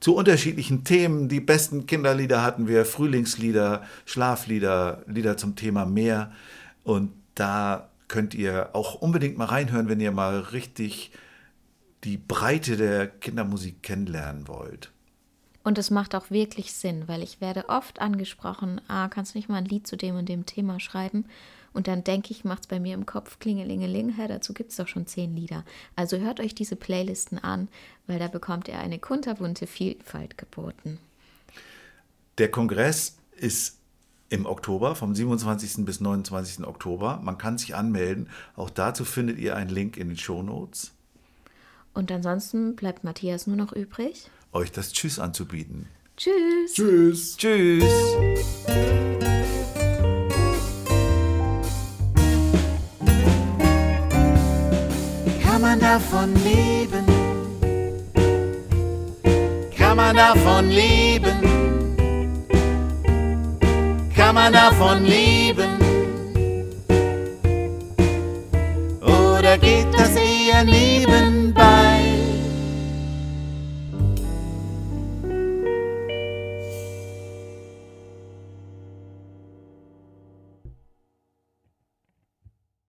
Zu 0.00 0.16
unterschiedlichen 0.16 0.84
Themen. 0.84 1.28
Die 1.28 1.40
besten 1.40 1.86
Kinderlieder 1.86 2.42
hatten 2.42 2.66
wir, 2.66 2.84
Frühlingslieder, 2.84 3.82
Schlaflieder, 4.04 5.02
Lieder 5.06 5.36
zum 5.36 5.54
Thema 5.54 5.86
Meer. 5.86 6.32
Und 6.82 7.12
da 7.34 7.90
könnt 8.08 8.34
ihr 8.34 8.70
auch 8.74 8.96
unbedingt 8.96 9.38
mal 9.38 9.46
reinhören, 9.46 9.88
wenn 9.88 10.00
ihr 10.00 10.12
mal 10.12 10.40
richtig 10.40 11.12
die 12.04 12.16
Breite 12.16 12.76
der 12.76 13.06
Kindermusik 13.06 13.82
kennenlernen 13.82 14.48
wollt. 14.48 14.90
Und 15.64 15.78
es 15.78 15.90
macht 15.90 16.14
auch 16.14 16.30
wirklich 16.30 16.72
Sinn, 16.72 17.06
weil 17.06 17.22
ich 17.22 17.40
werde 17.40 17.68
oft 17.68 18.00
angesprochen, 18.00 18.80
ah, 18.88 19.08
kannst 19.08 19.34
du 19.34 19.38
nicht 19.38 19.48
mal 19.48 19.58
ein 19.58 19.64
Lied 19.64 19.86
zu 19.86 19.96
dem 19.96 20.16
und 20.16 20.28
dem 20.28 20.44
Thema 20.44 20.80
schreiben? 20.80 21.26
Und 21.72 21.88
dann 21.88 22.04
denke 22.04 22.32
ich, 22.32 22.44
macht 22.44 22.62
es 22.62 22.66
bei 22.66 22.80
mir 22.80 22.94
im 22.94 23.06
Kopf 23.06 23.38
klingelingeling, 23.38 24.16
hä, 24.16 24.28
dazu 24.28 24.52
gibt 24.52 24.70
es 24.70 24.76
doch 24.76 24.88
schon 24.88 25.06
zehn 25.06 25.34
Lieder. 25.34 25.64
Also 25.96 26.18
hört 26.18 26.40
euch 26.40 26.54
diese 26.54 26.76
Playlisten 26.76 27.38
an, 27.38 27.68
weil 28.06 28.18
da 28.18 28.28
bekommt 28.28 28.68
ihr 28.68 28.78
eine 28.78 28.98
kunterbunte 28.98 29.66
Vielfalt 29.66 30.36
geboten. 30.36 30.98
Der 32.38 32.50
Kongress 32.50 33.16
ist 33.36 33.78
im 34.28 34.46
Oktober, 34.46 34.94
vom 34.94 35.14
27. 35.14 35.84
bis 35.84 36.00
29. 36.00 36.66
Oktober. 36.66 37.20
Man 37.22 37.36
kann 37.36 37.58
sich 37.58 37.74
anmelden. 37.74 38.30
Auch 38.56 38.70
dazu 38.70 39.04
findet 39.04 39.38
ihr 39.38 39.56
einen 39.56 39.68
Link 39.68 39.98
in 39.98 40.08
den 40.08 40.16
Show 40.16 40.42
Notes. 40.42 40.92
Und 41.92 42.10
ansonsten 42.10 42.74
bleibt 42.74 43.04
Matthias 43.04 43.46
nur 43.46 43.56
noch 43.56 43.72
übrig. 43.72 44.30
Euch 44.52 44.72
das 44.72 44.92
Tschüss 44.92 45.18
anzubieten. 45.18 45.86
Tschüss! 46.16 46.72
Tschüss. 46.74 47.36
Tschüss! 47.36 47.84
Man 55.72 55.80
davon 55.80 56.34
leben? 56.44 57.06
Kann 59.74 59.96
man 59.96 60.16
davon 60.16 60.68
leben? 60.68 61.38
Kann 64.14 64.34
man 64.34 64.52
davon 64.52 65.04
leben? 65.04 65.70
Oder 69.00 69.56
geht 69.56 69.86
das 69.94 70.14
eher 70.16 70.62
nebenbei? 70.64 71.61